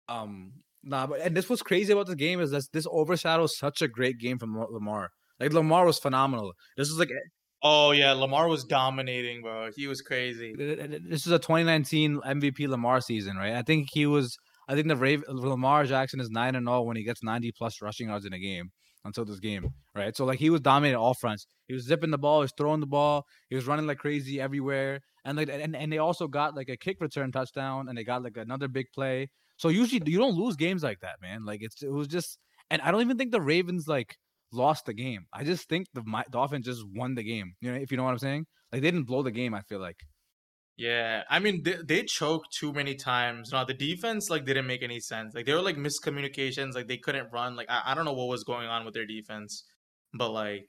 Um, 0.07 0.53
nah, 0.83 1.07
but 1.07 1.21
and 1.21 1.35
this 1.35 1.49
was 1.49 1.61
crazy 1.61 1.91
about 1.91 2.07
the 2.07 2.15
game 2.15 2.39
is 2.39 2.51
that 2.51 2.63
this 2.71 2.87
overshadows 2.89 3.57
such 3.57 3.81
a 3.81 3.87
great 3.87 4.19
game 4.19 4.37
from 4.37 4.57
Lamar. 4.57 5.09
Like 5.39 5.51
Lamar 5.51 5.85
was 5.85 5.99
phenomenal. 5.99 6.53
This 6.77 6.89
is 6.89 6.97
like. 6.97 7.09
Oh 7.61 7.91
yeah, 7.91 8.11
Lamar 8.11 8.47
was 8.47 8.63
dominating, 8.63 9.41
bro. 9.41 9.69
He 9.75 9.87
was 9.87 10.01
crazy. 10.01 10.53
This 10.55 11.25
is 11.25 11.31
a 11.31 11.39
2019 11.39 12.21
MVP 12.21 12.67
Lamar 12.67 13.01
season, 13.01 13.37
right? 13.37 13.53
I 13.53 13.63
think 13.63 13.87
he 13.91 14.05
was. 14.05 14.37
I 14.67 14.75
think 14.75 14.87
the 14.87 14.95
Rave, 14.95 15.23
Lamar 15.27 15.85
Jackson 15.85 16.19
is 16.19 16.29
nine 16.29 16.55
and 16.55 16.65
zero 16.65 16.79
oh 16.79 16.81
when 16.83 16.95
he 16.95 17.03
gets 17.03 17.23
90 17.23 17.51
plus 17.57 17.81
rushing 17.81 18.07
yards 18.09 18.25
in 18.25 18.33
a 18.33 18.39
game 18.39 18.71
until 19.05 19.23
this 19.23 19.39
game, 19.39 19.71
right? 19.95 20.15
So 20.15 20.25
like 20.25 20.39
he 20.39 20.49
was 20.49 20.61
dominating 20.61 20.97
all 20.97 21.13
fronts. 21.13 21.47
He 21.67 21.73
was 21.73 21.85
zipping 21.85 22.11
the 22.11 22.17
ball, 22.17 22.41
he 22.41 22.43
was 22.43 22.53
throwing 22.57 22.81
the 22.81 22.87
ball, 22.87 23.25
he 23.49 23.55
was 23.55 23.65
running 23.65 23.87
like 23.87 23.99
crazy 23.99 24.41
everywhere, 24.41 25.01
and 25.23 25.37
like 25.37 25.49
and, 25.49 25.75
and 25.75 25.91
they 25.91 25.99
also 25.99 26.27
got 26.27 26.55
like 26.55 26.69
a 26.69 26.77
kick 26.77 26.97
return 26.99 27.31
touchdown, 27.31 27.87
and 27.87 27.97
they 27.97 28.03
got 28.03 28.23
like 28.23 28.37
another 28.37 28.67
big 28.67 28.87
play. 28.93 29.29
So 29.57 29.69
usually 29.69 30.01
you 30.11 30.17
don't 30.17 30.35
lose 30.35 30.55
games 30.57 30.83
like 30.83 30.99
that, 30.99 31.21
man. 31.21 31.45
Like 31.45 31.61
it's 31.63 31.81
it 31.81 31.91
was 31.91 32.07
just, 32.07 32.37
and 32.69 32.81
I 32.81 32.91
don't 32.91 33.01
even 33.01 33.17
think 33.17 33.31
the 33.31 33.41
Ravens 33.41 33.87
like 33.87 34.17
lost 34.51 34.85
the 34.85 34.93
game. 34.93 35.27
I 35.33 35.43
just 35.43 35.69
think 35.69 35.87
the 35.93 36.03
my, 36.05 36.23
Dolphins 36.29 36.65
just 36.65 36.83
won 36.93 37.15
the 37.15 37.23
game. 37.23 37.55
You 37.61 37.71
know, 37.71 37.77
if 37.77 37.91
you 37.91 37.97
know 37.97 38.03
what 38.03 38.11
I'm 38.11 38.19
saying. 38.19 38.45
Like 38.71 38.81
they 38.81 38.91
didn't 38.91 39.05
blow 39.05 39.23
the 39.23 39.31
game. 39.31 39.53
I 39.53 39.61
feel 39.61 39.79
like. 39.79 39.97
Yeah, 40.77 41.23
I 41.29 41.39
mean 41.39 41.63
they, 41.63 41.77
they 41.85 42.03
choked 42.03 42.53
too 42.53 42.73
many 42.73 42.95
times. 42.95 43.51
No, 43.51 43.63
the 43.63 43.73
defense 43.73 44.29
like 44.29 44.45
didn't 44.45 44.67
make 44.67 44.83
any 44.83 44.99
sense. 44.99 45.33
Like 45.33 45.45
there 45.45 45.55
were 45.55 45.61
like 45.61 45.77
miscommunications. 45.77 46.75
Like 46.75 46.87
they 46.87 46.97
couldn't 46.97 47.31
run. 47.31 47.55
Like 47.55 47.67
I, 47.69 47.81
I 47.85 47.95
don't 47.95 48.03
know 48.03 48.13
what 48.13 48.27
was 48.27 48.43
going 48.43 48.67
on 48.67 48.83
with 48.83 48.93
their 48.93 49.05
defense, 49.05 49.63
but 50.13 50.31
like 50.31 50.67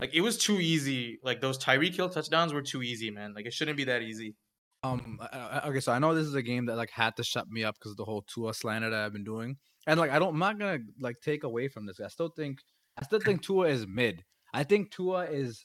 like 0.00 0.14
it 0.14 0.22
was 0.22 0.38
too 0.38 0.58
easy. 0.58 1.18
Like 1.22 1.40
those 1.40 1.58
Tyreek 1.58 1.94
Hill 1.94 2.08
touchdowns 2.08 2.54
were 2.54 2.62
too 2.62 2.82
easy, 2.82 3.10
man. 3.10 3.34
Like 3.34 3.46
it 3.46 3.52
shouldn't 3.52 3.76
be 3.76 3.84
that 3.84 4.02
easy. 4.02 4.36
Um. 4.82 5.20
Okay, 5.64 5.80
so 5.80 5.92
I 5.92 5.98
know 5.98 6.14
this 6.14 6.26
is 6.26 6.34
a 6.34 6.42
game 6.42 6.66
that 6.66 6.76
like 6.76 6.90
had 6.90 7.14
to 7.16 7.22
shut 7.22 7.48
me 7.48 7.62
up 7.62 7.76
because 7.78 7.92
of 7.92 7.98
the 7.98 8.04
whole 8.04 8.22
Tua 8.22 8.54
slander 8.54 8.90
that 8.90 9.04
I've 9.04 9.12
been 9.12 9.22
doing, 9.22 9.58
and 9.86 10.00
like 10.00 10.10
I 10.10 10.18
don't, 10.18 10.30
I'm 10.30 10.38
not 10.38 10.58
gonna 10.58 10.78
like 10.98 11.20
take 11.22 11.44
away 11.44 11.68
from 11.68 11.86
this. 11.86 12.00
I 12.00 12.08
still 12.08 12.30
think, 12.30 12.58
I 12.98 13.04
still 13.04 13.20
think 13.20 13.42
Tua 13.42 13.68
is 13.68 13.86
mid. 13.86 14.24
I 14.52 14.64
think 14.64 14.90
Tua 14.90 15.26
is 15.26 15.64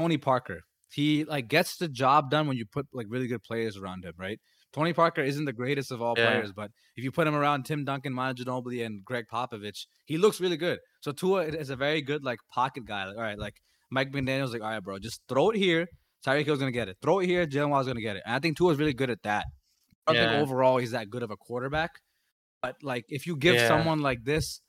Tony 0.00 0.16
Parker. 0.16 0.62
He 0.90 1.24
like 1.24 1.48
gets 1.48 1.76
the 1.76 1.88
job 1.88 2.30
done 2.30 2.48
when 2.48 2.56
you 2.56 2.64
put 2.66 2.86
like 2.92 3.06
really 3.08 3.26
good 3.26 3.42
players 3.42 3.76
around 3.76 4.04
him, 4.04 4.14
right? 4.18 4.40
Tony 4.72 4.92
Parker 4.92 5.22
isn't 5.22 5.44
the 5.46 5.52
greatest 5.52 5.90
of 5.90 6.02
all 6.02 6.14
Yeah. 6.16 6.24
players, 6.26 6.52
but 6.52 6.70
if 6.96 7.02
you 7.04 7.10
put 7.10 7.26
him 7.26 7.34
around 7.34 7.64
Tim 7.64 7.84
Duncan, 7.84 8.12
Manu 8.12 8.34
Ginobili, 8.34 8.84
and 8.84 9.04
Gregg 9.04 9.24
Popovich, 9.32 9.86
he 10.04 10.18
looks 10.18 10.40
really 10.40 10.56
good. 10.58 10.78
So 11.00 11.12
Tua 11.12 11.44
is 11.44 11.70
a 11.70 11.76
very 11.76 12.02
good 12.02 12.22
like 12.24 12.38
pocket 12.52 12.84
guy. 12.84 13.06
Like, 13.06 13.16
all 13.16 13.22
right, 13.22 13.38
like 13.38 13.54
Mike 13.90 14.10
McDaniel's 14.12 14.52
like, 14.52 14.62
all 14.62 14.68
right, 14.68 14.82
bro, 14.82 14.98
just 14.98 15.22
throw 15.28 15.50
it 15.50 15.56
here. 15.56 15.86
Tyreek 16.26 16.44
Hill's 16.44 16.58
gonna 16.58 16.72
get 16.72 16.88
it. 16.88 16.96
Throw 17.00 17.20
it 17.20 17.26
here. 17.26 17.46
Jaylen 17.46 17.70
Waddle's 17.70 17.86
gonna 17.86 18.00
get 18.02 18.16
it. 18.16 18.22
And 18.26 18.34
I 18.34 18.38
think 18.40 18.56
Tua's 18.56 18.78
really 18.78 18.92
good 18.94 19.08
at 19.10 19.22
that. 19.22 19.46
I 20.06 20.12
don't 20.12 20.22
Yeah. 20.22 20.28
think 20.30 20.42
overall 20.42 20.78
he's 20.78 20.90
that 20.90 21.08
good 21.10 21.22
of 21.22 21.30
a 21.30 21.36
quarterback. 21.36 22.00
But 22.60 22.76
like, 22.82 23.04
if 23.08 23.26
you 23.26 23.36
give 23.36 23.54
Yeah. 23.56 23.68
someone 23.68 24.00
like 24.00 24.24
this 24.24 24.60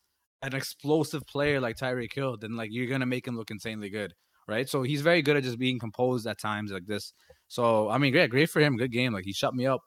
an 0.42 0.54
explosive 0.56 1.26
player 1.26 1.60
like 1.60 1.76
Tyreek 1.76 2.14
Hill, 2.14 2.38
then 2.38 2.56
like 2.56 2.70
you're 2.72 2.88
gonna 2.88 3.06
make 3.06 3.28
him 3.28 3.36
look 3.36 3.52
insanely 3.52 3.90
good, 3.90 4.14
right? 4.50 4.68
So 4.70 4.84
he's 4.84 5.02
very 5.02 5.22
good 5.22 5.38
at 5.38 5.44
just 5.44 5.60
being 5.60 5.80
composed 5.80 6.28
at 6.28 6.40
times 6.40 6.72
like 6.72 6.86
this. 6.88 7.14
So 7.48 7.90
I 7.90 7.98
mean, 7.98 8.12
great, 8.14 8.30
great 8.32 8.50
for 8.50 8.60
him. 8.62 8.78
Good 8.78 8.92
game. 8.92 9.14
Like 9.14 9.26
he 9.26 9.34
shut 9.34 9.54
me 9.56 9.68
up. 9.68 9.82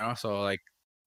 You 0.00 0.08
know, 0.08 0.14
so 0.14 0.42
like 0.42 0.60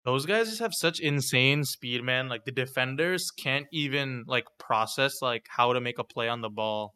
Those 0.06 0.26
guys 0.26 0.50
just 0.50 0.62
have 0.62 0.74
such 0.74 1.00
insane 1.00 1.64
speed, 1.64 2.04
man. 2.04 2.28
Like 2.28 2.46
the 2.46 2.52
defenders 2.52 3.30
can't 3.32 3.68
even 3.72 4.24
like 4.28 4.46
process 4.60 5.22
like 5.22 5.46
how 5.50 5.74
to 5.74 5.82
make 5.82 6.00
a 6.00 6.04
play 6.04 6.28
on 6.28 6.42
the 6.42 6.50
ball. 6.50 6.94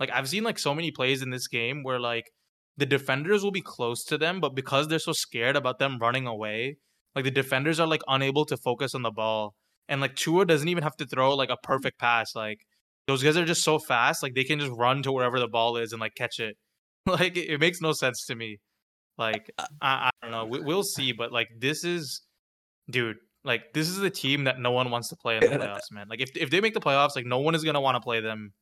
Like 0.00 0.10
I've 0.12 0.28
seen 0.28 0.44
like 0.44 0.58
so 0.58 0.74
many 0.74 0.90
plays 0.92 1.22
in 1.22 1.30
this 1.30 1.48
game 1.48 1.82
where 1.82 1.98
like 1.98 2.30
the 2.76 2.86
defenders 2.86 3.42
will 3.42 3.50
be 3.50 3.60
close 3.62 4.04
to 4.04 4.18
them, 4.18 4.40
but 4.40 4.54
because 4.54 4.86
they're 4.88 5.00
so 5.00 5.12
scared 5.12 5.56
about 5.56 5.80
them 5.80 5.98
running 6.00 6.26
away, 6.28 6.78
like 7.16 7.24
the 7.24 7.30
defenders 7.32 7.80
are 7.80 7.88
like 7.88 8.02
unable 8.08 8.44
to 8.46 8.56
focus 8.56 8.94
on 8.94 9.02
the 9.02 9.10
ball. 9.10 9.54
And 9.88 10.00
like 10.00 10.14
Tua 10.16 10.46
doesn't 10.46 10.68
even 10.68 10.84
have 10.84 10.96
to 10.98 11.06
throw 11.06 11.34
like 11.34 11.50
a 11.50 11.56
perfect 11.62 11.98
pass. 11.98 12.36
Like 12.36 12.60
those 13.08 13.22
guys 13.22 13.38
are 13.38 13.44
just 13.46 13.64
so 13.64 13.78
fast, 13.78 14.22
like 14.22 14.34
they 14.34 14.44
can 14.44 14.60
just 14.60 14.70
run 14.72 15.02
to 15.02 15.10
wherever 15.10 15.40
the 15.40 15.48
ball 15.48 15.78
is 15.78 15.92
and 15.92 16.00
like 16.00 16.14
catch 16.14 16.38
it. 16.38 16.56
Like 17.06 17.38
it, 17.38 17.48
it 17.48 17.58
makes 17.58 17.80
no 17.80 17.92
sense 17.92 18.26
to 18.26 18.34
me. 18.34 18.58
Like 19.16 19.50
I, 19.58 19.66
I 19.80 20.10
don't 20.20 20.30
know. 20.30 20.44
We, 20.44 20.60
we'll 20.60 20.82
see, 20.82 21.12
but 21.12 21.32
like 21.32 21.48
this 21.58 21.82
is, 21.82 22.20
dude. 22.90 23.16
Like 23.44 23.72
this 23.72 23.88
is 23.88 23.96
the 23.96 24.10
team 24.10 24.44
that 24.44 24.60
no 24.60 24.72
one 24.72 24.90
wants 24.90 25.08
to 25.08 25.16
play 25.16 25.36
in 25.36 25.40
the 25.40 25.48
playoffs, 25.58 25.90
man. 25.90 26.08
Like 26.10 26.20
if 26.20 26.36
if 26.36 26.50
they 26.50 26.60
make 26.60 26.74
the 26.74 26.80
playoffs, 26.80 27.16
like 27.16 27.24
no 27.24 27.38
one 27.38 27.54
is 27.54 27.64
gonna 27.64 27.80
want 27.80 27.94
to 27.94 28.00
play 28.00 28.20
them, 28.20 28.52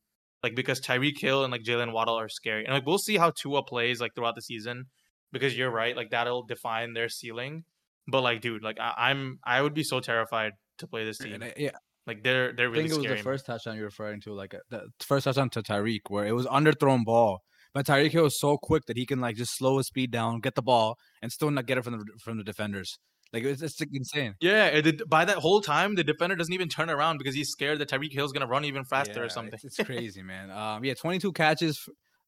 like 0.43 0.55
because 0.55 0.79
Tyreek 0.79 1.19
Hill 1.19 1.43
and 1.43 1.51
like 1.51 1.63
Jaylen 1.63 1.91
Waddle 1.91 2.17
are 2.17 2.29
scary, 2.29 2.63
and 2.63 2.73
like 2.73 2.85
we'll 2.85 2.99
see 2.99 3.17
how 3.17 3.31
Tua 3.31 3.63
plays 3.63 3.99
like 3.99 4.15
throughout 4.15 4.35
the 4.35 4.41
season, 4.41 4.85
because 5.33 5.57
you're 5.57 5.71
right, 5.71 5.97
like 5.97 6.11
that'll 6.11 6.43
define 6.43 6.93
their 6.93 7.09
ceiling. 7.09 7.65
But 8.07 8.21
like, 8.21 8.39
dude, 8.39 8.63
like 8.63 8.79
I, 8.79 8.93
I'm 9.09 9.39
I 9.43 9.61
would 9.61 9.73
be 9.73 9.83
so 9.83 9.99
terrified 9.99 10.53
to 10.77 10.87
play 10.87 11.03
this 11.03 11.17
team. 11.17 11.43
uh, 11.43 11.47
yeah, 11.57 11.71
Like 12.07 12.23
they're 12.23 12.53
they're 12.53 12.69
really. 12.69 12.85
I 12.85 12.87
think 12.87 13.05
it 13.05 13.09
was 13.09 13.17
the 13.17 13.23
first 13.23 13.45
touchdown 13.45 13.75
you're 13.75 13.85
referring 13.85 14.21
to, 14.21 14.33
like 14.33 14.53
uh, 14.53 14.59
the 14.69 14.87
first 15.01 15.25
touchdown 15.25 15.49
to 15.51 15.61
Tyreek, 15.61 16.01
where 16.07 16.25
it 16.25 16.31
was 16.31 16.45
underthrown 16.47 17.03
ball. 17.03 17.41
But 17.73 17.85
Tyreek 17.85 18.11
Hill 18.11 18.25
is 18.27 18.39
so 18.39 18.57
quick 18.57 18.85
that 18.87 18.97
he 18.97 19.05
can 19.05 19.19
like 19.19 19.35
just 19.35 19.55
slow 19.57 19.77
his 19.77 19.87
speed 19.87 20.09
down, 20.09 20.39
get 20.39 20.55
the 20.55 20.61
ball, 20.61 20.97
and 21.21 21.31
still 21.31 21.51
not 21.51 21.65
get 21.67 21.77
it 21.77 21.83
from 21.83 21.97
the 21.99 22.05
from 22.23 22.37
the 22.37 22.43
defenders. 22.45 22.97
Like 23.33 23.43
it's, 23.43 23.61
it's 23.61 23.79
insane. 23.91 24.35
Yeah, 24.39 24.79
the- 24.79 25.03
by 25.07 25.25
that 25.25 25.37
whole 25.37 25.59
time, 25.59 25.95
the 25.95 26.03
defender 26.03 26.37
doesn't 26.37 26.53
even 26.53 26.69
turn 26.69 26.89
around 26.89 27.17
because 27.17 27.35
he's 27.35 27.49
scared 27.49 27.79
that 27.79 27.89
Tyreek 27.89 28.13
Hill's 28.13 28.31
gonna 28.31 28.47
run 28.47 28.63
even 28.63 28.85
faster 28.85 29.19
Yeah, 29.19 29.25
or 29.25 29.29
something. 29.29 29.53
It's, 29.61 29.77
it's 29.77 29.77
crazy, 29.85 30.23
man. 30.23 30.49
Um, 30.49 30.85
yeah, 30.85 30.93
22 30.93 31.33
catches 31.33 31.77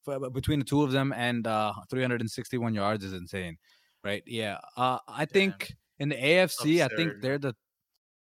f- 0.07 0.21
f- 0.21 0.33
between 0.33 0.59
the 0.59 0.65
two 0.65 0.83
of 0.83 0.91
them 0.91 1.13
and 1.15 1.47
uh 1.47 1.71
361 1.89 2.73
yards 2.73 3.05
is 3.05 3.13
insane, 3.13 3.55
right? 4.03 4.23
Yeah. 4.27 4.57
Uh, 4.75 4.97
I 5.07 5.23
think 5.23 5.71
in 5.99 6.09
the 6.09 6.15
AFC, 6.15 6.83
I 6.83 6.89
think 6.89 7.13
they're 7.21 7.39
the 7.39 7.53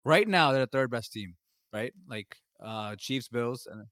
right 0.04 0.26
now 0.26 0.52
they're 0.52 0.62
the 0.64 0.66
third 0.72 0.90
best 0.90 1.12
team, 1.12 1.34
right? 1.72 1.92
Like 2.08 2.36
uh 2.64 2.96
Chiefs, 2.98 3.28
Bills, 3.28 3.66
and 3.70 3.86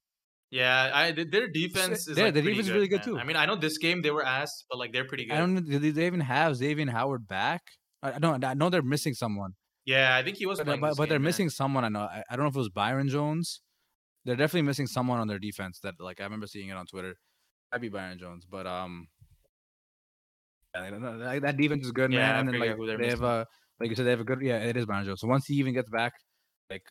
Yeah, 0.49 0.91
I 0.93 1.11
th- 1.11 1.29
their 1.31 1.47
defense 1.47 2.07
is 2.07 2.17
yeah, 2.17 2.25
like 2.25 2.33
their 2.33 2.43
defense 2.43 2.67
is 2.67 2.71
really 2.71 2.87
good, 2.87 3.05
man. 3.05 3.05
too. 3.05 3.19
I 3.19 3.23
mean, 3.23 3.35
I 3.37 3.45
know 3.45 3.55
this 3.55 3.77
game 3.77 4.01
they 4.01 4.11
were 4.11 4.25
asked, 4.25 4.65
but 4.69 4.77
like 4.77 4.91
they're 4.93 5.05
pretty 5.07 5.25
good. 5.25 5.33
I 5.35 5.39
don't. 5.39 5.55
Do 5.63 5.79
they 5.91 6.05
even 6.05 6.19
have 6.19 6.55
Xavier 6.55 6.89
Howard 6.91 7.27
back? 7.27 7.61
I 8.03 8.19
don't. 8.19 8.43
I 8.43 8.53
know 8.53 8.69
they're 8.69 8.81
missing 8.81 9.13
someone, 9.13 9.53
yeah, 9.85 10.15
I 10.15 10.23
think 10.23 10.37
he 10.37 10.45
was 10.45 10.59
but, 10.59 10.65
playing. 10.65 10.81
but, 10.81 10.97
but 10.97 11.09
they're 11.09 11.17
game, 11.17 11.23
yeah. 11.23 11.27
missing 11.29 11.49
someone. 11.49 11.85
I 11.85 11.89
know. 11.89 12.01
I, 12.01 12.23
I 12.29 12.35
don't 12.35 12.45
know 12.45 12.49
if 12.49 12.55
it 12.55 12.59
was 12.59 12.69
Byron 12.69 13.09
Jones. 13.09 13.61
They're 14.25 14.35
definitely 14.35 14.63
missing 14.63 14.87
someone 14.87 15.19
on 15.19 15.27
their 15.27 15.39
defense. 15.39 15.79
That 15.83 15.95
like 15.99 16.19
I 16.19 16.23
remember 16.23 16.47
seeing 16.47 16.69
it 16.69 16.73
on 16.77 16.85
Twitter. 16.85 17.15
Might 17.71 17.81
be 17.81 17.89
Byron 17.89 18.19
Jones, 18.19 18.45
but 18.49 18.67
um, 18.67 19.07
yeah, 20.75 20.81
they 20.83 20.89
don't- 20.91 21.19
that, 21.19 21.41
that 21.41 21.57
defense 21.57 21.85
is 21.85 21.91
good, 21.91 22.11
Yeah, 22.11 22.19
man. 22.19 22.35
I 22.35 22.39
And 22.39 22.49
then 22.49 22.59
like 22.59 22.77
they're 22.99 23.09
have 23.09 23.23
a 23.23 23.47
like 23.79 23.89
you 23.89 23.95
said, 23.95 24.05
they 24.05 24.11
have 24.11 24.19
a 24.19 24.23
good. 24.23 24.41
Yeah, 24.41 24.57
it 24.59 24.77
is 24.77 24.85
Byron 24.85 25.05
Jones. 25.05 25.21
So 25.21 25.27
once 25.27 25.45
he 25.47 25.55
even 25.55 25.73
gets 25.73 25.89
back, 25.89 26.13
like 26.69 26.83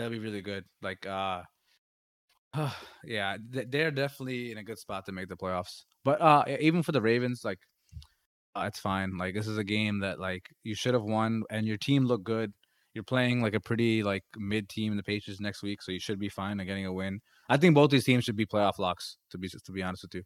that'll 0.00 0.12
be 0.12 0.18
really 0.18 0.42
good. 0.42 0.64
Like 0.82 1.06
uh. 1.06 1.42
yeah, 3.04 3.36
they're 3.48 3.92
definitely 3.92 4.50
in 4.50 4.58
a 4.58 4.64
good 4.64 4.78
spot 4.78 5.06
to 5.06 5.12
make 5.12 5.28
the 5.28 5.36
playoffs. 5.36 5.84
But 6.04 6.20
uh, 6.20 6.44
even 6.58 6.82
for 6.82 6.92
the 6.92 7.00
Ravens, 7.00 7.44
like 7.44 7.60
uh, 8.56 8.64
it's 8.66 8.78
fine. 8.78 9.16
Like 9.16 9.34
this 9.34 9.46
is 9.46 9.58
a 9.58 9.64
game 9.64 10.00
that 10.00 10.18
like 10.18 10.48
you 10.64 10.74
should 10.74 10.94
have 10.94 11.02
won, 11.02 11.44
and 11.50 11.66
your 11.66 11.76
team 11.76 12.04
looked 12.04 12.24
good. 12.24 12.52
You're 12.94 13.04
playing 13.04 13.40
like 13.40 13.54
a 13.54 13.60
pretty 13.60 14.02
like 14.02 14.24
mid 14.36 14.68
team, 14.68 14.92
in 14.92 14.96
the 14.96 15.02
Patriots 15.02 15.40
next 15.40 15.62
week, 15.62 15.82
so 15.82 15.92
you 15.92 16.00
should 16.00 16.18
be 16.18 16.28
fine 16.28 16.58
and 16.58 16.66
getting 16.66 16.86
a 16.86 16.92
win. 16.92 17.20
I 17.48 17.56
think 17.56 17.74
both 17.74 17.90
these 17.90 18.04
teams 18.04 18.24
should 18.24 18.36
be 18.36 18.46
playoff 18.46 18.78
locks. 18.78 19.16
To 19.30 19.38
be 19.38 19.48
to 19.48 19.72
be 19.72 19.82
honest 19.82 20.02
with 20.02 20.14
you, 20.14 20.22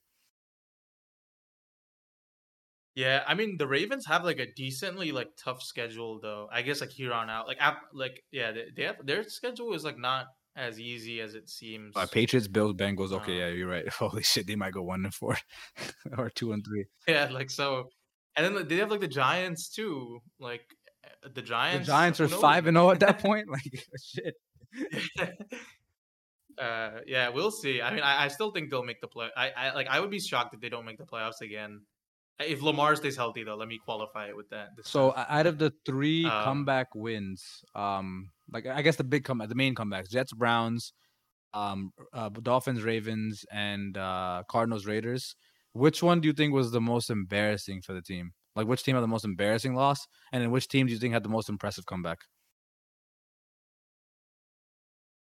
Yeah, 2.95 3.25
I 3.27 3.35
mean 3.35 3.57
the 3.59 3.67
Ravens 3.67 4.07
have 4.07 4.25
like 4.25 4.39
a 4.39 4.47
decently 4.55 5.11
like 5.11 5.31
tough 5.37 5.63
schedule 5.63 6.21
though. 6.21 6.49
I 6.53 6.63
guess 6.63 6.81
like 6.81 6.91
here 6.91 7.13
on 7.13 7.29
out, 7.29 7.49
like 7.49 7.57
ap- 7.61 7.91
like 7.93 8.23
yeah, 8.31 8.53
they, 8.53 8.67
they 8.77 8.83
have 8.85 9.05
their 9.05 9.25
schedule 9.25 9.75
is 9.75 9.85
like 9.85 9.99
not 9.99 10.27
as 10.57 10.79
easy 10.79 11.21
as 11.21 11.35
it 11.35 11.49
seems. 11.51 11.97
uh, 11.97 12.07
Patriots, 12.07 12.47
Bills, 12.47 12.75
Bengals. 12.75 13.11
Okay, 13.11 13.43
Uh, 13.43 13.47
yeah, 13.47 13.53
you're 13.53 13.69
right. 13.69 13.89
Holy 13.99 14.23
shit, 14.23 14.47
they 14.47 14.55
might 14.55 14.73
go 14.73 14.83
one 14.85 15.05
and 15.05 15.13
four, 15.13 15.37
or 16.17 16.31
two 16.31 16.53
and 16.53 16.65
three. 16.65 16.85
Yeah, 17.09 17.29
like 17.33 17.51
so, 17.51 17.91
and 18.37 18.47
then 18.47 18.55
like, 18.55 18.69
they 18.69 18.77
have 18.77 18.91
like 18.93 19.01
the 19.01 19.09
Giants 19.09 19.69
too. 19.71 20.21
Like 20.39 20.63
uh, 21.05 21.09
the 21.25 21.31
The 21.31 21.43
Giants. 21.43 21.87
Giants 21.89 22.21
are 22.21 22.29
five 22.29 22.69
and 22.69 22.77
zero 22.77 22.93
at 22.93 23.01
that 23.01 23.19
point. 23.19 23.49
Like 23.51 23.85
shit. 24.01 24.35
uh, 26.59 26.91
yeah, 27.07 27.29
we'll 27.31 27.51
see. 27.51 27.83
I 27.83 27.91
mean, 27.93 28.03
I, 28.05 28.25
I 28.25 28.29
still 28.29 28.53
think 28.53 28.71
they'll 28.71 28.85
make 28.85 29.01
the 29.01 29.09
play. 29.09 29.29
I, 29.37 29.51
I 29.51 29.75
like. 29.75 29.89
I 29.89 29.99
would 29.99 30.11
be 30.11 30.21
shocked 30.21 30.55
if 30.55 30.61
they 30.61 30.69
don't 30.69 30.85
make 30.85 30.99
the 30.99 31.05
playoffs 31.05 31.41
again. 31.43 31.81
If 32.41 32.63
Lamar 32.63 32.97
stays 32.97 33.17
healthy, 33.17 33.45
though, 33.45 33.55
let 33.57 33.69
me 33.69 33.79
qualify 33.79 34.29
it 34.29 34.37
with 34.37 34.49
that. 34.51 34.71
So 34.83 35.13
time. 35.13 35.27
out 35.29 35.47
of 35.47 35.59
the 35.59 35.73
three 35.87 36.31
Um, 36.31 36.33
comeback 36.33 36.95
wins, 36.95 37.65
um, 37.75 38.31
like 38.53 38.67
I 38.67 38.83
guess 38.83 38.97
the 38.97 39.05
big 39.05 39.25
comeback, 39.25 39.49
the 39.49 39.55
main 39.55 39.75
comebacks: 39.75 40.11
Jets, 40.11 40.33
Browns, 40.35 40.93
um, 41.55 41.93
uh, 42.13 42.31
Dolphins, 42.31 42.83
Ravens, 42.83 43.45
and 43.53 43.97
uh, 43.99 44.45
Cardinals, 44.49 44.87
Raiders. 44.87 45.37
Which 45.73 46.03
one 46.03 46.21
do 46.21 46.29
you 46.29 46.35
think 46.35 46.55
was 46.55 46.73
the 46.73 46.81
most 46.83 47.11
embarrassing 47.11 47.83
for 47.83 47.95
the 47.95 48.03
team? 48.03 48.33
Like, 48.57 48.69
which 48.69 48.85
team 48.85 48.97
had 48.97 49.03
the 49.03 49.09
most 49.09 49.25
embarrassing 49.25 49.75
loss, 49.75 50.07
and 50.33 50.43
then 50.43 50.51
which 50.53 50.69
team 50.69 50.87
do 50.89 50.93
you 50.95 50.99
think 51.01 51.15
had 51.15 51.25
the 51.25 51.31
most 51.31 51.49
impressive 51.51 51.87
comeback? 51.87 52.21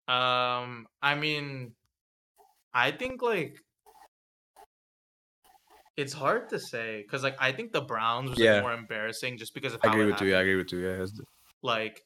Um, 0.07 0.87
I 1.01 1.15
mean, 1.15 1.75
I 2.73 2.91
think 2.91 3.21
like 3.21 3.57
it's 5.97 6.13
hard 6.13 6.49
to 6.49 6.59
say 6.59 7.01
because 7.01 7.23
like 7.23 7.35
I 7.39 7.51
think 7.51 7.73
the 7.73 7.81
Browns 7.81 8.29
was 8.29 8.39
Yeah. 8.39 8.53
like, 8.53 8.61
more 8.63 8.73
embarrassing 8.73 9.37
just 9.37 9.53
because 9.53 9.73
of 9.73 9.81
how 9.81 9.99
it 9.99 10.09
happened. 10.09 10.29
You. 10.29 10.35
I 10.35 10.41
agree 10.41 10.55
with 10.55 10.71
you. 10.71 10.79
Yeah, 10.79 11.05
like 11.61 12.03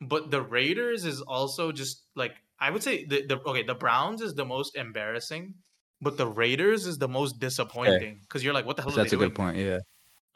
but 0.00 0.30
the 0.30 0.42
Raiders 0.42 1.04
is 1.04 1.20
also 1.22 1.72
just 1.72 2.06
like 2.14 2.36
I 2.58 2.70
would 2.70 2.82
say 2.82 3.04
the, 3.04 3.26
the 3.26 3.40
okay 3.46 3.62
the 3.62 3.74
Browns 3.74 4.20
is 4.20 4.34
the 4.34 4.44
most 4.44 4.76
embarrassing 4.76 5.54
but 6.00 6.16
the 6.16 6.26
Raiders 6.26 6.86
is 6.86 6.98
the 6.98 7.08
most 7.08 7.38
disappointing 7.38 8.18
because 8.20 8.42
you're 8.42 8.54
like 8.54 8.66
what 8.66 8.76
the 8.76 8.82
hell 8.82 8.90
that's 8.92 9.12
a 9.12 9.16
doing 9.16 9.28
good 9.28 9.34
point. 9.34 9.56
Yeah, 9.56 9.78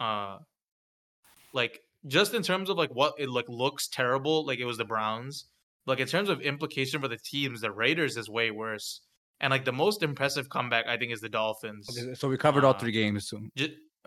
uh 0.00 0.38
like 1.52 1.80
just 2.06 2.34
in 2.34 2.42
terms 2.42 2.70
of 2.70 2.76
like 2.76 2.90
what 2.90 3.14
it 3.18 3.28
like 3.28 3.48
looks 3.48 3.88
terrible 3.88 4.46
like 4.46 4.58
it 4.58 4.64
was 4.64 4.78
the 4.78 4.84
Browns 4.84 5.46
like 5.86 6.00
in 6.00 6.06
terms 6.06 6.28
of 6.28 6.40
implication 6.40 7.00
for 7.00 7.08
the 7.08 7.18
teams 7.18 7.60
the 7.60 7.72
Raiders 7.72 8.16
is 8.16 8.28
way 8.28 8.50
worse 8.50 9.05
and 9.40 9.50
like 9.50 9.64
the 9.64 9.72
most 9.72 10.02
impressive 10.02 10.48
comeback 10.48 10.86
I 10.86 10.96
think 10.96 11.12
is 11.12 11.20
the 11.20 11.28
Dolphins 11.28 11.88
Okay, 11.90 12.14
so 12.14 12.28
we 12.28 12.36
covered 12.36 12.64
all 12.64 12.74
Uh, 12.74 12.78
three 12.78 12.92
games. 12.92 13.28
So, 13.28 13.40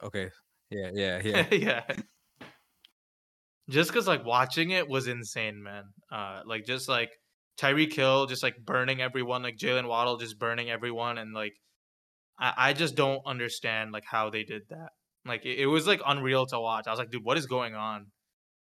okay, 0.03 0.29
yeah, 0.69 0.89
yeah, 0.93 1.21
yeah. 1.23 1.45
yeah. 1.51 1.83
Just 3.69 3.91
because 3.91 4.07
like 4.07 4.25
watching 4.25 4.71
it 4.71 4.87
was 4.87 5.07
insane, 5.07 5.61
man. 5.61 5.83
Uh, 6.11 6.41
like 6.45 6.65
just 6.65 6.89
like 6.89 7.09
Tyreek 7.59 7.93
Hill 7.93 8.25
just 8.25 8.41
like 8.41 8.55
burning 8.63 9.01
everyone, 9.01 9.43
like 9.43 9.57
Jaylen 9.57 9.87
Waddle 9.87 10.17
just 10.17 10.39
burning 10.39 10.71
everyone, 10.71 11.17
and 11.17 11.33
like 11.33 11.53
I, 12.39 12.53
I 12.69 12.73
just 12.73 12.95
don't 12.95 13.21
understand 13.25 13.91
like 13.91 14.05
how 14.09 14.29
they 14.29 14.43
did 14.43 14.63
that. 14.69 14.89
Like 15.25 15.45
it, 15.45 15.59
it 15.59 15.65
was 15.67 15.85
like 15.85 16.01
unreal 16.05 16.45
to 16.47 16.59
watch. 16.59 16.87
I 16.87 16.91
was 16.91 16.99
like, 16.99 17.11
dude, 17.11 17.23
what 17.23 17.37
is 17.37 17.45
going 17.45 17.75
on? 17.75 18.07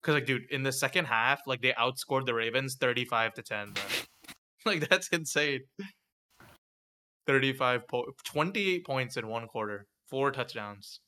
Because 0.03 0.15
like, 0.15 0.27
dude, 0.27 0.43
in 0.51 0.63
the 0.63 0.73
second 0.73 1.07
half, 1.07 1.41
like 1.47 1.63
they 1.63 1.73
outscored 1.73 2.27
the 2.27 2.35
Ravens 2.35 2.77
thirty-five 2.79 3.33
to 3.35 3.43
ten. 3.43 3.73
Bro. 3.73 3.85
like 4.67 4.89
that's 4.89 5.09
insane. 5.09 5.61
Thirty-five 7.29 7.87
po- 7.87 8.07
28 8.25 8.85
points 8.85 9.17
in 9.19 9.29
one 9.29 9.47
quarter, 9.47 9.87
four 10.09 10.33
touchdowns. 10.33 11.01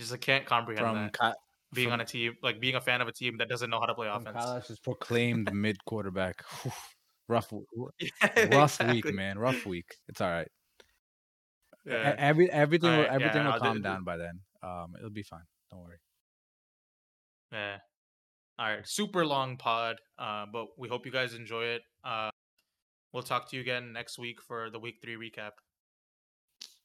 Just 0.00 0.12
I 0.12 0.16
can't 0.16 0.44
comprehend 0.46 0.84
from 0.86 0.94
that. 0.96 1.12
Ka- 1.12 1.34
being 1.72 1.88
from- 1.88 1.92
on 1.94 2.00
a 2.00 2.04
team, 2.04 2.32
like 2.42 2.58
being 2.60 2.74
a 2.74 2.80
fan 2.80 3.00
of 3.02 3.08
a 3.08 3.12
team 3.12 3.36
that 3.38 3.48
doesn't 3.48 3.68
know 3.70 3.78
how 3.78 3.86
to 3.86 3.94
play 3.94 4.08
offense. 4.08 4.36
Kailash's 4.36 4.80
proclaimed 4.80 5.52
mid 5.54 5.76
quarterback. 5.84 6.42
rough, 7.28 7.52
Yeah, 8.00 8.08
rough 8.56 8.80
exactly. 8.80 9.02
week, 9.02 9.14
man. 9.14 9.38
Rough 9.38 9.64
week. 9.66 9.86
It's 10.08 10.20
all 10.20 10.30
right. 10.30 10.48
Yeah. 11.84 12.14
Every 12.18 12.50
everything 12.50 12.88
will, 12.90 12.96
Alright, 13.04 13.10
yeah, 13.10 13.14
everything 13.26 13.44
no, 13.44 13.52
will 13.52 13.58
calm 13.60 13.76
the- 13.76 13.82
down 13.82 14.02
by 14.04 14.16
then. 14.16 14.40
Um, 14.62 14.94
it'll 14.98 15.10
be 15.10 15.22
fine. 15.22 15.44
Don't 15.70 15.82
worry. 15.82 15.98
Yeah. 17.52 17.76
All 18.58 18.66
right. 18.66 18.88
Super 18.88 19.26
long 19.26 19.56
pod. 19.58 19.96
Uh, 20.18 20.46
but 20.52 20.66
we 20.78 20.88
hope 20.88 21.04
you 21.04 21.12
guys 21.12 21.34
enjoy 21.34 21.64
it. 21.64 21.82
Uh, 22.02 22.30
we'll 23.12 23.22
talk 23.22 23.50
to 23.50 23.56
you 23.56 23.62
again 23.62 23.92
next 23.92 24.18
week 24.18 24.40
for 24.40 24.70
the 24.70 24.78
week 24.78 24.96
three 25.02 25.16
recap. 25.16 25.50